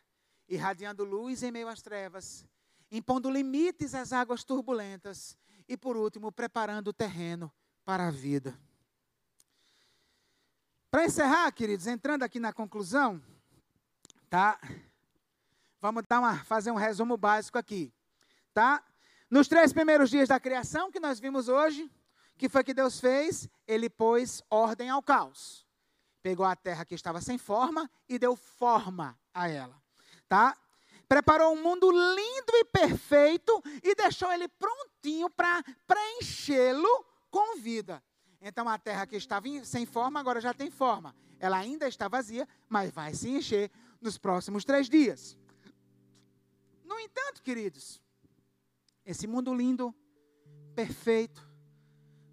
irradiando 0.46 1.04
luz 1.04 1.42
em 1.42 1.50
meio 1.50 1.68
às 1.68 1.80
trevas, 1.80 2.46
impondo 2.90 3.30
limites 3.30 3.94
às 3.94 4.12
águas 4.12 4.44
turbulentas 4.44 5.38
e, 5.66 5.76
por 5.76 5.96
último, 5.96 6.30
preparando 6.30 6.88
o 6.88 6.92
terreno 6.92 7.50
para 7.84 8.08
a 8.08 8.10
vida. 8.10 8.58
Para 10.90 11.06
encerrar, 11.06 11.50
queridos, 11.52 11.86
entrando 11.86 12.22
aqui 12.22 12.38
na 12.38 12.52
conclusão, 12.52 13.20
tá? 14.28 14.60
Vamos 15.80 16.04
dar 16.08 16.20
uma, 16.20 16.44
fazer 16.44 16.70
um 16.70 16.76
resumo 16.76 17.16
básico 17.16 17.58
aqui, 17.58 17.92
tá? 18.52 18.84
Nos 19.28 19.48
três 19.48 19.72
primeiros 19.72 20.10
dias 20.10 20.28
da 20.28 20.38
criação 20.38 20.92
que 20.92 21.00
nós 21.00 21.18
vimos 21.18 21.48
hoje, 21.48 21.90
que 22.36 22.48
foi 22.48 22.64
que 22.64 22.74
Deus 22.74 23.00
fez? 23.00 23.48
Ele 23.66 23.88
pôs 23.88 24.42
ordem 24.50 24.90
ao 24.90 25.02
caos. 25.02 25.66
Pegou 26.22 26.44
a 26.44 26.56
terra 26.56 26.84
que 26.84 26.94
estava 26.94 27.20
sem 27.20 27.38
forma 27.38 27.90
e 28.08 28.18
deu 28.18 28.34
forma 28.34 29.18
a 29.32 29.48
ela, 29.48 29.80
tá? 30.28 30.56
Preparou 31.06 31.52
um 31.52 31.62
mundo 31.62 31.90
lindo 31.90 32.52
e 32.54 32.64
perfeito 32.64 33.62
e 33.82 33.94
deixou 33.94 34.32
ele 34.32 34.48
prontinho 34.48 35.28
para 35.28 35.62
preenchê-lo 35.86 37.04
com 37.30 37.58
vida. 37.58 38.02
Então 38.40 38.68
a 38.68 38.78
terra 38.78 39.06
que 39.06 39.16
estava 39.16 39.46
sem 39.64 39.84
forma 39.84 40.18
agora 40.18 40.40
já 40.40 40.54
tem 40.54 40.70
forma. 40.70 41.14
Ela 41.38 41.58
ainda 41.58 41.86
está 41.86 42.08
vazia, 42.08 42.48
mas 42.68 42.90
vai 42.90 43.12
se 43.12 43.28
encher 43.28 43.70
nos 44.00 44.16
próximos 44.16 44.64
três 44.64 44.88
dias. 44.88 45.36
No 46.84 46.98
entanto, 46.98 47.42
queridos, 47.42 48.00
esse 49.04 49.26
mundo 49.26 49.54
lindo, 49.54 49.94
perfeito, 50.74 51.43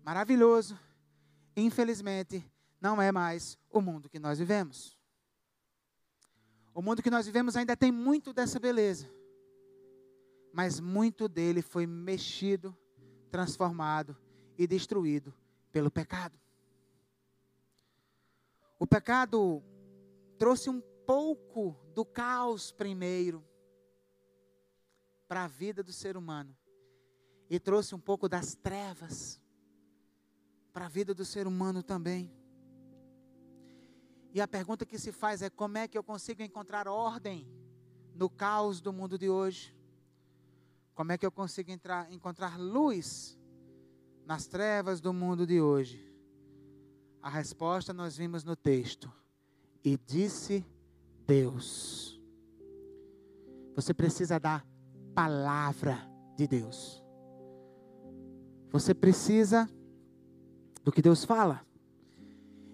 maravilhoso, 0.03 0.77
infelizmente, 1.55 2.45
não 2.79 3.01
é 3.01 3.11
mais 3.11 3.57
o 3.69 3.81
mundo 3.81 4.09
que 4.09 4.19
nós 4.19 4.39
vivemos. 4.39 4.97
O 6.73 6.81
mundo 6.81 7.03
que 7.03 7.09
nós 7.09 7.25
vivemos 7.25 7.55
ainda 7.55 7.75
tem 7.75 7.91
muito 7.91 8.33
dessa 8.33 8.59
beleza, 8.59 9.09
mas 10.53 10.79
muito 10.79 11.27
dele 11.27 11.61
foi 11.61 11.85
mexido, 11.85 12.75
transformado 13.29 14.17
e 14.57 14.65
destruído 14.65 15.33
pelo 15.71 15.91
pecado. 15.91 16.39
O 18.79 18.87
pecado 18.87 19.61
trouxe 20.37 20.69
um 20.69 20.81
pouco 21.05 21.77
do 21.93 22.03
caos 22.03 22.71
primeiro, 22.71 23.45
para 25.27 25.45
a 25.45 25.47
vida 25.47 25.81
do 25.81 25.93
ser 25.93 26.17
humano 26.17 26.53
e 27.49 27.57
trouxe 27.57 27.95
um 27.95 27.99
pouco 27.99 28.27
das 28.27 28.53
trevas 28.53 29.41
para 30.71 30.85
a 30.85 30.89
vida 30.89 31.13
do 31.13 31.25
ser 31.25 31.47
humano 31.47 31.83
também. 31.83 32.31
E 34.33 34.39
a 34.39 34.47
pergunta 34.47 34.85
que 34.85 34.97
se 34.97 35.11
faz 35.11 35.41
é: 35.41 35.49
como 35.49 35.77
é 35.77 35.87
que 35.87 35.97
eu 35.97 36.03
consigo 36.03 36.41
encontrar 36.41 36.87
ordem 36.87 37.47
no 38.15 38.29
caos 38.29 38.79
do 38.79 38.93
mundo 38.93 39.17
de 39.17 39.29
hoje? 39.29 39.75
Como 40.93 41.11
é 41.11 41.17
que 41.17 41.25
eu 41.25 41.31
consigo 41.31 41.71
entrar, 41.71 42.11
encontrar 42.11 42.59
luz 42.59 43.37
nas 44.25 44.45
trevas 44.45 45.01
do 45.01 45.13
mundo 45.13 45.45
de 45.45 45.59
hoje? 45.59 46.09
A 47.21 47.29
resposta 47.29 47.93
nós 47.93 48.17
vimos 48.17 48.43
no 48.43 48.55
texto. 48.55 49.11
E 49.83 49.97
disse 49.97 50.65
Deus. 51.25 52.21
Você 53.75 53.93
precisa 53.93 54.39
dar 54.39 54.65
palavra 55.13 55.97
de 56.37 56.47
Deus. 56.47 57.03
Você 58.71 58.93
precisa 58.93 59.69
do 60.83 60.91
que 60.91 61.01
Deus 61.01 61.23
fala. 61.23 61.65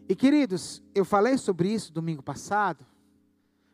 E 0.10 0.16
queridos, 0.16 0.82
eu 0.96 1.04
falei 1.04 1.38
sobre 1.38 1.72
isso 1.74 1.92
domingo 1.92 2.24
passado, 2.24 2.86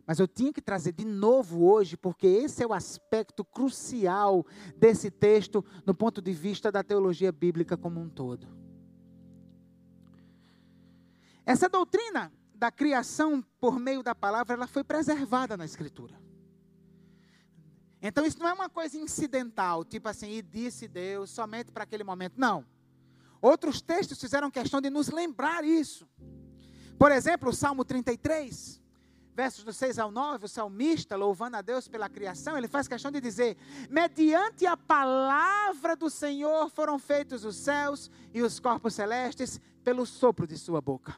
mas 0.05 0.19
eu 0.19 0.27
tinha 0.27 0.51
que 0.51 0.61
trazer 0.61 0.91
de 0.91 1.05
novo 1.05 1.64
hoje, 1.64 1.95
porque 1.95 2.27
esse 2.27 2.64
é 2.64 2.68
o 2.68 2.73
aspecto 2.73 3.45
crucial 3.45 4.45
desse 4.76 5.10
texto 5.10 5.64
no 5.85 5.93
ponto 5.93 6.22
de 6.22 6.34
vista 6.34 6.72
da 6.72 6.84
teologia 6.84 7.31
bíblica 7.31 7.77
como 7.77 8.01
um 8.01 8.10
todo. 8.10 8.47
Essa 11.45 11.69
doutrina 11.69 12.31
da 12.55 12.72
criação 12.72 13.43
por 13.60 13.80
meio 13.80 14.01
da 14.01 14.15
palavra, 14.15 14.53
ela 14.55 14.68
foi 14.68 14.84
preservada 14.84 15.55
na 15.55 15.65
Escritura. 15.65 16.22
Então 18.01 18.26
isso 18.26 18.39
não 18.39 18.47
é 18.47 18.53
uma 18.53 18.69
coisa 18.69 18.97
incidental, 18.97 19.85
tipo 19.85 20.10
assim, 20.10 20.30
e 20.31 20.41
disse 20.41 20.88
Deus 20.88 21.30
somente 21.30 21.72
para 21.72 21.84
aquele 21.84 22.03
momento. 22.03 22.34
Não. 22.38 22.65
Outros 23.44 23.82
textos 23.82 24.22
fizeram 24.22 24.49
questão 24.49 24.80
de 24.80 24.90
nos 24.90 25.10
lembrar 25.10 25.65
isso. 25.65 26.07
Por 26.98 27.11
exemplo, 27.11 27.49
o 27.49 27.53
Salmo 27.53 27.84
33 27.84 28.82
versos 29.36 29.65
do 29.65 29.74
6 29.74 29.99
ao 29.99 30.11
9, 30.11 30.45
o 30.45 30.48
salmista, 30.48 31.18
louvando 31.18 31.57
a 31.57 31.61
Deus 31.61 31.90
pela 31.90 32.07
criação, 32.07 32.57
ele 32.57 32.70
faz 32.70 32.88
questão 32.88 33.11
de 33.11 33.20
dizer: 33.20 33.57
mediante 33.90 34.65
a 34.65 34.78
palavra 34.78 35.94
do 35.94 36.10
Senhor 36.10 36.70
foram 36.70 36.98
feitos 36.98 37.44
os 37.44 37.57
céus 37.57 38.10
e 38.34 38.41
os 38.41 38.61
corpos 38.61 38.94
celestes 38.94 39.60
pelo 39.84 40.06
sopro 40.06 40.48
de 40.48 40.57
sua 40.57 40.80
boca. 40.80 41.14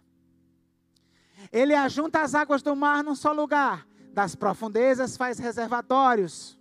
Ele 1.52 1.76
ajunta 1.76 2.22
as 2.22 2.34
águas 2.34 2.64
do 2.64 2.76
mar 2.76 3.04
num 3.04 3.14
só 3.14 3.32
lugar, 3.32 3.88
das 4.12 4.34
profundezas 4.34 5.16
faz 5.16 5.38
reservatórios. 5.38 6.58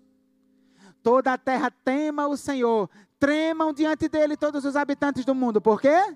Toda 1.03 1.33
a 1.33 1.39
terra 1.39 1.71
tema 1.71 2.27
o 2.27 2.37
Senhor, 2.37 2.91
tremam 3.25 3.73
diante 3.73 4.07
dele 4.07 4.37
todos 4.37 4.67
os 4.67 4.77
habitantes 4.77 5.25
do 5.25 5.35
mundo. 5.35 5.59
Por 5.59 5.81
quê? 5.81 6.15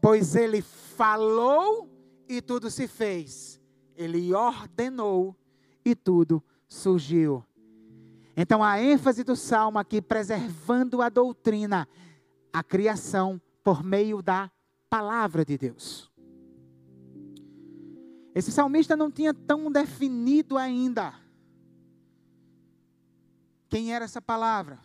Pois 0.00 0.34
ele 0.34 0.60
falou 0.60 1.88
e 2.28 2.42
tudo 2.42 2.68
se 2.68 2.88
fez. 2.88 3.60
Ele 3.94 4.34
ordenou 4.34 5.36
e 5.84 5.94
tudo 5.94 6.42
surgiu. 6.66 7.44
Então 8.36 8.60
a 8.60 8.82
ênfase 8.82 9.22
do 9.22 9.36
salmo 9.36 9.78
aqui 9.78 10.02
preservando 10.02 11.00
a 11.00 11.08
doutrina, 11.08 11.88
a 12.52 12.60
criação 12.64 13.40
por 13.62 13.84
meio 13.84 14.20
da 14.20 14.50
palavra 14.90 15.44
de 15.44 15.56
Deus. 15.56 16.10
Esse 18.34 18.50
salmista 18.50 18.96
não 18.96 19.12
tinha 19.12 19.32
tão 19.32 19.70
definido 19.70 20.58
ainda 20.58 21.14
quem 23.68 23.94
era 23.94 24.04
essa 24.04 24.20
palavra. 24.20 24.80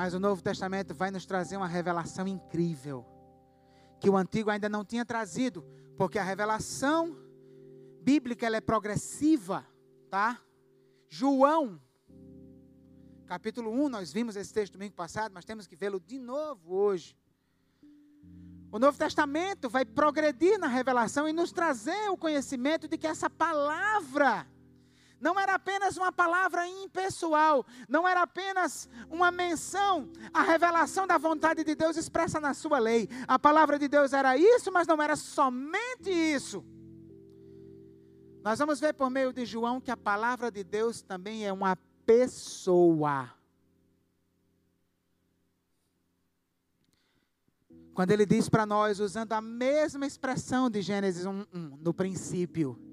Mas 0.00 0.14
o 0.14 0.18
Novo 0.18 0.42
Testamento 0.42 0.94
vai 0.94 1.10
nos 1.10 1.26
trazer 1.26 1.58
uma 1.58 1.68
revelação 1.68 2.26
incrível, 2.26 3.04
que 4.00 4.08
o 4.08 4.16
Antigo 4.16 4.48
ainda 4.48 4.66
não 4.66 4.82
tinha 4.82 5.04
trazido, 5.04 5.62
porque 5.94 6.18
a 6.18 6.22
revelação 6.22 7.14
bíblica 8.00 8.46
ela 8.46 8.56
é 8.56 8.62
progressiva, 8.62 9.62
tá? 10.08 10.40
João, 11.06 11.78
capítulo 13.26 13.70
1, 13.70 13.90
nós 13.90 14.10
vimos 14.10 14.36
esse 14.36 14.54
texto 14.54 14.72
domingo 14.72 14.94
passado, 14.94 15.32
mas 15.34 15.44
temos 15.44 15.66
que 15.66 15.76
vê-lo 15.76 16.00
de 16.00 16.18
novo 16.18 16.74
hoje. 16.74 17.14
O 18.72 18.78
Novo 18.78 18.96
Testamento 18.96 19.68
vai 19.68 19.84
progredir 19.84 20.58
na 20.58 20.66
revelação 20.66 21.28
e 21.28 21.32
nos 21.34 21.52
trazer 21.52 22.08
o 22.08 22.16
conhecimento 22.16 22.88
de 22.88 22.96
que 22.96 23.06
essa 23.06 23.28
palavra 23.28 24.46
não 25.20 25.38
era 25.38 25.54
apenas 25.54 25.96
uma 25.96 26.10
palavra 26.10 26.66
impessoal, 26.66 27.64
não 27.88 28.08
era 28.08 28.22
apenas 28.22 28.88
uma 29.10 29.30
menção 29.30 30.08
à 30.32 30.42
revelação 30.42 31.06
da 31.06 31.18
vontade 31.18 31.62
de 31.62 31.74
Deus 31.74 31.96
expressa 31.96 32.40
na 32.40 32.54
sua 32.54 32.78
lei. 32.78 33.08
A 33.28 33.38
palavra 33.38 33.78
de 33.78 33.86
Deus 33.86 34.12
era 34.12 34.36
isso, 34.36 34.72
mas 34.72 34.86
não 34.86 35.00
era 35.00 35.14
somente 35.14 36.10
isso. 36.10 36.64
Nós 38.42 38.58
vamos 38.58 38.80
ver 38.80 38.94
por 38.94 39.10
meio 39.10 39.32
de 39.32 39.44
João 39.44 39.80
que 39.80 39.90
a 39.90 39.96
palavra 39.96 40.50
de 40.50 40.64
Deus 40.64 41.02
também 41.02 41.46
é 41.46 41.52
uma 41.52 41.76
pessoa. 42.06 43.30
Quando 47.92 48.12
ele 48.12 48.24
diz 48.24 48.48
para 48.48 48.64
nós, 48.64 48.98
usando 48.98 49.34
a 49.34 49.42
mesma 49.42 50.06
expressão 50.06 50.70
de 50.70 50.80
Gênesis 50.80 51.26
1, 51.26 51.44
1 51.52 51.76
no 51.82 51.92
princípio, 51.92 52.89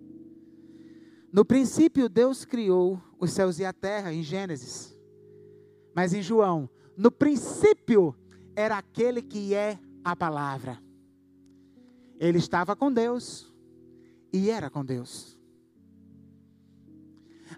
no 1.32 1.44
princípio, 1.44 2.08
Deus 2.08 2.46
criou 2.46 3.02
os 3.20 3.32
céus 3.32 3.60
e 3.60 3.66
a 3.66 3.74
terra, 3.74 4.14
em 4.14 4.24
Gênesis. 4.24 4.96
Mas 5.94 6.14
em 6.14 6.22
João, 6.22 6.70
no 6.96 7.12
princípio, 7.12 8.16
era 8.56 8.78
aquele 8.78 9.22
que 9.22 9.54
é 9.54 9.80
a 10.04 10.16
palavra. 10.16 10.82
Ele 12.20 12.38
estava 12.38 12.76
com 12.76 12.92
Deus 12.92 13.54
e 14.32 14.50
era 14.50 14.70
com 14.70 14.84
Deus. 14.84 15.38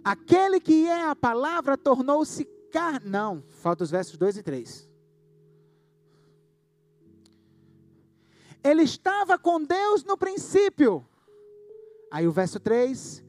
Aquele 0.03 0.59
que 0.59 0.87
é 0.87 1.05
a 1.05 1.15
palavra 1.15 1.77
tornou-se 1.77 2.45
carne. 2.71 3.09
Não, 3.09 3.43
falta 3.47 3.83
os 3.83 3.91
versos 3.91 4.17
2 4.17 4.37
e 4.37 4.43
3. 4.43 4.89
Ele 8.63 8.83
estava 8.83 9.37
com 9.37 9.63
Deus 9.63 10.03
no 10.03 10.17
princípio. 10.17 11.05
Aí 12.11 12.27
o 12.27 12.31
verso 12.31 12.59
3: 12.59 13.23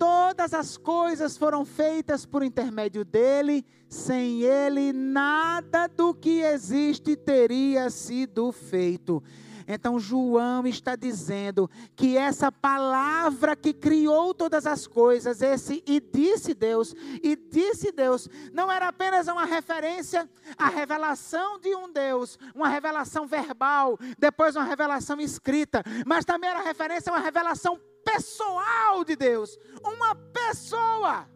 todas 0.00 0.54
as 0.54 0.78
coisas 0.78 1.36
foram 1.36 1.62
feitas 1.62 2.24
por 2.24 2.42
intermédio 2.42 3.04
dele, 3.04 3.62
sem 3.86 4.40
ele 4.40 4.94
nada 4.94 5.86
do 5.86 6.14
que 6.14 6.40
existe 6.40 7.14
teria 7.14 7.90
sido 7.90 8.50
feito. 8.50 9.22
Então 9.68 10.00
João 10.00 10.66
está 10.66 10.96
dizendo 10.96 11.70
que 11.94 12.16
essa 12.16 12.50
palavra 12.50 13.54
que 13.54 13.74
criou 13.74 14.32
todas 14.32 14.66
as 14.66 14.86
coisas, 14.86 15.42
esse 15.42 15.84
e 15.86 16.00
disse 16.00 16.54
Deus, 16.54 16.94
e 17.22 17.36
disse 17.36 17.92
Deus, 17.92 18.26
não 18.54 18.72
era 18.72 18.88
apenas 18.88 19.28
uma 19.28 19.44
referência 19.44 20.28
à 20.56 20.70
revelação 20.70 21.60
de 21.60 21.76
um 21.76 21.92
Deus, 21.92 22.38
uma 22.54 22.70
revelação 22.70 23.26
verbal, 23.26 23.98
depois 24.18 24.56
uma 24.56 24.64
revelação 24.64 25.20
escrita, 25.20 25.84
mas 26.06 26.24
também 26.24 26.48
era 26.48 26.62
referência 26.62 27.12
a 27.12 27.16
uma 27.16 27.22
revelação 27.22 27.78
pessoal 28.04 29.04
de 29.04 29.16
Deus, 29.16 29.58
uma 29.84 30.14
pessoa. 30.14 31.28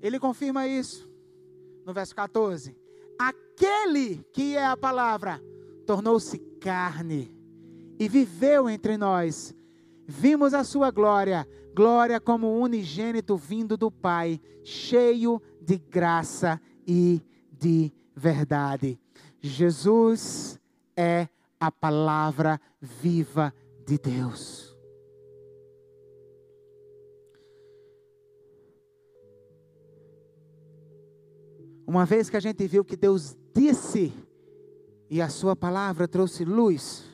Ele 0.00 0.18
confirma 0.18 0.66
isso 0.66 1.08
no 1.84 1.92
verso 1.92 2.14
14. 2.14 2.76
Aquele 3.18 4.24
que 4.32 4.56
é 4.56 4.66
a 4.66 4.76
palavra 4.76 5.40
tornou-se 5.86 6.38
carne 6.60 7.34
e 7.98 8.08
viveu 8.08 8.68
entre 8.68 8.96
nós. 8.96 9.54
Vimos 10.06 10.52
a 10.52 10.64
sua 10.64 10.90
glória, 10.90 11.48
glória 11.74 12.20
como 12.20 12.60
unigênito 12.60 13.36
vindo 13.36 13.76
do 13.76 13.90
Pai, 13.90 14.40
cheio 14.62 15.40
de 15.60 15.78
graça 15.78 16.60
e 16.86 17.22
de 17.50 17.92
verdade. 18.14 18.98
Jesus 19.40 20.60
é 20.96 21.28
a 21.58 21.70
palavra 21.70 22.60
viva 22.80 23.54
de 23.84 23.98
Deus. 23.98 24.74
Uma 31.86 32.06
vez 32.06 32.30
que 32.30 32.36
a 32.36 32.40
gente 32.40 32.66
viu 32.66 32.84
que 32.84 32.96
Deus 32.96 33.36
disse 33.54 34.12
e 35.10 35.20
a 35.20 35.28
sua 35.28 35.54
palavra 35.54 36.08
trouxe 36.08 36.44
luz, 36.44 37.04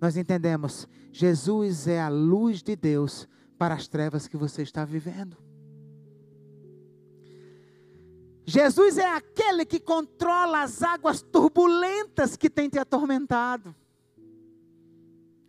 nós 0.00 0.16
entendemos, 0.16 0.88
Jesus 1.10 1.88
é 1.88 2.00
a 2.00 2.08
luz 2.08 2.62
de 2.62 2.76
Deus 2.76 3.28
para 3.58 3.74
as 3.74 3.88
trevas 3.88 4.26
que 4.26 4.36
você 4.36 4.62
está 4.62 4.84
vivendo. 4.84 5.36
Jesus 8.44 8.98
é 8.98 9.06
aquele 9.06 9.64
que 9.64 9.78
controla 9.78 10.62
as 10.62 10.82
águas 10.82 11.22
turbulentas 11.22 12.36
que 12.36 12.50
tem 12.50 12.68
te 12.68 12.78
atormentado 12.78 13.74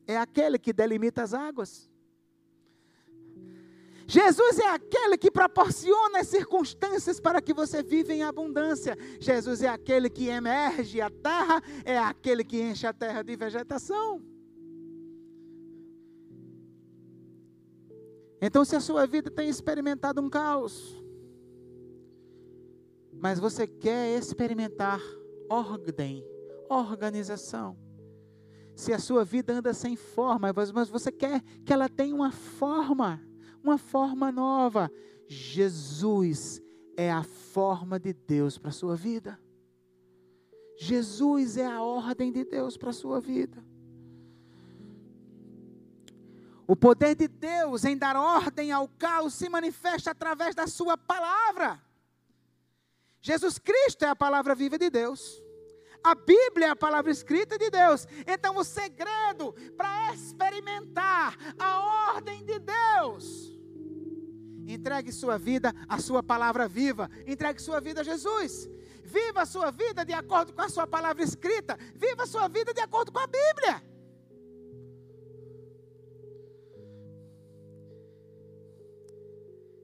é 0.07 0.17
aquele 0.17 0.57
que 0.59 0.73
delimita 0.73 1.23
as 1.23 1.33
águas. 1.33 1.89
Jesus 4.05 4.59
é 4.59 4.67
aquele 4.67 5.17
que 5.17 5.31
proporciona 5.31 6.19
as 6.19 6.27
circunstâncias 6.27 7.19
para 7.19 7.41
que 7.41 7.53
você 7.53 7.81
viva 7.81 8.13
em 8.13 8.21
abundância. 8.21 8.97
Jesus 9.19 9.61
é 9.61 9.67
aquele 9.67 10.09
que 10.09 10.27
emerge 10.27 10.99
a 11.01 11.09
terra, 11.09 11.61
é 11.85 11.97
aquele 11.97 12.43
que 12.43 12.61
enche 12.61 12.85
a 12.85 12.93
terra 12.93 13.23
de 13.23 13.35
vegetação. 13.35 14.21
Então, 18.41 18.65
se 18.65 18.75
a 18.75 18.81
sua 18.81 19.07
vida 19.07 19.31
tem 19.31 19.47
experimentado 19.47 20.21
um 20.21 20.29
caos, 20.29 21.01
mas 23.13 23.39
você 23.39 23.65
quer 23.65 24.17
experimentar 24.17 24.99
ordem, 25.49 26.27
organização, 26.69 27.77
se 28.75 28.91
a 28.91 28.99
sua 28.99 29.23
vida 29.23 29.53
anda 29.53 29.73
sem 29.73 29.95
forma, 29.95 30.51
mas 30.73 30.89
você 30.89 31.11
quer 31.11 31.41
que 31.65 31.71
ela 31.71 31.87
tenha 31.87 32.15
uma 32.15 32.31
forma, 32.31 33.21
uma 33.63 33.77
forma 33.77 34.31
nova. 34.31 34.91
Jesus 35.27 36.61
é 36.97 37.11
a 37.11 37.23
forma 37.23 37.99
de 37.99 38.13
Deus 38.13 38.57
para 38.57 38.69
a 38.69 38.73
sua 38.73 38.95
vida. 38.95 39.39
Jesus 40.77 41.57
é 41.57 41.65
a 41.65 41.81
ordem 41.81 42.31
de 42.31 42.43
Deus 42.43 42.77
para 42.77 42.89
a 42.89 42.93
sua 42.93 43.19
vida. 43.19 43.63
O 46.65 46.75
poder 46.75 47.15
de 47.15 47.27
Deus 47.27 47.83
em 47.83 47.97
dar 47.97 48.15
ordem 48.15 48.71
ao 48.71 48.87
caos 48.87 49.33
se 49.33 49.49
manifesta 49.49 50.11
através 50.11 50.55
da 50.55 50.65
Sua 50.65 50.97
palavra. 50.97 51.81
Jesus 53.21 53.59
Cristo 53.59 54.03
é 54.05 54.09
a 54.09 54.15
palavra 54.15 54.55
viva 54.55 54.77
de 54.77 54.89
Deus. 54.89 55.41
A 56.03 56.15
Bíblia 56.15 56.67
é 56.67 56.69
a 56.69 56.75
palavra 56.75 57.11
escrita 57.11 57.57
de 57.57 57.69
Deus. 57.69 58.05
Então, 58.27 58.57
o 58.57 58.63
segredo 58.63 59.53
para 59.77 60.13
experimentar 60.13 61.37
a 61.57 62.13
ordem 62.13 62.43
de 62.43 62.59
Deus. 62.59 63.53
Entregue 64.67 65.11
sua 65.11 65.37
vida 65.37 65.73
à 65.87 65.99
sua 65.99 66.21
palavra 66.21 66.67
viva. 66.67 67.09
Entregue 67.25 67.61
sua 67.61 67.79
vida 67.79 68.01
a 68.01 68.03
Jesus. 68.03 68.69
Viva 69.03 69.43
a 69.43 69.45
sua 69.45 69.71
vida 69.71 70.03
de 70.03 70.13
acordo 70.13 70.53
com 70.53 70.61
a 70.61 70.69
sua 70.69 70.85
palavra 70.85 71.23
escrita. 71.23 71.77
Viva 71.95 72.23
a 72.23 72.27
sua 72.27 72.47
vida 72.47 72.73
de 72.73 72.81
acordo 72.81 73.11
com 73.11 73.19
a 73.19 73.27
Bíblia. 73.27 73.83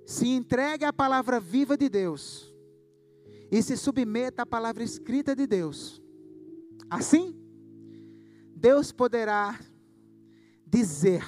Se 0.06 0.28
entregue 0.28 0.84
à 0.84 0.92
palavra 0.92 1.40
viva 1.40 1.78
de 1.78 1.88
Deus 1.88 2.54
e 3.52 3.62
se 3.62 3.78
submeta 3.78 4.42
à 4.42 4.46
palavra 4.46 4.84
escrita 4.84 5.36
de 5.36 5.46
Deus. 5.46 6.02
Assim, 6.90 7.36
Deus 8.56 8.92
poderá 8.92 9.60
dizer, 10.66 11.24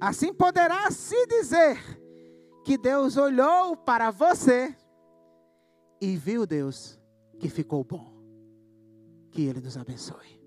assim 0.00 0.32
poderá 0.32 0.90
se 0.90 1.26
dizer, 1.26 1.78
que 2.64 2.76
Deus 2.76 3.16
olhou 3.16 3.76
para 3.76 4.10
você 4.10 4.76
e 6.00 6.16
viu 6.16 6.46
Deus 6.46 6.98
que 7.38 7.48
ficou 7.48 7.84
bom. 7.84 8.12
Que 9.30 9.42
Ele 9.42 9.60
nos 9.60 9.76
abençoe. 9.76 10.40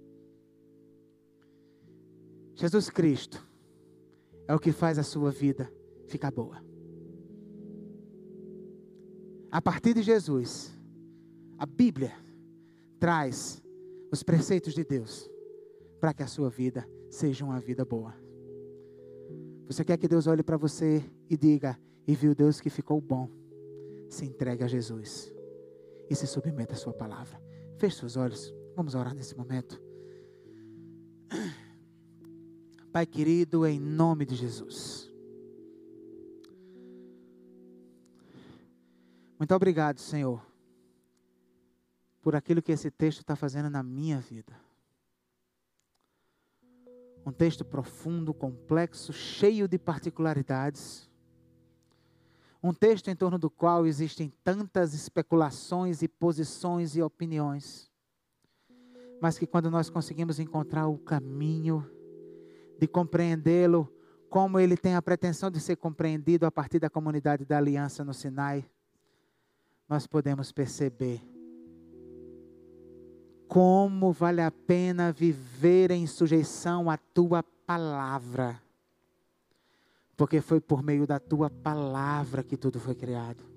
Jesus 2.56 2.90
Cristo 2.90 3.46
é 4.48 4.54
o 4.54 4.60
que 4.60 4.72
faz 4.72 5.00
a 5.00 5.04
sua 5.04 5.32
vida 5.32 5.72
ficar 6.08 6.32
boa. 6.32 6.64
A 9.52 9.62
partir 9.62 9.94
de 9.94 10.02
Jesus, 10.02 10.78
a 11.58 11.66
Bíblia 11.66 12.14
traz 13.00 13.63
os 14.14 14.22
preceitos 14.22 14.76
de 14.76 14.84
Deus 14.84 15.28
para 16.00 16.14
que 16.14 16.22
a 16.22 16.28
sua 16.28 16.48
vida 16.48 16.88
seja 17.10 17.44
uma 17.44 17.60
vida 17.60 17.84
boa. 17.84 18.14
Você 19.66 19.84
quer 19.84 19.98
que 19.98 20.08
Deus 20.08 20.28
olhe 20.28 20.44
para 20.44 20.56
você 20.56 21.04
e 21.28 21.36
diga: 21.36 21.80
E 22.06 22.14
viu 22.14 22.36
Deus 22.36 22.62
que 22.62 22.70
ficou 22.70 23.02
bom? 23.02 23.28
Se 24.08 24.24
entregue 24.24 24.64
a 24.64 24.68
Jesus 24.68 25.34
e 26.08 26.16
se 26.16 26.28
submeta 26.28 26.74
à 26.74 26.78
Sua 26.78 26.94
palavra. 26.94 27.42
Feche 27.80 27.98
seus 27.98 28.16
olhos, 28.16 28.54
vamos 28.76 28.94
orar 28.94 29.16
nesse 29.16 29.36
momento. 29.36 29.82
Pai 32.94 33.08
querido, 33.08 33.66
em 33.66 33.80
nome 33.80 34.28
de 34.28 34.36
Jesus. 34.36 35.12
Muito 39.40 39.56
obrigado, 39.56 39.98
Senhor, 39.98 40.46
por 42.24 42.38
aquilo 42.38 42.62
que 42.62 42.72
esse 42.72 42.90
texto 42.90 43.20
está 43.20 43.36
fazendo 43.36 43.70
na 43.70 43.84
minha 43.84 44.18
vida. 44.18 44.54
Um 47.26 47.34
texto 47.34 47.66
profundo, 47.66 48.34
complexo, 48.34 49.12
cheio 49.12 49.68
de 49.68 49.78
particularidades. 49.78 51.10
Um 52.62 52.74
texto 52.74 53.10
em 53.10 53.16
torno 53.16 53.38
do 53.38 53.50
qual 53.50 53.86
existem 53.86 54.34
tantas 54.42 54.94
especulações 54.94 56.02
e 56.02 56.08
posições 56.08 56.96
e 56.96 57.02
opiniões. 57.02 57.92
Mas 59.22 59.38
que 59.38 59.46
quando 59.46 59.70
nós 59.70 59.90
conseguimos 59.90 60.40
encontrar 60.40 60.88
o 60.88 60.98
caminho, 60.98 61.86
de 62.80 62.88
compreendê-lo 62.88 63.94
como 64.30 64.60
ele 64.60 64.78
tem 64.78 64.96
a 64.96 65.02
pretensão 65.02 65.52
de 65.52 65.60
ser 65.60 65.76
compreendido 65.76 66.46
a 66.46 66.52
partir 66.52 66.80
da 66.80 66.90
comunidade 66.90 67.46
da 67.46 67.58
aliança 67.58 68.04
no 68.04 68.14
Sinai, 68.14 68.66
nós 69.88 70.08
podemos 70.08 70.52
perceber 70.52 71.33
como 73.54 74.12
vale 74.12 74.42
a 74.42 74.50
pena 74.50 75.12
viver 75.12 75.92
em 75.92 76.08
sujeição 76.08 76.90
à 76.90 76.98
tua 76.98 77.44
palavra. 77.44 78.60
Porque 80.18 80.42
foi 80.42 80.60
por 80.60 80.82
meio 80.82 81.06
da 81.06 81.20
tua 81.20 81.52
palavra 81.52 82.42
que 82.42 82.58
tudo 82.58 82.80
foi 82.80 82.96
criado 82.96 83.54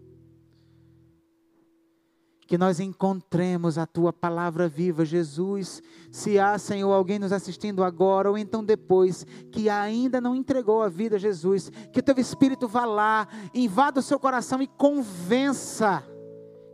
que 2.47 2.57
nós 2.57 2.79
encontremos 2.79 3.77
a 3.77 3.87
tua 3.87 4.13
palavra 4.13 4.69
viva, 4.69 5.05
Jesus. 5.05 5.83
Se 6.13 6.39
há, 6.39 6.57
Senhor, 6.57 6.93
alguém 6.93 7.19
nos 7.19 7.33
assistindo 7.33 7.83
agora 7.83 8.31
ou 8.31 8.39
então 8.39 8.65
depois, 8.65 9.27
que 9.51 9.69
ainda 9.69 10.21
não 10.21 10.33
entregou 10.33 10.81
a 10.81 10.89
vida 10.89 11.17
a 11.17 11.19
Jesus, 11.19 11.73
que 11.93 11.99
o 11.99 12.03
teu 12.03 12.15
Espírito 12.19 12.69
vá 12.69 12.85
lá, 12.85 13.27
invada 13.53 13.99
o 13.99 14.03
seu 14.03 14.17
coração 14.21 14.63
e 14.63 14.69
convença 14.69 16.05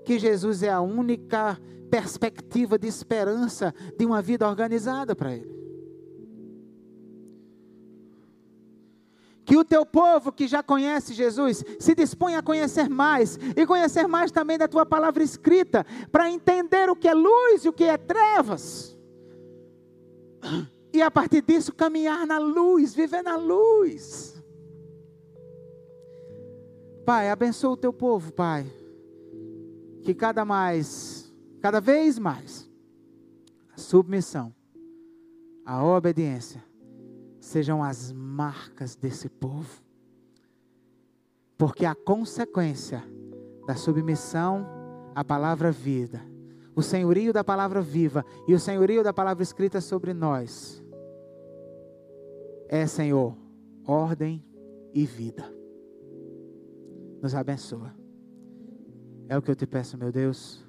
que 0.04 0.18
Jesus 0.18 0.62
é 0.62 0.68
a 0.68 0.82
única 0.82 1.58
perspectiva 1.92 2.78
de 2.78 2.88
esperança 2.88 3.74
de 3.98 4.06
uma 4.06 4.22
vida 4.22 4.48
organizada 4.48 5.14
para 5.14 5.34
ele. 5.34 5.60
Que 9.44 9.58
o 9.58 9.64
teu 9.64 9.84
povo 9.84 10.32
que 10.32 10.48
já 10.48 10.62
conhece 10.62 11.12
Jesus 11.12 11.62
se 11.78 11.94
disponha 11.94 12.38
a 12.38 12.42
conhecer 12.42 12.88
mais 12.88 13.38
e 13.54 13.66
conhecer 13.66 14.06
mais 14.06 14.30
também 14.30 14.56
da 14.56 14.66
tua 14.66 14.86
palavra 14.86 15.22
escrita, 15.22 15.84
para 16.10 16.30
entender 16.30 16.88
o 16.88 16.96
que 16.96 17.08
é 17.08 17.12
luz 17.12 17.66
e 17.66 17.68
o 17.68 17.74
que 17.74 17.84
é 17.84 17.98
trevas. 17.98 18.96
E 20.94 21.02
a 21.02 21.10
partir 21.10 21.42
disso 21.42 21.74
caminhar 21.74 22.26
na 22.26 22.38
luz, 22.38 22.94
viver 22.94 23.22
na 23.22 23.36
luz. 23.36 24.42
Pai, 27.04 27.28
abençoa 27.28 27.72
o 27.72 27.76
teu 27.76 27.92
povo, 27.92 28.32
Pai. 28.32 28.64
Que 30.02 30.14
cada 30.14 30.44
mais, 30.44 31.11
cada 31.62 31.80
vez 31.80 32.18
mais, 32.18 32.70
a 33.72 33.78
submissão, 33.78 34.54
a 35.64 35.82
obediência 35.82 36.62
sejam 37.40 37.82
as 37.82 38.12
marcas 38.12 38.96
desse 38.96 39.28
povo. 39.28 39.82
Porque 41.56 41.86
a 41.86 41.94
consequência 41.94 43.02
da 43.66 43.76
submissão 43.76 44.66
à 45.14 45.24
palavra 45.24 45.70
vida, 45.70 46.20
o 46.74 46.82
senhorio 46.82 47.32
da 47.32 47.44
palavra 47.44 47.80
viva 47.80 48.24
e 48.46 48.54
o 48.54 48.60
senhorio 48.60 49.02
da 49.02 49.12
palavra 49.12 49.42
escrita 49.42 49.80
sobre 49.80 50.12
nós 50.12 50.82
é, 52.72 52.86
Senhor, 52.86 53.36
ordem 53.86 54.42
e 54.94 55.04
vida. 55.04 55.44
Nos 57.20 57.34
abençoa. 57.34 57.94
É 59.28 59.36
o 59.36 59.42
que 59.42 59.50
eu 59.50 59.54
te 59.54 59.66
peço, 59.66 59.98
meu 59.98 60.10
Deus, 60.10 60.64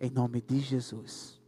em 0.00 0.10
nome 0.10 0.40
de 0.40 0.60
Jesus. 0.60 1.43